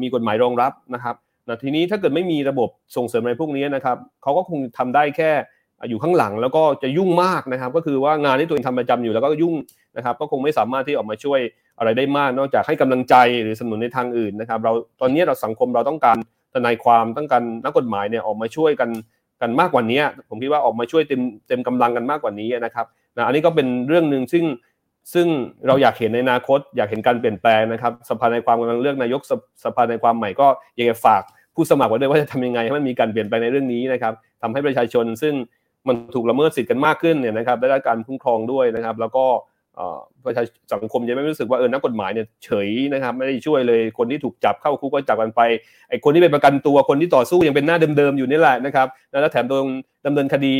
[0.00, 1.16] มีกฎหมายรองรับนะครับ
[1.48, 5.30] นะทีนี้ถ้าเกิดไม่มีระบบส่งเสริมอะไรพวกนี้นะครับเขาก็คงทำได้แค่
[5.88, 9.54] อยู่ข้างหลังแล้วก็จะยุ่งมากนะครับ ก็คือว่างานที่ตัวเองทำประจำอยู่แล้วก็ยุ่ง
[9.96, 11.40] นะครับ ก็คงไม่สามารถที่ออกมาช่วย
[11.78, 16.16] อะไรได้มาก นอกจากให้กำลังใจหรือสนับสนุนในทางอื่นนะครับ เราตอนนี้เราสังคมเราต้องการ
[16.54, 18.90] ทนายความต้องการนักกฎหมายเนี่ยออกมาช่วยกัน
[19.42, 22.86] กันมากกว่านี้ผมคิดว่าออกมาช่วยเต็มเต็มกำลังกันมากกว่านี้นะครับ
[23.16, 24.44] นะอันนี้ก็เป็นเรื่องหนึ่งซึ่ง
[25.14, 25.26] ซึ่ง
[25.66, 29.20] เราอยากเห็นในอนาคต อยากเห็นการเปลี่ยนแปลงนะครับสภาในความกำลังเลือกนายก
[29.64, 30.46] สภาในความใหม่ก็
[30.76, 31.22] อยากจะฝาก
[31.54, 34.12] ผู้สมัครไว้ด้วยว่าจะทำยังไงให้มันมีการเปลี่ยนแปลงในเรื่องนี้นะครับ
[34.42, 35.34] ทำให้ประชาชนซึ่ง
[35.88, 39.24] มันถูกละเมิดสิทธิ์กันมากขึ้นเนี่ยนะครับได้รับการคุ้มครองด้วยนะครับ แล้วก็
[40.24, 40.42] ประชา
[40.72, 45.40] สังคมจะไม่รู้สึกว่าเออนักกฎหมายเนี่ยเฉยนะครับ ไม่ได้ช่วยเลยคนที่ถูกจับเข้าคุกก็จับกันไป
[45.88, 49.64] ไอ้คนที่เป็นประกันตัวคนที่ต่อสู้ยังเป็นหน้าเดิมๆอยู่นี่แหละนะครับแล้วแถมโดน
[50.06, 50.54] ดำเนินคดี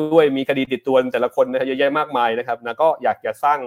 [0.00, 3.58] ด้วยมีคดีติดตัวแต่ละคนนะเยอะแยะมากมายนะครับนะก็อยากจะสร้าง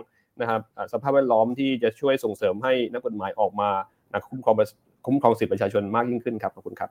[0.42, 0.62] นะครับ
[0.94, 3.70] สภาพแวดล้อมที่จะช่วยส่งเสริมให้นักกฎหมายออกมา
[4.12, 4.56] นะคุ้มครอง
[5.06, 6.90] คุ้มครองสิทธิประชาชนมากยิ่งขึ้นครับขอบคุณครับ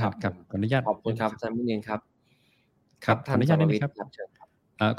[0.00, 2.15] ครับครับขออนุญาตขอบคุณครับอาจารย์มุนินครับ
[3.04, 3.92] ครับขออนุญาตได้ไหมครับ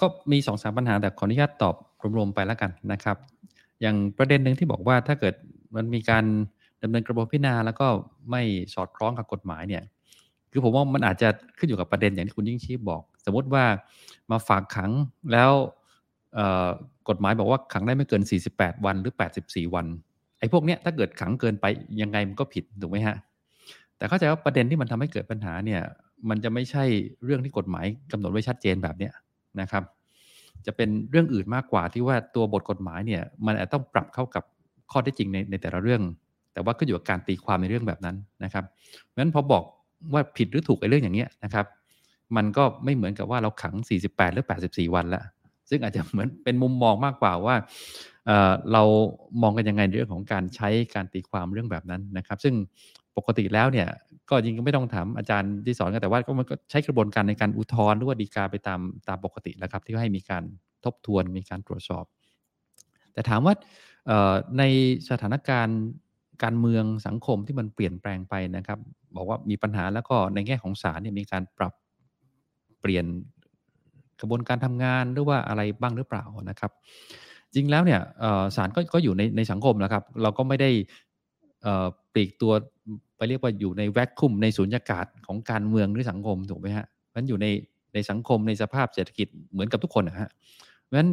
[0.01, 1.75] ก็มีสองสามปัญหาแต่ขออนุญาตตอบ
[2.17, 3.17] รวมๆไปแล้วกันนะครับ
[3.81, 5.33] อย่างประเด็นหนึ่งที่บอกว่าถ้าเกิด
[5.75, 6.25] มันมีการ
[6.83, 7.87] ดำเนินกระบวนพิจารณาแล้วก็
[8.31, 8.41] ไม่
[8.73, 9.83] สอดคล้องกับกฎหมายเนี่ย
[10.51, 13.63] คือผมว่ามันอาจจะขึ้นอยู่กับประเด็นอย่างที่คุณยิ่งชีพบอก สมมติว่า
[14.31, 14.91] มาฝากขัง
[15.31, 15.51] แล้ว
[17.09, 18.21] กฎหมายบอกว่าขังได้ไม่เกิน
[18.53, 19.13] 48 วันหรือ
[19.43, 19.85] 84 วัน
[20.39, 21.65] ไอ้พวกเนี้ยถ้าเกิดขังเกินไป
[22.01, 23.15] ยังไงมันก็ผิดถูกไหมฮะ
[23.97, 25.81] แต่เข้าใจว่าประเด็นที่มันทำให้เกิดปัญหาเนี่ย
[26.29, 26.83] มันจะไม่ใช่
[27.23, 29.13] เรื่องที่กฎหมายกำหนดไว้ชัดเจนแบบเนี้ย
[29.61, 29.83] นะครับ
[30.65, 34.43] จะเป็นเรื่องอื่นมากกว่าที่ว่าตัวบทกฎหมายเนี่ย มันอาจต้องปรับเข้ากับ
[34.91, 36.01] ข้อเท็จจริงในในแต่ละเรื่อง
[36.53, 38.65] แต่ว่าก็อยู่กับการตีความในเรื่องแบบนั้นนะครับ
[39.05, 39.63] เพราะฉะนั้นพอบอก
[40.13, 41.65] ว่าผิดหรือถูกไอ้เรื่องอย่างเนี้ยนะครับ
[42.35, 43.75] มันก็ไม่เหมือนกับว่าเราขัง
[44.05, 45.23] 48 หรือ 84 วันล้ว
[45.69, 47.55] ซึ่งอาจจะเหมือนเป็นมุมมองมากกว่าว่า
[48.73, 48.83] เรา
[49.41, 52.55] มองกันยังไงในเรื่องของการใช้การตีความเรื่องแบบนั้นนะครับ ซึ่ง
[53.17, 53.87] ปกติแล้วเนี่ย
[54.29, 60.43] ก็จริงก็ไม่ต้องถามอาจารย์ที่สอนกันแต่ว่าก็มันก็ใช้กระบวนการในการอุทธรณ์หรือว่าดีกาไปตามตามปกติแล้วครับ ที่ให้มีการ
[60.85, 62.05] ทบทวนมีการตรวจสอบ
[63.13, 63.53] แต่ถามว่า
[64.57, 64.63] ใน
[65.09, 65.79] สถานการณ์
[66.43, 68.79] การเมืองสังคมที่มันเปลี่ยนแปลงไปนะครับ
[69.15, 71.73] บอกว่ามีปัญหาแล้วก็ในแง่ของศาลเนี่ยมีการปรับ
[72.79, 73.05] เปลี่ยน
[74.19, 76.71] กระบวนการทำงานหรือว่าอะไรบ้างหรือเปล่านะครับ
[77.53, 78.01] จริงแล้วเนี่ย
[78.55, 80.69] ศาลก็ก็อยู่ในในสังคมแล้วครับ เราก็ไม่ได้
[82.13, 82.53] ปลีกตัว
[83.17, 86.85] ไปเรียกว่าอยู่ในแวคคุมในสุญญากาศของการเมืองหรือสังคมถูกไหมฮะ
[87.15, 87.47] มันอยู่ใน
[87.93, 90.29] ในสังคมในสภาพเศรษฐกิจเหมือนกับทุกคนนะฮะ
[90.83, 91.09] เพราะฉะนั้น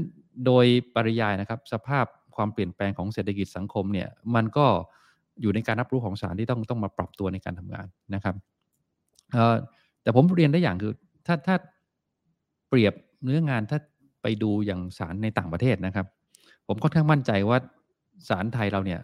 [0.47, 0.65] โดย
[0.95, 2.07] ปริยายนะครับสภาพ
[2.37, 4.67] ความเปลี่ยนแปลงของเศรษฐกิจสังคมเนี่ยมันก็
[5.41, 8.35] อยู่ในการรับรู้ของศาลที่ต้องต้องมาปรับตัวในการทำงานนะครับ
[10.03, 10.93] แต่ผมเรียนได้อย่างคือ
[11.27, 11.57] ถ้าถ้า
[12.69, 12.95] เปรียบ
[13.25, 13.79] เนื้องานถ้า
[14.23, 16.07] ไปดูอย่างศาลในต่างประเทศนะครับ
[16.69, 17.59] ผมค่อนข้างมั่นใจว่า
[18.29, 19.01] ศาลไทยเราเนี่ย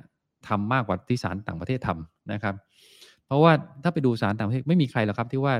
[0.48, 2.54] ทำมากกว่าที่ศาลต่างประเทศทำ นะครับ
[3.26, 3.52] เพราะว่า
[3.82, 5.54] ถ้าไปดูศาลต่างประเทศไม่มีใครหรอกครับที่ว่า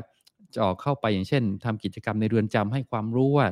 [0.54, 3.46] จะออกเข้าไปอย่างเช่นทำกิจกรรมในเรือนจำให้ความรู้ว่า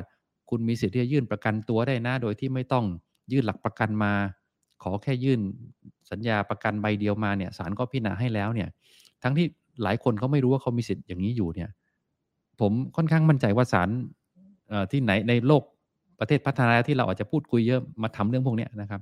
[0.49, 2.85] คุณมีสิทธิ์ที่จะยื่นประกันตัวได้นะโดยที่ไม่ต้อง
[3.31, 4.13] ยื่นหลักประกันมา
[4.83, 5.39] ขอแค่ยื่น
[6.11, 8.69] สัญญาประกันใบเดียวมาเนี่ยศาลก็พิจารณาให้แล้วเนี่ย
[9.23, 9.45] ทั้งที่
[9.83, 11.69] หลายคนเขาไม่รู้ว่าเขามีสิทธิ์อย่างนี้อยู่เนี่ย
[12.59, 13.89] ผมค่อนข้างมั่นใจว่าศาล
[14.91, 15.63] ที่ไหนในโลก
[16.19, 19.01] ประเทศพัฒนาที่เราอาจจะพูดคุยเยอะมาทำเรื่องพวกนี้นะครับ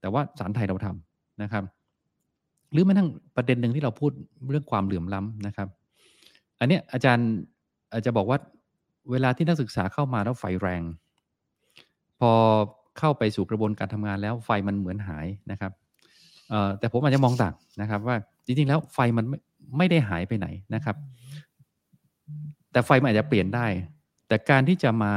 [0.00, 1.64] แต่ว่าสารไทยเราทำนะครับ
[2.72, 4.12] หรือแม้ทั้งประเด็นหนึ่งที่เราพูด
[4.50, 5.68] เรื่องความเหลื่อมล้ำนะครับ
[6.60, 7.28] อันนี้อาจารย์
[7.92, 8.38] อาจจะบอกว่า
[9.10, 10.82] เวลาที่นักศึกษาเข้ามาแล้วไฟแรง
[12.20, 12.32] พอ
[12.98, 15.72] เข้าไปสู่กระบวนการทำงานแล้วไฟมันเหมือนหายนะครับ
[16.78, 18.16] แต่ผมอาจจะมองต่างนะครับว่า
[18.46, 19.38] จริงๆแล้วไฟมันไม่
[19.78, 20.96] ไม่ได้หายไปไหนนะครับ
[22.72, 23.66] แต่ไฟมันอาจจะเปลี่ยนได้
[24.28, 25.12] แต่การที่จะมา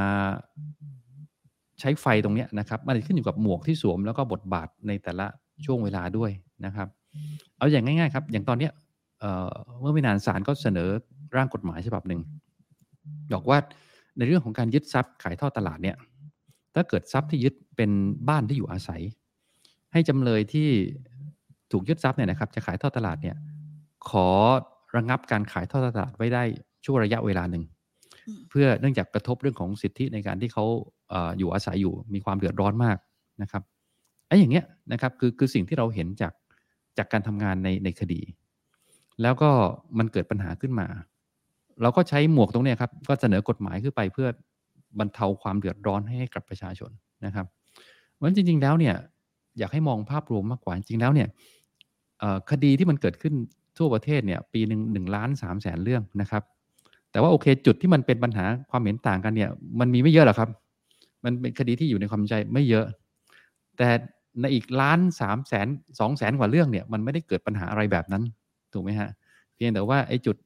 [1.80, 5.26] ใช้ไฟตรงนี้นะครับ มันขึ้นอยู่กับหมวกที่สวมแล้วก็บทบาทในแต่ละ
[5.64, 6.30] ช่วงเวลาด้วย
[6.64, 6.88] นะครับ
[7.58, 8.68] เอาอย่างง่ายๆครับ อย่างตอนนี้
[9.80, 10.88] เมื่อไม่นานศาลก็เสนอ
[11.36, 12.20] ร่างกฎหมายฉบับหนึ่ง
[13.32, 13.58] บอกว่า
[14.16, 15.96] ในเรื่องของการยึดทรัพย์ขายทอดตลาดเนี่ย
[16.74, 17.90] ถ้าเกิดทรัพย์ที่ยึดเป็น
[18.28, 19.02] บ้านที่อยู่อาศัย
[19.92, 20.68] ให้จำเลยที่
[21.72, 23.36] ถูกยึดทรัพย์เนี่ยนะครับ จะขายทอดตลาดเนี่ย
[24.08, 24.28] ขอ
[24.96, 26.42] ระงงับการขายทอดตลาดไว้ได้
[26.84, 27.64] ช่วงระยะเวลาหนึ่ง
[28.50, 30.64] เพื่อเนื่องจากกระทบเรื่องของสิทธิในการที่เขา
[31.38, 32.96] อยู่อาศัยอยู่มีความเดือดร้อนมาก
[33.42, 33.62] นะครับ
[34.28, 36.32] ไอ้อย่างเงี้ยนะครับคือคือสิ่งที่เราเห็นจาก
[36.98, 38.20] จากการทำงานในในคดี
[39.22, 39.50] แล้วก็
[39.98, 40.86] มันเกิดปัญหาขึ้นมา
[41.82, 44.28] เราก็ใช้หมวกตรงนี้ครับ ก็เสนอกฎหมายขึ้นไปเพื่อ
[44.98, 46.90] บรรเทาความเดือดร้อนให้กับประชาชน
[47.26, 47.46] นะครับ
[48.14, 48.94] เพราะจริง ๆ แล้วเนี่ย
[49.58, 51.28] อยากให้มองภาพรวมมากกว่าจริงแล้วเนี่ย
[52.50, 53.34] คดีที่มันเกิดขึ้น
[53.78, 56.42] ทั่วประเทศเนี่ยปีหนึ่งหนึ่งล้านสามแสนเรื่องนะครับ
[57.10, 59.50] แต่ว่าโอเคจุดที่มันเป็นปัญหาความเห็นต่างกันเนี่ย
[59.80, 60.50] มันมีไม่เยอะหรอกครับ
[61.24, 62.86] มันเป็นคดีที่อยู่ในความใจไม่เยอะ
[63.76, 63.88] แต่
[64.40, 65.68] ในอีกล้านสามแสน
[66.00, 68.22] สองแสนกว่าเรื่องเนี่ยมันไม่ได้เกิดปัญหาอะไรแบบนั้น
[68.72, 69.10] ถูกไหมฮะ
[69.54, 70.36] เพียงแต่ว่าไอ้จุด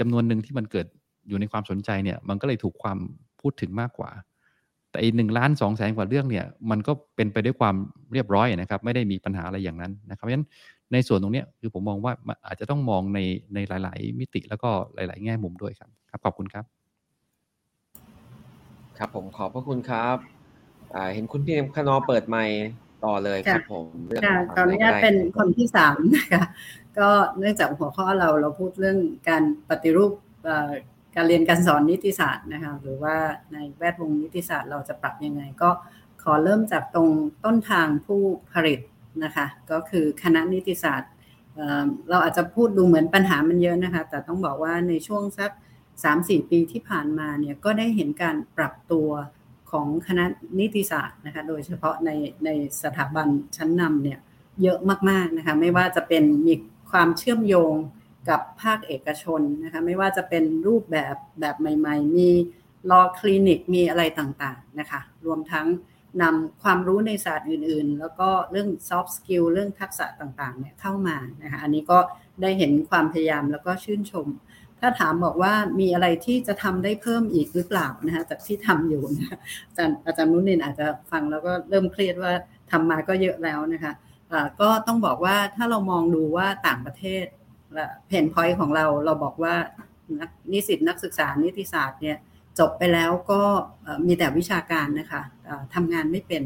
[0.00, 0.86] จำนวนหนึ่งที่มันเกิด
[1.28, 2.98] อยู่ในความสนใจเนี่ยมันก็เลยถูกความ
[3.40, 4.10] พูดถึงมากกว่า
[4.90, 7.74] แต่อีกหนึ่งล้านสองแสนกว่าเรื่องเนี่ยมันก็เป็นไปด้วยความ
[8.12, 10.46] เรียบร้อยนะครับ ไม่ได้มีปัญหาอะไรอย่างนั้นนะครับเพราะฉะนั้น
[10.92, 12.12] ในส่วนตรงนี้คือผมมองว่า
[12.46, 13.18] อาจจะต้องมองใน
[13.54, 16.64] ในหลาย ๆ มิติแล้วก็หลาย ๆ แง่มุมด้วยครับครับขอบคุณครับ
[18.98, 20.16] ครับผมขอบพระคุณครับ
[21.14, 22.58] เห็นคุณพี่คณอเปิดไมค์
[23.04, 23.86] ต่อเลยครับผม
[24.24, 26.44] ค่ะตอนนี้เป็นคนที่สามนะคะ
[26.98, 27.08] ก็
[27.38, 28.98] เนื่องจากหัวข้อเราเราพูดเรื่อง
[29.28, 30.12] การปฏิรูป
[31.14, 33.16] การเรียนการสอนนิติศาสตร์นะคะหรือว่า
[33.52, 35.70] ในแวดวงนิติศาสตร์เราจะปรับยังไง ก็
[36.22, 37.08] ขอเริ่มจากตรง
[37.44, 38.22] ต้นทางผู้
[38.52, 38.80] ผลิต
[39.24, 41.10] นะคะก็คือคณะนิติศาสตร์
[42.10, 45.50] เราอาจจะพูดดูเหมือนปัญหามันเยอะนะคะแต่ต้องบอกว่าในช่วงสัก
[46.00, 49.08] 3-4 ปีที่ผ่านมาเนี่ยก็ได้เห็นการปรับตัว
[49.72, 50.24] ของคณะ
[50.58, 52.10] นิติศาสตร์นะคะ โดยเฉพาะใน
[52.44, 52.50] ใน
[52.82, 54.18] สถาบันชั้นนำเนี่ย
[54.62, 54.78] เยอะ
[55.10, 56.54] มากๆนะคะไม่ว่าจะเป็นมี
[56.90, 57.74] ความเชื่อมโยง
[58.30, 62.30] กับภาคเอกชนนะคะไม่ว่าจะเป็นรูปแบบแบบใหม่ ๆ มี
[62.90, 65.66] รอคลินิกมีอะไรต่างๆนะคะรวมทั้ง
[66.22, 71.98] นำความรู้ในศาสตร์อื่นๆ แล้วก็เรื่อง soft skill เรื่องทักษะต่างๆเนี่ยเข้ามานะคะอันนี้ก็
[72.42, 74.26] ได้เห็นความพยายามแล้วก็ชื่นชม
[74.84, 79.38] ถ้าถามบอกว่ามีอะไรที่จะทำได้เพิ่มอีกหรือเปล่านะคะจากที่ทำอยู่นะ
[79.68, 82.32] อาจารย์อาจารย์นุนินอาจจะฟังแล้วก็เริ่มเครียดว่า
[82.70, 83.92] ทำมาก็เยอะแล้วนะคะ
[84.60, 87.24] ก็ต้องบอกว่าถ้าเรามองดูว่าต่างประเทศ
[88.06, 89.54] เพนพอยต์ของเราเราบอกว่า
[90.52, 92.18] นิสิตนักศึกษานิติศาสตร์เนี่ย
[92.58, 93.42] จบไปแล้วก็
[94.06, 95.22] มีแต่วิชาการนะคะ
[95.74, 96.42] ทำงานไม่เป็น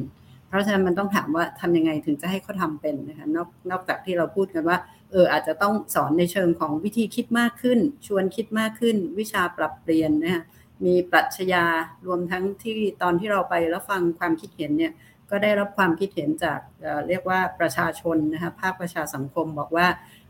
[0.49, 4.79] เพราะฉะนั้นมันต้องถามว่าทำยังไงถึงจะให้เขาทำเป็นนะคะนอกนอกจากที่เราพูดกันว่า
[5.17, 10.43] อออาจจะต้องสอนในเชิงของวิธีคิดมากขึ้น ชวนคิดมากขึ้น วิชาปรับเปลี่ยนนะคะ
[10.85, 11.65] มีปรัชญา
[12.07, 14.93] รวมทั้งที่ตอนที่เราไปแล้วฟังความคิดเห็นเนี่ย
[15.31, 16.61] ก็ได้รับความคิดเห็นจาก
[17.09, 19.87] เรียกว่าประชาชนนะคะภาคประชาสังคมบอกว่า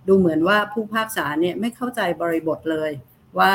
[0.08, 2.90] ดูเหมือนว่าผู้ภาคษาเนี่ยไม่เข้าใจบริบทเลย
[3.38, 3.52] ว่า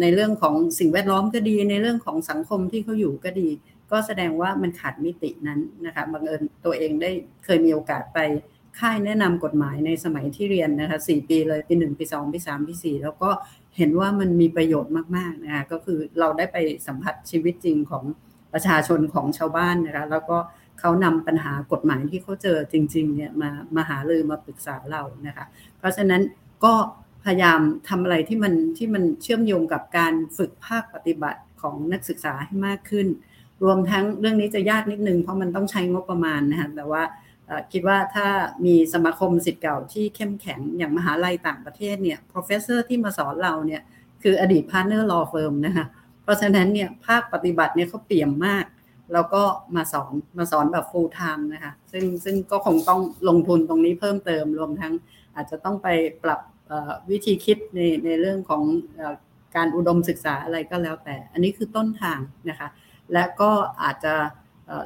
[0.00, 3.48] ในเรื่องของสิ่งแวดล้อมก็ดี ในเรื่องของสังคมที่เขาอยู่ก็ดี
[3.90, 7.10] ก็แสดงว่ามันขาดมิตินั้นนะคะบังเอิญตัวเองได้
[7.44, 8.18] เคยมีโอกาสไป
[8.78, 13.30] ค่ายแนะนำกฎหมายในสมัยที่เรียนนะคะสี่ปีเลยปีหนึ่งปีสองปีสามปีสี่แล้วก็
[13.76, 16.56] เห็นว่ามันมีประโยชน์มากๆนะคะก็คือเราได้ไป
[16.86, 18.04] สัมผัสชีวิตจริงของ
[18.52, 20.36] ประชาชนของชาวบ้านนะคะแล้วก็
[20.80, 25.46] เขานำปัญหากฎหมายที่เขาเจอจริงๆเนี่ยมามาหาเลยมาปรึกษาเรานะคะ
[25.78, 26.22] เพราะฉะนั้น
[26.64, 26.74] ก็
[27.24, 33.06] พยายามทำอะไรที่มันที่มันเชื่อมโยงกับการฝึกภาคปฏิบัติของนักศึกษาให้มากขึ้น
[33.64, 37.02] รวมทั้งเรื่องนี้จะยากนิดนึงเพราะมันต้องใช้งบประมาณนะคะแต่ว่า
[37.72, 38.26] คิดว่าถ้า
[38.64, 43.82] มีสมาคมสิทธิ์เก่าที่เข้มแข็งอย่างมหาลัยต่างประเทศเนี่ย professor ที่มาสอนเราเนี่ย
[44.22, 45.86] คืออดีต partner law firm นะคะ
[46.22, 48.64] เพราะฉะนั้นเนี่ยภาคปฏิบัติเนี่ยเขาเปี่ยมมาก
[49.12, 49.42] แล้วก็
[49.76, 54.92] มาสอนมาสอนแบบ full time นะคะซึ่งซึ่งก็คงต้องลงทุนตรงนี้เพิ่มเติมรวมทั้ง
[55.36, 55.88] อาจจะต้องไป
[56.24, 56.40] ปรับ
[57.10, 58.62] วิธีคิดในในเรื่องของ
[59.56, 62.68] การอุดมศึกษาอะไรก็แล้วแต่ อันนี้คือต้นทางนะคะ
[63.12, 63.50] และก็
[63.82, 64.14] อาจจะ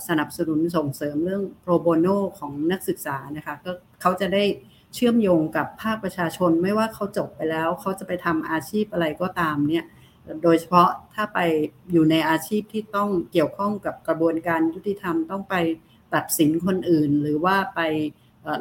[0.09, 2.07] สนับสนุนส่งเสริมเรื่องโปรโบโน
[2.39, 4.45] ของนักศึกษานะคะก็เขาจะได้
[4.95, 9.85] เชื่อมโยงกับภาคประชาชนไม่ว่าเขาจบไปแล้ว เขาจะไปทำอาชีพอะไรก็ตามเนี่ย
[10.43, 11.39] โดยเฉพาะถ้าไป
[11.93, 15.55] อยู่ในอาชีพที่ต้องเกี่ยวข้องกับกระบวนการยุติธรรมต้องไป
[16.15, 17.81] ตัดสินคนอื่น หรือว่าไป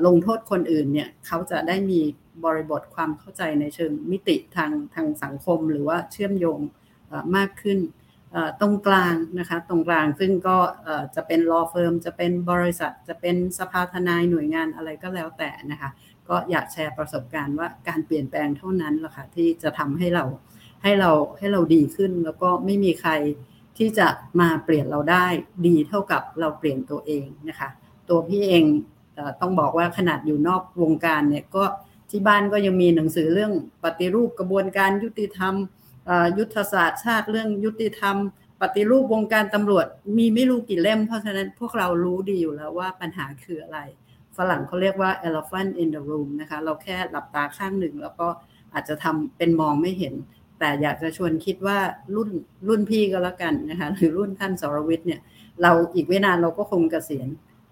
[0.05, 2.01] ลงโทษคนอื่นเนี่ยเขาจะได้มี
[2.45, 6.59] บริบทความเข้าใจในเชิงมิติทางทางสังคม หรือว่าเชื่อมโยง
[7.35, 7.79] มากขึ้น
[8.61, 10.57] ตรงกลางนะคะตรงกลางซึ่งก็
[11.15, 15.89] จะเป็น law firm จะเป็นบริษัทจะเป็นสภาทนายหน่วยงานอะไรก็แล้วแต่นะคะ
[16.29, 20.25] ก็อยากแชร์ประสบการณ์ว่าการเปลี่ยนแปลงเท่านั้นแหละค่ะที่จะทำให้เรา
[20.83, 23.11] ให้เราให้เราดีขึ้น แล้วก็ไม่มีใคร
[23.77, 24.07] ที่จะ
[24.39, 25.25] มาเปลี่ยนเราได้
[25.67, 27.69] ดีเท่ากับเราเปลี่ยนตัวเองนะคะ
[28.09, 28.65] ตัวพี่เอง
[29.41, 31.63] ต้องบอกว่าขนาดอยู่นอกวงการเนี่ยก็
[32.09, 33.53] ที่บ้านก็ยังมีหนังสือเรื่อง
[33.83, 35.53] ปฏิรูปกระบวนการยุติธรรม
[36.37, 38.15] ยุทธศาสตร์ชาติเรื่องยุติธรรม
[38.61, 39.85] ปฏิรูปวงการตำรวจ
[40.17, 43.79] มีไม่รู้กี่เล่ม เพราะฉะนั้นพวกเรารู้ดีอยู่แล้วว่าปัญหาคืออะไร
[44.37, 48.27] ฝรั่งเขาเรียกว่า elephant in the room นะคะเราแค่หลับตาข้างหนึ่ง แล้วก็
[48.73, 50.13] อาจจะทำเป็นมองไม่เห็น
[50.59, 51.77] แต่อยากจะชวนคิดว่า
[52.15, 52.29] รุ่น
[52.67, 55.21] รุ่นพี่ก็แล้วกันนะคะหรือรุ่นท่านสรวิทย์เนี่ย
[55.61, 57.27] เราอีกไม่นานเราก็คงเกษียณ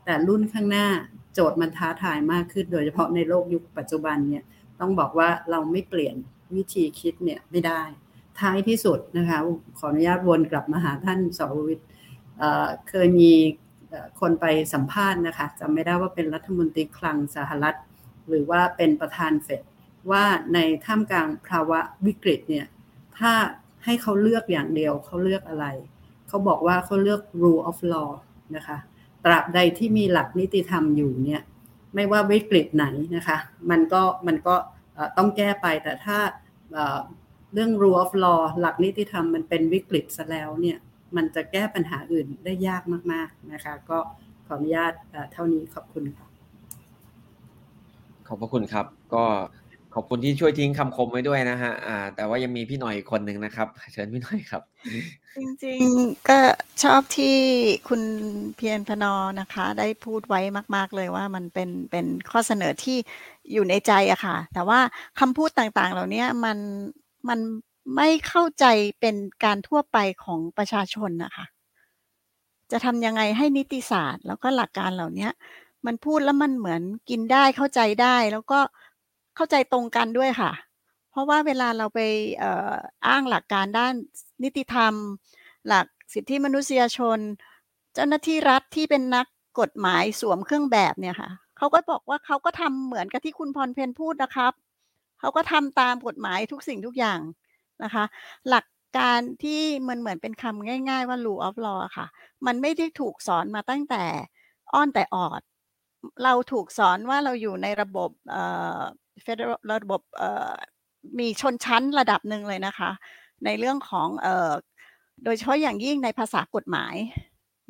[0.05, 0.87] แต่รุ่นข้างหน้า
[1.33, 4.43] โจทย์มันท้าทายมากขึ้น โดยเฉพาะในโลกยุคปัจจุบันเนี่ย
[4.79, 6.15] ต้องบอกว่าเราไม่เปลี่ยน
[6.55, 7.81] วิธีคิดเนี่ยไม่ได้
[8.39, 9.39] ท้ายที่สุดนะคะ
[9.77, 11.87] ขออนุญาตวนกลับมาหาท่านสรวิทย์
[12.89, 13.31] เคยมี
[14.19, 17.75] คนไปสัมภาษณ์นะคะจำไม่ได้ว่าเป็นรัฐมนตรีคลังสหรัฐ
[18.29, 19.61] หรือว่าเป็นประธานเฟด
[20.11, 22.65] ว่าในท่ามกลางภาวะวิกฤตเนี่ย
[23.19, 23.33] ถ้า
[23.85, 25.65] ให้เขาเลือกอย่างเดียวเขาเลือกอะไร
[26.27, 28.09] เขาบอกว่าเขาเลือก rule of law
[28.55, 28.77] นะคะ
[29.25, 31.41] ตราบใดที่มีหลักนิติธรรมอยู่เนี่ย
[31.95, 32.85] ไม่ว่าวิกฤตไหน
[33.15, 33.37] นะคะ
[33.69, 34.55] มันก็มันก็
[35.17, 36.17] ต้องแก้ไปแต่ถ้า
[37.53, 40.77] เรื่อง rule of law หลักนิติธรรมมันเป็นวิกฤตซะแล้วเนี่ย
[41.15, 43.99] มันจะแก้ปัญหาอื่นได้ยากมาก ๆนะคะ ก็
[44.45, 44.93] ขออนุญาต
[45.33, 46.27] เท่านี้ขอบคุณค่ะ
[48.27, 49.25] ขอบพระคุณครับ ก็
[49.95, 54.61] ขอบคุณที่ช่วยทิ้งคำคมไว้ด้วยนะฮะอ่า แต่ว่ายังมีพี่หน่อยคนหนึ่งนะครับ เชิญพี่หน่อยครับ
[55.37, 56.39] จริงๆก็
[56.83, 57.37] ชอบที่
[57.89, 58.01] คุณ
[58.55, 60.41] เพียรพนอนะคะ ได้พูดไว้
[60.75, 62.97] มาก ๆ เลยว่ามันเป็นเป็นข้อเสนอที่
[63.53, 64.79] อยู่ในใจอะค่ะ แต่ว่า
[65.19, 66.57] คำพูดต่างๆ เหล่านี้มัน
[67.29, 67.39] มัน
[67.95, 68.65] ไม่เข้าใจ
[68.99, 71.45] เป็นการทั่วไปของประชาชนนะคะ
[72.71, 75.29] จะทำยังไงให้นิติศาสตร์ แล้วก็หลักการเหล่านี้
[75.85, 78.59] มันพูดแล้วมันเหมือนกินได้เข้าใจได้ แล้วก็
[79.35, 80.51] เข้าใจตรงกันด้วยค่ะ
[81.11, 81.99] เพราะว่าเวลาเราไป
[83.07, 83.93] อ้างหลักการด้าน
[84.43, 84.93] นิติธรรม
[85.67, 87.19] หลักสิทธิมนุษยชน
[87.93, 89.25] เจ้าหน้าที่รัฐที่เป็นนัก
[89.59, 94.53] กฎหมายสวมเครื่องแบบเนี่ยค่ะเขาก็บอกว่าเขาก็ทำเหมือนกับที่คุณพรเพนพูดนะครับ
[95.21, 97.19] เขาก็ทำตามกฎหมายทุกสิ่งทุกอย่าง
[97.83, 98.05] นะคะ
[98.49, 98.65] หลัก
[98.97, 102.07] การที่มันเหมือนเป็นคำง่ายๆว่า rule of law ค่ะ
[102.45, 104.03] มันไม่ได้ถูกสอนมาตั้งแต่
[104.73, 105.41] อ้อนแต่ออด
[106.23, 108.43] เราถูกสอนว่าเราอยู่ในระบบเอ่
[108.77, 108.79] อ
[109.25, 110.51] federal ระบบเอ่อ
[111.19, 112.91] มีชนชั้นระดับหนึ่งเลยนะคะ
[113.45, 114.51] ในเรื่องของเอ่อ
[115.23, 116.95] โดยเฉพาะอย่างยิ่งในภาษากฎหมาย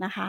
[0.03, 0.28] นะคะ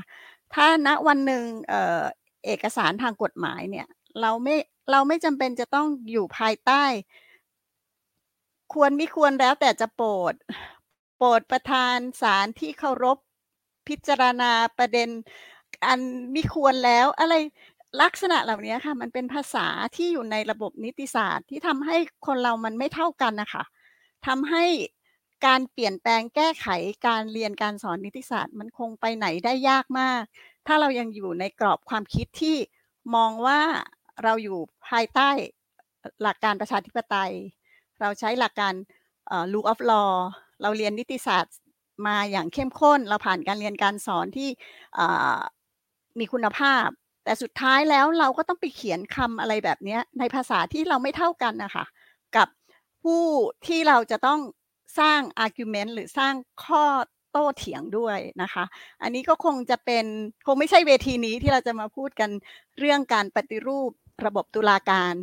[0.55, 2.03] ถ้าณวันหนึ่งเอ่อ
[2.47, 3.86] เอกสารทางกฎหมายเนี่ย
[4.20, 4.57] เราไม่
[4.90, 6.84] เราไม่จำเป็นจะต้องอยู่ภายใต้
[8.72, 10.34] ควรไม่ควรแล้วแต่จะโปรด
[11.16, 13.18] โปรดประธานศาลที่เคารพ
[13.88, 15.09] พิจารณาประเด็น
[15.86, 16.00] อัน
[16.32, 17.34] ไม่ควรแล้วอะไร
[18.02, 21.96] ลักษณะเหล่านี้ค่ะ มันเป็นภาษาที่อยู่ในระบบนิติศาสตร์ ที่ทำให้
[22.26, 23.64] คนเรามันไม่เท่ากันนะคะ
[24.26, 24.64] ทำให้
[25.46, 26.66] การเปลี่ยนแปลงแก้ไข
[27.06, 30.22] การเรียนการสอนนิติศาสตร์ มันคงไปไหนได้ยากมาก
[30.66, 32.56] ถ้าเรายังอยู่ในกรอบความคิดที่
[33.14, 33.60] มองว่า
[34.24, 34.59] เราอยู่
[34.89, 35.31] ภายใต้
[36.23, 37.32] หลักการประชาธิปไตย
[38.01, 38.74] เราใช้หลักการ
[39.53, 40.12] rule of law
[40.62, 41.57] เราเรียนนิติศาสตร์
[42.07, 44.49] มาอย่างเข้มข้น เราผ่านการเรียนการสอนที่
[46.18, 46.86] มีคุณภาพ
[47.25, 51.84] แต่สุดท้ายแล้วเราก็ต้องไปเขียนคำอะไรแบบนี้ในภาษาที่เราไม่เท่ากันนะคะ
[52.36, 52.49] กับ
[53.02, 53.25] ผู้
[53.67, 54.41] ที่เราจะต้อง
[55.01, 56.34] สร้าง argument หรือสร้าง
[56.65, 56.84] ข้อ
[57.33, 58.65] โต้เถียงด้วยนะคะ
[59.02, 60.05] อันนี้ก็คงจะเป็น
[60.47, 62.31] คงไม่ใช่เวทีนี้ที่เราจะมาพูดกัน
[62.78, 63.91] เรื่องการปฏิรูป
[64.26, 65.15] ระบบตุลาการ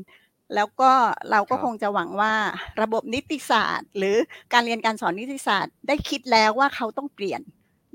[0.56, 0.92] แล้วก็
[1.32, 2.34] เราก็คงจะหวังว่า
[2.82, 4.16] ระบบนิติศาสตร์ หรือ
[4.54, 7.42] การเรียนการสอนนิติศาสตร์ ได้คิดแล้วว่าเขาต้องเปลี่ยน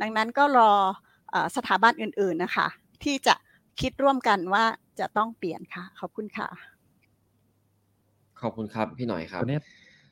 [0.00, 0.72] ดังนั้นก็รอ
[1.56, 2.66] สถาบันอื่น ๆนะคะ
[3.04, 3.34] ที่จะ
[3.80, 4.64] คิดร่วมกันว่า
[5.00, 6.48] จะต้องเปลี่ยนค่ะ ขอบคุณค่ะ
[8.40, 9.60] ขอบคุณครับพี่หน่อยครับเนี้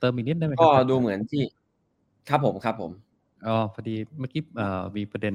[0.00, 1.42] เติมอีกนิดได้ไหมก็ดูเหมือนที่
[2.28, 2.90] ครับผมครับผม
[3.46, 4.42] อ๋อพอดีเมื่อกี้
[4.96, 5.34] มีประเด็น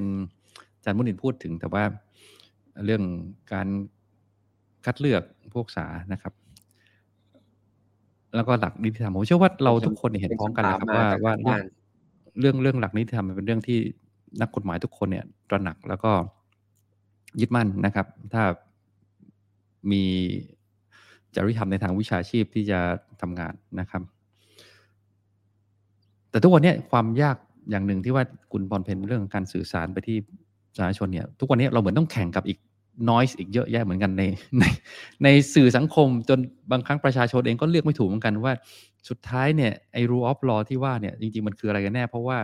[0.74, 1.84] อาจารย์มุนินพูดถึงแต่ว่า
[2.84, 3.02] เรื่อง
[3.52, 3.68] การ
[4.88, 5.22] คัดเลือก
[5.54, 6.32] พวกษานะครับ
[8.36, 11.56] แล้วก็หลักนิติธรรมผมเชื่อว่าเราทุกคนเห็นพ้องกันนะครับว่าว่า
[12.40, 13.78] เรื่องเรื่องหลักนิติธรรมมันเป็นเรื่องที่
[14.40, 16.12] นักกฎหมายทุกคนเนี่ยตระหนักแล้วก็
[17.40, 18.42] ยึดมั่นนะครับ ถ้า
[19.90, 20.02] มี
[21.34, 22.80] จริยธรรมในทางวิชาชีพที่จะ
[23.20, 24.02] ทำงานนะครับ
[26.30, 27.36] แต่ทุกวันนี้ความยาก
[27.70, 30.16] อย่างหนึ่งที่ว่าคุณพรเพนเรื่องการสื่อสารไปที่
[30.70, 32.58] ประชาชนเนี่ย ทุกวันนี้เราเหมือนต้องแข่งกับอีก
[33.08, 34.22] นอยส์อีกเยอะแยะเหมือนกันใน
[34.58, 34.64] ใน
[35.24, 36.38] ในสื่อสังคมจน
[36.70, 38.52] บางครั้งประชาชนเองก็เลือกไม่ถูกเหมือนกันว่า
[39.08, 42.38] สุดท้ายเนี่ยไอ้ rule of law ที่ว่าเนี่ยจริง ๆ มันคืออะไรกันแน่ เพราะว่า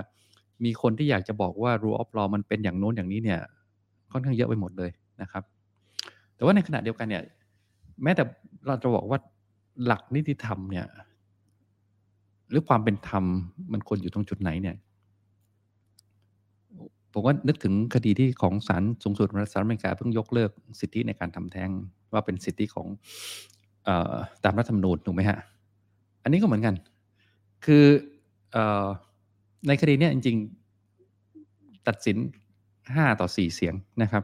[0.64, 3.40] มีคนที่อยากจะบอกว่า rule of law มันเป็นอย่างโน้นอย่างนี้เนี่ย
[4.12, 4.90] ค่อนข้างเยอะไปหมดเลย
[5.22, 5.42] นะครับ
[6.34, 7.22] แต่ว่าในขณะเดียวกันเนี่ย
[8.02, 8.22] แม้แต่
[8.66, 9.18] เราจะบอกว่า
[9.84, 10.86] หลักนิติธรรมเนี่ย
[12.50, 13.24] หรือความเป็นธรรม
[13.72, 14.76] มันควรอยู่ตรงจุดไหนเนี่ย
[17.14, 21.70] ผมว่านึกถึงคดีที่ของศาลสูงสุดสหรัฐอเมริกาเพิ่งยกเลิกสิทธิในการทำแท้ง
[22.12, 22.86] ว่าเป็นสิทธิของ
[23.88, 23.90] อ
[24.44, 25.38] ตามรัฐธรรมนูญถูกไหมฮะ
[26.22, 26.74] อันนี้ก็เหมือนกัน
[27.64, 27.84] คือ
[28.56, 28.58] อ
[29.68, 30.36] ในคดีเนี้ยจริง
[31.12, 32.16] ๆ ตัดสิน
[32.94, 34.22] ห้าต่อสี่เสียงนะครับ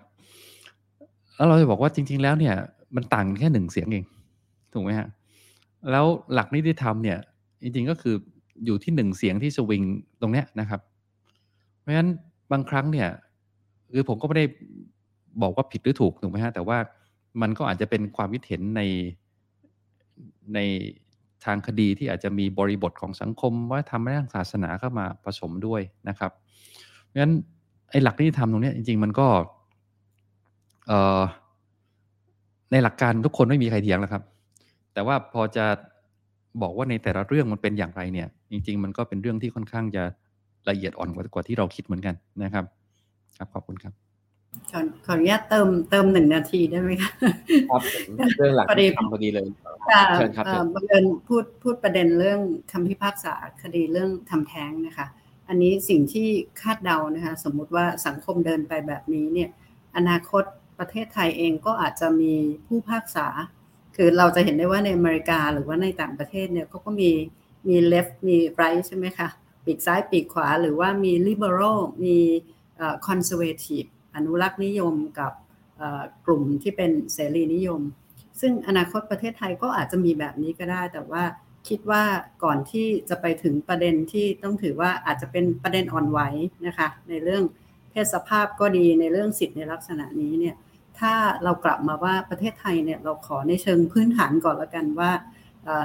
[1.36, 2.54] แล้วเราจะบอกว่าจริง ๆ แล้วเนี่ย
[2.96, 4.04] มันต่างแค่หนึ่งเสียงเอง
[4.72, 5.08] ถูกไหมฮะ
[5.90, 7.18] แล้วหลักนิติธรรมเนี่ย
[7.62, 8.14] จริง ๆ ก็คือ
[8.64, 9.82] อยู่ที่หนึ่งเสียงที่สวิง
[10.20, 10.80] ตรงเนี้ยนะครับ
[11.80, 12.08] เพราะฉะนั้น
[12.52, 13.08] บางครั้งเนี่ย
[13.92, 14.46] คือผมก็ไม่ได้
[15.42, 16.78] บอกว่าผิดหรือถูกถูกไหมฮะ แต่ว่า
[17.42, 18.82] มันก็อาจจะเป็นความคิดเห็นใน
[20.54, 20.58] ใน
[21.44, 26.32] ทางคดีที่อาจจะมีบริบทของสังคมว่าทำเรื่องศาสนาเข้ามาผสมด้วยนะครับ
[27.04, 27.32] เพราะฉะนั้น
[27.90, 29.28] ไอ้หลักที่ทำตรงนี้จริง ๆ มันก็
[30.86, 31.22] เอ่อ
[32.72, 34.22] ในหลักการทุกคนไม่มีใครเถียงแล้วครับ
[34.92, 35.64] แต่ว่าพอจะ
[36.62, 40.04] บอกว่าในแต่ละเรื่องมันเป็นอย่างไรเนี่ย จริง ๆ มันก็เป็นเรื่องที่ค่อนข้างจะ
[40.68, 42.64] ละเอียดอ่อนกว่าที่เราคิดเหมือนกันนะครับ
[43.38, 43.92] ครับขอบคุณครับ
[44.70, 47.10] ขอขออนุญาตเติมเติมหนึ่งนาทีได้ไหมคะ
[47.70, 47.82] ครับ
[48.36, 49.46] เรื่องหลักพอดีพอดีเลย
[50.16, 52.40] เชิญครับบังเอิญพูดพูดประเด็นเรื่อง
[52.72, 55.06] คำพิพากษาคดีเรื่องทำแท้งนะคะ
[55.48, 56.28] อันนี้สิ่งที่
[56.60, 59.48] คาดเดานะคะ สมมุติว่าสังคมเดินไปแบบนี้เนี่ย
[59.96, 60.44] อนาคต
[60.78, 62.34] ประเทศไทยเองก็อาจจะมี
[62.66, 63.26] ผู้พากษา
[63.96, 67.10] คือเราจะเห็นได้ว่าในอเมริกาหรือว่าในต่างประเทศเนี่ยเขาก็มี
[67.68, 69.28] มี left มี right ใช่ไหมคะ
[69.70, 72.18] ปีกซ้ายปีกขวา หรือว่ามี liberal มี
[73.06, 75.32] conservative อนุรักษ์นิยมกับ
[76.26, 77.80] กลุ่มที่เป็นเสรีนิยม
[78.40, 81.24] ซึ่งอนาคตประเทศไทยก็อาจจะมีแบบนี้ก็ได้ แต่ว่า
[81.68, 82.02] คิดว่า
[82.44, 86.20] ก่อนที่จะไปถึงประเด็นที่ต้องถือว่าอาจจะเป็นประเด็นอ่อนไหว
[86.66, 87.42] นะคะ ในเรื่อง
[87.90, 90.56] เพศสภาพก็ดีในเรื่องสิทธิในลักษณะนี้เนี่ย
[90.98, 91.12] ถ้า
[91.44, 95.10] เรากลับมาว่าประเทศไทยเนี่ยเราขอในเชิงพื้นฐานก่อนละกันว่า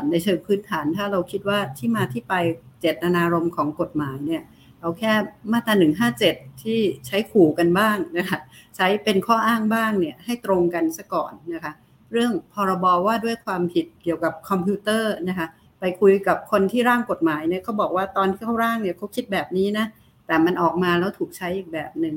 [0.10, 2.34] ในเชิงพื้นฐานถ้าเราคิดว่าที่มาที่ไป
[2.80, 4.44] เจตนารมณ์ของกฎหมายเนี่ย
[4.80, 5.14] เอาแค่
[5.52, 5.74] มาตรา
[6.20, 8.40] 157 ที่ใช้ขู่กันบ้างนะคะ
[8.76, 11.74] ใช้เป็นข้ออ้างบ้างเนี่ยให้ตรงกันซะก่อนนะคะ
[12.12, 15.48] เรื่องพรบว่าด้วยความผิดเกี่ยวกับคอมพิวเตอร์นะคะ
[15.80, 19.86] ไปคุยกับคนที่ร่างกฎหมายเนี่ยเขาบอกว่าตอนที่เขาร่างเนี่ยเขาคิดแบบนี้นะ
[20.28, 22.16] แต่มันออกมาแล้วถูกใช้อีกแบบหนึ่ง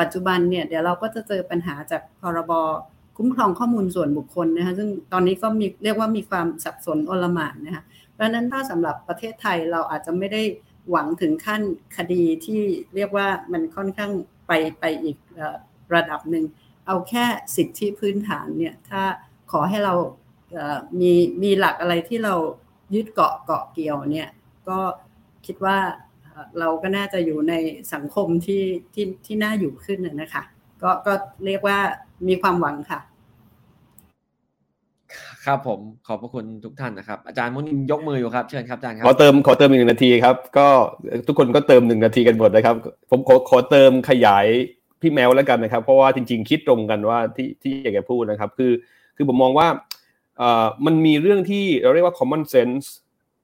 [0.00, 2.52] ปัจจุบันเนี่ยเดี๋ยวเราก็จะเจอปัญหาจากพรบ
[3.16, 10.42] คุ้มครองข้อมูลส่วนบุคคลนะคะซึ่งตอนนี้ก็มีเรียกว่ามีความสับสนอลหม่านนะคะเพราะนั้นถ้าสำหรับประเทศไทยเราอาจจะไม่ได้
[10.90, 11.62] หวังถึงขั้น
[11.96, 12.60] คดีที่
[12.94, 14.12] เรียกว่ามันค่อนข้าง
[14.46, 15.16] ไปไปอีก
[15.94, 16.44] ระดับหนึ่ง
[16.86, 17.24] เอาแค่
[17.56, 19.02] สิทธิพื้นฐานเนี่ยถ้า
[19.52, 19.94] ขอให้เรา
[21.00, 22.34] มีมีหลักอะไรที่เรา
[22.94, 24.30] ยึดเกาะเกาะเกี่ยวเนี่ย
[24.68, 24.78] ก็
[25.46, 25.78] คิดว่า
[26.58, 27.54] เราก็น่าจะอยู่ใน
[27.92, 30.42] สังคมที่ที่ที่น่าอยู่ขึ้นนะคะ
[30.82, 31.12] ก็ก็
[31.46, 31.78] เรียกว่า
[32.28, 33.00] มีความหวังค่ะ
[35.46, 40.68] ครับผมขอบพระคุณทุกท่านนะครับ อาจารย์มุนินยกมืออยู่ครับเชิญครับอาจารย์ครับขอเติมขอเติมอีกหนึ่งนาทีครับ ก็
[41.26, 42.76] ทุกคนก็เติมหนึ่งนาทีกันหมดนะครับ
[43.10, 44.46] ผมขอขอเติมขยาย
[45.00, 48.72] พี่แมวแล้วกันนะครับ เพราะว่าจริง ๆ คิดตรงกันว่าที่ที่อยากจะพูดนะครับ คือ
[49.16, 49.68] คือผมมองว่า
[50.38, 52.86] เอ่อมันมีเรื่องที่เราเรียกว่า common sense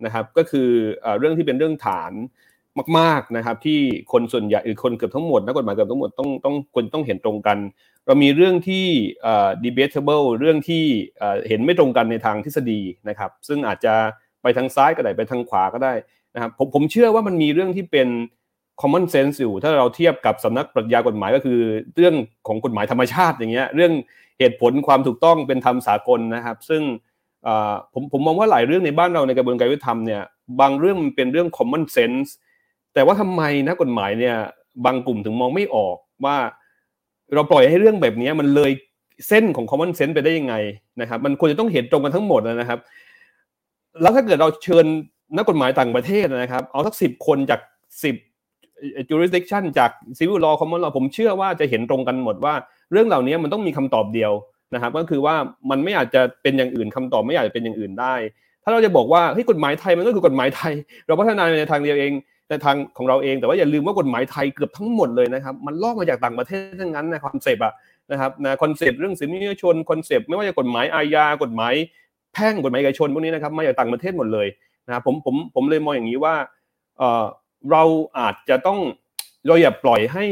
[0.04, 0.68] นะครับก็คือ
[1.18, 2.12] เรื่องที่เป็นเรื่องฐาน
[2.98, 3.78] มากๆนะครับ ที่
[4.12, 7.58] คนส่วนใหญ่หรือคนเกือบทั้งหมดนักกฎหมายเกือบทั้งหมดต้องต้องควรต้องเห็นตรงกัน
[8.06, 8.86] เรามีเรื่องที่
[9.64, 10.84] debatable เรื่องที่
[11.48, 13.94] เห็นไม่ตรงกันในทางทฤษฎีนะครับ ซึ่งอาจจะ
[14.42, 15.92] ไปทางซ้ายก็ได้ไปทางขวาก็ได้
[16.34, 18.08] นะครับผมผมเชื่อว่ามันมีเรื่องที่เป็น
[18.80, 21.58] common sense อยู่ ถ้าเราเทียบกับสำนักปรัชญากฎหมายก็คือ
[21.96, 22.14] เรื่อง
[22.46, 23.92] ของกฎหมายธรรมชาติอย่างเงี้ยเรื่อง
[24.38, 26.82] เหตุผลความถูกต้องเป็นธรรมสากลนะครับ ซึ่ง
[27.94, 30.22] ผมผมมองว่าหลายเรื่องในบ้านเราในกระบวนการยุติธรรมเนี่ย
[30.60, 32.28] บางเรื่องมันเป็นเรื่อง common sense
[32.94, 34.36] แต่ว่าทำไมนะกฎหมายเนี่ย
[34.84, 36.36] บางกลุ่มถึงมองไม่ออกว่า
[37.34, 38.70] เราปล่อยให้เรื่องแบบนี้มันเลย
[39.28, 40.54] เส้นของ common sense ไปได้ยังไง
[41.00, 42.78] นะครับ มันควรจะต้องเห็นตรงกันทั้งหมดนะครับ
[44.00, 44.86] แล้วถ้าเกิดเราเชิญ
[45.36, 47.60] นักกฎหมายต่างประเทศนะครับ เอาสักสิบคนจาก
[48.04, 48.16] สิบ
[49.10, 52.54] jurisdiction จาก civil law common law ผมเชื่อว่าจะเห็นตรงกันหมดว่า
[52.92, 54.32] เรื่องเหล่านี้มันต้องมีคำตอบเดียว
[54.74, 55.34] นะครับ ก็คือว่า
[55.70, 58.14] มันไม่อาจจะเป็นอย่างอื่นคำตอบไม่อาจจะเป็นอย่างอื่นได้
[58.64, 60.72] ถ้าเราจะบอกว่าเฮ้ยกฎหมายไทยมันก็คือกฎหมายไทย
[61.06, 62.12] เราพัฒนาในทางเดียวเอง
[62.48, 67.72] ในทางของเราเองแต่ว่าอย่าลืมว่ากฎหมายไทยเกือบทั้งหมดเลยนะครับ มันลอกมาจากต่างประเทศทั้งนั้นนะ concept อะ
[68.10, 71.74] นะครับนะ concept เรื่องสิทธิมนุษยชน concept ไม่ว่าจะกฎหมายอาญากฎหมาย
[72.34, 74.46] แพ่งกฎหมายเอกชนพวกนี้นะครับมาจากต่างประเทศหมดเลย
[74.86, 76.34] นะผมผมผมเลยมองอย่างนี้ว่า
[76.98, 77.24] เออ
[77.70, 77.82] เรา
[78.18, 78.78] อาจจะต้อง
[79.46, 80.24] เราอย่าปล่อยให้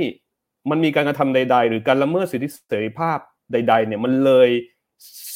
[0.71, 3.19] มันมีการกระทำใด ๆ หรือการละเมิดสิทธิเสรีภาพ
[3.53, 4.49] ใด ๆ เนี่ยมันเลย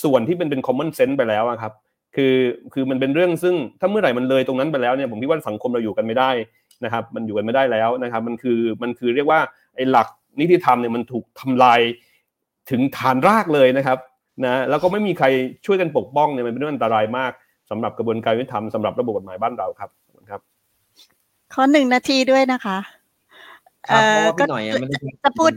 [0.03, 1.73] ส่วนที่เป็นเป็น common sense ไปแล้วครับ
[2.17, 2.35] คือ
[2.73, 6.31] คือมันเป็นเรื่องซึ่งถ้าเมื่อไหร่มันเลยตรงนั้นไปแล้วเนี่ยผมคิดว่าสังคมเราอยู่กันไม่ได้
[6.85, 9.41] นะครับมันอยู่กันไม่ได้แล้วนะครับมันคือมันคือเรียกว่า
[9.77, 10.09] ไอ้หลัก
[10.41, 11.81] นิติธรรมเนี่ยมันถูกทำลาย
[12.71, 13.99] ถึงฐานรากเลยนะครับ
[14.45, 15.27] นะแล้วก็ไม่มีใคร
[15.67, 17.33] ช่วยกันปกป้องเนี่ยมันเป็นเรื่องอันตรายมาก
[17.71, 19.91] สำหรับกระบวนการยุติธรรมสำหรับระบบกฎหมายบ้านเราครับ
[20.31, 20.41] ครับ
[21.55, 22.79] ขอหนึ่งนาทีด้วยนะคะ
[23.89, 24.45] เอ่อก็
[25.25, 25.51] จะพูด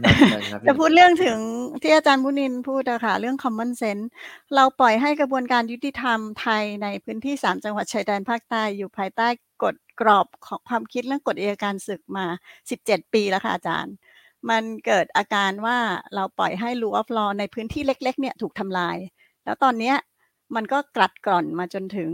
[0.66, 1.38] จะพูดเรื่องถึง
[1.82, 4.06] ที่อาจารย์พุนินพูดอะค่ะเรื่อง common sense
[4.54, 9.28] เราปล่อยให้กระบวนการยุติธรรมไทยในพื้นที่สามจังหวัดชายแดนภาคใต้อยู่ภายใต้
[9.62, 12.26] กฎ กรอบของความคิดเรื่องกฎอัยการศึกมา
[12.70, 13.94] 17 ปีแล้วค่ะอาจารย์
[14.50, 15.78] มันเกิดอาการว่า
[16.14, 18.96] เราปล่อยให้ rule of law ในพื้นที่เล็ก ๆ เนี่ยถูกทำลาย
[19.44, 19.92] แล้วตอนนี้
[20.54, 22.10] มันก็กลัดกร่อนมาจนถึง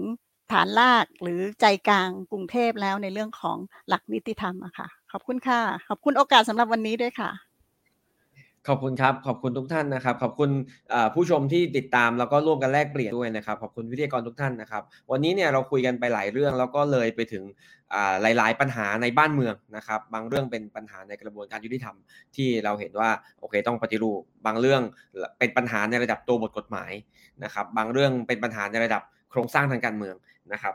[0.52, 7.30] ฐานลากหรือใจกลางกรุงเทพแล้วในเรื่องของหลักนิติธรรมอะค่ะ ขอบคุณค่ะ ขอบคุณโอกาสสำหรับวันนี้ด้วยค่ะ
[8.68, 10.50] ขอบคุณครับ ขอบคุณทุกท่านนะครับ ขอบคุณ
[11.14, 17.44] ผู้ชมที่ติดตามแล้วก็ร่วมกันแลกเปลี่ยนด้วยนะครับ ขอบคุณวิทยากรทุกท่านนะครับ วันนี้เนี่ยเราคุยกันไปหลายเรื่องแล้วก็เลยไปถึง
[18.22, 21.96] หลาย ๆ ปัญหาในบ้านเมืองนะครับ บางเรื่องเป็นปัญหาในกระบวนการยุติธรรม
[22.36, 24.82] ที่เราเห็นว่าโอเคต้องปฏิรูป บางเรื่อง
[25.38, 26.92] เป็นปัญหาในระดับตัวบทกฎหมาย
[27.44, 30.16] นะครับ บางเรื่องเป็นปัญหาในระดับโครงสร้างทางการเมือง
[30.52, 30.74] นะครับ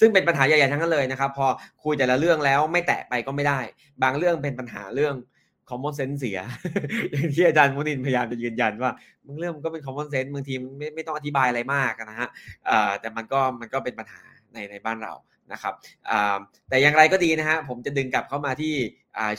[0.00, 1.46] ซึ่งเป็นปัญหาใหญ่ๆทั้งนั้นเลยนะครับ พอ
[1.84, 3.60] คุยแต่ละเรื่องแล้วไม่แตะไปก็ไม่ได้
[4.02, 5.14] บางเรื่องเป็นปัญหาเรื่อง
[5.70, 6.38] common sense เสีย
[7.10, 8.90] อย่างที่อาจารย์มุนินพยายามจะยืนยันว่า
[9.26, 12.28] บางเรื่องมันก็เป็น common sense บางทีมันไม่ไม่ต้องอธิบายอะไรมากนะฮะ
[13.00, 15.12] แต่มันก็มันก็เป็นปัญหาในในบ้านเรา
[15.52, 15.74] นะครับ
[16.68, 18.74] แต่อย่างไรก็ดีนะฮะผมจะดึงกลับเข้ามาที่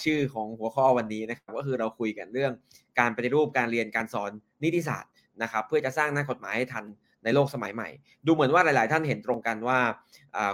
[0.04, 2.52] ชื่อของหัวข้อวันนี้นะครับก็คือเราคุยกันเรื่อง
[3.00, 4.32] การปฏิรูปการเรียนการสอน
[4.64, 5.12] นิติศาสตร์
[5.42, 6.86] นะครับเพื่อจะสร้างนักกฎหมายให้ทัน
[7.24, 7.90] ในโลกสมัยใหม่
[8.26, 9.80] ดูเหมือนว่าหลาย ๆ ท่านเห็นตรงกันว่า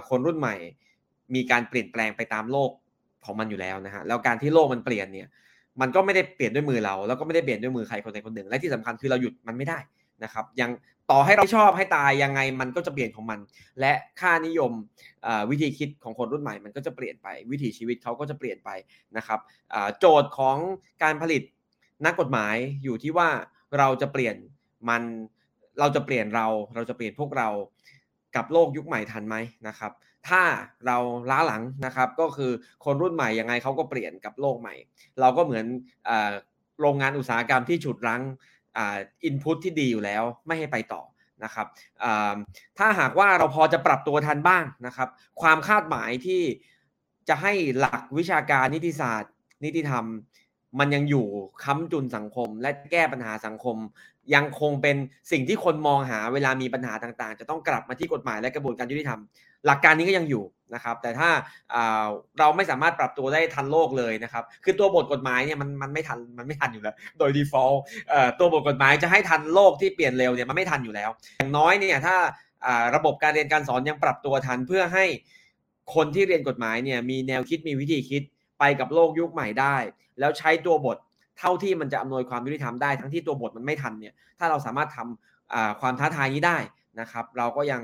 [0.08, 0.56] คนรุ่นใหม่
[1.34, 2.70] มีการเปลี่ยนแปลงไปตามโลก
[3.24, 5.28] ของมันอยู่แล้วนะฮะแล้วการที่โลกมันเปลี่ยนเนี่ย
[5.80, 9.78] มันก็ไม่ได้เปลี่ยนด้วยมือเรา แล้วก็ไม่ได้เปลี่ยนด้วยมือใครคนใดคนหนึ่ง และที่สำคัญคือเราหยุดมันไม่ได้
[10.24, 10.70] นะครับยัง
[11.10, 13.38] ต่อให้เราชอบให้ตายยังไงมันก็จะเปลี่ยนของมัน
[13.80, 14.72] และค่านิยม
[15.50, 18.70] วิธีคิดของคนรุ่นใหม่มันก็จะเปลี่ยนไป วิถีชีวิตเขาก็จะเปลี่ยนไป
[19.16, 19.40] นะครับ
[19.98, 20.56] โจทย์ของ
[21.02, 21.42] การผลิต
[22.04, 23.28] นักกฎหมายอยู่ที่ว่า
[23.78, 24.36] เราจะเปลี่ยน
[24.88, 25.02] มัน
[25.80, 27.48] เราจะเปลี่ยนเรา เราจะเปลี่ยนพวกเรา
[28.36, 29.36] กับโลกยุคใหม่ทันไหม
[29.68, 29.92] นะครับ
[30.28, 30.42] ถ้า
[30.86, 30.96] เรา
[31.30, 32.50] ล้าหลังนะครับก็คือ
[32.84, 34.74] คนรุ่นใหม่ยังไงเขาก็เปลี่ยนกับโลกใหม่
[35.20, 35.66] เราก็เหมือน
[36.80, 38.22] โรงงานอุตสาหกรรมที่ฉุดรั้ง
[39.24, 41.02] อินพุตที่ดีอยู่แล้วไม่ให้ไปต่อ
[41.44, 41.66] นะครับ
[42.78, 45.08] ถ้าหากว่าเราพอจะปรับตัวทันบ้างนะครับ
[45.40, 46.42] ความคาดหมายที่
[47.28, 49.32] จะให้หลักวิชาการนิติศาสตร์
[49.64, 50.04] นิติธรรม
[50.78, 51.26] มันยังอยู่
[51.64, 53.76] ค้ำจุนสังคม และแก้ปัญหาสังคม
[54.34, 54.96] ยังคงเป็น
[55.32, 59.20] สิ่งที่คนมองหาเวลามีปัญหาต่างๆ จะต้องกลับมาที่กฎหมายและกระบวนการยุติธรรม
[59.66, 61.30] หลักการนี้ก็ยังอยู่นะครับ แต่ถ้า
[62.38, 67.76] เราไม่สามารถปรับตัวได้ทันโลกเลยนะครับ คือตัวบทกฎหมายเนี่ยมันมันไม่ทันมันไม่ทันอยู่แล้ว โดย default
[68.38, 72.16] ตัวบทกฎหมายจะให้ทันโลกที่เปลี่ยนเร็วเนี่ยมันไม่ทันอยู่แล้ว อย่างน้อยเนี่ยถ้า
[72.96, 75.04] ระบบการเรียนการสอนยังปรับตัวทันเพื่อให้
[75.94, 78.22] คนที่เรียนกฎหมายเนี่ยมีแนวคิดมีวิธีคิด
[78.58, 79.76] ไปกับโลกยุคใหม่ได้
[80.20, 80.96] แล้วใช้ตัวบท
[81.38, 86.58] เท่าที่มันจะอำนวยความยุติธรรมได้ทั้งที่ตัวบทมันไม่ทันเนี่ยถ้าเราสามารถทำความท้าทายนี้ได้
[87.00, 87.82] นะครับ เราก็ยัง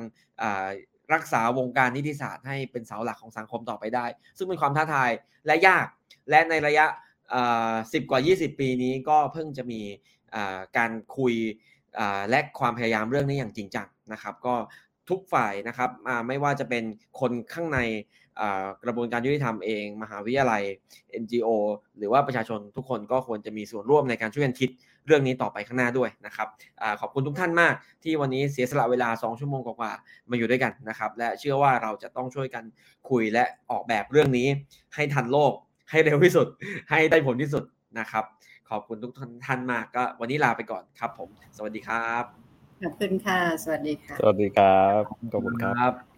[1.12, 5.10] รักษาวงการนิติศาสตร์ให้เป็นเสาหลักของสังคมต่อไปได้ ซึ่งเป็นความท้าทาย
[5.46, 5.86] และยาก
[6.30, 6.86] และในระยะ
[7.92, 9.80] สิบกว่า 20 ปีนี้ก็เพิ่งจะมี
[10.76, 11.34] การคุย
[12.30, 14.54] และความพยายามเรื่องนี้อย่างจริงจังนะครับ ก็
[15.10, 15.90] ทุกฝ่ายนะครับ
[16.28, 16.84] ไม่ว่าจะเป็น
[17.20, 17.80] คนข้างใน
[18.84, 20.62] กระบวนการยุติธรรมเอง มหาวิทยาลัย
[21.22, 21.48] NGO
[21.98, 24.70] หรือว่าประชาชนทุกคนก็ควรจะมีส่วนร่วมในการช่วยกันคิด
[25.06, 26.48] เรื่องนี้ต่อไปข้างหน้าด้วยนะครับ
[26.80, 29.92] อขอบคุณทุกท่านมากที่วันนี้เสียสละเวลา 2 ชั่วโมงกว่า
[30.30, 32.64] มาอยู่ด้วยกันนะครับ และเชื่อว่าเราจะต้องช่วยกัน
[33.10, 34.48] คุยและออกแบบเรื่องนี้
[34.94, 35.52] ให้ทันโลก
[35.90, 36.46] ให้เร็วที่สุด
[36.90, 37.64] ให้ได้ผลที่สุด
[37.98, 38.24] นะครับ
[38.70, 39.12] ขอบคุณทุก
[39.46, 42.24] ท่านมากก็ วันนี้ลาไปก่อนครับ ผม สวัสดีครับ
[42.82, 45.00] ขอบคุณค่ะ สวัสดีค่ะ สวัสดีครับ
[45.32, 46.13] ขอบคุณครับ